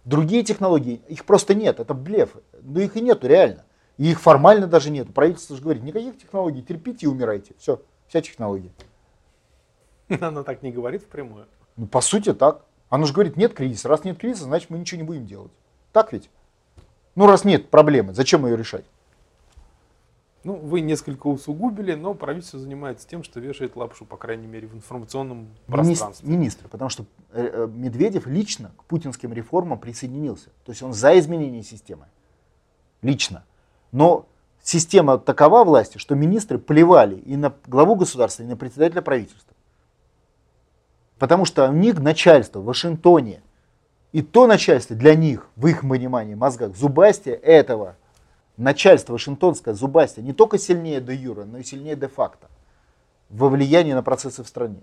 Другие 0.04 0.44
технологии, 0.44 1.02
их 1.08 1.26
просто 1.26 1.54
нет, 1.54 1.80
это 1.80 1.94
блеф, 1.94 2.36
но 2.62 2.80
их 2.80 2.96
и 2.96 3.02
нету 3.02 3.28
реально. 3.28 3.66
И 3.98 4.12
их 4.12 4.20
формально 4.20 4.68
даже 4.68 4.90
нет. 4.90 5.14
Правительство 5.14 5.56
же 5.56 5.62
говорит, 5.62 5.84
никаких 5.84 6.18
технологий, 6.18 6.62
терпите 6.62 7.06
и 7.06 7.10
умирайте. 7.10 7.54
Все, 7.58 7.82
вся 8.08 8.22
технология. 8.22 8.72
Оно 10.22 10.44
так 10.44 10.62
не 10.64 10.72
говорит 10.72 11.04
впрямую. 11.04 11.48
Ну, 11.78 11.88
по 11.88 12.02
сути, 12.02 12.34
так. 12.34 12.66
Оно 12.90 13.06
же 13.06 13.14
говорит, 13.14 13.38
нет 13.38 13.54
кризиса. 13.54 13.88
Раз 13.88 14.04
нет 14.04 14.18
кризиса, 14.18 14.46
значит, 14.46 14.70
мы 14.70 14.78
ничего 14.78 15.00
не 15.02 15.08
будем 15.08 15.26
делать. 15.26 15.52
Так 15.92 16.14
ведь? 16.14 16.30
Ну, 17.16 17.26
раз 17.26 17.46
нет 17.46 17.70
проблемы, 17.70 18.14
зачем 18.14 18.46
ее 18.46 18.58
решать? 18.58 18.86
Ну, 20.44 20.54
вы 20.54 20.82
несколько 20.82 21.26
усугубили, 21.26 21.96
но 21.96 22.14
правительство 22.14 22.60
занимается 22.60 23.08
тем, 23.08 23.24
что 23.24 23.40
вешает 23.40 23.76
лапшу, 23.76 24.06
по 24.06 24.16
крайней 24.16 24.46
мере, 24.46 24.68
в 24.68 24.76
информационном 24.76 25.48
пространстве. 25.66 26.30
Министр, 26.30 26.68
потому 26.68 26.90
что 26.90 27.06
э, 27.32 27.50
э, 27.52 27.68
Медведев 27.68 28.28
лично 28.28 28.72
к 28.78 28.84
путинским 28.84 29.34
реформам 29.34 29.80
присоединился. 29.80 30.50
То 30.64 30.72
есть 30.72 30.84
он 30.84 30.94
за 30.94 31.18
изменение 31.18 31.64
системы. 31.64 32.06
Лично. 33.02 33.44
Но 33.92 34.26
система 34.62 35.18
такова 35.18 35.64
власти, 35.64 35.98
что 35.98 36.16
министры 36.16 36.58
плевали 36.58 37.16
и 37.16 37.38
на 37.38 37.54
главу 37.68 37.96
государства, 37.96 38.44
и 38.44 38.48
на 38.48 38.58
председателя 38.58 39.02
правительства. 39.02 39.54
Потому 41.18 41.46
что 41.46 41.70
у 41.70 41.74
них 41.74 42.00
начальство 42.00 42.60
в 42.60 42.66
Вашингтоне, 42.66 43.42
и 44.12 44.22
то 44.22 44.48
начальство 44.48 44.96
для 44.96 45.16
них, 45.16 45.48
в 45.56 45.68
их 45.68 45.82
понимании, 45.82 46.36
мозгах, 46.36 46.76
зубастие 46.76 47.36
этого 47.36 47.96
начальство 48.58 49.14
вашингтонское, 49.14 49.74
зубастие, 49.74 50.26
не 50.26 50.34
только 50.34 50.58
сильнее 50.58 51.02
де 51.02 51.14
юра, 51.14 51.44
но 51.44 51.58
и 51.58 51.64
сильнее 51.64 51.96
де 51.96 52.08
факто 52.08 52.48
во 53.30 53.50
влиянии 53.50 53.94
на 53.94 54.04
процессы 54.04 54.44
в 54.44 54.48
стране. 54.48 54.82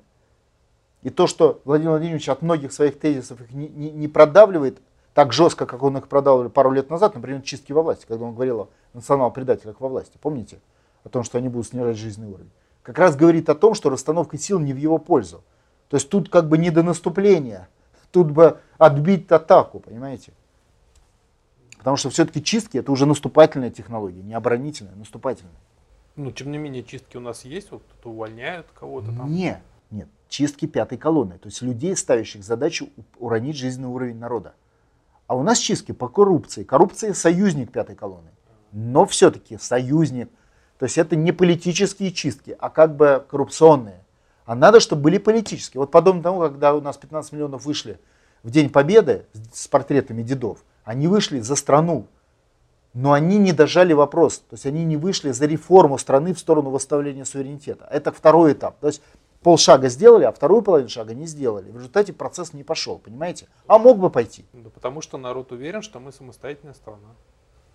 И 1.03 1.11
то, 1.11 1.27
что 1.27 1.61
Владимир 1.65 1.93
Владимирович 1.93 2.29
от 2.29 2.43
многих 2.43 2.73
своих 2.73 2.99
тезисов 2.99 3.41
их 3.41 3.53
не, 3.53 3.69
не, 3.69 3.91
не 3.91 4.09
продавливает 4.09 4.79
так 5.15 5.33
жестко, 5.33 5.67
как 5.67 5.83
он 5.83 5.97
их 5.99 6.09
продавливал 6.09 6.51
пару 6.51 6.71
лет 6.71 6.91
назад, 6.91 7.15
например, 7.15 7.43
чистки 7.43 7.73
во 7.73 7.83
власти, 7.83 8.07
когда 8.07 8.25
он 8.25 8.35
говорил 8.35 8.61
о 8.61 8.69
национал-предателях 8.95 9.81
во 9.81 9.89
власти. 9.89 10.19
Помните? 10.21 10.61
О 11.05 11.09
том, 11.09 11.23
что 11.23 11.39
они 11.39 11.49
будут 11.49 11.69
снижать 11.69 11.97
жизненный 11.97 12.31
уровень. 12.31 12.51
Как 12.83 12.99
раз 12.99 13.17
говорит 13.17 13.49
о 13.49 13.55
том, 13.55 13.75
что 13.75 13.91
расстановка 13.91 14.39
сил 14.39 14.59
не 14.59 14.73
в 14.73 14.77
его 14.77 14.99
пользу. 14.99 15.43
То 15.89 15.97
есть 15.97 16.09
тут 16.09 16.31
как 16.31 16.49
бы 16.49 16.59
не 16.59 16.71
до 16.71 16.83
наступления, 16.83 17.69
тут 18.11 18.31
бы 18.31 18.59
отбить 18.79 19.31
атаку, 19.31 19.81
понимаете? 19.81 20.33
Потому 21.77 21.97
что 21.97 22.11
все-таки 22.11 22.43
чистки 22.43 22.79
это 22.79 22.93
уже 22.93 23.07
наступательная 23.07 23.71
технология, 23.71 24.23
не 24.23 24.35
оборонительная, 24.35 24.95
а 24.95 24.97
наступательная. 24.97 25.53
Ну, 26.17 26.31
тем 26.31 26.51
не 26.51 26.59
менее, 26.59 26.85
чистки 26.85 27.17
у 27.17 27.21
нас 27.21 27.45
есть, 27.45 27.71
вот 27.71 27.83
кто-то 27.83 28.11
увольняют 28.11 28.67
кого-то 28.75 29.09
там. 29.09 29.33
Нет, 29.33 29.61
нет, 29.91 30.09
чистки 30.29 30.67
пятой 30.67 30.97
колонны, 30.97 31.39
то 31.39 31.49
есть 31.49 31.61
людей, 31.61 31.97
ставящих 31.97 32.45
задачу 32.45 32.89
уронить 33.19 33.57
жизненный 33.57 33.89
уровень 33.89 34.19
народа. 34.19 34.55
А 35.33 35.35
у 35.35 35.43
нас 35.43 35.57
чистки 35.57 35.93
по 35.93 36.09
коррупции. 36.09 36.63
Коррупция 36.63 37.15
союзник 37.15 37.73
пятой 37.73 37.97
колонны, 37.97 38.29
но 38.71 39.07
все-таки 39.07 39.57
союзник. 39.57 40.29
То 40.79 40.85
есть 40.85 40.99
это 40.99 41.17
не 41.17 41.33
политические 41.33 42.13
чистки, 42.13 42.55
а 42.61 42.69
как 42.69 42.97
бы 42.97 43.25
коррупционные. 43.31 44.05
А 44.45 44.55
надо, 44.55 44.79
чтобы 44.79 45.05
были 45.05 45.17
политические. 45.17 45.81
Вот 45.81 45.91
подобно 45.91 46.23
тому, 46.23 46.39
когда 46.39 46.75
у 46.75 46.83
нас 46.83 46.99
15 46.99 47.33
миллионов 47.33 47.65
вышли 47.65 47.99
в 48.43 48.51
День 48.51 48.69
Победы 48.69 49.25
с 49.55 49.69
портретами 49.69 50.23
дедов, 50.23 50.59
они 50.85 51.09
вышли 51.09 51.41
за 51.41 51.57
страну, 51.57 52.09
но 52.93 53.15
они 53.15 53.39
не 53.39 53.53
дожали 53.53 53.95
вопрос. 53.95 54.41
То 54.41 54.53
есть 54.53 54.67
они 54.67 54.85
не 54.85 54.99
вышли 54.99 55.31
за 55.31 55.47
реформу 55.47 55.97
страны 55.97 56.35
в 56.35 56.39
сторону 56.39 56.69
восстановления 56.69 57.25
суверенитета. 57.25 57.89
Это 57.91 58.13
второй 58.13 58.53
этап. 58.53 58.79
То 58.81 58.89
есть 58.89 59.01
полшага 59.43 59.89
сделали, 59.89 60.25
а 60.25 60.33
вторую 60.33 60.63
половину 60.63 60.89
шага 60.89 61.15
не 61.15 61.27
сделали. 61.27 61.71
В 61.71 61.77
результате 61.77 62.13
процесс 62.13 62.53
не 62.53 62.65
пошел, 62.65 62.99
понимаете? 62.99 63.49
А 63.67 63.79
мог 63.79 63.99
бы 63.99 64.11
пойти. 64.11 64.45
Да 64.53 64.71
потому 64.71 65.01
что 65.01 65.19
народ 65.19 65.53
уверен, 65.53 65.83
что 65.83 66.01
мы 66.01 66.13
самостоятельная 66.13 66.75
страна. 66.75 67.09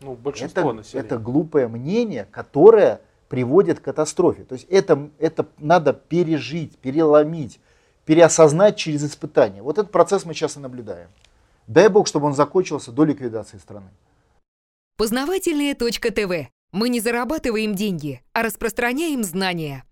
Ну, 0.02 0.15
большинство 0.15 0.69
это, 0.69 0.73
населения. 0.73 1.06
Это 1.06 1.18
глупое 1.18 1.68
мнение, 1.68 2.27
которое 2.31 3.02
приводит 3.30 3.80
к 3.80 3.84
катастрофе. 3.84 4.44
То 4.44 4.53
есть 4.53 4.68
это, 4.69 5.10
это 5.19 5.48
надо 5.57 5.94
пережить, 5.94 6.77
переломить, 6.77 7.60
переосознать 8.06 8.77
через 8.77 9.03
испытания. 9.03 9.61
Вот 9.61 9.77
этот 9.77 9.91
процесс 9.91 10.26
мы 10.26 10.34
сейчас 10.34 10.56
и 10.57 10.60
наблюдаем. 10.60 11.10
Дай 11.68 11.89
бог, 11.89 12.07
чтобы 12.07 12.27
он 12.27 12.34
закончился 12.34 12.91
до 12.91 13.03
ликвидации 13.03 13.57
страны. 13.57 13.89
Познавательная 14.95 15.76
точка 15.76 16.11
ТВ. 16.11 16.49
Мы 16.72 16.89
не 16.89 16.99
зарабатываем 16.99 17.76
деньги, 17.76 18.22
а 18.34 18.44
распространяем 18.44 19.23
знания. 19.23 19.84